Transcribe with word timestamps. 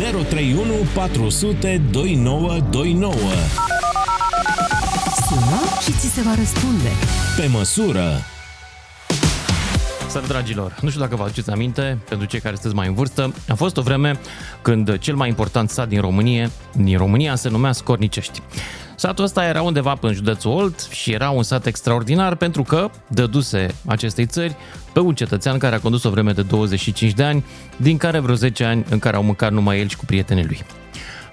031 0.00 0.72
400 0.94 1.80
2929 1.90 3.14
Sună 5.28 5.60
și 5.82 5.92
ți 5.92 6.06
se 6.06 6.20
va 6.20 6.34
răspunde. 6.34 6.88
Pe 7.36 7.46
măsură 7.46 8.08
Salut, 10.08 10.28
dragilor! 10.28 10.78
Nu 10.80 10.88
știu 10.88 11.00
dacă 11.00 11.16
vă 11.16 11.22
aduceți 11.22 11.50
aminte, 11.50 11.98
pentru 12.08 12.26
cei 12.26 12.40
care 12.40 12.54
sunteți 12.54 12.74
mai 12.74 12.86
în 12.86 12.94
vârstă, 12.94 13.34
a 13.48 13.54
fost 13.54 13.76
o 13.76 13.82
vreme 13.82 14.20
când 14.62 14.98
cel 14.98 15.14
mai 15.14 15.28
important 15.28 15.70
sat 15.70 15.88
din 15.88 16.00
România, 16.00 16.50
din 16.76 16.96
România 16.96 17.34
se 17.34 17.48
numea 17.48 17.72
Scornicești. 17.72 18.42
Satul 19.00 19.24
ăsta 19.24 19.44
era 19.44 19.62
undeva 19.62 19.98
în 20.00 20.12
județul 20.12 20.50
Olt 20.50 20.80
și 20.90 21.12
era 21.12 21.30
un 21.30 21.42
sat 21.42 21.66
extraordinar 21.66 22.36
pentru 22.36 22.62
că 22.62 22.90
dăduse 23.06 23.66
acestei 23.86 24.26
țări 24.26 24.56
pe 24.92 25.00
un 25.00 25.14
cetățean 25.14 25.58
care 25.58 25.74
a 25.74 25.80
condus 25.80 26.04
o 26.04 26.10
vreme 26.10 26.32
de 26.32 26.42
25 26.42 27.12
de 27.12 27.22
ani, 27.22 27.44
din 27.76 27.96
care 27.96 28.18
vreo 28.18 28.34
10 28.34 28.64
ani 28.64 28.84
în 28.90 28.98
care 28.98 29.16
au 29.16 29.22
mâncat 29.22 29.52
numai 29.52 29.80
el 29.80 29.88
și 29.88 29.96
cu 29.96 30.04
prietenii 30.04 30.44
lui. 30.44 30.64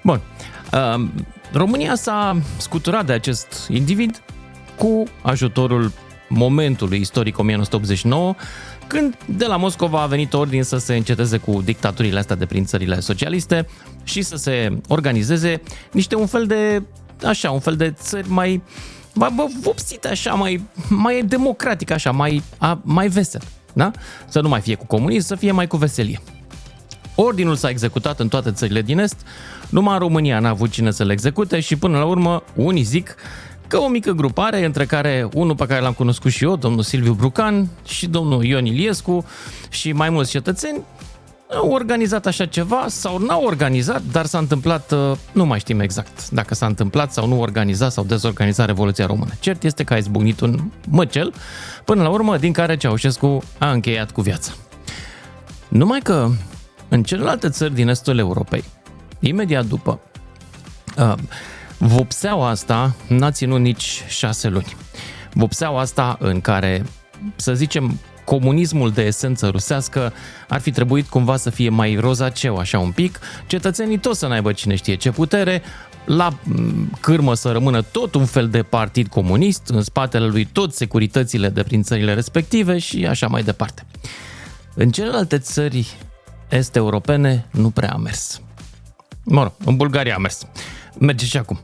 Bun, 0.02 0.20
uh, 0.72 1.08
România 1.52 1.94
s-a 1.94 2.36
scuturat 2.56 3.06
de 3.06 3.12
acest 3.12 3.66
individ 3.68 4.22
cu 4.76 5.04
ajutorul 5.22 5.92
momentului 6.28 7.00
istoric 7.00 7.38
1989, 7.38 8.34
când 8.86 9.16
de 9.26 9.46
la 9.46 9.56
Moscova 9.56 10.02
a 10.02 10.06
venit 10.06 10.32
ordin 10.32 10.62
să 10.62 10.78
se 10.78 10.96
înceteze 10.96 11.36
cu 11.38 11.62
dictaturile 11.64 12.18
astea 12.18 12.36
de 12.36 12.46
prin 12.46 12.64
țările 12.64 13.00
socialiste 13.00 13.66
și 14.04 14.22
să 14.22 14.36
se 14.36 14.78
organizeze 14.86 15.62
niște 15.92 16.14
un 16.16 16.26
fel 16.26 16.46
de, 16.46 16.82
așa, 17.24 17.50
un 17.50 17.60
fel 17.60 17.76
de 17.76 17.90
țări 17.90 18.30
mai, 18.30 18.62
mai 19.14 19.32
bă, 19.34 19.46
vopsite 19.60 20.08
așa, 20.08 20.32
mai, 20.32 20.62
mai 20.88 21.22
democratic 21.22 21.90
așa, 21.90 22.10
mai, 22.10 22.42
a, 22.58 22.80
mai 22.82 23.08
vesel, 23.08 23.42
da? 23.72 23.90
Să 24.28 24.40
nu 24.40 24.48
mai 24.48 24.60
fie 24.60 24.74
cu 24.74 24.86
comunism, 24.86 25.26
să 25.26 25.34
fie 25.34 25.52
mai 25.52 25.66
cu 25.66 25.76
veselie. 25.76 26.20
Ordinul 27.14 27.56
s-a 27.56 27.68
executat 27.68 28.20
în 28.20 28.28
toate 28.28 28.52
țările 28.52 28.82
din 28.82 28.98
Est, 28.98 29.16
numai 29.68 29.92
în 29.92 29.98
România 29.98 30.38
n-a 30.38 30.48
avut 30.48 30.70
cine 30.70 30.90
să-l 30.90 31.10
execute 31.10 31.60
și 31.60 31.76
până 31.76 31.98
la 31.98 32.04
urmă 32.04 32.42
unii 32.54 32.82
zic 32.82 33.16
că 33.66 33.78
o 33.78 33.88
mică 33.88 34.12
grupare, 34.12 34.64
între 34.64 34.84
care 34.86 35.28
unul 35.32 35.54
pe 35.54 35.66
care 35.66 35.80
l-am 35.80 35.92
cunoscut 35.92 36.30
și 36.30 36.44
eu, 36.44 36.56
domnul 36.56 36.82
Silviu 36.82 37.12
Brucan 37.12 37.68
și 37.86 38.06
domnul 38.06 38.44
Ion 38.44 38.66
Iliescu 38.66 39.24
și 39.68 39.92
mai 39.92 40.10
mulți 40.10 40.30
cetățeni, 40.30 40.82
au 41.56 41.70
organizat 41.70 42.26
așa 42.26 42.46
ceva 42.46 42.84
sau 42.88 43.18
n-au 43.18 43.42
organizat, 43.44 44.02
dar 44.12 44.26
s-a 44.26 44.38
întâmplat, 44.38 44.92
uh, 44.92 45.16
nu 45.32 45.46
mai 45.46 45.58
știm 45.58 45.80
exact 45.80 46.30
dacă 46.30 46.54
s-a 46.54 46.66
întâmplat 46.66 47.12
sau 47.12 47.26
nu 47.26 47.40
organizat 47.40 47.92
sau 47.92 48.04
dezorganizat 48.04 48.66
Revoluția 48.66 49.06
Română. 49.06 49.30
Cert 49.40 49.62
este 49.62 49.84
că 49.84 49.92
a 49.92 49.96
izbucnit 49.96 50.40
un 50.40 50.60
măcel, 50.88 51.34
până 51.84 52.02
la 52.02 52.08
urmă, 52.08 52.36
din 52.36 52.52
care 52.52 52.76
Ceaușescu 52.76 53.42
a 53.58 53.70
încheiat 53.70 54.10
cu 54.10 54.20
viața. 54.20 54.52
Numai 55.68 56.00
că 56.00 56.28
în 56.88 57.02
celelalte 57.02 57.48
țări 57.48 57.74
din 57.74 57.88
estul 57.88 58.18
Europei, 58.18 58.64
imediat 59.20 59.64
după, 59.64 60.00
uh, 60.98 61.14
vopseaua 61.78 62.48
asta 62.48 62.94
n-a 63.08 63.30
ținut 63.30 63.60
nici 63.60 64.04
șase 64.08 64.48
luni. 64.48 64.76
Vopseaua 65.32 65.80
asta 65.80 66.16
în 66.20 66.40
care, 66.40 66.84
să 67.36 67.54
zicem, 67.54 67.98
comunismul 68.28 68.90
de 68.90 69.02
esență 69.02 69.48
rusească 69.48 70.12
ar 70.48 70.60
fi 70.60 70.70
trebuit 70.70 71.08
cumva 71.08 71.36
să 71.36 71.50
fie 71.50 71.68
mai 71.68 71.96
rozaceu 72.00 72.56
așa 72.56 72.78
un 72.78 72.90
pic, 72.90 73.18
cetățenii 73.46 73.98
toți 73.98 74.18
să 74.18 74.26
n-aibă 74.26 74.52
cine 74.52 74.74
știe 74.74 74.94
ce 74.94 75.10
putere, 75.10 75.62
la 76.04 76.38
mm, 76.42 76.90
cârmă 77.00 77.34
să 77.34 77.52
rămână 77.52 77.82
tot 77.82 78.14
un 78.14 78.24
fel 78.24 78.48
de 78.48 78.62
partid 78.62 79.06
comunist, 79.06 79.68
în 79.68 79.82
spatele 79.82 80.26
lui 80.26 80.44
tot 80.44 80.74
securitățile 80.74 81.48
de 81.48 81.62
prin 81.62 81.82
țările 81.82 82.14
respective 82.14 82.78
și 82.78 83.06
așa 83.06 83.26
mai 83.26 83.42
departe. 83.42 83.86
În 84.74 84.90
celelalte 84.90 85.38
țări 85.38 85.96
est-europene 86.48 87.46
nu 87.50 87.70
prea 87.70 87.90
a 87.92 87.96
mers. 87.96 88.40
Mă 89.24 89.42
rog, 89.42 89.52
în 89.64 89.76
Bulgaria 89.76 90.14
a 90.14 90.18
mers. 90.18 90.46
Merge 90.98 91.24
și 91.24 91.36
acum. 91.36 91.60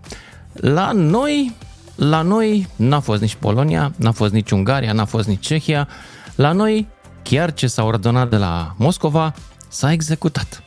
La 0.53 0.93
noi, 0.93 1.55
la 1.95 2.23
noi 2.23 2.69
n-a 2.77 3.01
fost 3.01 3.21
nici 3.21 3.35
Polonia, 3.35 3.93
n-a 3.97 4.13
fost 4.13 4.33
nici 4.33 4.51
Ungaria, 4.51 4.93
n-a 4.93 5.05
fost 5.05 5.29
nici 5.29 5.47
Cehia. 5.47 5.89
La 6.35 6.53
noi, 6.53 6.89
chiar 7.23 7.53
ce 7.53 7.67
s-a 7.67 7.85
ordonat 7.85 8.31
de 8.31 8.37
la 8.37 8.75
Moscova, 8.79 9.35
s-a 9.69 9.93
executat. 9.93 10.63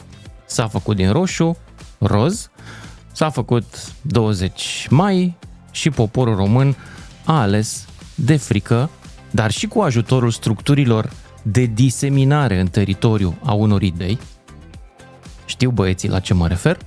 S-a 0.45 0.67
făcut 0.67 0.95
din 0.95 1.11
roșu, 1.11 1.57
roz, 1.97 2.49
s-a 3.11 3.29
făcut 3.29 3.65
20 4.01 4.87
mai 4.89 5.37
și 5.71 5.89
poporul 5.89 6.35
român 6.35 6.75
a 7.25 7.41
ales 7.41 7.87
de 8.15 8.37
frică, 8.37 8.89
dar 9.31 9.51
și 9.51 9.67
cu 9.67 9.81
ajutorul 9.81 10.31
structurilor 10.31 11.11
de 11.41 11.65
diseminare 11.65 12.59
în 12.59 12.67
teritoriu 12.67 13.37
a 13.43 13.53
unor 13.53 13.81
idei, 13.81 14.19
știu 15.45 15.69
băieții 15.69 16.09
la 16.09 16.19
ce 16.19 16.33
mă 16.33 16.47
refer, 16.47 16.77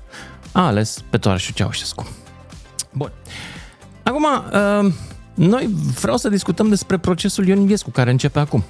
a 0.53 0.67
ales 0.67 1.05
pe 1.11 1.19
Toarășu 1.19 1.53
Ceaușescu. 1.53 2.09
Bun. 2.93 3.13
Acum, 4.03 4.25
uh, 4.25 4.93
noi 5.47 5.67
vreau 6.01 6.17
să 6.17 6.29
discutăm 6.29 6.69
despre 6.69 6.99
procesul 6.99 7.47
Ion 7.47 7.61
Iliescu, 7.61 7.91
care 7.91 8.11
începe 8.11 8.39
acum. 8.39 8.65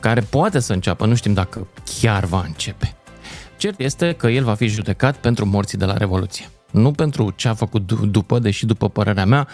Care 0.00 0.20
poate 0.20 0.58
să 0.58 0.72
înceapă, 0.72 1.06
nu 1.06 1.14
știm 1.14 1.32
dacă 1.32 1.66
chiar 2.00 2.24
va 2.24 2.44
începe. 2.46 2.96
Cert 3.56 3.80
este 3.80 4.12
că 4.12 4.28
el 4.28 4.44
va 4.44 4.54
fi 4.54 4.66
judecat 4.66 5.16
pentru 5.16 5.46
morții 5.46 5.78
de 5.78 5.84
la 5.84 5.96
Revoluție. 5.96 6.50
Nu 6.70 6.92
pentru 6.92 7.32
ce 7.36 7.48
a 7.48 7.54
făcut 7.54 7.92
după, 7.92 8.38
deși 8.38 8.66
după 8.66 8.88
părerea 8.88 9.24
mea, 9.24 9.48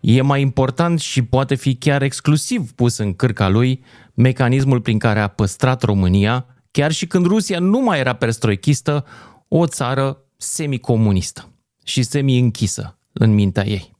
e 0.00 0.22
mai 0.22 0.40
important 0.40 1.00
și 1.00 1.22
poate 1.22 1.54
fi 1.54 1.74
chiar 1.74 2.02
exclusiv 2.02 2.72
pus 2.72 2.96
în 2.96 3.14
cârca 3.14 3.48
lui 3.48 3.84
mecanismul 4.14 4.80
prin 4.80 4.98
care 4.98 5.20
a 5.20 5.28
păstrat 5.28 5.82
România, 5.82 6.46
chiar 6.70 6.92
și 6.92 7.06
când 7.06 7.26
Rusia 7.26 7.58
nu 7.58 7.80
mai 7.80 7.98
era 7.98 8.12
perestroichistă, 8.12 9.04
o 9.48 9.66
țară 9.66 10.18
semicomunistă 10.36 11.52
și 11.84 12.02
semi-închisă 12.02 12.98
în 13.12 13.34
mintea 13.34 13.66
ei. 13.66 13.98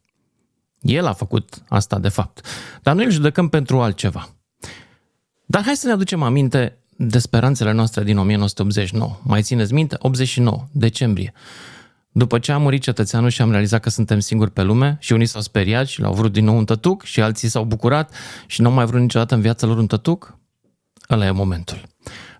El 0.81 1.05
a 1.05 1.13
făcut 1.13 1.63
asta 1.69 1.99
de 1.99 2.09
fapt. 2.09 2.45
Dar 2.81 2.95
noi 2.95 3.05
îl 3.05 3.11
judecăm 3.11 3.47
pentru 3.47 3.81
altceva. 3.81 4.35
Dar 5.45 5.63
hai 5.63 5.75
să 5.75 5.87
ne 5.87 5.93
aducem 5.93 6.21
aminte 6.21 6.77
de 6.97 7.19
speranțele 7.19 7.71
noastre 7.71 8.03
din 8.03 8.17
1989. 8.17 9.19
Mai 9.23 9.41
țineți 9.41 9.73
minte? 9.73 9.95
89, 9.99 10.67
decembrie. 10.71 11.33
După 12.11 12.39
ce 12.39 12.51
a 12.51 12.57
murit 12.57 12.81
cetățeanul 12.81 13.29
și 13.29 13.41
am 13.41 13.51
realizat 13.51 13.81
că 13.81 13.89
suntem 13.89 14.19
singuri 14.19 14.51
pe 14.51 14.61
lume 14.61 14.97
și 14.99 15.13
unii 15.13 15.25
s-au 15.25 15.41
speriat 15.41 15.87
și 15.87 15.99
l-au 15.99 16.13
vrut 16.13 16.31
din 16.31 16.43
nou 16.43 16.57
un 16.57 16.65
tătuc 16.65 17.03
și 17.03 17.21
alții 17.21 17.47
s-au 17.47 17.63
bucurat 17.63 18.13
și 18.47 18.61
nu 18.61 18.67
au 18.67 18.73
mai 18.73 18.85
vrut 18.85 19.01
niciodată 19.01 19.35
în 19.35 19.41
viața 19.41 19.67
lor 19.67 19.77
un 19.77 19.87
tătuc, 19.87 20.37
ăla 21.09 21.25
e 21.25 21.31
momentul. 21.31 21.81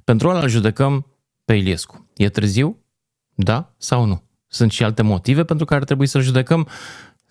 Pentru 0.04 0.30
ăla 0.30 0.42
îl 0.42 0.48
judecăm 0.48 1.06
pe 1.46 1.54
Iliescu. 1.54 2.10
E 2.16 2.30
târziu? 2.30 2.86
Da 3.34 3.74
sau 3.78 4.06
nu? 4.06 4.24
Sunt 4.48 4.72
și 4.72 4.84
alte 4.84 5.02
motive 5.02 5.44
pentru 5.44 5.66
care 5.66 5.84
trebuie 5.84 6.08
să-l 6.08 6.22
judecăm? 6.22 6.68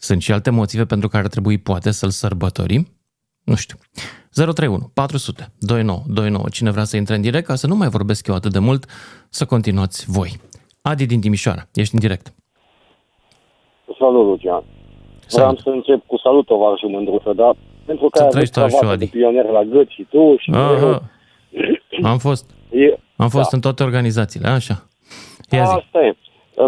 Sunt 0.01 0.23
și 0.23 0.33
alte 0.33 0.51
motive 0.51 0.85
pentru 0.85 1.09
care 1.09 1.29
trebuie 1.29 1.59
poate 1.59 1.91
să-l 1.91 2.11
sărbătorim? 2.11 2.87
Nu 3.45 3.55
știu. 3.55 3.77
031 4.33 4.91
400 4.95 5.53
29 5.59 6.03
29. 6.07 6.49
Cine 6.49 6.71
vrea 6.71 6.85
să 6.85 6.97
intre 6.97 7.15
în 7.15 7.21
direct, 7.21 7.47
ca 7.47 7.55
să 7.55 7.67
nu 7.67 7.77
mai 7.77 7.89
vorbesc 7.89 8.27
eu 8.27 8.35
atât 8.35 8.53
de 8.53 8.59
mult, 8.59 8.85
să 9.29 9.45
continuați 9.45 10.11
voi. 10.11 10.31
Adi 10.83 11.07
din 11.07 11.21
Timișoara, 11.21 11.69
ești 11.75 11.95
în 11.95 12.01
direct. 12.01 12.35
Salut, 13.99 14.27
Lucian. 14.27 14.65
Vreau 15.31 15.57
să 15.57 15.69
încep 15.69 16.07
cu 16.07 16.17
salut, 16.19 16.47
tovarășul 16.47 16.89
Mândruță, 16.89 17.33
da? 17.33 17.53
Pentru 17.85 18.09
că 18.09 18.23
ați 18.23 18.85
avut 18.85 18.99
de 18.99 19.07
pionier 19.07 19.45
la 19.45 19.63
gât 19.63 19.89
și 19.89 20.07
tu 20.11 20.37
și 20.39 20.51
Aha. 20.51 21.03
Am 22.03 22.19
fost. 22.19 22.51
E, 22.71 22.99
Am 23.17 23.29
fost 23.29 23.51
da. 23.51 23.57
în 23.57 23.61
toate 23.61 23.83
organizațiile, 23.83 24.49
așa. 24.49 24.89
Ia 25.51 25.65
zi. 25.65 25.71
Asta 25.71 25.99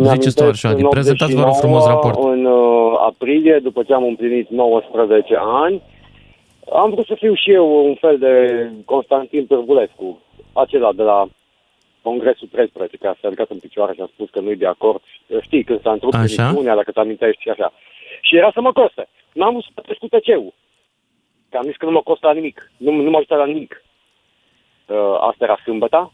e. 0.00 0.08
Ziceți 0.08 0.36
tu 0.36 0.44
așa, 0.44 0.74
prezentați 0.90 1.34
vă 1.34 1.50
frumos 1.60 1.86
raport. 1.86 2.18
În 2.22 2.44
uh, 2.44 2.92
aprilie, 3.06 3.58
după 3.62 3.82
ce 3.82 3.94
am 3.94 4.04
împlinit 4.04 4.48
19 4.48 5.34
ani, 5.38 5.82
am 6.72 6.90
vrut 6.90 7.06
să 7.06 7.14
fiu 7.14 7.34
și 7.34 7.50
eu 7.52 7.86
un 7.86 7.94
fel 7.94 8.18
de 8.18 8.32
Constantin 8.84 9.46
Târvulescu, 9.46 10.18
acela 10.52 10.92
de 10.92 11.02
la 11.02 11.28
Congresul 12.02 12.48
13, 12.50 12.96
care 12.96 13.18
s-a 13.20 13.28
ridicat 13.28 13.50
în 13.50 13.58
picioare 13.58 13.92
și 13.94 14.00
a 14.00 14.08
spus 14.12 14.30
că 14.30 14.40
nu-i 14.40 14.56
de 14.56 14.66
acord. 14.66 15.02
Știi, 15.40 15.64
când 15.64 15.80
s-a 15.82 15.92
întrupt 15.92 16.14
emisiunea, 16.14 16.74
dacă 16.74 16.90
te 16.92 17.00
amintești 17.00 17.42
și 17.42 17.48
așa. 17.48 17.72
Și 18.20 18.36
era 18.36 18.50
să 18.54 18.60
mă 18.60 18.72
coste. 18.72 19.08
N-am 19.32 19.50
vrut 19.50 19.62
să 19.62 19.70
plătesc 19.74 19.98
cu 19.98 20.06
tc 20.06 20.54
Că 21.50 21.56
am 21.56 21.64
zis 21.64 21.76
că 21.76 21.84
nu 21.84 21.90
mă 21.90 22.00
costă 22.00 22.26
la 22.26 22.32
nimic. 22.32 22.72
Nu, 22.76 22.90
nu 22.90 23.10
mă 23.10 23.16
ajută 23.16 23.34
la 23.34 23.46
nimic. 23.46 23.84
Uh, 24.88 24.96
asta 25.20 25.44
era 25.44 25.58
sâmbăta. 25.64 26.12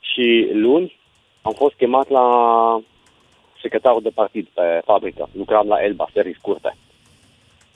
Și 0.00 0.48
luni 0.52 0.99
am 1.42 1.52
fost 1.52 1.74
chemat 1.74 2.08
la 2.08 2.26
secretarul 3.60 4.02
de 4.02 4.10
partid 4.14 4.46
pe 4.54 4.80
fabrică. 4.84 5.28
Lucram 5.32 5.68
la 5.68 5.82
Elba, 5.82 6.08
serii 6.12 6.34
scurte. 6.34 6.76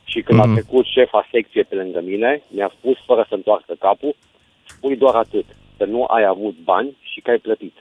Și 0.05 0.22
când 0.22 0.38
mm-hmm. 0.38 0.43
a 0.43 0.46
mhm. 0.46 0.55
trecut 0.55 0.84
șefa 0.84 1.28
secție 1.31 1.62
pe 1.62 1.75
lângă 1.75 2.00
mine, 2.00 2.43
mi-a 2.49 2.72
spus, 2.78 2.96
fără 3.06 3.25
să 3.28 3.34
întoarcă 3.34 3.75
capul, 3.78 4.14
spui 4.66 4.96
doar 4.96 5.14
atât, 5.14 5.44
că 5.78 5.84
nu 5.84 6.05
ai 6.05 6.25
avut 6.25 6.55
bani 6.64 6.96
și 7.00 7.20
că 7.20 7.31
ai 7.31 7.38
plătit. 7.38 7.75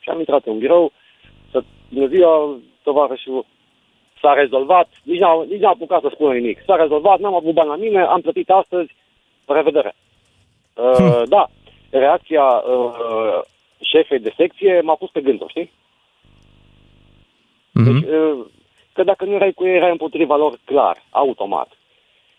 Și 0.00 0.08
am 0.08 0.18
intrat 0.18 0.46
în 0.46 0.58
birou, 0.58 0.92
să, 1.50 1.62
bună 1.88 2.06
ziua, 2.06 2.58
tovarășul, 2.82 3.46
s-a 4.20 4.32
rezolvat, 4.32 4.88
nici 5.02 5.18
n-a, 5.18 5.44
nici 5.48 5.60
n-a 5.60 5.68
apucat 5.68 6.00
să 6.00 6.10
spună 6.12 6.32
nimic. 6.32 6.62
S-a 6.66 6.76
rezolvat, 6.76 7.18
n-am 7.18 7.34
avut 7.34 7.54
bani 7.54 7.68
la 7.68 7.76
mine, 7.76 8.00
am 8.00 8.20
plătit 8.20 8.50
astăzi, 8.50 8.94
revedere. 9.46 9.94
Uh, 10.74 10.96
hm. 10.96 11.28
Da, 11.28 11.48
reacția 11.90 12.42
uh, 12.42 13.40
șefei 13.80 14.18
de 14.18 14.32
secție 14.36 14.80
m-a 14.80 14.94
pus 14.94 15.10
pe 15.10 15.20
gânduri, 15.20 15.50
știi? 15.50 15.72
Mhm. 17.72 17.84
Deci, 18.00 18.08
uh, 18.10 18.46
că 18.92 19.02
dacă 19.04 19.24
nu 19.24 19.32
erai 19.34 19.52
cu 19.52 19.66
ei, 19.66 19.76
erai 19.76 19.90
împotriva 19.90 20.36
lor 20.36 20.58
clar, 20.64 21.02
automat. 21.10 21.68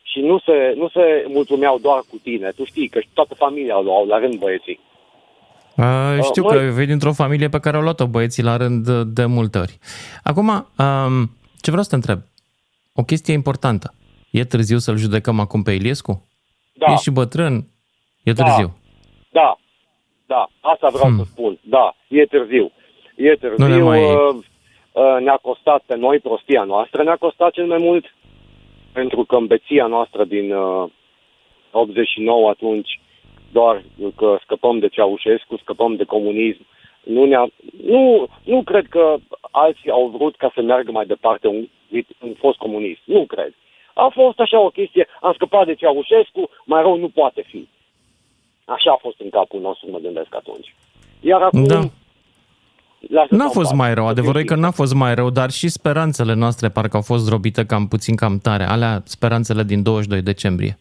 Și 0.03 0.19
nu 0.19 0.39
se, 0.39 0.73
nu 0.75 0.89
se 0.89 1.25
mulțumeau 1.27 1.77
doar 1.79 1.99
cu 2.09 2.17
tine. 2.23 2.51
Tu 2.55 2.63
știi 2.65 2.87
că 2.89 2.99
și 2.99 3.07
toată 3.13 3.33
familia 3.33 3.77
o 3.77 3.81
luau 3.81 4.05
la 4.05 4.17
rând 4.19 4.35
băieții. 4.39 4.79
Uh, 5.77 6.23
știu 6.23 6.43
măi- 6.43 6.47
că 6.51 6.71
vei 6.73 6.85
dintr-o 6.85 7.13
familie 7.13 7.49
pe 7.49 7.59
care 7.59 7.75
au 7.77 7.81
luat-o 7.83 8.07
băieții 8.07 8.43
la 8.43 8.57
rând 8.57 8.85
de, 8.85 9.03
de 9.03 9.25
multe 9.25 9.57
ori. 9.57 9.77
Acum, 10.23 10.47
um, 10.47 11.29
ce 11.61 11.69
vreau 11.69 11.83
să 11.83 11.89
te 11.89 11.95
întreb? 11.95 12.19
O 12.95 13.03
chestie 13.03 13.33
importantă. 13.33 13.93
E 14.31 14.43
târziu 14.43 14.77
să-l 14.77 14.97
judecăm 14.97 15.39
acum 15.39 15.63
pe 15.63 15.71
Iliescu? 15.71 16.27
Da, 16.73 16.91
E 16.91 16.95
și 16.95 17.11
bătrân? 17.11 17.67
E 18.23 18.31
Da. 18.33 18.43
târziu. 18.43 18.77
da, 19.31 19.41
da, 19.41 19.55
asta 20.59 20.87
vreau 20.89 21.07
Hmm. 21.09 21.17
să 21.17 21.23
spun. 21.31 21.57
Da, 21.61 21.95
e 22.07 22.25
târziu. 22.25 22.71
E 23.15 23.35
târziu, 23.35 23.67
Nu 23.67 23.75
ne 23.75 23.81
mai- 23.81 24.03
uh, 24.03 24.35
uh, 24.91 25.17
ne-a 25.19 25.39
costat 25.41 25.83
pe 25.85 25.95
noi 25.95 26.19
prostia 26.19 26.63
noastră, 26.63 27.03
ne-a 27.03 27.15
costat 27.15 27.51
cel 27.51 27.65
mai 27.65 27.77
mult 27.79 28.15
pentru 28.93 29.23
că 29.23 29.35
îmbeția 29.35 29.85
noastră 29.85 30.23
din 30.23 30.53
uh, 30.53 30.89
89 31.71 32.49
atunci, 32.49 32.99
doar 33.51 33.83
că 34.15 34.37
scăpăm 34.43 34.79
de 34.79 34.87
Ceaușescu, 34.87 35.57
scăpăm 35.57 35.95
de 35.95 36.03
comunism, 36.03 36.65
nu, 37.03 37.25
ne-a, 37.25 37.47
nu, 37.85 38.27
nu 38.43 38.63
cred 38.63 38.85
că 38.89 39.15
alții 39.51 39.89
au 39.89 40.07
vrut 40.07 40.35
ca 40.35 40.51
să 40.55 40.61
meargă 40.61 40.91
mai 40.91 41.05
departe 41.05 41.47
un, 41.47 41.67
un 42.23 42.33
fost 42.37 42.57
comunist. 42.57 42.99
Nu 43.03 43.25
cred. 43.25 43.53
A 43.93 44.07
fost 44.13 44.39
așa 44.39 44.59
o 44.59 44.69
chestie, 44.69 45.07
am 45.21 45.33
scăpat 45.33 45.65
de 45.65 45.75
Ceaușescu, 45.75 46.49
mai 46.65 46.81
rău 46.81 46.97
nu 46.97 47.09
poate 47.09 47.41
fi. 47.47 47.67
Așa 48.65 48.91
a 48.91 48.97
fost 49.01 49.19
în 49.19 49.29
capul 49.29 49.61
nostru, 49.61 49.91
mă 49.91 49.97
gândesc 49.97 50.35
atunci. 50.35 50.75
Iar 51.19 51.41
acum... 51.41 51.63
Da. 51.63 51.79
lasă 53.09 53.35
N-a 53.35 53.47
să 53.47 53.53
fost 53.53 53.69
fac, 53.69 53.77
mai 53.77 53.93
rău, 53.93 54.03
să 54.03 54.09
adevărul 54.09 54.39
e 54.39 54.43
fiu 54.43 54.55
că 54.55 54.61
n-a 54.61 54.71
fost 54.71 54.93
mai 54.93 55.15
rău, 55.15 55.29
dar 55.29 55.49
și 55.49 55.67
speranțele 55.69 56.33
noastre 56.33 56.69
parcă 56.69 56.95
au 56.95 57.01
fost 57.01 57.23
zdrobite 57.23 57.65
cam 57.65 57.87
puțin 57.87 58.15
cam 58.15 58.37
tare. 58.37 58.63
Alea 58.63 59.01
speranțele 59.03 59.63
din 59.63 59.83
22 59.83 60.21
decembrie. 60.21 60.77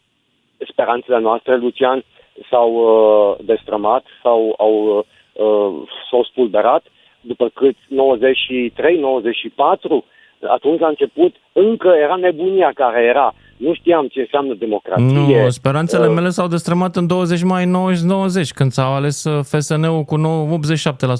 speranțele 0.68 1.18
noastre, 1.18 1.56
Lucian, 1.56 2.04
s-au 2.50 2.70
uh, 2.72 3.44
destrămat 3.44 4.04
sau 4.22 4.54
au, 4.58 5.06
uh, 5.32 5.88
s-au 6.10 6.24
spulberat 6.24 6.82
după 7.20 7.48
cât 7.48 7.76
93, 7.88 8.98
94, 8.98 10.04
atunci 10.48 10.82
a 10.82 10.88
început, 10.88 11.34
încă 11.52 11.88
era 11.88 12.16
nebunia 12.16 12.72
care 12.74 13.02
era. 13.04 13.34
Nu 13.60 13.74
știam 13.74 14.06
ce 14.06 14.20
înseamnă 14.20 14.54
democrație. 14.58 15.04
Nu, 15.04 15.50
speranțele 15.50 16.06
Uh, 16.06 16.14
mele 16.14 16.30
s-au 16.30 16.48
destrămat 16.48 16.96
în 16.96 17.06
20 17.06 17.42
mai 17.42 17.66
90, 17.66 18.52
când 18.52 18.72
s-au 18.72 18.94
ales 18.94 19.24
uh, 19.24 19.44
FSN-ul 19.44 20.02
cu 20.02 20.16
9, 20.16 20.58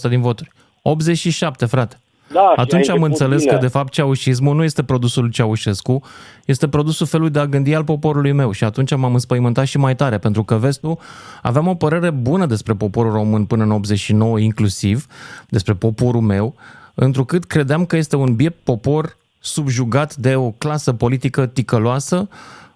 87% 0.07 0.09
din 0.09 0.21
voturi. 0.21 0.51
87, 0.83 1.65
frate. 1.67 1.97
Da, 2.33 2.41
și 2.41 2.47
a 2.57 2.61
Atunci 2.61 2.89
am 2.89 3.03
început 3.03 3.21
înțeles 3.21 3.43
bine. 3.43 3.53
că, 3.53 3.59
de 3.61 3.67
fapt, 3.67 3.93
ceaușismul 3.93 4.55
nu 4.55 4.65
este 4.65 4.83
produsul 4.83 5.23
lui 5.23 5.33
Ceaușescu, 5.33 6.03
este 6.45 6.69
produsul 6.69 7.07
felului 7.07 7.33
de 7.33 7.39
a 7.39 7.47
gândi 7.47 7.75
al 7.75 7.85
poporului 7.85 8.33
meu. 8.33 8.51
Și 8.51 8.65
atunci 8.65 8.97
m-am 8.97 9.13
înspăimântat 9.13 9.67
și 9.67 9.79
mai 9.79 9.95
tare, 9.95 10.19
pentru 10.19 10.45
că, 10.45 10.55
vezi 10.55 10.81
tu, 10.81 10.99
aveam 11.43 11.67
o 11.67 11.75
părere 11.75 12.11
bună 12.11 12.47
despre 12.47 12.75
poporul 12.75 13.13
român 13.13 13.45
până 13.45 13.63
în 13.63 13.71
89, 13.71 14.39
inclusiv, 14.39 15.07
despre 15.49 15.75
poporul 15.75 16.21
meu, 16.21 16.55
întrucât 16.95 17.45
credeam 17.45 17.85
că 17.85 17.97
este 17.97 18.17
un 18.17 18.35
biet 18.37 18.55
popor 18.63 19.17
subjugat 19.41 20.15
de 20.15 20.37
o 20.37 20.51
clasă 20.51 20.93
politică 20.93 21.47
ticăloasă, 21.47 22.29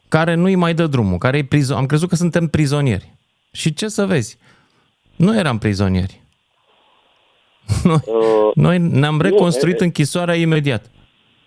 care 0.08 0.34
nu-i 0.34 0.54
mai 0.54 0.74
dă 0.74 0.86
drumul, 0.86 1.18
care 1.18 1.36
e 1.38 1.42
prizo- 1.42 1.74
am 1.76 1.86
crezut 1.86 2.08
că 2.08 2.14
suntem 2.14 2.46
prizonieri. 2.48 3.12
Și 3.52 3.74
ce 3.74 3.88
să 3.88 4.06
vezi? 4.06 4.38
Nu 5.16 5.36
eram 5.38 5.58
prizonieri. 5.58 6.20
Noi, 7.84 7.98
Uh, 8.06 8.50
noi 8.54 8.78
ne-am 8.78 9.14
nu, 9.14 9.20
reconstruit 9.22 9.80
e- 9.80 9.82
e- 9.82 9.86
închisoarea 9.86 10.34
imediat. 10.34 10.90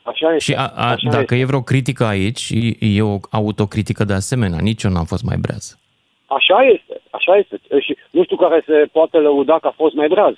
Așa 0.04 0.28
este. 0.34 0.44
Și 0.44 0.54
a, 0.54 0.68
a, 0.76 0.90
așa 0.92 1.10
dacă 1.10 1.22
este. 1.34 1.36
e 1.40 1.46
vreo 1.46 1.62
critică 1.62 2.06
aici, 2.06 2.50
e, 2.50 2.76
e 2.80 3.02
o 3.02 3.18
autocritică 3.30 4.04
de 4.04 4.14
asemenea. 4.14 4.60
Nici 4.60 4.84
eu 4.84 4.92
n-am 4.92 5.06
fost 5.06 5.24
mai 5.24 5.38
breaz. 5.38 5.78
Așa 6.26 6.58
este, 6.74 7.02
așa 7.12 7.36
este. 7.38 7.62
Și 7.80 7.98
nu 8.12 8.24
știu 8.24 8.36
care 8.36 8.64
se 8.66 8.90
poate 8.92 9.18
lăuda 9.18 9.60
că 9.60 9.68
a 9.68 9.74
fost 9.76 9.94
mai 9.96 10.08
braz. 10.08 10.34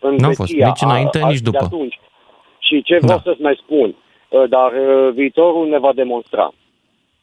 În 0.00 0.14
N-a 0.14 0.30
fost, 0.30 0.50
veția 0.50 0.66
nici 0.66 0.80
înainte, 0.82 1.18
a- 1.22 1.26
nici 1.28 1.40
de 1.40 1.50
după. 1.50 1.64
Atunci. 1.64 2.00
Și 2.58 2.82
ce 2.82 2.98
vreau 3.02 3.16
Da. 3.16 3.22
să-ți 3.30 3.40
mai 3.42 3.60
spun, 3.64 3.88
uh, 3.88 3.94
dar 4.48 4.70
uh, 4.72 5.12
viitorul 5.14 5.68
ne 5.68 5.78
va 5.78 5.92
demonstra. 5.94 6.52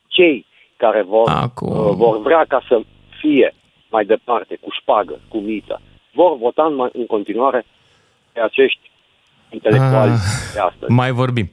Cei 0.07 0.45
care 0.77 1.01
vor, 1.07 1.29
Acum. 1.29 1.69
uh, 1.71 1.93
vor 1.95 2.21
vrea 2.21 2.45
ca 2.47 2.61
să 2.67 2.81
fie 3.19 3.53
mai 3.89 4.05
departe, 4.05 4.55
cu 4.61 4.69
șpagă, 4.81 5.19
cu 5.27 5.37
miță, 5.37 5.81
vor 6.13 6.37
vota 6.37 6.63
în, 6.65 6.89
în 6.93 7.05
continuare 7.05 7.65
pe 8.33 8.39
acești 8.41 8.79
intelectuali 9.49 10.11
Ah, 10.11 10.17
de 10.53 10.59
astăzi. 10.59 10.91
Mai 10.91 11.11
vorbim. 11.11 11.49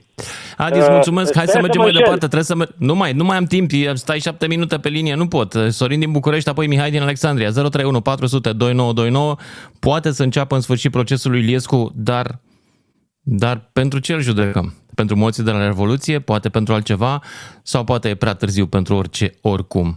Adi, 0.57 0.77
îți 0.77 0.87
Uh, 0.87 0.93
mulțumesc. 0.93 1.33
Hai 1.35 1.43
sper 1.43 1.45
să 1.47 1.51
să 1.51 1.61
mergem 1.61 1.81
mă 1.81 1.85
mai 1.85 1.91
înșel. 1.91 2.03
departe. 2.03 2.25
Trebuie 2.27 2.43
să 2.43 2.55
mer- 2.55 2.75
nu 2.87 2.95
mai, 2.95 3.13
nu 3.13 3.23
mai 3.23 3.37
am 3.37 3.43
timp. 3.45 3.69
E- 3.73 3.93
Stai 3.93 4.19
șapte 4.19 4.47
minute 4.47 4.77
pe 4.77 4.89
linie. 4.89 5.15
Nu 5.15 5.27
pot. 5.27 5.53
Sorin 5.69 5.99
din 5.99 6.11
București, 6.11 6.49
apoi 6.49 6.67
Mihai 6.67 6.91
din 6.91 7.01
Alexandria. 7.01 7.49
031 7.51 8.01
400 8.01 8.51
2929. 8.53 9.35
Poate 9.79 10.11
să 10.11 10.23
înceapă 10.23 10.55
în 10.55 10.61
sfârșit 10.61 10.91
procesul 10.91 11.31
lui 11.31 11.39
Iliescu, 11.39 11.91
dar, 11.95 12.25
dar 13.21 13.69
pentru 13.73 13.99
ce 13.99 14.13
îl 14.13 14.19
judecăm? 14.19 14.73
Pentru 15.01 15.15
moții 15.23 15.43
de 15.43 15.51
la 15.51 15.65
Revoluție? 15.73 16.19
Poate 16.31 16.47
pentru 16.57 16.73
altceva? 16.73 17.13
Sau 17.71 17.81
poate 17.83 18.07
e 18.09 18.15
prea 18.23 18.33
târziu 18.41 18.65
pentru 18.77 18.93
orice, 19.01 19.25
oricum? 19.53 19.87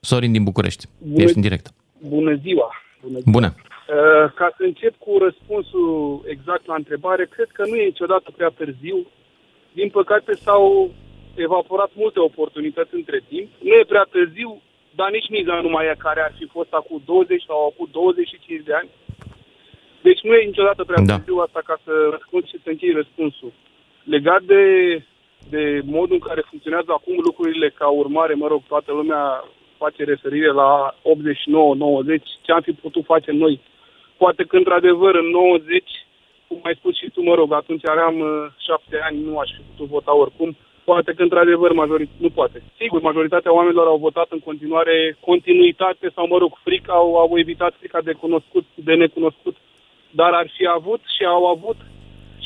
Sorin 0.00 0.32
din 0.36 0.44
București. 0.50 0.84
Bună- 1.12 1.22
Ești 1.24 1.36
în 1.36 1.42
direct. 1.48 1.66
Bună 2.14 2.32
ziua! 2.44 2.68
Bună 3.02 3.18
ziua. 3.22 3.30
Bună. 3.36 3.48
Uh, 3.56 4.24
Ca 4.40 4.48
să 4.56 4.62
încep 4.70 4.94
cu 5.04 5.12
răspunsul 5.26 5.90
exact 6.34 6.64
la 6.66 6.74
întrebare, 6.82 7.24
cred 7.34 7.48
că 7.56 7.62
nu 7.68 7.74
e 7.76 7.84
niciodată 7.92 8.28
prea 8.36 8.48
târziu. 8.60 8.98
Din 9.78 9.88
păcate 9.98 10.32
s-au 10.44 10.90
evaporat 11.46 11.90
multe 12.02 12.18
oportunități 12.30 12.94
între 13.00 13.18
timp. 13.30 13.48
Nu 13.66 13.72
e 13.80 13.84
prea 13.92 14.06
târziu, 14.14 14.50
dar 14.98 15.08
nici 15.16 15.30
miza 15.36 15.54
nu 15.64 15.68
mai 15.74 15.84
e 15.86 16.04
care 16.06 16.20
ar 16.20 16.32
fi 16.38 16.46
fost 16.56 16.72
acum 16.80 17.02
20 17.04 17.42
sau 17.48 17.58
acum 17.70 17.86
25 17.92 18.62
de 18.68 18.74
ani. 18.80 18.90
Deci 20.06 20.20
nu 20.26 20.32
e 20.34 20.50
niciodată 20.50 20.80
prea 20.84 21.02
Da. 21.04 21.14
târziu 21.14 21.36
asta 21.46 21.60
ca 21.68 21.76
să 21.84 21.92
răspund 22.14 22.44
și 22.50 22.56
să 22.62 22.68
închei 22.70 22.92
răspunsul. 23.00 23.52
Legat 24.14 24.42
de, 24.42 24.62
de 25.50 25.80
modul 25.84 26.18
în 26.18 26.26
care 26.28 26.48
funcționează 26.50 26.90
acum 26.92 27.16
lucrurile 27.28 27.68
ca 27.68 27.88
urmare, 27.88 28.34
mă 28.34 28.46
rog, 28.46 28.62
toată 28.68 28.92
lumea 28.92 29.44
face 29.76 30.04
referire 30.04 30.52
la 30.52 30.94
89-90, 30.94 32.22
ce 32.42 32.52
am 32.52 32.60
fi 32.60 32.72
putut 32.72 33.04
face 33.04 33.32
noi. 33.32 33.60
Poate 34.16 34.42
că, 34.44 34.56
într-adevăr, 34.56 35.14
în 35.14 35.28
90, 35.30 35.84
cum 36.48 36.60
ai 36.62 36.74
spus 36.74 36.96
și 36.96 37.10
tu, 37.10 37.22
mă 37.22 37.34
rog, 37.34 37.52
atunci 37.52 37.88
aveam 37.88 38.18
uh, 38.20 38.28
șapte 38.66 38.96
ani, 39.06 39.24
nu 39.24 39.38
aș 39.38 39.50
fi 39.56 39.62
putut 39.70 39.88
vota 39.88 40.16
oricum. 40.16 40.56
Poate 40.84 41.12
că, 41.12 41.22
într-adevăr, 41.22 41.72
majorit... 41.72 42.10
nu 42.18 42.30
poate. 42.30 42.62
Sigur, 42.80 43.00
majoritatea 43.00 43.54
oamenilor 43.54 43.86
au 43.86 43.96
votat 43.96 44.26
în 44.30 44.38
continuare 44.38 45.16
continuitate 45.20 46.10
sau, 46.14 46.26
mă 46.26 46.38
rog, 46.38 46.52
frică, 46.64 46.90
au, 46.92 47.16
au 47.16 47.38
evitat 47.38 47.74
frica 47.78 48.00
de 48.00 48.12
cunoscut, 48.12 48.64
de 48.74 48.94
necunoscut, 48.94 49.56
dar 50.10 50.32
ar 50.32 50.48
fi 50.56 50.66
avut 50.66 51.00
și 51.16 51.24
au 51.24 51.46
avut 51.46 51.76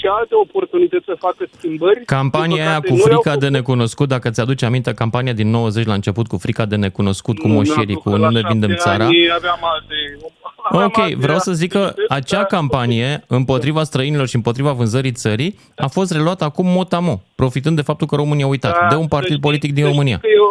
și 0.00 0.06
alte 0.18 0.34
oportunități 0.34 1.04
să 1.04 1.14
facă 1.18 1.42
schimbări. 1.56 1.94
Din 1.94 2.04
Campania 2.04 2.56
păcate, 2.56 2.70
aia 2.70 2.80
cu 2.80 2.86
nu 2.88 2.94
le-au 2.96 3.06
frica 3.20 3.32
de 3.36 3.46
făcut. 3.46 3.56
necunoscut, 3.58 4.08
dacă 4.08 4.30
ți-aduce 4.30 4.64
aminte, 4.64 4.94
campania 4.94 5.32
din 5.32 5.48
90 5.50 5.86
la 5.86 5.94
început 5.94 6.26
cu 6.26 6.36
frica 6.36 6.64
de 6.72 6.76
necunoscut, 6.76 7.38
cu 7.38 7.46
Nu, 7.48 7.54
moșierii, 7.54 7.84
n-am 7.94 8.02
cu 8.02 8.02
făcut 8.08 8.18
nu 8.18 8.24
la 8.24 8.30
ne 8.30 8.42
vindem 8.50 8.68
șapte 8.70 8.84
țara. 8.84 9.04
ani, 9.04 9.30
Aveam 9.38 9.58
alte, 9.74 9.94
aveam 10.70 10.86
Ok, 10.86 10.98
alte 10.98 11.14
vreau 11.24 11.38
să 11.38 11.52
zic 11.52 11.70
că 11.70 11.78
activități, 11.78 12.12
acea 12.18 12.36
dar- 12.36 12.46
campanie 12.46 13.24
împotriva 13.26 13.82
străinilor 13.82 14.26
și 14.28 14.36
împotriva 14.40 14.72
vânzării 14.72 15.12
țării 15.12 15.58
a 15.76 15.86
fost 15.86 16.10
reluată 16.12 16.44
acum 16.44 16.66
motamo, 16.66 17.14
profitând 17.34 17.76
de 17.76 17.82
faptul 17.90 18.06
că 18.06 18.16
România 18.16 18.44
a 18.44 18.48
uitat, 18.48 18.72
Da, 18.80 18.86
de 18.88 18.94
un 18.94 19.02
să 19.02 19.08
partid 19.16 19.30
știi- 19.36 19.40
politic 19.46 19.72
din 19.72 19.82
să 19.82 19.88
știi 19.88 19.92
România. 19.96 20.18
că 20.18 20.28
Eu, 20.40 20.48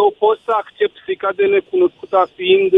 eu 0.00 0.14
pot 0.18 0.38
să 0.46 0.52
accept 0.62 0.94
frica 1.04 1.28
de 1.36 1.44
necunoscută 1.56 2.16
fiind, 2.36 2.70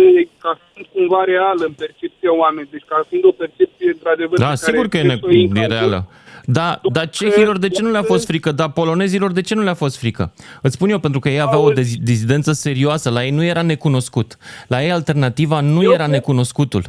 ca 0.44 0.50
fiind 0.62 0.73
cumva 0.94 1.24
reală 1.24 1.64
în 1.70 1.72
percepția 1.72 2.32
oamenilor, 2.42 2.68
deci 2.70 2.84
ca 2.86 3.04
fiind 3.08 3.24
o 3.24 3.30
percepție 3.42 3.88
într-adevăr 3.96 4.38
Da, 4.38 4.48
pe 4.48 4.56
sigur 4.56 4.88
că 4.88 4.96
e, 4.96 5.00
trebuie 5.00 5.14
ne- 5.14 5.20
să 5.20 5.26
o 5.26 5.30
iei 5.30 5.48
în 5.50 5.56
e 5.56 5.60
calcul. 5.60 5.76
reală. 5.76 6.08
Da, 6.46 6.80
dar 6.92 7.08
cehilor 7.10 7.58
de 7.58 7.68
ce 7.68 7.82
nu 7.82 7.90
le-a 7.90 8.02
fost 8.02 8.26
frică? 8.26 8.52
Dar 8.52 8.72
polonezilor 8.72 9.32
de 9.32 9.40
ce 9.40 9.54
nu 9.54 9.62
le-a 9.62 9.74
fost 9.74 9.96
frică? 9.98 10.32
Îți 10.62 10.74
spun 10.74 10.88
eu, 10.90 10.98
pentru 10.98 11.20
că 11.20 11.28
ei 11.28 11.40
aveau 11.40 11.62
o 11.62 11.64
Auzi. 11.66 11.74
dezi- 11.80 12.02
dizidență 12.02 12.52
serioasă, 12.52 13.10
la 13.10 13.24
ei 13.24 13.30
nu 13.30 13.44
era 13.44 13.62
necunoscut. 13.62 14.36
La 14.68 14.82
ei 14.84 14.90
alternativa 14.90 15.60
nu 15.60 15.82
Eu 15.82 15.92
era 15.92 16.02
cred- 16.04 16.14
necunoscutul. 16.16 16.82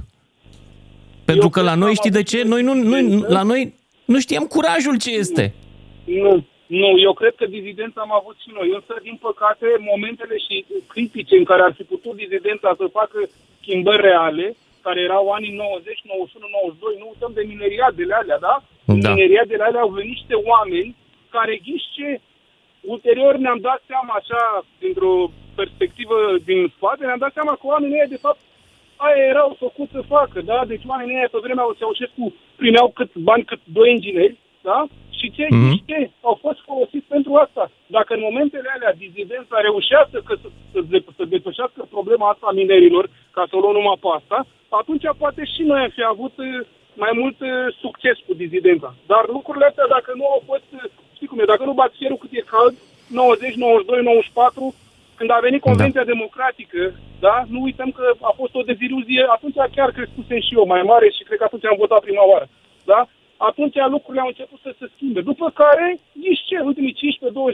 Pentru 1.25 1.49
că 1.49 1.59
cred 1.59 1.65
la 1.65 1.71
că 1.73 1.77
noi, 1.83 1.87
am 1.93 1.99
știi 1.99 2.15
de 2.17 2.21
avut 2.23 2.29
ce? 2.31 2.39
Noi 2.53 2.61
nu, 2.67 2.73
nu, 2.73 2.95
dizidență. 2.97 3.31
la 3.37 3.43
noi 3.51 3.61
nu 4.05 4.19
știam 4.19 4.43
curajul 4.55 4.95
ce 5.03 5.11
este. 5.23 5.53
Nu, 6.23 6.33
nu, 6.81 6.89
eu 7.07 7.13
cred 7.21 7.33
că 7.39 7.45
dizidența 7.57 7.99
am 8.07 8.13
avut 8.19 8.35
și 8.43 8.49
noi, 8.57 8.67
însă, 8.77 8.93
din 9.07 9.17
păcate, 9.27 9.65
momentele 9.91 10.35
și 10.45 10.55
critice 10.93 11.35
în 11.41 11.45
care 11.51 11.61
ar 11.67 11.73
fi 11.77 11.83
putut 11.93 12.15
dizidența 12.23 12.69
să 12.79 12.85
facă 12.99 13.17
schimbări 13.65 14.01
reale, 14.09 14.55
care 14.85 14.99
erau 15.01 15.25
anii 15.37 15.53
90, 15.55 16.01
91, 16.03 16.47
92, 16.61 16.95
nu 17.01 17.05
uităm 17.13 17.31
de 17.37 17.43
mineriadele 17.51 18.13
alea, 18.21 18.39
da? 18.47 18.55
În 18.91 18.99
Da. 18.99 19.09
mineriadele 19.13 19.63
alea 19.63 19.81
au 19.85 19.89
venit 19.97 20.11
niște 20.15 20.35
oameni 20.51 20.95
care 21.35 21.53
ghiște, 21.67 22.07
ulterior 22.93 23.33
ne-am 23.35 23.59
dat 23.69 23.81
seama 23.91 24.13
așa, 24.21 24.41
dintr-o 24.83 25.13
perspectivă 25.59 26.15
din 26.49 26.59
spate, 26.75 27.05
ne-am 27.05 27.23
dat 27.25 27.33
seama 27.33 27.51
că 27.59 27.63
oamenii 27.73 27.95
ăia, 27.99 28.13
de 28.15 28.23
fapt, 28.25 28.39
aia 28.95 29.23
erau 29.33 29.55
făcut 29.65 29.89
să 29.95 30.01
facă, 30.15 30.41
da? 30.41 30.57
Deci 30.71 30.83
oamenii 30.91 31.15
aia 31.15 31.29
pe 31.31 31.39
vremea 31.45 31.65
Ceaușescu 31.79 32.25
primeau 32.61 32.87
cât 32.97 33.11
bani, 33.29 33.43
cât 33.51 33.61
doi 33.77 33.91
ingineri, 33.91 34.35
da? 34.61 34.79
Și 35.17 35.31
ce, 35.35 35.45
Mhm. 35.49 35.57
mm-hmm. 35.59 35.85
ce 35.89 36.09
au 36.21 36.35
fost 36.45 36.59
folosiți 36.69 37.07
pentru 37.15 37.33
asta. 37.45 37.71
Dacă 37.87 38.13
în 38.13 38.19
momentele 38.29 38.69
alea 38.75 38.93
dizidența 38.93 39.55
reușească 39.67 40.17
că 40.27 40.33
să, 40.41 40.47
să, 40.71 40.79
să, 40.91 40.97
să 41.17 41.23
depășească 41.25 41.87
problema 41.95 42.29
asta 42.29 42.45
a 42.49 42.51
minerilor, 42.61 43.09
ca 43.35 43.43
să 43.49 43.53
o 43.55 43.61
luăm 43.61 43.75
numai 43.77 44.01
pe 44.01 44.09
asta, 44.19 44.39
atunci 44.81 45.05
poate 45.21 45.41
și 45.53 45.61
noi 45.69 45.79
am 45.83 45.91
fi 45.97 46.03
avut 46.13 46.35
eh, 46.37 46.67
mai 47.03 47.13
mult 47.21 47.37
eh, 47.41 47.51
succes 47.83 48.15
cu 48.25 48.33
dizidența. 48.43 48.89
Dar 49.11 49.23
lucrurile 49.37 49.65
astea, 49.67 49.87
dacă 49.95 50.11
nu 50.19 50.25
au 50.33 50.41
fost, 50.49 50.67
eh, 50.73 50.89
știi 51.15 51.29
cum 51.29 51.39
e, 51.39 51.53
dacă 51.53 51.63
nu 51.65 51.79
bați 51.81 51.99
cerul 52.01 52.21
cât 52.21 52.31
e 52.33 52.51
cald, 52.55 52.75
90, 53.07 53.53
92, 53.55 54.01
94, 54.01 54.73
când 55.17 55.29
a 55.31 55.39
venit 55.47 55.61
Convenția 55.69 56.03
da. 56.05 56.11
Democratică, 56.13 56.81
da, 57.25 57.35
nu 57.53 57.59
uităm 57.61 57.89
că 57.97 58.05
a 58.29 58.31
fost 58.39 58.53
o 58.55 58.67
deziluzie, 58.71 59.23
atunci 59.35 59.59
chiar 59.75 59.89
crescusem 59.91 60.39
și 60.45 60.55
eu 60.57 60.65
mai 60.73 60.83
mare 60.91 61.07
și 61.15 61.23
cred 61.23 61.37
că 61.37 61.47
atunci 61.47 61.65
am 61.65 61.81
votat 61.83 62.01
prima 62.07 62.25
oară, 62.31 62.47
da? 62.91 62.99
Atunci 63.37 63.77
lucrurile 63.95 64.23
au 64.23 64.31
început 64.33 64.59
să 64.63 64.71
se 64.79 64.87
schimbe. 64.93 65.21
După 65.31 65.47
care, 65.61 65.87
nici 66.25 66.45
ce, 66.47 66.55
în 66.57 66.67
ultimii 66.71 66.97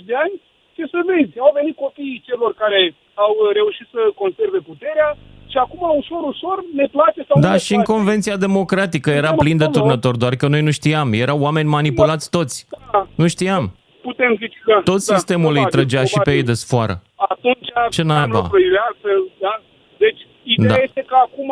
15-20 0.02 0.06
de 0.10 0.16
ani, 0.24 0.36
ce 0.76 0.84
să 0.94 1.00
vezi, 1.12 1.40
au 1.40 1.52
venit 1.60 1.76
copiii 1.76 2.24
celor 2.28 2.52
care 2.54 2.96
au 3.14 3.34
uh, 3.40 3.50
reușit 3.60 3.88
să 3.96 4.02
conserve 4.22 4.60
puterea 4.72 5.10
și 5.52 5.58
acum, 5.66 5.82
ușor, 6.02 6.22
ușor, 6.34 6.58
ne 6.80 6.86
place 6.96 7.20
sau 7.28 7.36
nu 7.36 7.42
Da, 7.48 7.52
ne 7.52 7.58
și 7.66 7.74
în 7.74 7.82
place. 7.82 7.92
Convenția 7.94 8.36
Democratică 8.48 9.10
era 9.10 9.28
Suntem 9.32 9.44
plin 9.46 9.58
de 9.58 9.64
acolo. 9.64 9.80
turnători, 9.80 10.18
doar 10.24 10.34
că 10.42 10.46
noi 10.54 10.62
nu 10.68 10.72
știam. 10.80 11.08
Erau 11.26 11.40
oameni 11.48 11.70
manipulați 11.78 12.26
toți. 12.38 12.56
Da, 12.92 13.08
Nu 13.22 13.28
știam. 13.36 13.64
putem 14.10 14.32
zice, 14.44 14.58
da. 14.72 14.78
Tot 14.92 15.02
da, 15.06 15.14
sistemul 15.16 15.54
îi 15.56 15.62
probabil, 15.66 15.76
trăgea 15.76 16.02
și 16.12 16.18
pe 16.18 16.20
probabil. 16.20 16.40
ei 16.40 16.48
de 16.50 16.56
sfoară. 16.64 16.96
atunci 17.34 17.68
Ce 17.96 18.02
am 18.02 18.08
naiba? 18.12 18.40
lucrurile 18.42 18.80
altfel, 18.88 19.20
da? 19.46 19.54
Deci, 20.04 20.22
ideea 20.56 20.78
Da. 20.80 20.84
este 20.88 21.02
că 21.10 21.16
acum, 21.28 21.50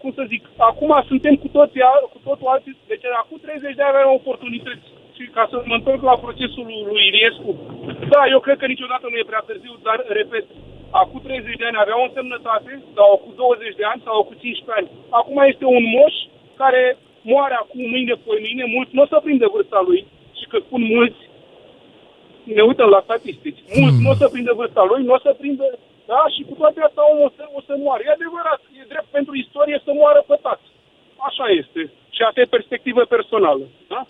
cum 0.00 0.10
să 0.18 0.22
zic, 0.32 0.42
acum 0.70 0.90
suntem 1.10 1.34
cu 1.42 1.48
toții, 1.58 1.82
al- 1.92 2.08
cu 2.14 2.18
totul 2.28 2.46
alții, 2.54 2.74
deci 2.92 3.04
acum 3.22 3.36
30 3.46 3.74
de 3.78 3.82
ani 3.84 3.92
aveam 3.94 4.12
oportunități. 4.20 4.86
Și 5.16 5.22
ca 5.36 5.44
să 5.50 5.56
mă 5.70 5.74
întorc 5.78 6.00
la 6.10 6.16
procesul 6.24 6.64
lui- 6.68 6.86
lui 6.90 7.02
Iliescu, 7.10 7.50
da, 8.12 8.20
eu 8.34 8.40
cred 8.46 8.56
că 8.60 8.66
niciodată 8.74 9.04
nu 9.08 9.16
e 9.20 9.30
prea 9.30 9.44
târziu, 9.48 9.72
dar, 9.86 9.98
repet, 10.20 10.46
acum 11.00 11.18
30 11.20 11.60
de 11.60 11.66
ani 11.68 11.82
avea 11.82 11.96
o 12.00 12.06
însemnătate, 12.08 12.70
sau 12.96 13.08
cu 13.24 13.30
20 13.36 13.80
de 13.80 13.84
ani, 13.90 14.00
sau 14.06 14.16
cu 14.28 14.34
15 14.34 14.78
ani. 14.78 14.88
Acum 15.18 15.36
este 15.52 15.64
un 15.76 15.84
moș 15.96 16.14
care 16.62 16.82
moare 17.32 17.56
acum, 17.62 17.80
mâine, 17.94 18.14
poi 18.26 18.38
mâine, 18.46 18.64
mulți 18.76 18.94
nu 18.96 19.02
o 19.04 19.10
să 19.12 19.16
prinde 19.26 19.46
vârsta 19.54 19.80
lui, 19.88 20.00
și 20.38 20.44
că 20.50 20.56
spun 20.66 20.82
mulți, 20.94 21.20
ne 22.56 22.62
uităm 22.70 22.88
la 22.96 23.00
statistici. 23.08 23.60
Mulți 23.80 23.96
Hmm. 23.98 24.04
nu 24.04 24.10
o 24.14 24.16
să 24.22 24.26
prindă 24.34 24.52
vârsta 24.60 24.82
lui, 24.90 25.00
nu 25.08 25.12
o 25.16 25.20
să 25.26 25.30
prindă... 25.40 25.64
Da? 26.12 26.20
Și 26.34 26.40
cu 26.48 26.54
toate 26.60 26.78
astea 26.86 27.04
omul 27.12 27.26
o 27.28 27.32
să, 27.36 27.42
o 27.58 27.60
să 27.66 27.72
moară. 27.84 28.00
E 28.04 28.16
adevărat, 28.18 28.60
e 28.80 28.90
drept 28.92 29.08
pentru 29.18 29.32
istorie 29.44 29.78
să 29.84 29.90
moară 30.00 30.20
pătat. 30.32 30.60
Așa 31.28 31.46
este. 31.60 31.80
Și 32.16 32.20
asta 32.22 32.40
e 32.40 32.54
perspectivă 32.56 33.00
personală. 33.14 33.64
Da? 33.88 34.00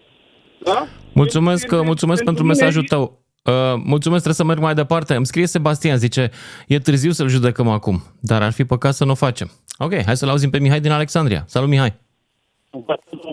Da? 0.58 0.78
Mulțumesc, 1.14 1.66
Deci, 1.68 1.84
mulțumesc 1.90 2.24
pentru 2.24 2.42
mine 2.42 2.54
mesajul 2.54 2.82
e- 2.82 2.92
tău. 2.94 3.04
Uh, 3.44 3.74
mulțumesc, 3.76 4.22
trebuie 4.22 4.34
să 4.34 4.44
merg 4.44 4.58
mai 4.58 4.74
departe. 4.74 5.14
Îmi 5.14 5.26
scrie 5.26 5.46
Sebastian, 5.46 5.96
zice, 5.96 6.30
e 6.68 6.78
târziu 6.78 7.10
să-l 7.10 7.28
judecăm 7.28 7.68
acum, 7.68 8.02
dar 8.20 8.42
ar 8.42 8.52
fi 8.52 8.64
păcat 8.64 8.94
să 8.94 9.04
nu 9.04 9.10
o 9.10 9.14
facem. 9.14 9.50
Ok, 9.78 10.02
hai 10.04 10.16
să-l 10.16 10.28
auzim 10.28 10.50
pe 10.50 10.58
Mihai 10.58 10.80
din 10.80 10.90
Alexandria. 10.90 11.44
Salut, 11.46 11.68
Mihai. 11.68 11.92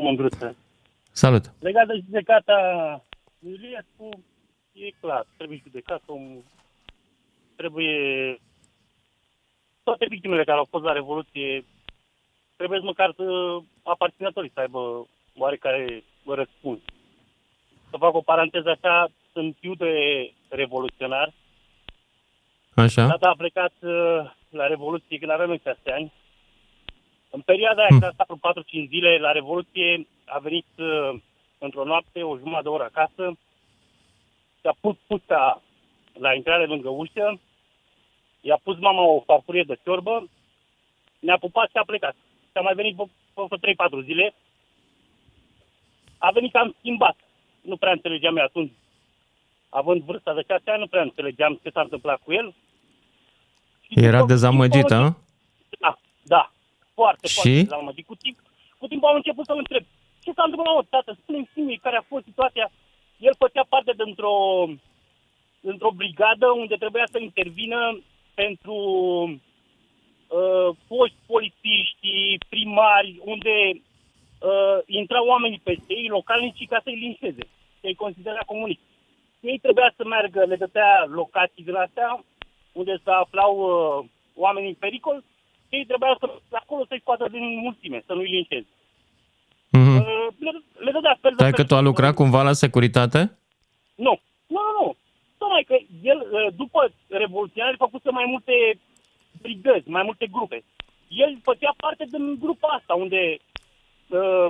Mândruță. 0.02 0.56
Salut. 1.12 1.54
Legat 1.60 1.88
de 1.88 2.02
judecata 2.06 2.56
lui 3.40 3.54
Iliescu, 3.54 4.24
e 4.74 4.90
clar, 5.02 5.26
trebuie 5.38 5.62
judecat 5.64 6.02
omul, 6.06 6.44
trebuie 7.56 7.96
toate 9.84 10.06
victimele 10.10 10.44
care 10.44 10.58
au 10.58 10.68
fost 10.70 10.84
la 10.84 10.92
Revoluție, 10.92 11.66
trebuie 12.56 12.80
măcar 12.80 13.14
să 13.16 13.24
aparținătorii 13.84 14.52
să 14.54 14.60
aibă 14.60 15.08
oarecare 15.38 16.04
răspuns. 16.26 16.80
Să 17.90 17.96
fac 18.00 18.14
o 18.14 18.22
paranteză 18.22 18.70
așa, 18.70 19.08
sunt 19.34 19.56
fiu 19.60 19.76
de 19.76 19.94
revoluționar, 20.50 21.34
Așa? 22.76 23.08
Tata 23.08 23.30
a 23.30 23.36
plecat 23.38 23.74
uh, 23.82 24.32
la 24.50 24.68
Revoluție 24.68 25.18
când 25.18 25.32
aveam 25.32 25.48
noi 25.48 25.62
6 25.64 25.80
ani. 25.92 26.14
În 27.30 27.42
perioada 27.42 27.80
aia, 27.82 27.88
Hmm. 27.90 28.00
când 28.00 28.12
a 28.12 28.14
stat 28.14 28.28
vreo 28.28 28.54
4-5 28.86 28.88
zile 28.88 29.18
la 29.18 29.32
Revoluție, 29.32 30.08
a 30.26 30.40
venit 30.40 30.66
uh, 30.78 31.20
într-o 31.58 31.84
noapte, 31.84 32.24
o 32.24 32.38
jumătate 32.38 32.64
de 32.64 32.70
oră 32.70 32.84
acasă, 32.84 33.38
și-a 34.62 34.76
pus 34.82 34.96
puța 35.08 35.62
la 36.14 36.34
intrare 36.34 36.66
lângă 36.66 36.90
ușă, 36.90 37.40
i-a 38.42 38.60
pus 38.64 38.78
mama 38.80 39.02
o 39.02 39.20
farfurie 39.22 39.64
de 39.64 39.78
ciorbă, 39.84 40.30
ne-a 41.20 41.38
pupat 41.38 41.70
și 41.70 41.78
a 41.78 41.84
plecat. 41.86 42.16
Și 42.52 42.58
a 42.58 42.62
mai 42.62 42.74
venit 42.74 42.96
pe, 42.96 43.04
pe 43.50 43.74
3-4 44.02 44.04
zile. 44.04 44.34
A 46.18 46.32
venit 46.32 46.52
cam 46.52 46.76
schimbat. 46.78 47.16
Nu 47.62 47.78
prea 47.78 47.92
înțelegeam 47.92 48.38
eu 48.38 48.44
atunci. 48.44 48.72
Având 49.70 50.02
vârsta 50.04 50.34
de 50.34 50.44
6 50.48 50.62
ani, 50.66 50.80
nu 50.80 50.88
prea 50.88 51.02
înțelegeam 51.02 51.60
ce 51.64 51.70
s-a 51.70 51.82
întâmplat 51.82 52.22
cu 52.24 52.32
el. 52.34 52.54
Și 53.82 53.94
Era 53.96 54.18
după- 54.20 54.32
dezamăgit, 54.32 54.82
după- 54.82 54.94
a? 54.94 55.16
Da, 55.80 56.00
da. 56.24 56.52
Foarte, 56.94 57.28
Și? 57.28 57.34
foarte 57.34 57.62
dezamăgit. 57.62 58.06
Cu 58.06 58.16
timp, 58.16 58.38
cu 58.78 58.88
timp 58.88 59.04
am 59.04 59.16
început 59.16 59.46
să-l 59.46 59.58
întreb. 59.58 59.84
Ce 60.24 60.32
s-a 60.34 60.44
întâmplat, 60.46 60.76
mă, 60.76 60.84
tată? 60.90 61.18
Spune-mi 61.22 61.50
și 61.54 61.60
mie 61.60 61.80
care 61.82 61.98
a 61.98 62.02
fost 62.08 62.24
situația. 62.26 62.72
El 63.18 63.34
făcea 63.38 63.66
parte 63.70 63.94
dintr-o, 64.04 64.66
dintr-o 65.60 65.92
brigadă 65.92 66.48
unde 66.52 66.76
trebuia 66.76 67.08
să 67.12 67.20
intervină 67.20 68.00
pentru 68.34 68.76
uh, 70.28 70.70
foști 70.88 71.16
polițiști, 71.26 72.38
primari, 72.50 73.20
unde 73.24 73.56
uh, 73.74 74.78
intrau 74.86 75.26
oamenii 75.26 75.62
peste 75.64 75.94
ei, 75.94 76.08
localnicii, 76.08 76.66
ca 76.68 76.80
să-i 76.84 76.96
linșeze. 76.96 77.44
Să-i 77.82 77.96
considera 77.96 78.40
comuniști. 78.46 78.82
Ei 79.40 79.60
trebuia 79.60 79.94
să 79.96 80.04
meargă, 80.06 80.44
le 80.46 80.56
dădea 80.56 81.06
locații 81.08 81.64
din 81.64 81.76
astea, 81.76 82.24
unde 82.72 83.00
se 83.04 83.12
aflau 83.12 83.54
uh, 83.58 84.06
oameni 84.36 84.68
în 84.68 84.74
pericol, 84.74 85.24
ei 85.70 85.86
trebuia 85.86 86.16
să 86.20 86.32
acolo 86.52 86.86
să-i 86.88 87.00
scoată 87.00 87.28
din 87.32 87.60
mulțime, 87.60 88.04
să 88.06 88.14
nu-i 88.14 88.30
linșeze. 88.30 88.68
Mhm. 89.72 89.96
Uh, 89.96 90.28
le, 90.40 90.52
le 90.86 90.92
dădea 90.92 91.18
fel 91.22 91.32
de 91.32 91.38
Stai 91.38 91.52
fel. 91.52 91.60
că 91.60 91.64
tu 91.64 91.76
a 91.76 91.80
lucrat 91.82 92.14
cumva 92.14 92.42
la 92.44 92.54
securitate? 92.54 93.38
Nu, 93.96 94.20
nu, 94.48 94.60
nu, 94.68 94.72
nu. 94.86 94.96
Tocmai 95.38 95.64
că 95.64 95.76
el, 96.02 96.28
uh, 96.32 96.48
după 96.56 96.92
revoluționare, 97.08 97.76
a 97.80 97.86
făcut 97.86 98.12
mai 98.12 98.26
multe 98.28 98.54
brigăzi, 99.42 99.90
mai 99.90 100.04
multe 100.04 100.28
grupe. 100.28 100.64
El 101.08 101.40
făcea 101.44 101.74
parte 101.78 102.06
din 102.12 102.38
grupa 102.40 102.68
asta, 102.68 102.94
unde 102.94 103.38
uh, 104.08 104.48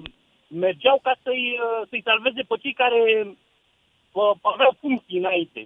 mergeau 0.47 0.99
ca 1.03 1.15
să-i, 1.23 1.59
uh, 1.63 1.87
să-i 1.89 2.01
salveze 2.05 2.41
pe 2.47 2.55
cei 2.61 2.73
care 2.73 3.23
uh, 3.25 3.31
aveau 4.53 4.71
funcții 4.83 5.17
înainte. 5.23 5.61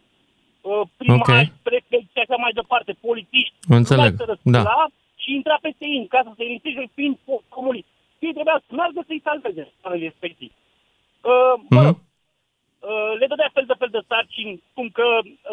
Uh, 0.62 0.82
primari, 0.98 1.22
Ok. 1.22 1.28
okay. 1.28 1.46
prefecți 1.70 2.12
și 2.16 2.20
așa 2.24 2.38
mai 2.44 2.54
departe, 2.60 2.92
polițiști. 3.08 3.56
Înțeleg, 3.80 4.12
lumea 4.12 4.26
se 4.26 4.26
da. 4.56 4.60
răscula 4.64 4.86
Și 5.22 5.30
intra 5.40 5.58
peste 5.66 5.84
ei 5.92 5.98
în 6.04 6.08
casă 6.16 6.30
să-i 6.36 6.48
liniștește 6.50 6.86
fiind 6.98 7.16
fo- 7.28 7.44
comunist. 7.58 7.90
Și 8.18 8.24
ei 8.28 8.36
trebuia 8.38 8.58
să 8.68 8.72
meargă 8.80 9.00
să-i 9.08 9.26
salveze 9.30 9.64
oamenii 9.84 10.08
respectiv. 10.12 10.52
Uh, 11.32 11.54
mă 11.76 11.82
rog, 11.88 11.96
Mhm. 11.98 12.04
uh, 12.90 13.12
le 13.20 13.26
dădea 13.32 13.50
fel 13.58 13.66
de 13.72 13.76
fel 13.82 13.92
de 13.98 14.02
sarcini, 14.10 14.54
cum 14.76 14.88
că 14.98 15.06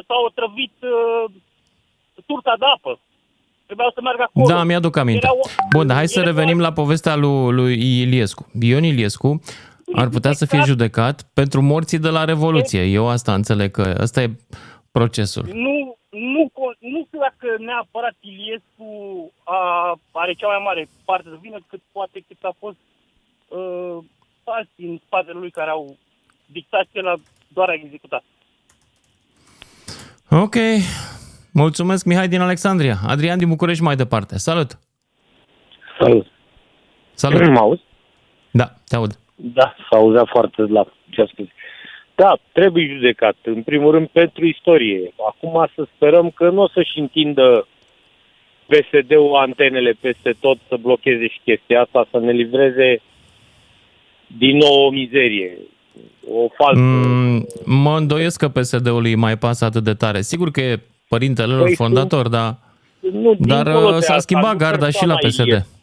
s-au 0.06 0.20
otrăvit 0.30 0.74
uh, 0.94 1.24
turta 2.28 2.54
de 2.62 2.66
apă. 2.76 2.92
Trebuiau 3.66 3.92
să 3.96 4.00
meargă 4.06 4.22
acolo. 4.22 4.46
Da, 4.52 4.64
mi-aduc 4.64 4.96
aminte. 4.96 5.26
Erau- 5.26 5.40
Bun, 5.74 5.86
dar 5.86 5.96
hai 5.96 6.08
să 6.08 6.18
erau- 6.20 6.30
revenim 6.30 6.58
la 6.66 6.72
povestea 6.80 7.14
lui, 7.16 7.52
lui 7.58 7.74
Iliescu. 8.02 8.42
Ion 8.60 8.84
Iliescu 8.92 9.28
ar 9.94 10.08
putea 10.08 10.32
să 10.32 10.46
fie 10.46 10.62
judecat 10.64 11.30
pentru 11.34 11.62
morții 11.62 11.98
de 11.98 12.08
la 12.08 12.24
Revoluție. 12.24 12.82
Eu 12.82 13.08
asta 13.08 13.34
înțeleg 13.34 13.70
că 13.70 13.94
ăsta 14.00 14.22
e 14.22 14.30
procesul. 14.90 15.44
Nu, 15.52 15.98
nu, 16.10 16.50
co- 16.52 16.78
nu 16.78 17.04
știu 17.06 17.18
dacă 17.18 17.46
neapărat 17.58 18.14
Iliescu 18.20 18.88
a, 19.44 19.58
are 20.12 20.32
cea 20.32 20.46
mai 20.46 20.62
mare 20.64 20.88
parte 21.04 21.28
de 21.28 21.38
vină 21.40 21.58
cât 21.66 21.80
poate 21.92 22.24
cât 22.28 22.36
a 22.42 22.54
fost 22.58 22.76
uh, 23.48 23.98
alții 24.44 24.86
în 24.88 25.00
spatele 25.06 25.38
lui 25.38 25.50
care 25.50 25.70
au 25.70 25.96
dictat 26.46 26.82
ce 26.82 26.98
el 26.98 27.08
a 27.08 27.14
doar 27.48 27.68
a 27.68 27.72
executat. 27.72 28.22
Ok. 30.30 30.54
Mulțumesc, 31.52 32.04
Mihai 32.04 32.28
din 32.28 32.40
Alexandria. 32.40 32.96
Adrian 33.06 33.38
din 33.38 33.48
București 33.48 33.82
mai 33.82 33.96
departe. 33.96 34.38
Salut! 34.38 34.78
Salut. 36.00 36.26
Salut! 37.14 37.48
Mă 37.48 37.58
auzi? 37.58 37.82
Da, 38.50 38.74
te 38.88 38.96
aud. 38.96 39.18
Da, 39.42 39.74
s-a 39.90 39.96
auzea 39.96 40.24
foarte 40.24 40.62
la 40.62 40.84
ce 41.10 41.20
a 41.20 41.26
spus. 41.26 41.46
Da, 42.14 42.38
trebuie 42.52 42.94
judecat. 42.94 43.36
În 43.42 43.62
primul 43.62 43.90
rând 43.90 44.08
pentru 44.08 44.46
istorie. 44.46 45.12
Acum 45.28 45.68
să 45.74 45.86
sperăm 45.94 46.30
că 46.30 46.50
nu 46.50 46.62
o 46.62 46.68
să-și 46.68 46.98
întindă 46.98 47.66
PSD-ul 48.66 49.34
antenele 49.34 49.96
peste 50.00 50.34
tot 50.40 50.58
să 50.68 50.76
blocheze 50.80 51.28
și 51.28 51.40
chestia 51.44 51.80
asta, 51.80 52.08
să 52.10 52.18
ne 52.18 52.32
livreze 52.32 53.02
din 54.26 54.56
nou 54.56 54.86
o 54.86 54.90
mizerie. 54.90 55.58
O 56.30 56.48
falsă. 56.56 56.80
Mm, 56.80 57.46
mă 57.64 57.96
îndoiesc 57.96 58.38
că 58.38 58.48
PSD-ul 58.48 59.04
îi 59.04 59.14
mai 59.14 59.36
pasă 59.38 59.64
atât 59.64 59.84
de 59.84 59.94
tare. 59.94 60.20
Sigur 60.20 60.50
că 60.50 60.60
e 60.60 60.80
părintele 61.08 61.52
lor 61.52 61.64
Păi, 61.64 61.74
fondator, 61.74 62.28
dar, 62.28 62.56
nu, 63.12 63.34
dar 63.38 63.62
dincolo 63.64 63.86
uh, 63.86 63.94
de 63.94 64.00
s-a 64.00 64.14
asta, 64.14 64.18
schimbat 64.18 64.52
nu 64.52 64.58
garda 64.58 64.90
și 64.90 65.06
la 65.06 65.14
persoana 65.14 65.18
PSD. 65.18 65.46
Iliescu. 65.46 65.79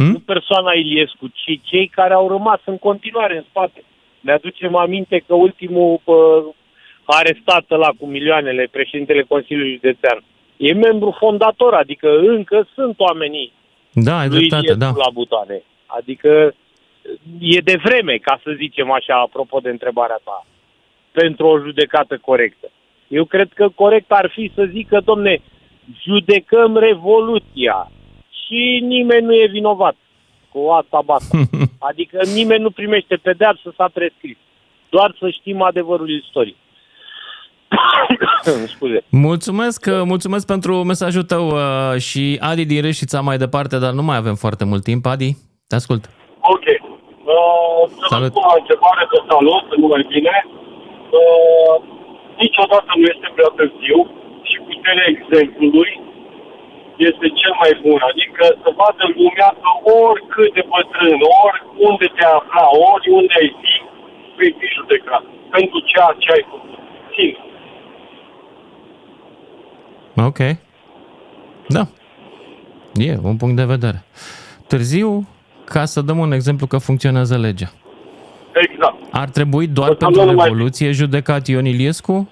Hmm? 0.00 0.12
Nu 0.12 0.18
persoana 0.18 0.72
Iliescu, 0.72 1.26
ci 1.26 1.60
cei 1.62 1.86
care 1.88 2.14
au 2.14 2.28
rămas 2.28 2.60
în 2.64 2.78
continuare 2.78 3.36
în 3.36 3.44
spate. 3.48 3.82
Ne 4.20 4.32
aducem 4.32 4.76
aminte 4.76 5.24
că 5.26 5.34
ultimul 5.34 6.00
pă, 6.04 6.44
arestat 7.04 7.64
la 7.68 7.90
cu 7.98 8.06
milioanele, 8.06 8.68
președintele 8.70 9.22
Consiliului 9.22 9.72
Județean, 9.72 10.24
e 10.56 10.72
membru 10.72 11.16
fondator, 11.18 11.74
adică 11.74 12.18
încă 12.18 12.68
sunt 12.74 12.94
oamenii 12.98 13.52
da, 13.92 14.18
ai 14.18 14.28
dreptate, 14.28 14.74
da. 14.74 14.86
la 14.86 15.10
butoane. 15.12 15.62
Adică 15.86 16.54
e 17.40 17.58
de 17.58 17.76
vreme, 17.84 18.16
ca 18.16 18.40
să 18.42 18.50
zicem 18.56 18.90
așa, 18.90 19.14
apropo 19.14 19.58
de 19.58 19.68
întrebarea 19.68 20.20
ta, 20.24 20.46
pentru 21.12 21.46
o 21.46 21.58
judecată 21.58 22.18
corectă. 22.18 22.70
Eu 23.08 23.24
cred 23.24 23.48
că 23.54 23.68
corect 23.68 24.10
ar 24.12 24.30
fi 24.34 24.52
să 24.54 24.64
zică, 24.64 25.00
domne, 25.04 25.40
judecăm 26.02 26.76
Revoluția 26.76 27.90
și 28.50 28.80
nimeni 28.84 29.26
nu 29.26 29.34
e 29.34 29.46
vinovat 29.46 29.96
cu 30.52 30.68
asta 30.80 31.02
basta. 31.04 31.38
Adică 31.90 32.18
nimeni 32.34 32.62
nu 32.62 32.70
primește 32.70 33.16
pedeapsă, 33.16 33.72
s-a 33.76 33.88
prescris. 33.92 34.36
Doar 34.88 35.14
să 35.18 35.30
știm 35.30 35.62
adevărul 35.62 36.10
istoric. 36.10 36.56
Scuze. 38.74 39.04
Mulțumesc, 39.10 39.90
mulțumesc 40.04 40.46
pentru 40.46 40.74
mesajul 40.82 41.22
tău 41.22 41.44
uh, 41.48 41.96
și 41.98 42.38
Adi 42.40 42.64
din 42.64 42.82
Reșița 42.82 43.20
mai 43.20 43.38
departe, 43.38 43.78
dar 43.78 43.92
nu 43.92 44.02
mai 44.02 44.16
avem 44.16 44.34
foarte 44.34 44.64
mult 44.64 44.82
timp. 44.82 45.06
Adi, 45.06 45.30
te 45.68 45.74
ascult. 45.74 46.04
Ok. 46.54 46.66
Uh, 46.66 47.82
salut. 48.12 48.32
la 48.34 48.54
întrebare 48.60 49.04
de 49.12 49.18
salut, 49.30 49.66
nu 49.82 49.86
mai 49.86 50.06
bine. 50.14 50.34
Uh, 51.18 51.74
niciodată 52.42 52.90
nu 52.98 53.04
este 53.12 53.28
prea 53.34 53.50
târziu 53.58 53.98
și 54.48 54.56
puterea 54.68 55.06
exemplului 55.14 55.90
este 57.08 57.26
cel 57.40 57.54
mai 57.62 57.72
bun. 57.84 58.00
Adică 58.10 58.44
să 58.62 58.68
vadă 58.80 59.04
lumea 59.18 59.50
că 59.62 59.70
oricât 60.04 60.50
de 60.56 60.64
bătrân, 60.72 61.20
oriunde 61.44 62.08
te 62.16 62.24
afla, 62.36 62.64
oriunde 62.92 63.34
ai 63.40 63.50
fi, 63.60 63.74
vei 64.38 64.52
fi 64.58 64.66
judecat 64.78 65.24
pentru 65.54 65.78
ceea 65.90 66.12
ce 66.22 66.28
ai 66.36 66.44
făcut. 66.50 66.78
Singur. 67.16 67.48
Ok. 70.28 70.40
Da. 71.76 71.84
E 72.94 73.16
un 73.30 73.36
punct 73.36 73.56
de 73.56 73.64
vedere. 73.64 74.04
Târziu, 74.66 75.28
ca 75.64 75.84
să 75.84 76.00
dăm 76.00 76.18
un 76.18 76.32
exemplu 76.32 76.66
că 76.66 76.78
funcționează 76.78 77.36
legea. 77.36 77.70
Exact. 78.54 78.96
Ar 79.10 79.28
trebui 79.28 79.66
doar 79.66 79.94
pentru 79.94 80.24
Revoluție 80.24 80.86
mai... 80.86 80.94
judecat 80.94 81.46
Ion 81.46 81.64
Iliescu? 81.64 82.30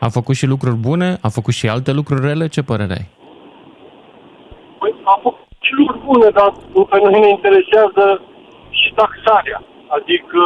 A 0.00 0.08
făcut 0.08 0.34
și 0.34 0.46
lucruri 0.46 0.76
bune? 0.76 1.18
A 1.20 1.28
făcut 1.28 1.54
și 1.54 1.68
alte 1.68 1.92
lucruri 1.92 2.26
rele? 2.26 2.48
Ce 2.48 2.62
părere 2.62 2.92
ai? 2.92 3.17
Păi, 5.08 5.16
a 5.16 5.20
făcut 5.22 5.46
și 5.66 5.72
lucruri 5.80 6.04
bune, 6.08 6.28
dar 6.38 6.50
pe 6.90 6.96
noi 7.04 7.20
ne 7.20 7.28
interesează 7.36 8.04
și 8.80 8.88
taxarea. 9.00 9.60
Adică 9.96 10.42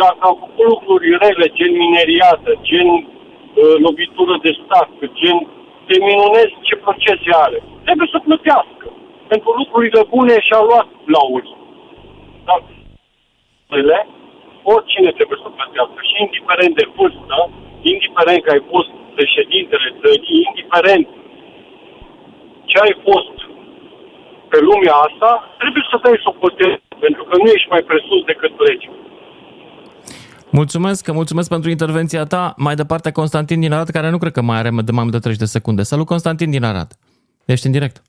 dacă 0.00 0.22
a 0.30 0.38
făcut 0.42 0.66
lucruri 0.72 1.16
rele, 1.22 1.46
gen 1.58 1.72
mineriată, 1.84 2.50
gen 2.68 2.88
uh, 2.92 3.74
lovitură 3.86 4.34
de 4.44 4.52
stat, 4.62 4.88
gen 5.20 5.38
te 5.86 5.96
minunezi 6.08 6.54
ce 6.66 6.74
procese 6.84 7.30
are. 7.44 7.58
Trebuie 7.86 8.08
să 8.14 8.18
plătească. 8.26 8.86
Pentru 9.32 9.50
lucrurile 9.60 10.02
bune 10.14 10.34
și-a 10.46 10.62
luat 10.68 10.88
lauri. 11.16 11.48
Dar 12.46 12.60
oricine 14.74 15.10
trebuie 15.18 15.38
să 15.44 15.48
plătească. 15.58 15.98
Și 16.08 16.22
indiferent 16.24 16.74
de 16.80 16.86
vârstă, 16.96 17.36
indiferent 17.92 18.40
că 18.42 18.50
ai 18.52 18.64
fost 18.72 18.90
președintele 19.16 19.88
țării, 20.00 20.46
indiferent 20.48 21.06
ce 22.64 22.78
ai 22.78 22.94
fost 23.06 23.36
pe 24.48 24.58
lumea 24.60 24.94
asta, 25.08 25.30
trebuie 25.58 25.84
să 25.90 25.96
dai 26.02 26.18
socoteală, 26.22 26.80
pentru 27.04 27.22
că 27.24 27.34
nu 27.36 27.46
ești 27.56 27.68
mai 27.68 27.82
presus 27.82 28.20
decât 28.24 28.52
legea. 28.66 28.92
Mulțumesc, 30.50 31.12
mulțumesc 31.12 31.48
pentru 31.48 31.70
intervenția 31.70 32.24
ta. 32.24 32.54
Mai 32.56 32.74
departe, 32.74 33.10
Constantin 33.12 33.60
din 33.60 33.72
Arad, 33.72 33.88
care 33.88 34.10
nu 34.10 34.18
cred 34.18 34.32
că 34.32 34.42
mai 34.42 34.58
are 34.58 34.70
de 34.84 34.92
mai 34.92 35.02
mult 35.02 35.12
de 35.12 35.18
30 35.18 35.40
de 35.40 35.44
secunde. 35.44 35.82
Salut, 35.82 36.06
Constantin 36.06 36.50
din 36.50 36.64
Arad. 36.64 36.90
Ești 37.46 37.66
în 37.66 37.72
direct. 37.72 38.02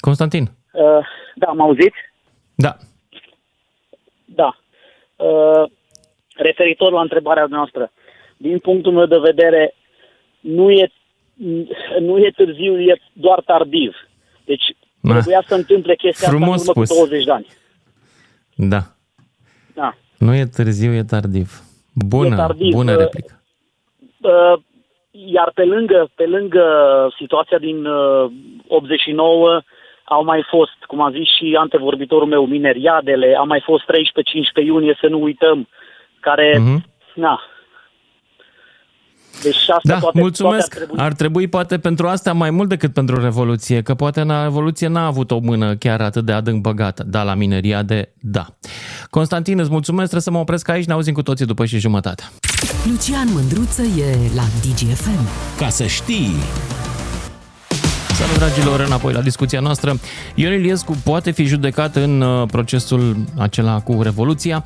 Constantin. 0.00 0.42
Uh, 0.72 1.06
da, 1.34 1.52
m 1.52 1.60
auzit? 1.60 1.92
Da. 2.54 2.76
Da. 4.24 4.56
Uh, 5.16 5.70
referitor 6.36 6.92
la 6.92 7.00
întrebarea 7.00 7.46
noastră, 7.48 7.92
din 8.36 8.58
punctul 8.58 8.92
meu 8.92 9.06
de 9.06 9.18
vedere, 9.18 9.74
nu 10.40 10.70
e, 10.70 10.92
nu 12.00 12.18
e 12.18 12.32
târziu, 12.36 12.80
e 12.80 13.00
doar 13.12 13.40
tardiv. 13.40 13.96
Deci 14.44 14.64
Ma. 15.00 15.12
trebuia 15.12 15.42
să 15.46 15.54
întâmple 15.54 15.94
chestia 15.94 16.28
Frumos 16.28 16.54
asta 16.54 16.62
în 16.62 16.70
urmă 16.70 16.84
spus. 16.84 16.98
cu 16.98 17.06
20 17.06 17.24
de 17.24 17.32
ani. 17.32 17.46
Da. 18.54 18.80
Da. 19.74 19.94
Nu 20.18 20.34
e 20.34 20.44
târziu, 20.44 20.92
e 20.92 21.02
tardiv. 21.02 21.62
Bună, 21.94 22.34
e 22.34 22.36
tardiv. 22.36 22.72
bună 22.72 22.94
replică. 22.94 23.42
Uh, 24.20 24.60
iar 25.10 25.50
pe 25.54 25.64
lângă, 25.64 26.10
pe 26.14 26.26
lângă 26.26 26.64
situația 27.18 27.58
din 27.58 27.86
uh, 27.86 28.30
89, 28.68 29.60
au 30.04 30.24
mai 30.24 30.44
fost, 30.48 30.84
cum 30.86 31.00
a 31.00 31.10
zis 31.10 31.28
și 31.36 31.56
antevorbitorul 31.58 32.28
meu, 32.28 32.46
mineriadele, 32.46 33.36
a 33.38 33.42
mai 33.42 33.60
fost 33.64 33.84
13-15 34.62 34.64
iunie, 34.64 34.96
să 35.00 35.06
nu 35.06 35.22
uităm, 35.22 35.68
care, 36.20 36.54
uh-huh. 36.54 36.82
na, 37.14 37.40
deci 39.42 39.56
asta 39.56 39.80
da, 39.82 39.98
toate, 39.98 40.20
mulțumesc. 40.20 40.68
Toate 40.68 40.80
ar, 40.80 40.86
trebui... 40.86 41.04
ar 41.04 41.12
trebui 41.12 41.46
poate 41.46 41.78
pentru 41.78 42.08
asta 42.08 42.32
mai 42.32 42.50
mult 42.50 42.68
decât 42.68 42.92
pentru 42.92 43.20
Revoluție, 43.20 43.82
că 43.82 43.94
poate 43.94 44.20
în 44.20 44.32
Revoluție 44.42 44.86
n-a 44.86 45.06
avut 45.06 45.30
o 45.30 45.38
mână 45.38 45.74
chiar 45.74 46.00
atât 46.00 46.24
de 46.24 46.32
adânc 46.32 46.60
băgată. 46.60 47.04
Da, 47.06 47.22
la 47.22 47.34
mineria 47.34 47.82
de 47.82 48.12
da. 48.20 48.46
Constantin, 49.10 49.58
îți 49.58 49.70
mulțumesc, 49.70 50.10
trebuie 50.10 50.22
să 50.22 50.30
mă 50.30 50.38
opresc 50.38 50.68
aici, 50.68 50.86
ne 50.86 50.92
auzim 50.92 51.14
cu 51.14 51.22
toții 51.22 51.46
după 51.46 51.64
și 51.64 51.78
jumătate. 51.78 52.22
Lucian 52.90 53.28
Mândruță 53.32 53.82
e 53.82 54.16
la 54.34 54.42
DGFM. 54.60 55.28
Ca 55.58 55.68
să 55.68 55.86
știi... 55.86 56.34
Salut, 58.18 58.36
dragilor, 58.36 58.80
înapoi 58.80 59.12
la 59.12 59.20
discuția 59.20 59.60
noastră. 59.60 59.98
Ion 60.34 60.52
Iliescu 60.52 60.96
poate 61.04 61.30
fi 61.30 61.44
judecat 61.44 61.96
în 61.96 62.20
uh, 62.20 62.48
procesul 62.50 63.16
acela 63.36 63.80
cu 63.80 64.02
Revoluția. 64.02 64.64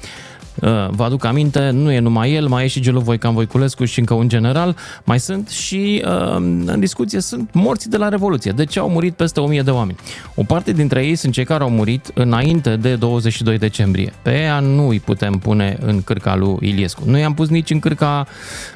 Uh, 0.61 0.89
vă 0.91 1.05
aduc 1.05 1.25
aminte, 1.25 1.71
nu 1.71 1.93
e 1.93 1.99
numai 1.99 2.33
el, 2.33 2.47
mai 2.47 2.65
e 2.65 2.67
și 2.67 2.81
Gelu 2.81 3.01
Voican 3.01 3.35
Voiculescu 3.35 3.85
și 3.85 3.99
încă 3.99 4.15
un 4.15 4.29
general, 4.29 4.77
mai 5.05 5.21
sunt 5.21 5.49
și 5.49 6.03
uh, 6.07 6.35
în 6.67 6.77
discuție 6.79 7.21
sunt 7.21 7.51
morții 7.53 7.91
de 7.91 7.97
la 7.97 8.09
Revoluție. 8.09 8.51
De 8.51 8.65
ce 8.65 8.79
au 8.79 8.89
murit 8.89 9.15
peste 9.15 9.41
1000 9.41 9.63
de 9.63 9.71
oameni? 9.71 9.99
O 10.35 10.43
parte 10.43 10.73
dintre 10.73 11.07
ei 11.07 11.15
sunt 11.15 11.33
cei 11.33 11.45
care 11.45 11.63
au 11.63 11.71
murit 11.71 12.11
înainte 12.15 12.77
de 12.77 12.95
22 12.95 13.59
decembrie. 13.59 14.13
Pe 14.23 14.31
ea 14.31 14.61
nu 14.61 14.89
îi 14.89 15.01
putem 15.01 15.39
pune 15.39 15.77
în 15.81 16.03
cârca 16.03 16.37
lui 16.37 16.57
Iliescu. 16.61 17.03
Nu 17.07 17.19
i-am 17.19 17.35
pus 17.35 17.49
nici 17.49 17.71
în 17.71 17.79
cârca 17.79 18.27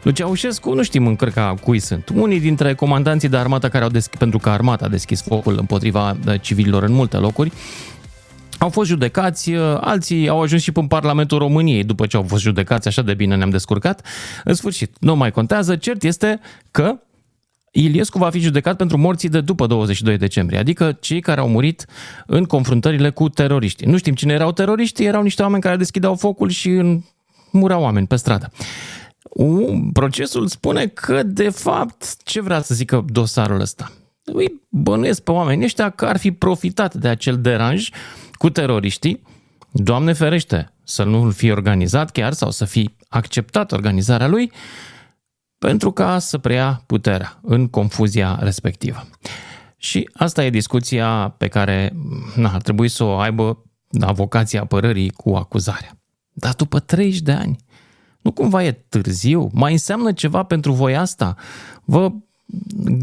lui 0.03 0.13
Ceaușescu, 0.13 0.75
nu 0.75 0.83
știm 0.83 1.07
în 1.07 1.17
cârca 1.17 1.55
cui 1.63 1.79
sunt. 1.79 2.09
Unii 2.15 2.41
dintre 2.41 2.75
comandanții 2.75 3.29
de 3.29 3.37
armată 3.37 3.69
care 3.69 3.85
au 3.85 3.91
deschis, 3.91 4.19
pentru 4.19 4.39
că 4.39 4.49
armata 4.49 4.85
a 4.85 4.89
deschis 4.89 5.23
focul 5.23 5.57
împotriva 5.59 6.17
uh, 6.27 6.35
civililor 6.41 6.83
în 6.83 6.93
multe 6.93 7.17
locuri, 7.17 7.53
au 8.59 8.69
fost 8.69 8.89
judecați, 8.89 9.53
uh, 9.53 9.77
alții 9.81 10.29
au 10.29 10.43
ajuns 10.43 10.63
și 10.63 10.71
în 10.75 10.87
Parlamentul 10.87 11.39
României 11.39 11.85
după 11.85 12.07
ce 12.07 12.17
au 12.17 12.23
fost 12.23 12.43
judecați, 12.43 12.89
așa 12.89 13.03
de 13.03 13.15
bine 13.15 13.37
ne-am 13.37 13.51
descurcat. 13.51 14.07
În 14.45 14.55
sfârșit, 14.55 14.97
nu 15.01 15.17
mai 15.17 15.31
contează, 15.31 15.77
cert 15.77 16.03
este 16.03 16.41
că 16.71 16.99
Iliescu 17.71 18.19
va 18.19 18.31
fi 18.31 18.39
judecat 18.39 18.77
pentru 18.77 18.99
morții 18.99 19.29
de 19.29 19.41
după 19.41 19.67
22 19.67 20.17
decembrie, 20.19 20.59
adică 20.59 20.97
cei 21.01 21.21
care 21.21 21.41
au 21.41 21.49
murit 21.49 21.87
în 22.27 22.45
confruntările 22.45 23.11
cu 23.11 23.29
teroriști. 23.29 23.87
Nu 23.87 23.97
știm 23.97 24.15
cine 24.15 24.33
erau 24.33 24.53
teroriști, 24.53 25.05
erau 25.05 25.23
niște 25.23 25.43
oameni 25.43 25.63
care 25.63 25.77
deschideau 25.77 26.15
focul 26.15 26.49
și 26.49 27.01
mureau 27.53 27.83
oameni 27.83 28.07
pe 28.07 28.17
stradă. 28.17 28.53
Procesul 29.93 30.47
spune 30.47 30.87
că, 30.87 31.23
de 31.23 31.49
fapt, 31.49 32.17
ce 32.25 32.41
vrea 32.41 32.63
să 32.63 32.75
zică 32.75 33.05
dosarul 33.09 33.61
ăsta? 33.61 33.93
Îi 34.25 34.63
bănuiesc 34.69 35.23
pe 35.23 35.31
oamenii 35.31 35.65
ăștia 35.65 35.91
că 35.91 36.07
ar 36.07 36.17
fi 36.17 36.33
profitat 36.33 36.95
de 36.95 37.09
acel 37.09 37.41
deranj 37.41 37.89
cu 38.37 38.51
teroriștii, 38.51 39.23
Doamne 39.79 40.13
ferește 40.13 40.73
să 40.85 41.05
nu 41.05 41.31
fie 41.31 41.53
organizat 41.53 42.11
chiar 42.11 42.33
sau 42.33 42.51
să 42.51 42.65
fi 42.65 42.95
acceptat 43.09 43.73
organizarea 43.73 44.27
lui 44.27 44.53
pentru 45.59 45.93
ca 45.93 46.19
să 46.19 46.39
preia 46.39 46.83
puterea 46.87 47.39
în 47.43 47.69
confuzia 47.69 48.39
respectivă. 48.41 49.09
Și 49.77 50.11
asta 50.13 50.45
e 50.45 50.51
discuția 50.51 51.35
pe 51.39 51.49
care 51.49 51.93
na, 52.37 52.53
ar 52.53 52.63
trebui 52.63 52.89
să 52.89 53.05
o 53.05 53.17
aibă 53.17 53.65
avocația 54.01 54.61
apărării 54.61 55.11
cu 55.11 55.35
acuzarea. 55.35 55.99
Dar 56.33 56.55
după 56.55 56.79
30 56.79 57.21
de 57.21 57.33
ani, 57.33 57.57
nu 58.21 58.33
cumva 58.33 58.65
e 58.65 58.73
târziu? 58.73 59.51
Mai 59.53 59.73
înseamnă 59.73 60.13
ceva 60.13 60.43
pentru 60.43 60.73
voi 60.73 60.97
asta? 60.97 61.35
Vă 61.85 62.13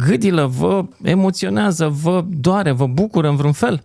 gâdilă, 0.07 0.45
vă 0.45 0.85
emoționează, 1.01 1.87
vă 1.87 2.25
doare, 2.29 2.71
vă 2.71 2.87
bucură 2.87 3.27
în 3.27 3.35
vreun 3.35 3.53
fel? 3.53 3.83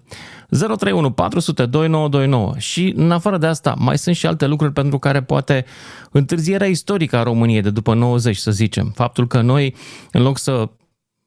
031 0.50 1.10
400 1.10 1.66
2929 1.66 2.54
și 2.58 2.92
în 2.96 3.10
afară 3.10 3.38
de 3.38 3.46
asta 3.46 3.74
mai 3.78 3.98
sunt 3.98 4.16
și 4.16 4.26
alte 4.26 4.46
lucruri 4.46 4.72
pentru 4.72 4.98
care 4.98 5.22
poate 5.22 5.64
întârzierea 6.10 6.66
istorică 6.66 7.16
a 7.16 7.22
României 7.22 7.62
de 7.62 7.70
după 7.70 7.94
90, 7.94 8.36
să 8.36 8.50
zicem, 8.50 8.92
faptul 8.94 9.26
că 9.26 9.40
noi 9.40 9.74
în 10.12 10.22
loc 10.22 10.38
să 10.38 10.68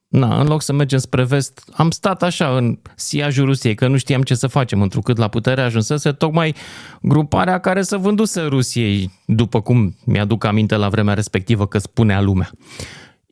na, 0.07 0.39
în 0.39 0.47
loc 0.47 0.61
să 0.61 0.73
mergem 0.73 0.99
spre 0.99 1.23
vest, 1.23 1.63
am 1.73 1.89
stat 1.89 2.23
așa 2.23 2.57
în 2.57 2.79
siajul 2.95 3.45
Rusiei, 3.45 3.75
că 3.75 3.87
nu 3.87 3.97
știam 3.97 4.21
ce 4.21 4.35
să 4.35 4.47
facem, 4.47 4.81
întrucât 4.81 5.17
la 5.17 5.27
putere 5.27 5.61
ajunsese 5.61 6.11
tocmai 6.11 6.55
gruparea 7.01 7.59
care 7.59 7.81
să 7.81 7.97
vânduse 7.97 8.41
Rusiei, 8.41 9.11
după 9.25 9.61
cum 9.61 9.95
mi-aduc 10.05 10.43
aminte 10.43 10.75
la 10.75 10.89
vremea 10.89 11.13
respectivă 11.13 11.67
că 11.67 11.77
spunea 11.77 12.21
lumea. 12.21 12.51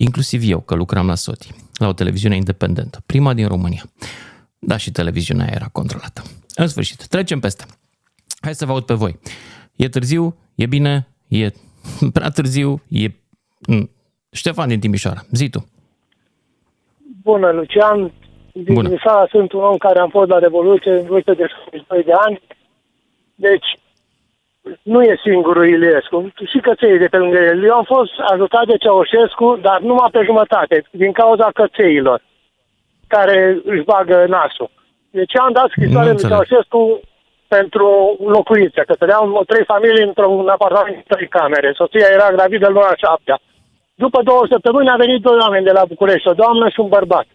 Inclusiv 0.01 0.41
eu, 0.45 0.59
că 0.59 0.75
lucram 0.75 1.07
la 1.07 1.15
SOTI, 1.15 1.49
la 1.73 1.87
o 1.87 1.93
televiziune 1.93 2.35
independentă, 2.35 2.99
prima 3.05 3.33
din 3.33 3.47
România. 3.47 3.83
Da, 4.59 4.77
și 4.77 4.91
televiziunea 4.91 5.47
era 5.51 5.67
controlată. 5.71 6.21
În 6.55 6.67
sfârșit, 6.67 7.07
trecem 7.07 7.39
peste. 7.39 7.65
Hai 8.41 8.55
să 8.55 8.65
vă 8.65 8.71
aud 8.71 8.83
pe 8.83 8.93
voi. 8.93 9.19
E 9.75 9.89
târziu? 9.89 10.37
E 10.55 10.65
bine? 10.65 11.07
E 11.27 11.49
prea 12.13 12.29
târziu? 12.29 12.81
E... 12.87 13.07
Mm. 13.67 13.89
Ștefan 14.31 14.67
din 14.67 14.79
Timișoara, 14.79 15.21
zi 15.31 15.49
tu. 15.49 15.69
Bună, 17.21 17.51
Lucian. 17.51 18.13
Din 18.53 18.73
Bună. 18.73 18.87
Timișoara 18.87 19.27
sunt 19.29 19.51
un 19.51 19.63
om 19.63 19.77
care 19.77 19.99
am 19.99 20.09
fost 20.09 20.29
la 20.29 20.39
Revoluție 20.39 20.91
în 20.91 21.05
vârstă 21.05 21.33
de 21.33 21.45
62 21.47 22.03
de 22.03 22.13
ani. 22.25 22.41
Deci, 23.35 23.79
nu 24.81 25.01
e 25.01 25.19
singurul 25.23 25.67
Iliescu, 25.67 26.33
și 26.51 26.59
căței 26.59 26.97
de 26.97 27.07
pe 27.07 27.17
lângă 27.17 27.37
el. 27.37 27.63
Eu 27.63 27.73
am 27.73 27.83
fost 27.83 28.13
ajutat 28.33 28.65
de 28.65 28.77
Ceaușescu, 28.77 29.57
dar 29.61 29.79
numai 29.79 30.09
pe 30.11 30.21
jumătate, 30.23 30.83
din 30.91 31.11
cauza 31.11 31.49
cățeilor 31.53 32.21
care 33.07 33.59
își 33.63 33.83
bagă 33.83 34.25
nasul. 34.27 34.69
Deci 35.09 35.37
am 35.37 35.51
dat 35.51 35.69
scrisoare 35.69 35.97
Nu 35.97 36.01
lui 36.01 36.11
înțeleg. 36.11 36.31
Ceaușescu 36.31 36.99
pentru 37.47 37.89
locuință, 38.35 38.79
că 38.87 38.93
stăteam 38.93 39.43
trei 39.47 39.65
familii 39.73 40.07
într-un 40.09 40.47
apartament 40.47 40.95
cu 40.95 41.03
trei 41.07 41.27
camere. 41.27 41.69
Soția 41.75 42.07
era 42.17 42.31
gravidă 42.35 42.67
în 42.67 42.73
luna 42.73 42.93
șaptea. 43.03 43.37
După 44.03 44.19
două 44.29 44.43
săptămâni 44.53 44.89
a 44.89 45.03
venit 45.05 45.21
doi 45.21 45.37
oameni 45.45 45.67
de 45.69 45.71
la 45.71 45.85
București, 45.85 46.27
o 46.27 46.33
doamnă 46.33 46.69
și 46.69 46.79
un 46.79 46.87
bărbat. 46.87 47.27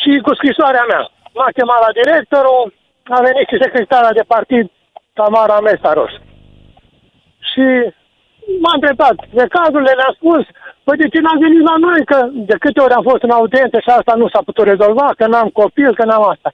Și 0.00 0.10
cu 0.26 0.34
scrisoarea 0.34 0.84
mea, 0.88 1.02
m-a 1.36 1.50
chemat 1.56 1.80
la 1.86 1.92
directorul, 2.00 2.74
a 3.16 3.20
venit 3.28 3.46
și 3.48 3.62
secretara 3.64 4.10
de 4.18 4.24
partid, 4.34 4.66
Tamara 5.18 5.58
Mesaros. 5.68 6.12
Și 7.50 7.64
m-a 8.62 8.72
întrebat 8.78 9.16
de 9.38 9.44
cazurile, 9.56 9.92
le-a 10.00 10.12
spus, 10.18 10.42
păi 10.84 10.96
de 11.02 11.08
ce 11.12 11.18
n-a 11.20 11.36
venit 11.46 11.62
la 11.70 11.76
noi, 11.86 12.00
că 12.10 12.18
de 12.50 12.56
câte 12.62 12.80
ori 12.84 12.96
am 12.98 13.04
fost 13.10 13.22
în 13.26 13.30
audiență 13.38 13.76
și 13.80 13.90
asta 13.98 14.12
nu 14.20 14.26
s-a 14.28 14.42
putut 14.48 14.64
rezolva, 14.72 15.06
că 15.18 15.24
n-am 15.26 15.48
copil, 15.60 15.90
că 15.98 16.04
n-am 16.04 16.24
asta. 16.32 16.50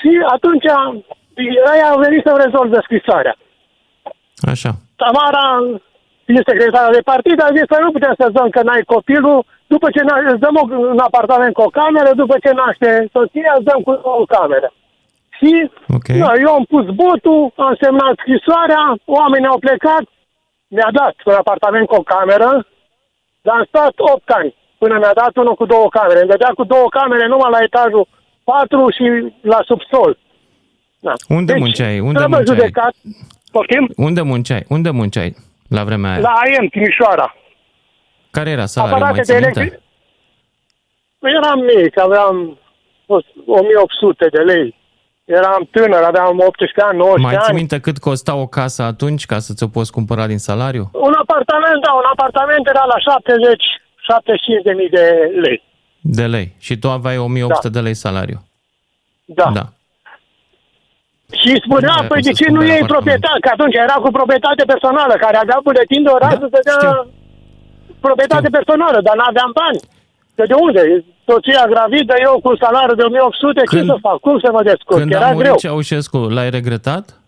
Și 0.00 0.10
atunci 0.34 0.66
ăia 1.72 1.86
au 1.92 1.98
venit 2.06 2.22
să-mi 2.26 2.42
rezolve 2.44 2.78
scrisoarea. 2.86 3.34
Așa. 4.52 4.70
Tamara, 5.02 5.44
fiind 6.26 6.44
secretara 6.50 6.90
de 6.96 7.00
partid, 7.12 7.38
a 7.42 7.48
zis 7.56 7.66
că 7.72 7.76
nu 7.84 7.90
putem 7.96 8.14
să 8.20 8.26
dăm 8.36 8.48
că 8.54 8.60
n-ai 8.62 8.82
copilul, 8.94 9.38
după 9.66 9.86
ce 9.94 10.00
na- 10.08 10.24
îți 10.32 10.42
dăm 10.44 10.54
o- 10.62 10.76
un 10.94 10.98
apartament 11.08 11.52
cu 11.54 11.62
o 11.62 11.74
cameră, 11.80 12.10
după 12.22 12.34
ce 12.44 12.50
naște 12.52 13.08
soția, 13.12 13.52
îți 13.56 13.64
dăm 13.70 13.80
cu 13.86 13.90
o 14.20 14.24
cameră. 14.36 14.68
Și 15.42 15.70
Ok. 15.96 16.08
da, 16.24 16.32
eu 16.44 16.52
am 16.58 16.64
pus 16.64 16.86
botul, 17.02 17.52
am 17.56 17.74
semnat 17.80 18.14
scrisoarea, 18.22 18.82
oamenii 19.04 19.46
au 19.52 19.58
plecat, 19.58 20.04
mi-a 20.74 20.90
dat 21.00 21.14
un 21.24 21.32
apartament 21.42 21.86
cu 21.86 21.94
o 21.94 22.02
cameră, 22.02 22.66
dar 23.44 23.54
am 23.56 23.64
stat 23.68 23.94
8 23.96 24.30
ani 24.30 24.54
până 24.78 24.94
mi-a 24.98 25.12
dat 25.22 25.36
unul 25.36 25.54
cu 25.54 25.66
două 25.66 25.88
camere. 25.88 26.20
Îmi 26.20 26.28
dădea 26.28 26.52
cu 26.54 26.64
două 26.64 26.88
camere 26.88 27.26
numai 27.26 27.50
la 27.50 27.62
etajul 27.62 28.08
4 28.44 28.88
și 28.96 29.32
la 29.40 29.58
subsol. 29.64 30.18
Da. 31.00 31.12
Unde 31.28 31.54
munceai? 31.54 32.00
Unde 32.00 32.18
trebuie 32.18 32.36
munceai? 32.38 32.56
judecat. 32.58 32.94
Poftim? 33.52 33.84
Unde 33.96 34.22
munceai? 34.22 34.64
Unde 34.68 34.90
munceai 34.90 35.36
la 35.68 35.84
vremea 35.84 36.10
aia? 36.10 36.20
La 36.20 36.28
AM, 36.58 36.66
Timișoara. 36.66 37.34
Care 38.30 38.50
era 38.50 38.66
salariul? 38.66 38.98
Mai 39.00 39.08
Aparate 39.08 39.24
ții 39.32 39.34
de 39.40 39.44
minte? 39.44 39.60
electric. 39.60 39.80
Eram 41.36 41.58
mic, 41.60 41.98
aveam 41.98 42.58
1800 43.46 44.28
de 44.28 44.38
lei. 44.40 44.80
Eram 45.40 45.68
tânăr, 45.70 46.02
aveam 46.02 46.38
18 46.46 46.80
ani, 46.88 46.98
19 46.98 47.26
Mai 47.26 47.34
ții 47.42 47.48
ani. 47.52 47.58
minte 47.60 47.78
cât 47.86 47.98
costa 47.98 48.34
o 48.34 48.46
casă 48.46 48.82
atunci 48.82 49.24
ca 49.26 49.38
să 49.46 49.50
ți-o 49.56 49.68
poți 49.76 49.92
cumpăra 49.96 50.26
din 50.32 50.38
salariu? 50.48 50.84
Un 51.08 51.14
apartament, 51.24 51.78
da, 51.86 51.90
un 52.02 52.06
apartament 52.14 52.64
era 52.72 52.84
la 52.92 52.98
70 52.98 53.62
75 54.08 54.62
de 54.68 54.72
mii 54.72 54.88
de 54.98 55.04
lei. 55.44 55.58
De 56.18 56.26
lei. 56.34 56.48
Și 56.66 56.74
tu 56.78 56.86
aveai 56.90 57.18
1800 57.18 57.68
de 57.76 57.80
lei 57.80 57.94
salariu. 58.06 58.38
Da. 59.24 59.48
Da. 59.58 59.64
Și 61.40 61.50
spunea, 61.64 61.96
Nu, 62.00 62.06
păi 62.10 62.20
cum 62.20 62.26
de 62.28 62.32
să 62.32 62.38
ce 62.40 62.44
nu 62.46 62.50
cumpere 62.50 62.70
iei 62.72 62.82
apartament. 62.82 62.92
proprietate? 62.94 63.38
Că 63.44 63.50
atunci 63.56 63.76
era 63.86 63.96
cu 64.04 64.10
proprietate 64.18 64.62
personală, 64.72 65.14
care 65.24 65.36
avea 65.36 65.58
buletin 65.66 66.02
de 66.06 66.10
oraș, 66.18 66.34
Da, 66.38 66.48
să 66.56 66.60
dea 66.68 66.78
știu. 66.78 66.94
proprietate 68.06 68.46
Știu. 68.48 68.56
personală, 68.58 68.98
dar 69.06 69.14
n-aveam 69.20 69.50
bani. 69.62 69.80
Că 70.36 70.42
de 70.50 70.56
unde? 70.66 70.80
Soția 71.26 71.66
gravidă, 71.66 72.14
eu 72.22 72.40
cu 72.40 72.56
salariul 72.56 72.96
de 72.96 73.02
1800, 73.02 73.60
ce 73.60 73.76
Când- 73.76 73.88
să 73.88 73.96
fac? 74.00 74.18
Cum 74.20 74.38
să 74.40 74.48
mă 74.52 74.62
descurc? 74.62 74.98
Când 74.98 75.12
Era 75.12 75.24
a 75.26 75.30
murit 75.30 75.42
greu. 75.42 75.54
Ceaușescu, 75.56 76.16
l-ai 76.18 76.50
regretat? 76.50 77.20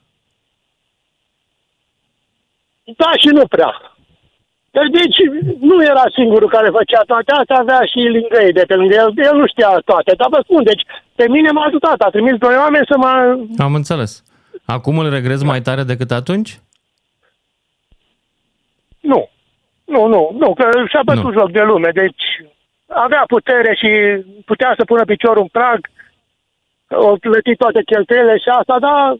Da 2.96 3.10
și 3.20 3.26
nu 3.26 3.46
prea. 3.46 3.72
Deci 4.70 5.18
nu 5.60 5.82
era 5.84 6.02
singurul 6.14 6.48
care 6.48 6.68
făcea 6.68 7.02
toate 7.06 7.32
astea, 7.32 7.56
avea 7.58 7.80
și 7.84 7.98
lângă 8.16 8.38
ei 8.44 8.52
de 8.52 8.64
pe 8.66 8.74
lângă 8.74 8.94
el. 8.94 9.12
El 9.16 9.36
nu 9.36 9.46
știa 9.46 9.80
toate, 9.84 10.14
dar 10.16 10.28
vă 10.30 10.40
spun, 10.42 10.62
deci 10.62 10.82
pe 11.14 11.28
mine 11.28 11.50
m-a 11.50 11.64
ajutat, 11.64 12.00
a 12.00 12.08
trimis 12.10 12.36
doi 12.36 12.56
oameni 12.56 12.86
să 12.90 12.96
mă... 12.96 13.38
Am 13.58 13.74
înțeles. 13.74 14.22
Acum 14.64 14.98
îl 14.98 15.10
regrezi 15.10 15.44
mai 15.44 15.60
tare 15.60 15.82
decât 15.82 16.10
atunci? 16.10 16.60
Nu, 19.00 19.28
nu, 19.84 20.06
nu, 20.06 20.36
nu, 20.38 20.54
că 20.54 20.68
și-a 20.88 21.02
bătut 21.04 21.32
Nu. 21.32 21.38
joc 21.40 21.50
de 21.50 21.62
lume, 21.62 21.90
deci 21.94 22.22
avea 22.86 23.24
putere 23.26 23.74
și 23.74 23.90
putea 24.44 24.74
să 24.78 24.84
pună 24.84 25.04
piciorul 25.04 25.42
în 25.42 25.48
prag, 25.48 25.80
o 26.88 27.16
plătit 27.16 27.58
toate 27.58 27.82
cheltuielile 27.82 28.36
și 28.36 28.48
asta, 28.58 28.78
dar 28.78 29.16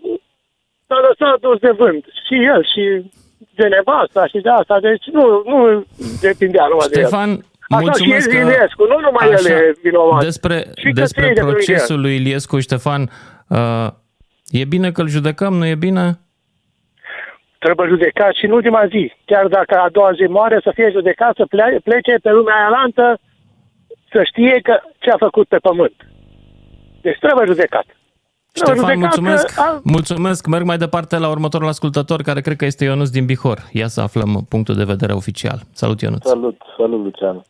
s-a 0.87 0.99
lăsat 1.09 1.41
dus 1.41 1.59
de 1.59 1.71
vânt. 1.71 2.05
Și 2.27 2.35
el, 2.53 2.65
și 2.73 3.13
de 3.55 3.67
nevasta 3.69 4.27
și 4.27 4.39
de 4.39 4.49
asta, 4.49 4.81
deci 4.81 5.05
nu, 5.13 5.43
nu 5.47 5.85
depindea 6.21 6.67
numai 6.67 6.87
de 6.89 7.01
el. 7.01 7.07
Ștefan, 7.07 7.31
Așa 7.69 7.81
mulțumesc 7.81 8.31
și 8.31 8.37
că... 8.37 8.43
Iliescu, 8.43 8.85
nu 8.87 8.99
numai 9.01 9.31
el 9.31 9.47
e 9.47 9.75
vinovat. 9.83 10.23
Despre, 10.23 10.65
Și 10.77 10.91
despre 10.93 11.21
căței 11.21 11.35
de 11.35 11.41
pe 11.41 11.47
procesul 11.47 11.95
lângă 11.95 12.09
lui 12.09 12.17
Iliescu, 12.17 12.61
Ștefan, 12.61 13.11
uh, 13.49 13.89
e 14.51 14.65
bine 14.65 14.93
că 14.93 15.01
îl 15.01 15.09
judecăm, 15.09 15.55
nu 15.55 15.67
e 15.67 15.75
bine? 15.75 16.19
Trebuie 17.59 17.89
judecat 17.89 18.35
și 18.35 18.45
în 18.45 18.51
ultima 18.51 18.87
zi. 18.87 19.13
Chiar 19.25 19.47
dacă 19.47 19.75
a 19.79 19.89
doua 19.93 20.13
zi 20.13 20.27
moare, 20.29 20.61
să 20.63 20.71
fie 20.75 20.91
judecat, 20.91 21.35
să 21.37 21.45
ple- 21.49 21.81
plece 21.85 22.15
pe 22.23 22.31
lumea 22.31 22.55
aia 22.55 22.69
să 24.15 24.21
știe 24.31 24.61
că 24.63 24.75
ce 24.99 25.11
a 25.11 25.17
făcut 25.19 25.47
pe 25.49 25.57
pământ. 25.69 25.97
Deci 27.03 27.19
trebuie 27.21 27.47
judecat. 27.47 27.85
Trebuie 28.53 28.75
Ștefan, 28.77 28.77
judecat 28.95 29.01
mulțumesc. 29.01 29.55
că 29.55 29.61
a- 29.61 29.81
Mulțumesc. 29.85 30.47
Merg 30.47 30.65
mai 30.65 30.77
departe 30.79 31.19
la 31.19 31.29
următorul 31.29 31.69
ascultător, 31.69 32.23
care 32.23 32.41
cred 32.41 32.57
că 32.57 32.65
este 32.65 32.85
Ionuț 32.85 33.09
din 33.09 33.27
Bihor. 33.27 33.59
Ia 33.73 33.87
să 33.89 34.01
aflăm 34.01 34.47
punctul 34.49 34.75
de 34.75 34.85
vedere 34.85 35.13
oficial. 35.13 35.59
Salut, 35.73 36.01
Ionuț. 36.01 36.27
Salut, 36.27 36.57
salut 36.77 37.03
Lucian. 37.05 37.43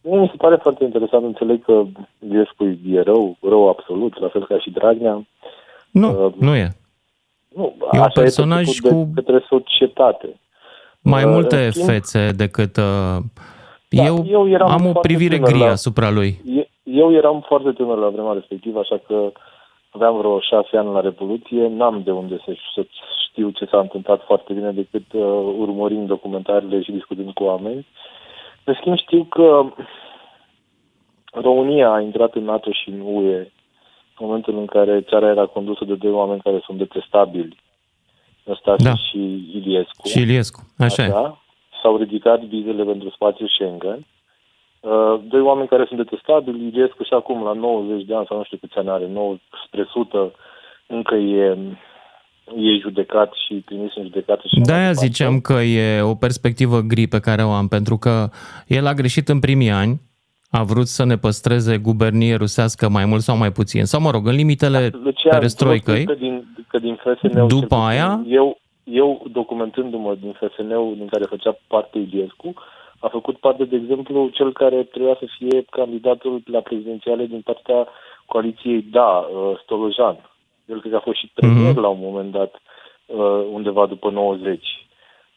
Mie 0.00 0.18
mi 0.18 0.28
se 0.30 0.36
pare 0.36 0.56
foarte 0.62 0.84
interesant, 0.84 1.24
înțeleg 1.24 1.64
că 1.64 1.82
Iliescu 2.18 2.64
e 2.86 3.00
rău, 3.02 3.36
rău 3.42 3.68
absolut, 3.68 4.20
la 4.20 4.28
fel 4.28 4.46
ca 4.46 4.58
și 4.58 4.70
Dragnea. 4.70 5.26
Nu, 5.90 6.24
Uh, 6.26 6.32
nu 6.38 6.54
e. 6.54 6.68
Nu, 7.48 7.74
E 7.80 7.96
un 7.96 8.00
așa 8.00 8.20
personaj 8.20 8.60
este 8.68 8.88
făcut 8.88 9.04
cu- 9.04 9.10
de 9.14 9.22
către 9.22 9.44
societate. 9.48 10.40
Mai 11.00 11.24
Uh, 11.24 11.30
multe 11.30 11.64
în 11.64 11.70
schimb- 11.70 11.84
fețe 11.86 12.30
decât... 12.36 12.76
Uh, 12.76 13.16
Da, 13.94 14.04
eu, 14.04 14.24
eu 14.28 14.48
eram 14.48 14.70
am 14.70 14.86
o 14.86 14.90
foarte 14.90 15.08
privire 15.08 15.34
tânăr 15.36 15.50
gri 15.50 15.58
la- 15.60 15.70
asupra 15.70 16.10
lui. 16.10 16.40
E- 16.46 16.68
Eu 16.82 17.12
eram 17.12 17.44
foarte 17.46 17.70
tânăr 17.72 17.98
la 17.98 18.08
vremea 18.08 18.32
respectivă, 18.32 18.78
așa 18.78 19.00
că 19.06 19.32
aveam 19.90 20.16
vreo 20.16 20.40
șase 20.40 20.76
ani 20.76 20.92
la 20.92 21.00
Revoluție, 21.00 21.66
n-am 21.68 22.00
de 22.04 22.10
unde 22.10 22.36
să, 22.44 22.52
să 22.74 22.86
știu 23.28 23.50
ce 23.50 23.64
s-a 23.64 23.78
întâmplat 23.78 24.22
foarte 24.24 24.52
bine 24.52 24.70
decât 24.72 25.12
uh, 25.12 25.22
urmărind 25.58 26.06
documentarele 26.06 26.82
și 26.82 26.92
discutând 26.92 27.32
cu 27.32 27.44
oameni. 27.44 27.86
În 28.64 28.74
schimb 28.74 28.96
știu 28.96 29.24
că 29.24 29.64
România 31.32 31.90
a 31.92 32.00
intrat 32.00 32.34
în 32.34 32.44
NATO 32.44 32.70
și 32.72 32.88
în 32.88 33.00
UE 33.04 33.36
în 34.18 34.26
momentul 34.26 34.58
în 34.58 34.66
care 34.66 35.00
țara 35.00 35.28
era 35.30 35.46
condusă 35.46 35.84
de 35.84 35.94
doi 35.94 36.10
oameni 36.10 36.40
care 36.40 36.62
sunt 36.64 36.78
detestabili, 36.78 37.56
Năstase 38.44 38.84
Da. 38.84 38.94
și 38.96 39.18
Iliescu. 39.54 40.08
Și 40.08 40.20
Iliescu. 40.20 40.60
Așa 40.78 41.02
e. 41.02 41.06
Așa, 41.06 41.43
s-au 41.84 41.96
ridicat 41.96 42.40
vizele 42.40 42.84
pentru 42.84 43.08
spațiul 43.10 43.48
Schengen. 43.54 44.00
Uh, 44.80 45.14
doi 45.32 45.40
oameni 45.40 45.68
care 45.68 45.84
sunt 45.88 45.98
detestabili, 46.04 46.66
Iliescu 46.66 47.02
și 47.02 47.14
acum 47.14 47.42
la 47.42 47.52
90 47.52 48.04
de 48.06 48.14
ani 48.14 48.26
sau 48.28 48.36
nu 48.36 48.44
știu 48.44 48.58
câți 48.60 48.78
ani 48.78 48.88
are, 48.88 49.06
9 49.06 49.36
spre 49.66 49.80
100, 49.80 50.32
încă 50.86 51.14
e, 51.14 51.46
e 52.66 52.78
judecat 52.86 53.30
și 53.46 53.54
trimis 53.54 53.96
în 53.96 54.02
judecată. 54.02 54.42
Și 54.46 54.60
De-aia 54.60 54.84
mai 54.84 54.92
departe. 54.92 55.06
ziceam 55.06 55.40
că 55.40 55.52
e 55.52 56.00
o 56.00 56.14
perspectivă 56.14 56.80
gri 56.80 57.06
pe 57.06 57.20
care 57.20 57.42
o 57.44 57.50
am, 57.50 57.68
pentru 57.68 57.96
că 57.96 58.28
el 58.66 58.86
a 58.86 58.92
greșit 58.92 59.28
în 59.28 59.40
primii 59.40 59.70
ani, 59.70 60.00
a 60.50 60.62
vrut 60.62 60.86
să 60.86 61.04
ne 61.04 61.16
păstreze 61.16 61.78
gubernie 61.78 62.34
rusească 62.34 62.88
mai 62.88 63.04
mult 63.04 63.20
sau 63.20 63.36
mai 63.36 63.52
puțin, 63.52 63.84
sau 63.84 64.00
mă 64.00 64.10
rog, 64.10 64.26
în 64.26 64.34
limitele 64.34 64.90
Lucian, 64.92 65.32
perestroicăi. 65.32 66.04
Că 66.04 66.14
din, 66.14 66.44
că 66.68 66.78
din 66.78 66.94
FSN-ul, 66.94 67.48
După 67.48 67.58
cel 67.58 67.68
puțin, 67.68 67.86
aia? 67.86 68.24
Eu, 68.26 68.58
eu, 68.84 69.22
documentându-mă 69.32 70.14
din 70.14 70.32
FSN-ul 70.32 70.96
din 70.96 71.06
care 71.06 71.24
făcea 71.24 71.56
parte 71.66 71.98
Iliescu, 71.98 72.54
a 72.98 73.08
făcut 73.08 73.36
parte, 73.36 73.64
de 73.64 73.76
exemplu, 73.76 74.28
cel 74.28 74.52
care 74.52 74.82
trebuia 74.82 75.16
să 75.18 75.26
fie 75.38 75.64
candidatul 75.70 76.42
la 76.44 76.60
prezidențiale 76.60 77.26
din 77.26 77.40
partea 77.40 77.88
coaliției 78.26 78.82
Da, 78.82 79.08
uh, 79.08 79.58
Stolojan. 79.62 80.30
El 80.66 80.80
cred 80.80 80.92
că 80.92 80.98
a 80.98 81.00
fost 81.08 81.18
și 81.18 81.30
premier 81.34 81.72
mm-hmm. 81.72 81.80
la 81.80 81.88
un 81.88 81.98
moment 82.00 82.32
dat, 82.32 82.60
uh, 83.06 83.44
undeva 83.52 83.86
după 83.86 84.10
90. 84.10 84.86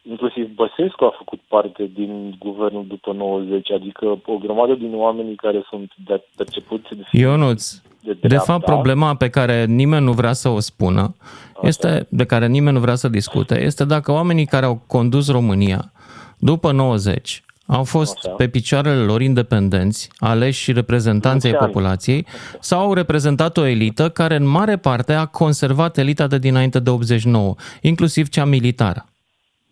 Inclusiv 0.10 0.50
Băsescu 0.56 1.04
a 1.04 1.14
făcut 1.18 1.40
parte 1.48 1.92
din 1.94 2.36
guvernul 2.40 2.86
după 2.88 3.14
90, 3.14 3.72
adică 3.72 4.06
o 4.26 4.38
grămadă 4.38 4.74
din 4.74 4.92
oamenii 4.96 5.36
care 5.36 5.66
sunt 5.70 5.92
de 6.06 6.24
percepuți 6.36 6.90
de 6.90 7.04
Ionuț, 7.12 7.82
de, 8.02 8.18
de 8.22 8.38
fapt 8.38 8.66
problema 8.66 9.16
pe 9.16 9.30
care 9.30 9.66
nimeni 9.66 10.06
nu 10.06 10.12
vrea 10.12 10.34
să 10.34 10.50
o 10.50 10.60
spună, 10.60 11.02
Așa. 11.02 11.68
este 11.68 12.08
de 12.10 12.26
care 12.26 12.48
nimeni 12.48 12.76
nu 12.76 12.82
vrea 12.82 12.96
să 12.96 13.08
discute, 13.10 13.62
este 13.62 13.86
dacă 13.86 14.12
oamenii 14.12 14.46
care 14.46 14.66
au 14.66 14.82
condus 14.88 15.32
România 15.32 15.92
după 16.38 16.72
90 16.72 17.44
au 17.66 17.84
fost 17.84 18.18
Așa. 18.18 18.30
pe 18.30 18.48
picioarele 18.48 19.02
lor 19.02 19.22
independenți, 19.22 20.10
aleși 20.18 20.62
și 20.62 20.72
reprezentanții 20.72 21.50
ai 21.50 21.56
populației, 21.56 22.26
sau 22.60 22.80
au 22.80 22.94
reprezentat 22.94 23.58
o 23.58 23.66
elită 23.66 24.10
care 24.10 24.36
în 24.36 24.48
mare 24.48 24.78
parte 24.78 25.14
a 25.14 25.26
conservat 25.26 25.98
elita 25.98 26.28
de 26.28 26.38
dinainte 26.38 26.80
de 26.80 26.90
89, 26.90 27.56
inclusiv 27.82 28.30
cea 28.30 28.46
militară. 28.46 29.06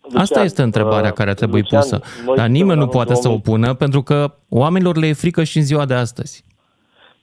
Lucian, 0.06 0.22
Asta 0.22 0.42
este 0.42 0.62
întrebarea 0.62 1.10
uh, 1.10 1.16
care 1.16 1.30
ar 1.30 1.36
trebui 1.36 1.60
Lucian, 1.60 1.80
pusă. 1.80 2.00
Dar 2.36 2.46
nimeni 2.46 2.78
nu 2.78 2.86
poate 2.86 3.12
2000... 3.12 3.22
să 3.22 3.28
o 3.28 3.38
pună 3.50 3.74
pentru 3.74 4.02
că 4.02 4.34
oamenilor 4.48 4.96
le 4.96 5.06
e 5.06 5.12
frică 5.12 5.44
și 5.44 5.56
în 5.56 5.62
ziua 5.62 5.84
de 5.84 5.94
astăzi. 5.94 6.44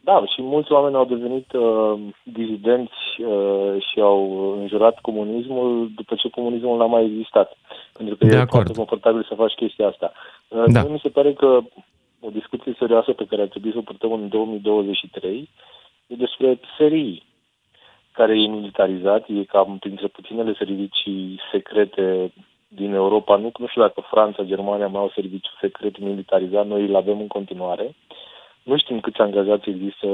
Da, 0.03 0.23
și 0.25 0.41
mulți 0.41 0.71
oameni 0.71 0.95
au 0.95 1.05
devenit 1.05 1.53
uh, 1.53 1.99
dizidenți 2.23 3.01
uh, 3.17 3.75
și 3.91 3.99
au 3.99 4.51
înjurat 4.61 4.99
comunismul 5.01 5.91
după 5.95 6.15
ce 6.15 6.29
comunismul 6.29 6.77
n-a 6.77 6.85
mai 6.85 7.05
existat. 7.05 7.57
Pentru 7.93 8.15
că 8.15 8.25
de 8.25 8.31
e 8.31 8.35
acord. 8.35 8.51
foarte 8.51 8.73
confortabil 8.73 9.25
să 9.27 9.35
faci 9.35 9.53
chestia 9.53 9.87
asta. 9.87 10.11
Uh, 10.47 10.63
da. 10.67 10.83
Mi 10.83 10.99
se 11.03 11.09
pare 11.09 11.33
că 11.33 11.59
o 12.19 12.29
discuție 12.29 12.75
serioasă 12.79 13.11
pe 13.11 13.25
care 13.25 13.41
ar 13.41 13.47
trebui 13.47 13.71
să 13.71 13.77
o 13.77 13.81
purtăm 13.81 14.11
în 14.11 14.29
2023 14.29 15.49
e 16.07 16.15
despre 16.15 16.59
serii 16.77 17.23
care 18.11 18.41
e 18.41 18.47
militarizat, 18.47 19.25
e 19.27 19.43
cam 19.43 19.77
printre 19.79 20.07
puținele 20.07 20.53
servicii 20.57 21.39
secrete 21.51 22.33
din 22.75 22.93
Europa. 22.93 23.35
Nu, 23.35 23.51
nu 23.57 23.67
știu 23.67 23.81
dacă 23.81 24.07
Franța, 24.09 24.43
Germania 24.43 24.87
mai 24.87 25.01
au 25.01 25.11
serviciu 25.15 25.51
secret 25.61 25.99
militarizat, 25.99 26.67
noi 26.67 26.85
îl 26.85 26.95
avem 26.95 27.19
în 27.19 27.27
continuare. 27.27 27.83
Uh, 27.83 28.15
nu 28.63 28.77
știm 28.77 28.99
câți 28.99 29.19
angajați 29.19 29.69
există 29.69 30.07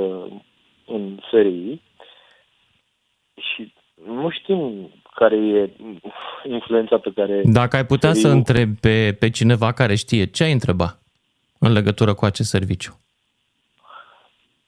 în 0.85 1.19
SRI 1.29 1.81
și 3.35 3.73
nu 4.05 4.29
știm 4.29 4.89
care 5.15 5.35
e 5.35 5.69
influența 6.43 6.97
pe 6.97 7.11
care... 7.15 7.41
Dacă 7.45 7.75
ai 7.75 7.85
putea 7.85 8.11
SRI... 8.11 8.19
să 8.19 8.27
întrebi 8.27 8.79
pe, 8.79 9.15
pe 9.19 9.29
cineva 9.29 9.71
care 9.71 9.95
știe, 9.95 10.25
ce 10.25 10.43
ai 10.43 10.51
întreba 10.51 10.99
în 11.59 11.71
legătură 11.71 12.13
cu 12.13 12.25
acest 12.25 12.49
serviciu? 12.49 12.99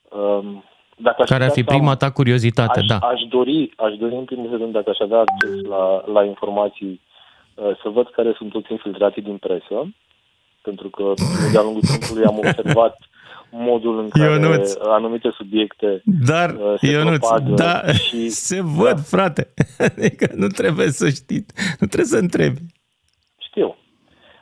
Um, 0.08 0.64
dacă 0.96 1.22
care 1.22 1.44
ar 1.44 1.50
fi 1.50 1.64
prima 1.64 1.96
ta 1.96 2.10
curiozitate, 2.10 2.78
aș, 2.78 2.86
da. 2.86 2.98
Aș 2.98 3.20
dori, 3.28 3.72
aș 3.76 3.96
dori 3.96 4.14
în 4.14 4.24
primul 4.24 4.56
rând, 4.56 4.72
dacă 4.72 4.90
aș 4.90 4.98
avea 4.98 5.18
acces 5.18 5.60
la, 5.60 6.04
la 6.12 6.24
informații, 6.24 7.00
uh, 7.04 7.11
să 7.54 7.88
văd 7.88 8.08
care 8.08 8.34
sunt 8.36 8.50
toți 8.50 8.72
infiltrații 8.72 9.22
din 9.22 9.36
presă, 9.36 9.94
pentru 10.62 10.88
că 10.88 11.12
de-a 11.52 11.62
lungul 11.62 11.82
timpului 11.82 12.24
am 12.24 12.38
observat 12.38 12.98
modul 13.52 13.98
în 13.98 14.08
care 14.08 14.30
Ionuț. 14.30 14.74
anumite 14.74 15.30
subiecte 15.30 16.02
Dar, 16.04 16.50
uh, 16.50 16.74
se 16.78 16.90
Ionuț, 16.90 17.28
da, 17.54 17.92
și... 17.92 18.28
se 18.48 18.60
văd, 18.60 18.94
da. 18.94 19.02
frate. 19.02 19.54
Adică 19.88 20.32
nu 20.34 20.46
trebuie 20.46 20.88
să 20.88 21.08
știi, 21.08 21.46
nu 21.78 21.86
trebuie 21.86 22.04
să 22.04 22.16
întrebi. 22.16 22.60
Știu. 23.38 23.76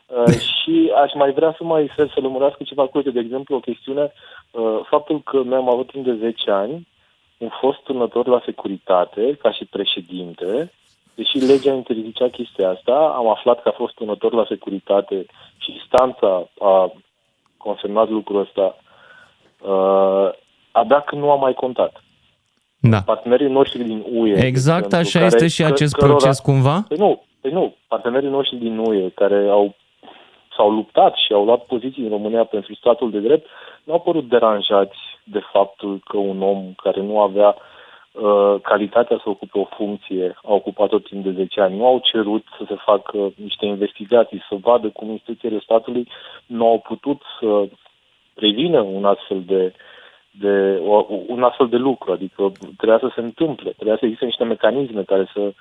Uh, 0.07 0.35
și 0.35 0.93
aș 1.05 1.13
mai 1.15 1.33
vrea 1.33 1.55
să 1.57 1.65
mai 1.65 1.93
să, 1.97 2.09
să 2.15 2.21
lămurească 2.21 2.63
ceva 2.63 2.87
cu 2.87 3.01
de 3.01 3.21
exemplu, 3.21 3.57
o 3.57 3.61
chestiune, 3.61 4.13
uh, 4.51 4.81
faptul 4.89 5.23
că 5.23 5.37
noi 5.37 5.59
am 5.59 5.71
avut 5.71 5.91
timp 5.91 6.05
de 6.05 6.15
10 6.15 6.51
ani 6.51 6.89
un 7.39 7.49
fost 7.61 7.79
turnător 7.79 8.27
la 8.27 8.43
securitate, 8.45 9.39
ca 9.43 9.53
și 9.53 9.65
președinte, 9.65 10.73
deși 11.15 11.39
legea 11.39 11.73
interzicea 11.73 12.29
chestia 12.29 12.71
asta, 12.71 13.15
am 13.17 13.29
aflat 13.29 13.63
că 13.63 13.69
a 13.69 13.77
fost 13.77 13.95
turnător 13.95 14.33
la 14.33 14.45
securitate 14.49 15.27
și 15.59 15.73
instanța 15.73 16.49
a 16.59 16.93
consemnat 17.57 18.09
lucrul 18.09 18.41
ăsta 18.41 18.77
uh, 19.71 20.31
abia 20.73 21.01
când 21.01 21.23
nu 21.23 21.31
a 21.31 21.37
mai 21.37 21.55
contat. 21.55 22.03
Da. 22.81 22.99
Partenerii 23.01 23.49
noștri 23.49 23.83
din 23.83 24.05
UE. 24.13 24.45
Exact 24.45 24.93
așa 24.93 25.19
care, 25.19 25.25
este 25.25 25.49
și 25.49 25.65
acest 25.65 25.95
cărora, 25.95 26.17
proces 26.17 26.39
cumva? 26.39 26.85
Păi 26.89 26.97
nu, 26.97 27.23
păi 27.41 27.51
nu, 27.51 27.75
partenerii 27.89 28.29
noștri 28.29 28.57
din 28.57 28.79
UE 28.79 29.09
care 29.09 29.49
au 29.49 29.75
s-au 30.57 30.71
luptat 30.71 31.15
și 31.15 31.33
au 31.33 31.45
luat 31.45 31.65
poziții 31.65 32.03
în 32.03 32.09
România 32.09 32.45
pentru 32.45 32.75
statul 32.75 33.11
de 33.11 33.19
drept, 33.19 33.47
nu 33.85 33.93
au 33.93 34.01
părut 34.01 34.29
deranjați 34.29 34.99
de 35.25 35.41
faptul 35.53 36.03
că 36.05 36.17
un 36.17 36.43
om 36.43 36.73
care 36.77 37.01
nu 37.01 37.21
avea 37.21 37.49
uh, 37.49 37.63
calitatea 38.63 39.21
să 39.23 39.29
ocupe 39.29 39.59
o 39.59 39.69
funcție 39.77 40.37
a 40.43 40.53
ocupat-o 40.53 40.99
timp 40.99 41.25
de 41.25 41.31
10 41.31 41.61
ani. 41.61 41.77
Nu 41.77 41.87
au 41.87 41.99
cerut 41.99 42.45
să 42.59 42.65
se 42.69 42.75
facă 42.85 43.33
niște 43.37 43.67
investigații, 43.67 44.43
să 44.49 44.57
vadă 44.61 44.89
cum 44.89 45.11
instituțiile 45.11 45.61
statului 45.63 46.09
nu 46.47 46.67
au 46.67 46.79
putut 46.79 47.23
să 47.41 47.69
prevină 48.35 48.81
un 48.81 49.05
astfel 49.05 49.43
de, 49.47 49.73
de, 50.31 50.81
o, 50.87 51.07
un 51.27 51.43
astfel 51.43 51.69
de 51.69 51.77
lucru. 51.77 52.13
Adică 52.13 52.53
trebuia 52.77 52.99
să 52.99 53.11
se 53.15 53.21
întâmple, 53.21 53.71
trebuia 53.71 53.97
să 53.99 54.05
existe 54.05 54.25
niște 54.25 54.45
mecanisme 54.45 55.03
care 55.03 55.31
să, 55.35 55.53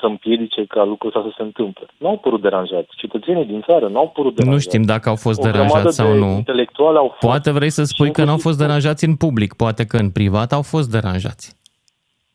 să 0.00 0.06
împiedice 0.06 0.64
ca 0.64 0.84
lucrul 0.84 1.12
ăsta 1.14 1.28
să 1.28 1.34
se 1.36 1.42
întâmple. 1.42 1.86
Nu 1.98 2.08
au 2.08 2.16
părut 2.18 2.40
deranjați. 2.40 2.88
Cetățenii 2.96 3.44
din 3.44 3.62
țară 3.62 3.88
nu 3.88 3.98
au 3.98 4.08
părut 4.08 4.34
deranjați. 4.34 4.66
Nu 4.66 4.70
știm 4.70 4.82
dacă 4.82 5.08
au 5.08 5.16
fost 5.16 5.40
o 5.40 5.42
deranjați 5.42 5.94
sau 5.94 6.12
nu. 6.12 6.42
Au 6.76 7.08
fost 7.08 7.18
poate 7.18 7.50
vrei 7.50 7.70
să 7.70 7.84
spui 7.84 8.10
că 8.10 8.24
nu 8.24 8.30
au 8.30 8.38
fost 8.38 8.58
deranjați 8.58 9.04
în 9.04 9.16
public, 9.16 9.54
poate 9.54 9.84
că 9.84 9.96
în 9.96 10.10
privat 10.10 10.52
au 10.52 10.62
fost 10.62 10.90
deranjați. 10.90 11.64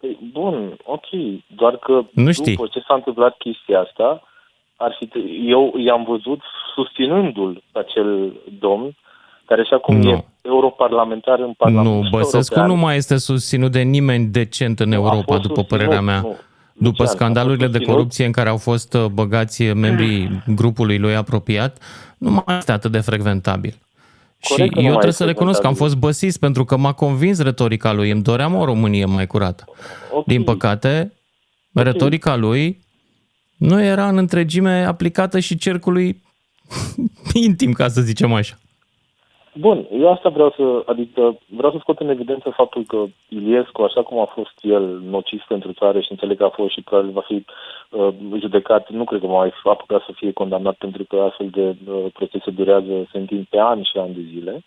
Păi, 0.01 0.17
bun, 0.31 0.77
ok, 0.83 1.05
doar 1.55 1.77
că 1.77 2.01
nu 2.11 2.31
știi. 2.31 2.55
după 2.55 2.67
ce 2.71 2.79
s-a 2.87 2.93
întâmplat 2.93 3.37
chestia 3.37 3.79
asta, 3.79 4.23
ar 4.75 4.95
fi, 4.99 5.09
eu 5.45 5.73
i-am 5.77 6.03
văzut 6.03 6.39
susținându-l 6.75 7.63
pe 7.71 7.79
acel 7.79 8.33
domn 8.59 8.95
care 9.45 9.63
și 9.63 9.73
acum 9.73 9.95
nu. 9.95 10.09
e 10.09 10.25
europarlamentar 10.41 11.39
în 11.39 11.53
Parlamentul 11.57 12.01
Nu, 12.01 12.09
Băsescu 12.09 12.59
nu 12.59 12.75
mai 12.75 12.95
este 12.95 13.17
susținut 13.17 13.71
de 13.71 13.81
nimeni 13.81 14.25
decent 14.25 14.79
în 14.79 14.91
Europa, 14.91 15.37
după 15.37 15.63
părerea 15.63 16.01
mea. 16.01 16.21
Nu. 16.21 16.37
După 16.73 17.05
scandalurile 17.05 17.67
de 17.67 17.79
corupție 17.79 18.25
în 18.25 18.31
care 18.31 18.49
au 18.49 18.57
fost 18.57 18.93
uh, 18.93 19.05
băgați 19.05 19.63
membrii 19.73 20.43
grupului 20.55 20.97
lui 20.97 21.15
apropiat, 21.15 21.77
nu 22.17 22.29
mai 22.31 22.57
este 22.57 22.71
atât 22.71 22.91
de 22.91 22.99
frecventabil. 22.99 23.73
Corect 24.47 24.77
și 24.77 24.85
eu 24.85 24.91
trebuie 24.91 25.11
să 25.11 25.25
recunosc 25.25 25.61
că 25.61 25.67
am 25.67 25.73
fost 25.73 25.95
băsis 25.95 26.37
pentru 26.37 26.65
că 26.65 26.77
m-a 26.77 26.91
convins 26.91 27.39
retorica 27.39 27.91
lui. 27.93 28.11
Îmi 28.11 28.21
doream 28.21 28.55
o 28.55 28.65
Românie 28.65 29.05
mai 29.05 29.27
curată. 29.27 29.63
Okay. 30.09 30.23
Din 30.25 30.43
păcate, 30.43 31.13
okay. 31.73 31.91
retorica 31.91 32.35
lui 32.35 32.79
nu 33.57 33.81
era 33.81 34.07
în 34.07 34.17
întregime 34.17 34.83
aplicată 34.85 35.39
și 35.39 35.57
cercului 35.57 36.21
intim, 37.33 37.71
ca 37.71 37.87
să 37.87 38.01
zicem 38.01 38.33
așa. 38.33 38.60
Bun, 39.53 39.87
eu 39.91 40.11
asta 40.11 40.29
vreau 40.29 40.53
să, 40.55 40.83
adică 40.85 41.37
vreau 41.45 41.71
să 41.71 41.77
scot 41.79 41.99
în 41.99 42.09
evidență 42.09 42.49
faptul 42.49 42.83
că 42.83 43.05
Iliescu, 43.27 43.81
așa 43.81 44.03
cum 44.03 44.19
a 44.19 44.25
fost 44.25 44.53
el 44.61 44.99
nociv 45.09 45.43
pentru 45.47 45.71
țară 45.71 45.99
și 45.99 46.11
înțeleg 46.11 46.37
că 46.37 46.43
a 46.43 46.49
fost 46.49 46.73
și 46.73 46.81
probabil 46.81 47.11
va 47.11 47.21
fi 47.21 47.45
uh, 47.89 48.07
judecat, 48.39 48.89
nu 48.89 49.03
cred 49.03 49.19
că 49.19 49.27
mai 49.27 49.53
apucat 49.63 50.01
să 50.01 50.11
fie 50.15 50.31
condamnat 50.31 50.75
pentru 50.75 51.03
că 51.03 51.21
astfel 51.21 51.49
de 51.49 51.75
uh, 51.91 52.05
procese 52.13 52.51
durează, 52.51 53.07
se 53.11 53.17
întind 53.17 53.45
pe 53.49 53.57
ani 53.57 53.89
și 53.91 53.97
ani 53.97 54.13
de 54.13 54.21
zile. 54.33 54.63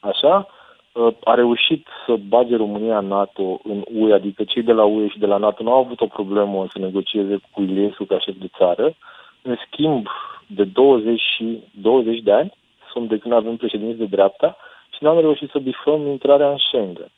Așa, 0.00 0.46
uh, 0.92 1.12
a 1.24 1.34
reușit 1.34 1.86
să 2.06 2.14
bage 2.28 2.56
România 2.56 2.98
în 2.98 3.06
NATO, 3.06 3.60
în 3.64 3.84
UE, 3.94 4.12
adică 4.12 4.44
cei 4.44 4.62
de 4.62 4.72
la 4.72 4.84
UE 4.84 5.08
și 5.08 5.18
de 5.18 5.26
la 5.26 5.36
NATO 5.36 5.62
nu 5.62 5.72
au 5.72 5.80
avut 5.84 6.00
o 6.00 6.06
problemă 6.06 6.66
să 6.72 6.78
negocieze 6.78 7.38
cu 7.50 7.62
Iliescu 7.62 8.04
ca 8.04 8.18
șef 8.18 8.34
de 8.38 8.48
țară. 8.58 8.94
În 9.42 9.56
schimb, 9.66 10.06
de 10.46 10.64
20 10.64 11.20
și 11.20 11.58
20 11.80 12.20
de 12.20 12.32
ani, 12.32 12.52
sunt 12.96 13.08
de 13.08 13.18
când 13.18 13.34
avem 13.34 13.56
președinți 13.56 13.98
de 13.98 14.04
dreapta 14.04 14.56
și 14.94 15.04
n-am 15.04 15.20
reușit 15.20 15.50
să 15.50 15.58
bifăm 15.58 16.06
intrarea 16.06 16.48
în 16.50 16.56
Schengen. 16.66 17.10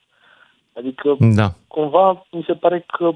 Adică, 0.78 1.16
da. 1.18 1.48
cumva, 1.68 2.26
mi 2.30 2.44
se 2.46 2.52
pare 2.52 2.84
că 2.86 3.10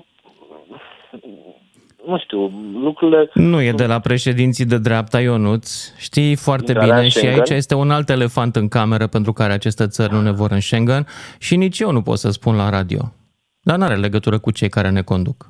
nu 2.07 2.19
știu, 2.19 2.41
lucrurile... 2.87 3.31
Nu 3.35 3.61
e 3.61 3.73
de 3.73 3.87
la 3.87 4.01
președinții 4.01 4.65
de 4.65 4.79
dreapta, 4.79 5.21
Ionuț. 5.21 5.95
Știi 5.99 6.37
foarte 6.37 6.73
bine 6.73 7.09
și 7.09 7.27
aici 7.27 7.51
este 7.51 7.75
un 7.75 7.91
alt 7.91 8.09
elefant 8.09 8.57
în 8.57 8.69
cameră 8.69 9.07
pentru 9.07 9.33
care 9.33 9.53
aceste 9.53 9.87
țări 9.87 10.13
nu 10.13 10.21
ne 10.21 10.31
vor 10.31 10.51
în 10.51 10.61
Schengen 10.61 11.07
și 11.39 11.57
nici 11.57 11.79
eu 11.79 11.91
nu 11.91 12.03
pot 12.03 12.19
să 12.19 12.31
spun 12.31 12.57
la 12.57 12.71
radio. 12.71 13.13
Dar 13.61 13.77
nu 13.77 13.85
are 13.85 13.97
legătură 13.97 14.39
cu 14.39 14.51
cei 14.51 14.69
care 14.69 14.91
ne 14.91 15.03
conduc. 15.03 15.49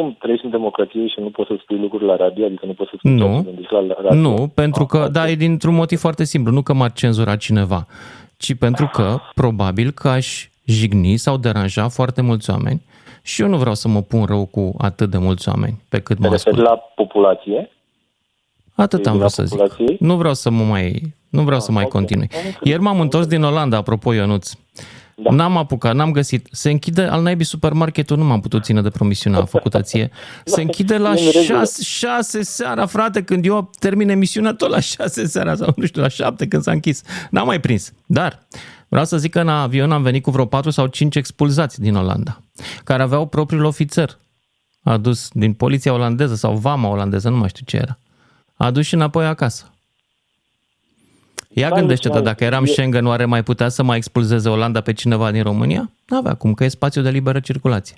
Păi, 0.00 0.08
cum 0.08 0.16
trăiești 0.18 0.44
în 0.44 0.50
democrație 0.50 1.06
și 1.06 1.20
nu 1.20 1.30
poți 1.30 1.48
să 1.48 1.56
spui 1.60 1.78
lucruri 1.78 2.04
la 2.04 2.16
radio, 2.16 2.44
adică 2.44 2.66
nu 2.66 2.72
poți 2.72 2.90
să 2.90 2.96
spui 2.98 3.14
nu, 3.14 3.54
la 3.70 3.96
radio? 4.02 4.20
Nu, 4.20 4.50
pentru 4.54 4.86
că, 4.86 5.08
da, 5.12 5.28
e 5.28 5.34
dintr-un 5.34 5.74
motiv 5.74 5.98
foarte 5.98 6.24
simplu, 6.24 6.52
nu 6.52 6.62
că 6.62 6.72
m-ar 6.72 6.92
cenzura 6.92 7.36
cineva, 7.36 7.86
ci 8.36 8.54
pentru 8.54 8.90
că, 8.92 9.16
probabil 9.34 9.90
că 9.90 10.08
aș 10.08 10.48
jigni 10.64 11.16
sau 11.16 11.36
deranja 11.36 11.88
foarte 11.88 12.22
mulți 12.22 12.50
oameni 12.50 12.82
și 13.22 13.42
eu 13.42 13.48
nu 13.48 13.56
vreau 13.56 13.74
să 13.74 13.88
mă 13.88 14.00
pun 14.00 14.24
rău 14.24 14.46
cu 14.46 14.74
atât 14.78 15.10
de 15.10 15.18
mulți 15.18 15.48
oameni 15.48 15.82
pe 15.88 16.00
cât 16.00 16.18
mă 16.18 16.28
ascult. 16.28 16.56
la 16.56 16.76
populație? 16.94 17.70
Atât 18.74 19.06
am 19.06 19.16
vrut 19.16 19.30
să 19.30 19.44
zic. 19.44 19.60
Nu 19.98 20.16
vreau 20.16 20.34
să 20.34 20.50
mă 20.50 20.62
mai 20.62 21.14
Nu 21.30 21.42
vreau 21.42 21.60
să 21.60 21.72
mai 21.72 21.84
continui. 21.84 22.28
Ieri 22.62 22.82
m-am 22.82 23.00
întors 23.00 23.26
din 23.26 23.42
Olanda, 23.42 23.76
apropo, 23.76 24.12
Ionuț. 24.12 24.52
Da. 25.22 25.30
N-am 25.30 25.56
apucat, 25.56 25.94
n-am 25.94 26.10
găsit. 26.10 26.48
Se 26.50 26.70
închide 26.70 27.02
al 27.02 27.22
naibii 27.22 27.44
supermarketul, 27.44 28.16
nu 28.16 28.24
m-am 28.24 28.40
putut 28.40 28.64
ține 28.64 28.82
de 28.82 28.90
promisiunea 28.90 29.44
făcută 29.44 29.80
ție. 29.82 30.10
Se 30.44 30.60
închide 30.60 30.98
la 30.98 31.08
E 31.08 31.10
în 31.26 31.30
regulă. 31.32 31.42
șase, 31.42 31.82
șase 31.82 32.42
seara, 32.42 32.86
frate, 32.86 33.22
când 33.22 33.44
eu 33.44 33.70
termin 33.78 34.08
emisiunea 34.08 34.52
tot 34.54 34.70
la 34.70 34.80
șase 34.80 35.26
seara 35.26 35.54
sau 35.54 35.72
nu 35.76 35.86
știu, 35.86 36.02
la 36.02 36.08
șapte 36.08 36.46
când 36.48 36.62
s-a 36.62 36.70
închis. 36.72 37.02
N-am 37.30 37.46
mai 37.46 37.60
prins. 37.60 37.92
Dar 38.06 38.46
vreau 38.88 39.04
să 39.04 39.18
zic 39.18 39.30
că 39.30 39.40
în 39.40 39.48
avion 39.48 39.92
am 39.92 40.02
venit 40.02 40.22
cu 40.22 40.30
vreo 40.30 40.44
patru 40.46 40.70
sau 40.70 40.86
cinci 40.86 41.16
expulzați 41.16 41.80
din 41.80 41.94
Olanda, 41.94 42.42
care 42.84 43.02
aveau 43.02 43.26
propriul 43.26 43.64
ofițer 43.64 44.18
adus 44.82 45.28
din 45.32 45.52
poliția 45.52 45.92
olandeză 45.92 46.34
sau 46.34 46.54
vama 46.56 46.88
olandeză, 46.88 47.28
nu 47.28 47.36
mai 47.36 47.48
știu 47.48 47.64
ce 47.66 47.76
era. 47.76 47.98
A 48.56 48.64
adus 48.64 48.86
și 48.86 48.94
înapoi 48.94 49.26
acasă. 49.26 49.64
Ia 51.52 51.68
Da, 51.68 51.74
gândește-te, 51.74 52.14
deci, 52.14 52.22
dacă 52.24 52.44
eram 52.44 52.64
e- 52.64 52.66
Schengen, 52.66 53.06
oare 53.06 53.24
mai 53.24 53.42
putea 53.42 53.68
să 53.68 53.82
mai 53.82 53.96
expulzeze 53.96 54.48
Olanda 54.48 54.80
pe 54.80 54.92
cineva 54.92 55.30
din 55.30 55.42
România? 55.42 55.90
N-avea 56.06 56.34
cum, 56.34 56.54
că 56.54 56.64
e 56.64 56.68
spațiu 56.68 57.02
de 57.02 57.10
liberă 57.10 57.40
circulație. 57.40 57.96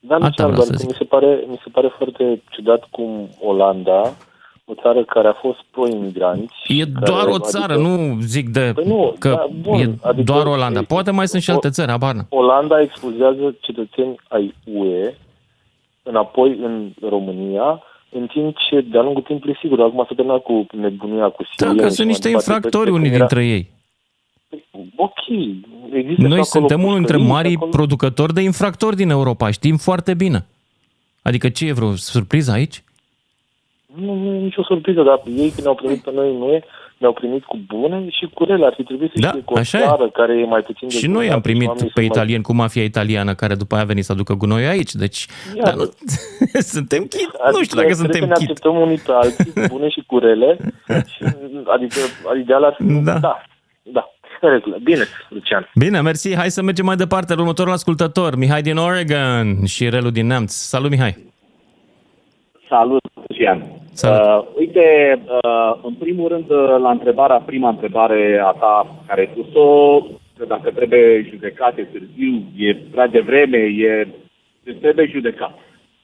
Da, 0.00 0.16
nu 0.16 0.24
Asta 0.24 0.30
știu, 0.32 0.44
vreau 0.44 0.56
doar 0.64 0.66
să 0.66 0.72
că 0.72 0.78
zic. 0.78 0.88
mi 0.88 0.94
se, 0.98 1.04
pare, 1.04 1.44
mi 1.48 1.60
se 1.64 1.68
pare 1.72 1.92
foarte 1.96 2.42
ciudat 2.50 2.84
cum 2.90 3.28
Olanda, 3.40 4.14
o 4.64 4.74
țară 4.82 5.04
care 5.04 5.28
a 5.28 5.32
fost 5.32 5.58
pro-imigranți... 5.70 6.54
E 6.66 6.84
care, 6.84 7.04
doar 7.04 7.26
o 7.26 7.38
țară, 7.38 7.76
nu 7.76 8.18
zic 8.20 8.48
de 8.48 8.72
Păi 8.74 8.84
nu, 8.86 9.14
că 9.18 9.28
da, 9.28 9.46
bun, 9.60 9.78
e 9.80 9.94
adică 10.02 10.32
doar 10.32 10.46
Olanda. 10.46 10.78
e- 10.78 10.82
Poate 10.82 11.10
mai 11.10 11.28
sunt 11.28 11.42
și 11.42 11.50
alte 11.50 11.70
țări, 11.70 11.90
abar 11.90 12.14
n-am. 12.14 12.26
Olanda 12.28 12.80
expulzează 12.80 13.54
cetățeni 13.60 14.16
ai 14.28 14.54
UE 14.64 15.14
înapoi 16.02 16.58
în 16.62 16.90
România, 17.08 17.82
în 18.12 18.26
timp 18.26 18.56
ce 18.58 18.80
de-a 18.80 19.02
lungul 19.02 19.22
timpului, 19.22 19.56
sigur, 19.60 19.80
acum 19.80 20.04
s-a 20.08 20.14
terminat 20.14 20.42
cu 20.42 20.66
nebunia 20.72 21.28
cu 21.28 21.42
Da, 21.42 21.48
sirieni 21.56 21.78
că 21.78 21.88
și 21.88 21.94
sunt 21.94 22.06
mai 22.06 22.06
niște 22.06 22.28
departe, 22.28 22.50
infractori 22.52 22.90
pentru 22.90 22.92
că 22.92 22.98
unii 22.98 23.10
era- 23.10 23.18
dintre 23.26 23.46
ei. 23.46 23.70
Ok, 24.96 25.18
există 25.92 26.22
și 26.22 26.28
Noi 26.28 26.38
acolo 26.38 26.42
suntem 26.42 26.82
unul 26.82 26.94
dintre 26.96 27.16
pușcării, 27.16 27.34
marii 27.34 27.56
acolo- 27.56 27.70
producători 27.70 28.34
de 28.34 28.40
infractori 28.40 28.96
din 28.96 29.10
Europa, 29.10 29.50
știm 29.50 29.76
foarte 29.76 30.14
bine. 30.14 30.46
Adică 31.22 31.48
ce 31.48 31.66
e 31.66 31.72
vreo 31.72 31.94
surpriză 31.94 32.52
aici? 32.52 32.82
Nu, 33.94 34.14
nu 34.14 34.34
e 34.34 34.38
nicio 34.38 34.62
surpriză, 34.62 35.02
dar 35.02 35.20
ei 35.26 35.48
când 35.50 35.60
ne-au 35.62 35.74
primit 35.74 36.00
pe 36.02 36.10
noi 36.14 36.34
în 36.34 36.40
UE, 36.40 36.62
ne-au 37.02 37.12
primit 37.20 37.44
cu 37.44 37.56
bune 37.66 37.96
și 38.10 38.24
cu 38.34 38.44
rele. 38.44 38.64
Ar 38.66 38.74
fi 38.76 38.82
trebuit 38.82 39.10
să 39.14 39.18
Da, 39.20 39.28
știe 39.28 39.40
că 39.46 39.52
o 39.52 39.58
așa 39.58 39.78
e. 39.78 39.82
țară 39.82 40.06
care 40.10 40.32
e 40.38 40.44
mai 40.44 40.60
puțin 40.68 40.88
Și 40.88 40.94
noi 40.94 41.00
dezvoltată 41.04 41.34
am 41.34 41.40
primit 41.40 41.68
oamenii 41.68 41.90
pe 41.94 42.00
sunt 42.00 42.06
mai- 42.08 42.16
italien 42.16 42.42
cu 42.42 42.52
mafia 42.62 42.82
italiană, 42.92 43.34
care 43.34 43.54
după 43.54 43.74
aia 43.74 43.82
a 43.82 43.86
venit 43.86 44.04
să 44.04 44.12
aducă 44.12 44.34
gunoi 44.34 44.66
aici. 44.66 44.92
Deci, 44.94 45.26
Iată. 45.56 45.62
dar 45.70 45.74
nu, 45.80 45.90
suntem 46.74 47.02
chit. 47.04 47.28
Adică 47.44 47.56
nu 47.58 47.62
știu 47.62 47.76
dacă 47.80 47.92
trebuie 47.92 47.94
suntem 48.04 48.20
să 48.20 48.26
ne 48.26 48.32
chit. 48.32 48.48
acceptăm 48.48 48.74
unii 48.80 48.98
pe 49.06 49.12
alții, 49.22 49.52
cu 49.52 49.60
bune 49.68 49.88
și 49.88 50.02
cu 50.06 50.18
rele. 50.18 50.56
Și, 51.12 51.22
adică, 51.74 51.98
ideal 52.42 52.64
ar 52.64 52.74
fi... 52.78 52.84
Da. 52.84 53.18
da. 53.18 53.42
Da, 53.82 54.04
în 54.40 54.50
regulă. 54.50 54.76
Bine, 54.82 55.04
Lucian. 55.28 55.70
Bine, 55.74 56.00
mersi. 56.00 56.36
Hai 56.36 56.50
să 56.50 56.62
mergem 56.62 56.84
mai 56.84 56.96
departe. 56.96 57.32
Următorul 57.32 57.72
ascultător, 57.72 58.36
Mihai 58.36 58.62
din 58.62 58.76
Oregon 58.76 59.64
și 59.66 59.88
Relu 59.88 60.10
din 60.10 60.26
Neamț. 60.26 60.52
Salut, 60.52 60.90
Mihai. 60.90 61.31
Salut, 62.72 63.04
Lucian. 63.28 63.62
Salut. 63.92 64.46
Uh, 64.46 64.54
uite, 64.58 64.86
uh, 65.26 65.72
în 65.82 65.94
primul 65.94 66.28
rând, 66.28 66.50
uh, 66.50 66.76
la 66.80 66.90
întrebarea, 66.90 67.36
prima 67.36 67.68
întrebare 67.68 68.42
a 68.44 68.50
ta 68.50 68.96
care 69.06 69.20
ai 69.20 69.34
pus-o, 69.36 70.00
că 70.38 70.44
dacă 70.44 70.70
trebuie 70.70 71.26
judecat 71.30 71.78
e 71.78 71.82
târziu, 71.82 72.42
e 72.56 72.76
prea 72.90 73.06
devreme, 73.06 73.58
e, 73.58 74.06
se 74.64 74.72
trebuie 74.72 75.06
judecat. 75.06 75.58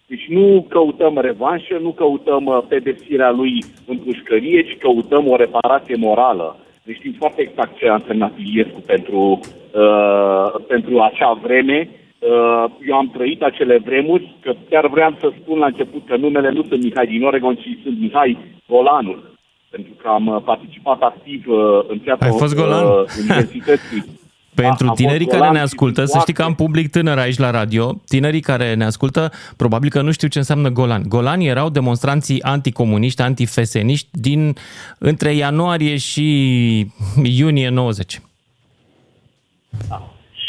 Deci 0.06 0.26
nu 0.28 0.66
căutăm 0.68 1.18
revanșă, 1.18 1.78
nu 1.80 1.90
căutăm 1.90 2.44
uh, 2.44 2.58
pedepsirea 2.68 3.30
lui 3.30 3.64
în 3.86 3.96
pușcărie, 3.98 4.62
ci 4.62 4.76
căutăm 4.78 5.28
o 5.28 5.36
reparație 5.36 5.96
morală. 5.96 6.56
Deci 6.82 6.96
știm 6.96 7.14
foarte 7.18 7.40
exact 7.42 7.76
ce 7.78 7.88
a 7.88 7.94
însemnat 7.94 8.32
Iliescu 8.38 8.80
pentru, 8.86 9.40
uh, 9.74 10.60
pentru 10.66 11.00
acea 11.00 11.32
vreme. 11.32 11.88
Uh, 12.18 12.64
eu 12.88 12.96
am 12.96 13.10
trăit 13.10 13.42
acele 13.42 13.78
vremuri, 13.84 14.36
că 14.40 14.54
chiar 14.70 14.88
vreau 14.88 15.16
să 15.20 15.32
spun 15.40 15.58
la 15.58 15.66
început 15.66 16.02
că 16.06 16.16
numele 16.16 16.50
nu 16.50 16.62
sunt 16.68 16.82
Mihai 16.82 17.06
din 17.06 17.22
Oregon, 17.24 17.54
ci 17.54 17.78
sunt 17.82 18.00
Mihai 18.00 18.38
Golanul. 18.68 19.36
Pentru 19.70 19.92
că 20.02 20.08
am 20.08 20.26
uh, 20.26 20.42
participat 20.44 21.00
activ 21.00 21.44
uh, 21.46 21.58
în 21.88 21.98
viața 22.02 22.26
Ai 22.26 22.32
fost 22.38 22.54
golan? 22.54 22.84
uh, 22.84 23.04
universității. 23.20 24.04
Pentru 24.54 24.84
Da, 24.84 24.90
am 24.90 24.96
tinerii 24.96 25.26
fost 25.26 25.30
care 25.30 25.38
golan 25.38 25.52
ne 25.52 25.58
și 25.58 25.64
ascultă, 25.64 26.04
să 26.04 26.18
știi 26.18 26.32
că 26.32 26.42
am 26.42 26.54
public 26.54 26.90
tânăr 26.90 27.18
aici 27.18 27.38
la 27.38 27.50
radio, 27.50 28.00
tinerii 28.06 28.40
care 28.40 28.74
ne 28.74 28.84
ascultă, 28.84 29.30
probabil 29.56 29.90
că 29.90 30.02
nu 30.02 30.10
știu 30.10 30.28
ce 30.28 30.38
înseamnă 30.38 30.68
golan. 30.68 31.02
Golani 31.08 31.46
erau 31.46 31.68
demonstranții 31.68 32.42
anticomuniști, 32.42 33.22
antifeseniști 33.22 34.08
din 34.12 34.54
între 34.98 35.34
ianuarie 35.34 35.96
și 35.96 36.86
iunie 37.22 37.68
90. 37.68 38.20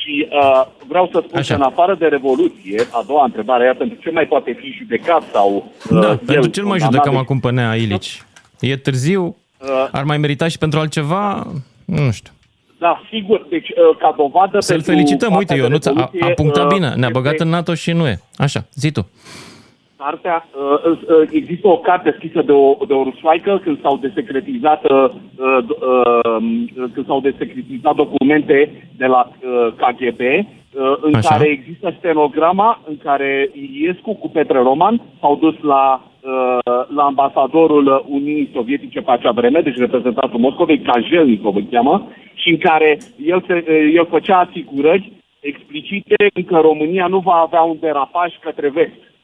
Și 0.09 0.27
uh, 0.31 0.65
vreau 0.87 1.09
să 1.11 1.23
spun 1.27 1.39
Așa. 1.39 1.55
că 1.55 1.59
în 1.61 1.65
afară 1.67 1.95
de 1.99 2.05
Revoluție, 2.05 2.87
a 2.91 3.03
doua 3.07 3.23
întrebare 3.23 3.63
era 3.63 3.73
pentru 3.73 3.97
ce 4.01 4.11
mai 4.11 4.25
poate 4.25 4.57
fi 4.59 4.71
judecat 4.77 5.23
sau... 5.31 5.71
Uh, 5.91 5.99
Da, 6.01 6.09
el 6.09 6.17
pentru 6.17 6.49
ce 6.49 6.59
îl 6.59 6.65
mai 6.65 6.77
condamnat 6.77 6.81
judecăm 6.81 7.11
de- 7.11 7.17
acum 7.17 7.39
pe 7.39 7.51
Nea 7.51 7.75
Ilici? 7.75 8.23
E 8.59 8.75
târziu? 8.77 9.35
Uh, 9.61 9.87
Ar 9.91 10.03
mai 10.03 10.17
merita 10.17 10.47
și 10.47 10.57
pentru 10.57 10.79
altceva? 10.79 11.47
Nu 11.85 12.11
știu. 12.11 12.31
Da, 12.79 13.01
sigur. 13.11 13.45
Deci, 13.49 13.69
uh, 13.69 13.97
ca 13.99 14.13
dovadă 14.17 14.59
Să-l 14.59 14.75
pentru 14.75 14.91
felicităm. 14.91 15.35
Uite, 15.35 15.45
partea 15.45 15.55
de 15.55 15.61
Ionuț 15.61 15.85
a, 15.85 15.89
Revoluție, 15.89 16.23
a 16.23 16.33
punctat 16.33 16.65
uh, 16.65 16.73
bine. 16.73 16.87
Ne-a 16.87 16.95
este 16.97 17.11
băgat 17.11 17.39
în 17.39 17.49
NATO 17.49 17.73
și 17.73 17.91
nu 17.91 18.07
e. 18.07 18.19
Așa, 18.37 18.65
zi 18.73 18.91
tu. 18.91 19.09
Partea, 20.05 20.47
uh, 20.49 20.91
uh, 20.91 21.29
există 21.31 21.67
o 21.67 21.77
carte 21.77 22.13
scrisă 22.15 22.41
de 22.41 22.51
o, 22.51 22.77
de 22.87 22.93
o 22.93 23.03
rusoaică 23.03 23.59
când 23.63 23.81
s-au 23.81 23.97
desecretizat, 23.97 24.81
uh, 24.83 25.09
uh, 25.37 25.63
uh, 25.81 26.89
când 26.93 27.05
s-au 27.05 27.19
desecretizat 27.19 27.95
documente 27.95 28.87
de 28.97 29.05
la 29.05 29.29
uh, 29.29 29.67
KGB, 29.81 30.19
uh, 30.19 30.97
în 31.01 31.13
Așa. 31.15 31.29
care 31.29 31.47
există 31.49 31.95
stenograma 31.97 32.81
în 32.87 32.97
care 33.03 33.49
Iliescu 33.53 34.15
cu 34.15 34.29
Petre 34.29 34.59
Roman 34.59 35.01
s-au 35.19 35.35
dus 35.35 35.55
la, 35.61 36.03
uh, 36.21 36.85
la 36.95 37.03
ambasadorul 37.03 38.05
Uniunii 38.07 38.51
Sovietice 38.53 39.01
pe 39.01 39.11
acea 39.11 39.31
vreme, 39.31 39.61
deci 39.61 39.77
reprezentantul 39.77 40.39
Moscovei, 40.39 40.79
Kajelnikov 40.79 41.55
îl 41.55 41.67
cheamă, 41.71 42.07
și 42.33 42.49
în 42.49 42.57
care 42.57 42.97
el, 43.25 43.43
se, 43.47 43.53
uh, 43.53 43.93
el 43.93 44.05
făcea 44.09 44.37
asigurări 44.37 45.11
explicite 45.39 46.15
că 46.47 46.57
România 46.57 47.07
nu 47.07 47.19
va 47.19 47.33
avea 47.33 47.61
un 47.61 47.77
derapaj 47.79 48.33
către 48.41 48.69
vest 48.69 48.91
și 48.91 48.99
că 48.99 49.18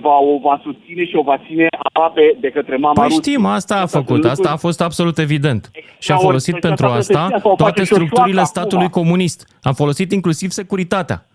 va, 0.00 0.16
o 0.18 0.38
va 0.38 0.60
susține 0.62 1.04
și 1.04 1.16
o 1.16 1.22
va 1.22 1.38
ține 1.46 1.66
aproape 1.82 2.36
de 2.40 2.48
către 2.50 2.76
mama 2.76 2.92
Păi 2.92 3.02
Rusiei. 3.04 3.22
știm, 3.22 3.44
asta 3.46 3.74
a 3.76 3.80
Astea 3.80 4.00
făcut, 4.00 4.20
sunt 4.20 4.30
asta 4.32 4.48
a 4.48 4.50
lucruri- 4.50 4.60
fost 4.60 4.80
absolut 4.80 5.18
evident. 5.18 5.70
Și 5.72 5.78
a 5.78 5.78
Extraordinar. 5.88 6.30
folosit 6.30 6.52
Deci 6.52 6.62
pentru 6.62 6.86
asta 6.86 7.00
se 7.00 7.12
asta 7.12 7.24
știa, 7.26 7.38
sau 7.40 7.54
toate 7.56 7.72
face 7.80 7.84
și 7.84 7.92
o 7.92 7.94
structurile 7.94 8.32
șoacă 8.34 8.48
statului 8.48 8.84
acum. 8.84 9.02
comunist. 9.02 9.58
A 9.62 9.72
folosit 9.72 10.12
inclusiv 10.12 10.50
securitatea 10.50 11.26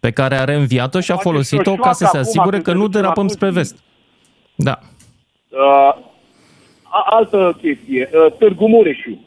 pe 0.00 0.10
care 0.10 0.34
a 0.36 0.44
reînviat-o 0.44 1.00
și 1.00 1.10
a 1.10 1.14
Face 1.14 1.22
și 1.22 1.28
o 1.28 1.30
folosit-o 1.32 1.74
ca 1.82 1.92
să 1.92 2.04
șoacă 2.04 2.16
se 2.16 2.18
acum 2.18 2.28
asigure 2.28 2.50
când 2.56 2.62
că 2.64 2.70
se 2.70 2.76
nu 2.76 2.82
duce 2.86 2.94
la 2.96 3.00
derapăm 3.00 3.28
spre 3.28 3.46
Putin. 3.46 3.60
vest. 3.62 3.78
Da. 4.54 4.78
Uh, 5.48 5.94
a- 6.82 7.06
altă 7.10 7.58
chestie, 7.62 8.08
uh, 8.12 8.32
Târgu 8.38 8.68
Mureșu. 8.68 9.18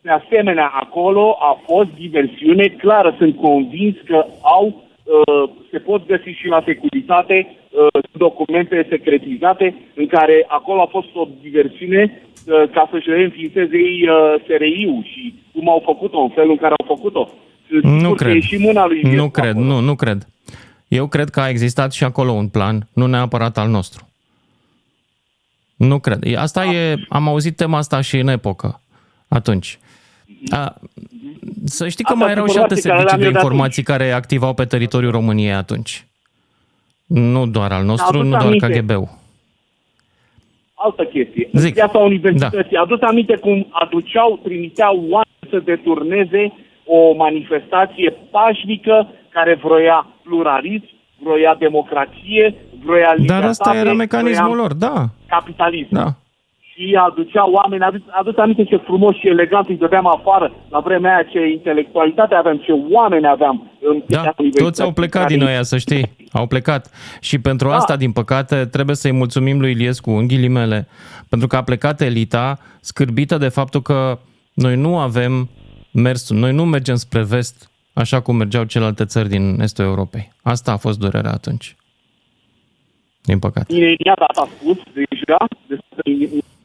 De 0.00 0.10
asemenea, 0.10 0.66
acolo 0.74 1.36
a 1.40 1.60
fost 1.66 1.88
diversiune 1.90 2.66
clară. 2.68 3.14
Sunt 3.18 3.36
convins 3.36 3.96
că 4.06 4.24
au, 4.42 4.66
uh, 5.04 5.50
se 5.70 5.78
pot 5.78 6.06
găsi 6.06 6.28
și 6.28 6.46
la 6.46 6.62
securitate 6.64 7.56
uh, 7.70 8.02
documente 8.12 8.86
secretizate 8.90 9.74
în 9.94 10.06
care 10.06 10.44
acolo 10.48 10.80
a 10.80 10.86
fost 10.86 11.08
o 11.14 11.28
diversiune 11.42 12.02
uh, 12.46 12.70
ca 12.72 12.88
să-și 12.90 13.10
reînființeze 13.10 13.76
ei 13.76 14.08
uh, 14.08 14.34
SRI-ul 14.46 15.02
și 15.12 15.34
cum 15.52 15.68
au 15.70 15.82
făcut-o, 15.84 16.18
în 16.20 16.30
felul 16.30 16.50
în 16.50 16.56
care 16.56 16.74
au 16.78 16.96
făcut-o. 16.96 17.28
Sunt 17.68 17.82
Nu 17.84 17.98
sigur 17.98 18.16
că 18.16 18.24
cred. 18.24 18.36
e 18.36 18.40
și 18.40 18.56
mâna 18.56 18.86
lui 18.86 19.00
Nu 19.02 19.08
Iliescu 19.08 19.30
cred, 19.30 19.50
acolo. 19.50 19.64
nu, 19.66 19.80
nu 19.80 19.94
cred. 19.94 20.26
Eu 20.88 21.06
cred 21.06 21.28
că 21.28 21.40
a 21.40 21.48
existat 21.48 21.92
și 21.92 22.04
acolo 22.04 22.32
un 22.32 22.48
plan, 22.48 22.88
nu 22.94 23.06
neapărat 23.06 23.58
al 23.58 23.68
nostru. 23.68 24.08
Nu 25.76 25.98
cred. 25.98 26.18
E- 26.24 26.36
Asta 26.36 26.64
e, 26.64 26.96
am 27.08 27.28
auzit 27.28 27.56
tema 27.56 27.78
asta 27.78 28.00
și 28.00 28.16
în 28.18 28.28
epocă, 28.28 28.80
atunci. 29.28 29.78
A, 30.50 30.74
să 31.64 31.88
știi 31.88 32.04
că 32.04 32.12
Asta 32.12 32.24
mai 32.24 32.32
erau 32.32 32.46
sunt 32.46 32.56
și 32.56 32.62
alte 32.62 32.74
informații 32.74 32.82
care 32.82 32.98
servicii 32.98 33.18
le-am 33.18 33.18
de 33.20 33.24
eu 33.24 33.30
de 33.32 33.38
informații 33.38 33.82
care 33.82 34.10
activau 34.10 34.54
pe 34.54 34.64
teritoriul 34.64 35.12
României 35.12 35.52
atunci. 35.52 36.06
Nu 37.08 37.46
doar 37.46 37.72
al 37.72 37.84
nostru, 37.84 38.18
Adus 38.18 38.22
nu 38.22 38.30
doar 38.30 38.42
aminte. 38.42 38.66
KGB-ul. 38.66 39.08
Altă 40.74 41.04
chestie. 41.04 41.48
Zic. 41.52 41.66
În 41.66 41.72
piața 41.72 41.98
universității. 41.98 42.76
Da. 42.76 42.80
Adus 42.80 43.00
aminte 43.00 43.36
cum 43.36 43.66
aduceau, 43.70 44.40
trimiteau 44.42 44.94
oameni 44.96 45.48
să 45.50 45.58
deturneze 45.58 46.52
o 46.84 47.14
manifestație 47.14 48.10
pașnică 48.30 49.08
care 49.28 49.54
vroia 49.62 50.06
pluralism, 50.22 50.88
vroia 51.22 51.54
democrație, 51.58 52.54
vroia 52.84 53.12
libertate. 53.12 53.40
Dar 53.40 53.48
asta 53.48 53.76
era 53.76 53.92
mecanismul 53.92 54.48
vroia 54.48 54.62
lor, 54.62 54.74
da. 54.74 55.04
Capitalism. 55.26 55.94
Da. 55.94 56.06
Și 56.78 56.98
aduceau 57.06 57.50
oameni, 57.52 57.82
adus, 57.82 58.00
adus 58.10 58.36
aminte 58.36 58.64
ce 58.64 58.76
frumos 58.76 59.16
și 59.16 59.28
elegant 59.28 59.68
îi 59.68 59.76
dădeam 59.76 60.06
afară. 60.06 60.52
La 60.70 60.80
vremea 60.80 61.14
aia 61.14 61.22
ce 61.22 61.46
intelectualitate 61.46 62.34
aveam, 62.34 62.56
ce 62.56 62.72
oameni 62.90 63.26
aveam 63.28 63.70
în 63.80 63.98
Da, 63.98 64.04
piața 64.06 64.34
universității. 64.38 64.64
toți 64.64 64.82
au 64.82 64.92
plecat 64.92 65.26
din 65.26 65.38
care- 65.38 65.50
aia, 65.50 65.62
să 65.62 65.78
știi. 65.78 66.16
Au 66.32 66.46
plecat. 66.46 66.90
Și 67.20 67.38
pentru 67.40 67.68
Da. 67.68 67.74
asta, 67.76 67.96
din 67.96 68.12
păcate, 68.12 68.64
trebuie 68.66 68.96
să-i 68.96 69.12
mulțumim 69.12 69.60
lui 69.60 69.70
Iliescu, 69.70 70.10
în 70.10 70.26
ghilimele, 70.26 70.88
pentru 71.28 71.48
că 71.48 71.56
a 71.56 71.62
plecat 71.62 72.00
elita 72.00 72.58
scârbită 72.80 73.36
de 73.38 73.48
faptul 73.48 73.82
că 73.82 74.18
Noi 74.54 74.76
nu 74.76 74.98
avem 74.98 75.48
mers, 75.92 76.30
noi 76.30 76.52
nu 76.52 76.64
mergem 76.64 76.94
spre 76.94 77.22
vest 77.22 77.70
așa 77.92 78.20
cum 78.20 78.36
mergeau 78.36 78.64
celelalte 78.64 79.04
țări 79.04 79.28
din 79.28 79.60
estul 79.60 79.84
Europei. 79.84 80.32
Asta 80.42 80.72
a 80.72 80.76
fost 80.76 80.98
durerea 80.98 81.30
atunci. 81.30 81.76
Din 83.22 83.38
păcate. 83.38 83.74
Imediat 83.74 84.18
a 84.18 84.48
spus 84.60 84.76
deja 84.94 85.38
despre 85.66 86.02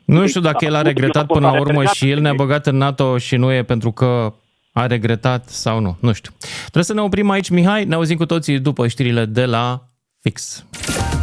Nu 0.05 0.27
știu 0.27 0.41
dacă 0.41 0.65
el 0.65 0.75
a 0.75 0.81
regretat 0.81 1.25
până 1.25 1.51
la 1.51 1.59
urmă 1.59 1.83
și 1.85 2.09
el 2.09 2.19
ne-a 2.19 2.33
băgat 2.33 2.67
în 2.67 2.77
NATO 2.77 3.17
și 3.17 3.35
nu 3.35 3.51
e 3.51 3.63
pentru 3.63 3.91
că 3.91 4.33
a 4.71 4.85
regretat 4.85 5.49
sau 5.49 5.79
nu. 5.79 5.97
Nu 5.99 6.13
știu. 6.13 6.31
Trebuie 6.61 6.83
să 6.83 6.93
ne 6.93 7.01
oprim 7.01 7.29
aici, 7.29 7.49
Mihai. 7.49 7.85
Ne 7.85 7.95
auzim 7.95 8.17
cu 8.17 8.25
toții 8.25 8.59
după 8.59 8.87
știrile 8.87 9.25
de 9.25 9.45
la 9.45 9.87
Fix. 10.21 10.65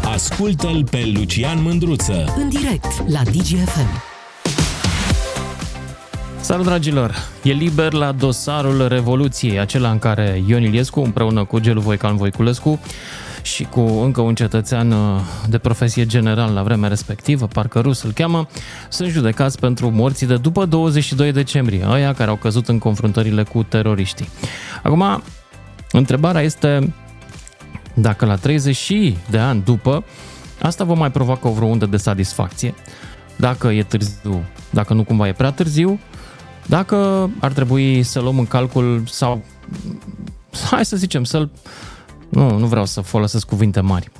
Ascultă-l 0.04 0.84
pe 0.90 1.12
Lucian 1.14 1.62
Mândruță. 1.62 2.34
În 2.36 2.48
direct 2.48 3.08
la 3.08 3.22
DGFM. 3.22 4.02
Salut, 6.40 6.64
dragilor! 6.64 7.14
E 7.42 7.52
liber 7.52 7.92
la 7.92 8.12
dosarul 8.12 8.88
Revoluției, 8.88 9.58
acela 9.58 9.90
în 9.90 9.98
care 9.98 10.42
Ion 10.46 10.62
Iliescu, 10.62 11.00
împreună 11.00 11.44
cu 11.44 11.58
Gelu 11.58 11.80
Voican 11.80 12.16
Voiculescu 12.16 12.80
și 13.42 13.64
cu 13.64 13.80
încă 13.80 14.20
un 14.20 14.34
cetățean 14.34 14.90
uh, 14.90 15.20
de 15.48 15.58
profesie 15.58 16.06
general 16.06 16.52
la 16.52 16.62
vremea 16.62 16.88
respectivă, 16.88 17.46
parcă 17.46 17.80
rus 17.80 18.02
îl 18.02 18.12
cheamă, 18.12 18.46
sunt 18.88 19.10
judecați 19.10 19.58
pentru 19.58 19.90
morții 19.90 20.26
de 20.26 20.36
după 20.36 20.64
22 20.64 21.32
decembrie, 21.32 21.86
ăia 21.88 22.14
care 22.14 22.30
au 22.30 22.36
căzut 22.36 22.68
în 22.68 22.78
confruntările 22.78 23.42
cu 23.42 23.62
teroriștii. 23.62 24.28
Acum, 24.82 25.22
întrebarea 25.92 26.40
este 26.40 26.94
dacă 27.94 28.24
la 28.24 28.36
30 28.36 28.92
de 29.30 29.38
ani 29.38 29.62
după, 29.64 30.04
asta 30.62 30.84
vă 30.84 30.94
mai 30.94 31.10
provoacă 31.10 31.48
o 31.48 31.52
vreo 31.52 31.66
undă 31.66 31.86
de 31.86 31.96
satisfacție, 31.96 32.74
dacă 33.36 33.68
e 33.68 33.82
târziu, 33.82 34.44
dacă 34.70 34.94
nu 34.94 35.04
cumva 35.04 35.28
e 35.28 35.32
prea 35.32 35.50
târziu, 35.50 36.00
dacă 36.66 37.30
ar 37.40 37.52
trebui 37.52 38.02
să 38.02 38.20
luăm 38.20 38.38
în 38.38 38.46
calcul 38.46 39.02
sau, 39.06 39.44
hai 40.70 40.84
să 40.84 40.96
zicem, 40.96 41.24
să-l, 41.24 41.50
nu, 42.30 42.58
nu 42.58 42.66
vreau 42.66 42.86
să 42.86 43.00
folosesc 43.00 43.46
cuvinte 43.46 43.80
mari, 43.80 44.10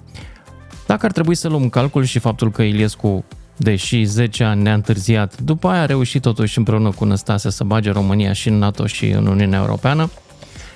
dacă 0.86 1.06
ar 1.06 1.12
trebui 1.12 1.34
să 1.34 1.48
luăm 1.48 1.62
în 1.62 1.68
calcul 1.68 2.04
și 2.04 2.18
faptul 2.18 2.50
că 2.50 2.62
Iliescu, 2.62 3.24
deși 3.56 4.04
10 4.04 4.44
ani 4.44 4.62
ne-a 4.62 4.74
întârziat, 4.74 5.40
după 5.40 5.68
aia 5.68 5.82
a 5.82 5.86
reușit 5.86 6.22
totuși 6.22 6.58
împreună 6.58 6.90
cu 6.90 7.04
Năstase 7.04 7.50
să 7.50 7.64
bage 7.64 7.90
România 7.90 8.32
și 8.32 8.48
în 8.48 8.58
NATO 8.58 8.86
și 8.86 9.06
în 9.06 9.26
Uniunea 9.26 9.58
Europeană, 9.58 10.10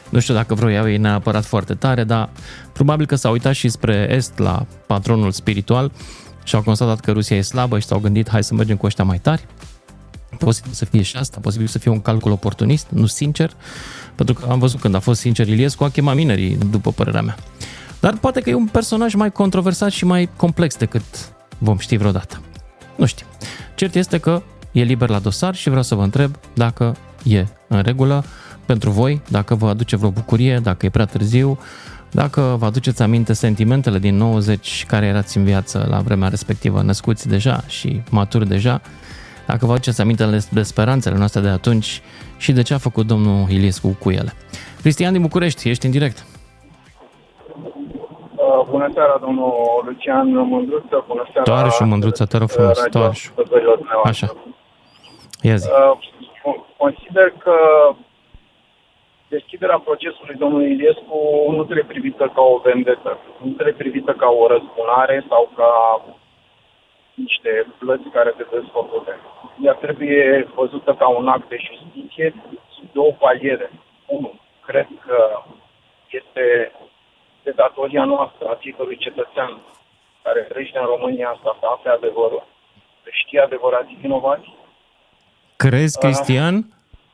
nu 0.08 0.18
știu 0.20 0.34
dacă 0.34 0.54
vreau 0.54 0.88
ei 0.90 0.96
neapărat 0.96 1.44
foarte 1.44 1.74
tare, 1.74 2.04
dar 2.04 2.28
probabil 2.72 3.06
că 3.06 3.14
s-au 3.14 3.32
uitat 3.32 3.54
și 3.54 3.68
spre 3.68 4.06
Est 4.10 4.38
la 4.38 4.66
patronul 4.86 5.30
spiritual 5.30 5.92
și 6.44 6.54
au 6.54 6.62
constatat 6.62 7.00
că 7.00 7.12
Rusia 7.12 7.36
e 7.36 7.40
slabă 7.40 7.78
și 7.78 7.86
s-au 7.86 7.98
gândit 7.98 8.28
hai 8.28 8.44
să 8.44 8.54
mergem 8.54 8.76
cu 8.76 8.86
ăștia 8.86 9.04
mai 9.04 9.18
tari. 9.18 9.46
Posibil 10.38 10.72
să 10.72 10.84
fie 10.84 11.02
și 11.02 11.16
asta, 11.16 11.38
posibil 11.40 11.66
să 11.66 11.78
fie 11.78 11.90
un 11.90 12.00
calcul 12.00 12.32
oportunist, 12.32 12.86
nu 12.88 13.06
sincer, 13.06 13.56
pentru 14.14 14.34
că 14.34 14.46
am 14.50 14.58
văzut 14.58 14.80
când 14.80 14.94
a 14.94 14.98
fost 14.98 15.20
sincer 15.20 15.48
Iliescu, 15.48 15.84
a 15.84 15.90
chemat 15.90 16.14
minerii, 16.14 16.56
după 16.70 16.92
părerea 16.92 17.22
mea. 17.22 17.36
Dar 18.00 18.16
poate 18.16 18.40
că 18.40 18.50
e 18.50 18.54
un 18.54 18.66
personaj 18.66 19.14
mai 19.14 19.32
controversat 19.32 19.90
și 19.90 20.04
mai 20.04 20.28
complex 20.36 20.76
decât 20.76 21.04
vom 21.58 21.78
ști 21.78 21.96
vreodată. 21.96 22.40
Nu 22.96 23.06
știu. 23.06 23.26
Cert 23.74 23.94
este 23.94 24.18
că 24.18 24.42
e 24.72 24.82
liber 24.82 25.08
la 25.08 25.18
dosar 25.18 25.54
și 25.54 25.68
vreau 25.68 25.82
să 25.82 25.94
vă 25.94 26.02
întreb 26.02 26.36
dacă 26.54 26.96
e 27.22 27.46
în 27.68 27.82
regulă 27.82 28.24
pentru 28.66 28.90
voi, 28.90 29.22
dacă 29.28 29.54
vă 29.54 29.68
aduce 29.68 29.96
vreo 29.96 30.10
bucurie, 30.10 30.58
dacă 30.62 30.86
e 30.86 30.90
prea 30.90 31.04
târziu, 31.04 31.58
dacă 32.10 32.56
vă 32.58 32.66
aduceți 32.66 33.02
aminte 33.02 33.32
sentimentele 33.32 33.98
din 33.98 34.16
90 34.16 34.84
care 34.88 35.06
erați 35.06 35.36
în 35.36 35.44
viață 35.44 35.86
la 35.90 35.98
vremea 35.98 36.28
respectivă, 36.28 36.82
născuți 36.82 37.28
deja 37.28 37.64
și 37.66 38.02
maturi 38.10 38.48
deja, 38.48 38.80
dacă 39.46 39.66
vă 39.66 39.72
aduceți 39.72 40.00
aminte 40.00 40.38
de 40.50 40.62
speranțele 40.62 41.16
noastre 41.16 41.40
de 41.40 41.48
atunci 41.48 42.02
și 42.36 42.52
de 42.52 42.62
ce 42.62 42.74
a 42.74 42.78
făcut 42.78 43.06
domnul 43.06 43.48
Iliescu 43.48 43.96
cu 44.00 44.10
ele. 44.10 44.32
Cristian 44.80 45.12
din 45.12 45.22
București, 45.22 45.68
ești 45.68 45.86
în 45.86 45.92
direct. 45.92 46.26
Uh, 48.34 48.66
bună 48.70 48.90
seara, 48.94 49.16
domnul 49.20 49.52
Lucian 49.86 50.28
Mândruță. 50.36 51.04
Bună 51.06 51.24
seara. 51.32 51.50
Toarășul 51.50 51.86
Mândruță, 51.86 52.24
te 52.24 52.36
rog 52.36 52.48
frumos, 52.48 52.82
Toarășul. 52.90 53.32
Așa. 54.04 54.34
Ia 55.40 55.56
zi. 55.56 55.68
Uh, 55.68 56.54
consider 56.76 57.28
că 57.44 57.56
deschiderea 59.28 59.78
procesului 59.88 60.40
domnului 60.42 60.70
Iliescu 60.74 61.18
nu 61.56 61.62
trebuie 61.64 61.92
privită 61.94 62.24
ca 62.34 62.42
o 62.54 62.60
vendetă, 62.68 63.10
nu 63.42 63.50
trebuie 63.58 63.82
privită 63.82 64.12
ca 64.22 64.28
o 64.40 64.46
răzbunare 64.52 65.16
sau 65.30 65.42
ca 65.58 65.70
niște 67.14 67.66
plăți 67.78 68.08
care 68.16 68.30
trebuie 68.30 68.62
făcute. 68.72 69.12
Ea 69.66 69.72
trebuie 69.84 70.48
văzută 70.54 70.94
ca 70.98 71.08
un 71.08 71.28
act 71.28 71.48
de 71.48 71.58
justiție 71.68 72.34
sub 72.74 72.86
două 72.92 73.12
paliere. 73.12 73.70
Unu, 74.06 74.40
cred 74.66 74.88
că 75.06 75.18
este 76.10 76.72
de 77.44 77.52
datoria 77.56 78.04
noastră 78.04 78.44
a 78.48 78.58
fiecărui 78.60 78.96
cetățean 78.96 79.52
care 80.22 80.40
trăiește 80.40 80.78
în 80.78 80.84
România 80.94 81.28
asta 81.28 81.56
să 81.60 81.66
afle 81.74 81.90
adevărul, 81.90 82.46
să 83.02 83.08
știe 83.12 83.40
adevărații 83.40 83.98
vinovați. 84.00 84.48
Crezi, 85.56 85.98
Cristian? 85.98 86.56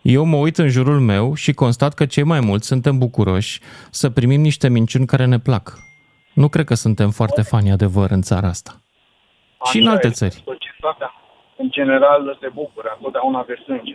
Eu 0.02 0.24
mă 0.24 0.36
uit 0.36 0.58
în 0.58 0.68
jurul 0.68 1.00
meu 1.00 1.34
și 1.34 1.52
constat 1.52 1.94
că 1.94 2.06
cei 2.06 2.22
mai 2.22 2.40
mulți 2.40 2.66
suntem 2.66 2.98
bucuroși 2.98 3.60
să 3.90 4.10
primim 4.10 4.40
niște 4.40 4.68
minciuni 4.68 5.06
care 5.06 5.24
ne 5.24 5.38
plac. 5.38 5.72
Nu 6.34 6.48
cred 6.48 6.64
că 6.64 6.74
suntem 6.74 7.10
foarte 7.10 7.42
fani 7.42 7.70
adevăr 7.70 8.10
în 8.10 8.22
țara 8.22 8.48
asta. 8.48 8.72
Așa 9.60 9.70
și 9.72 9.78
în 9.78 9.86
alte 9.88 10.10
țări. 10.10 10.42
Societatea, 10.44 11.10
în 11.58 11.68
general, 11.70 12.38
se 12.40 12.48
bucură 12.54 12.88
întotdeauna 12.96 13.44
de 13.46 13.54
sânge. 13.64 13.94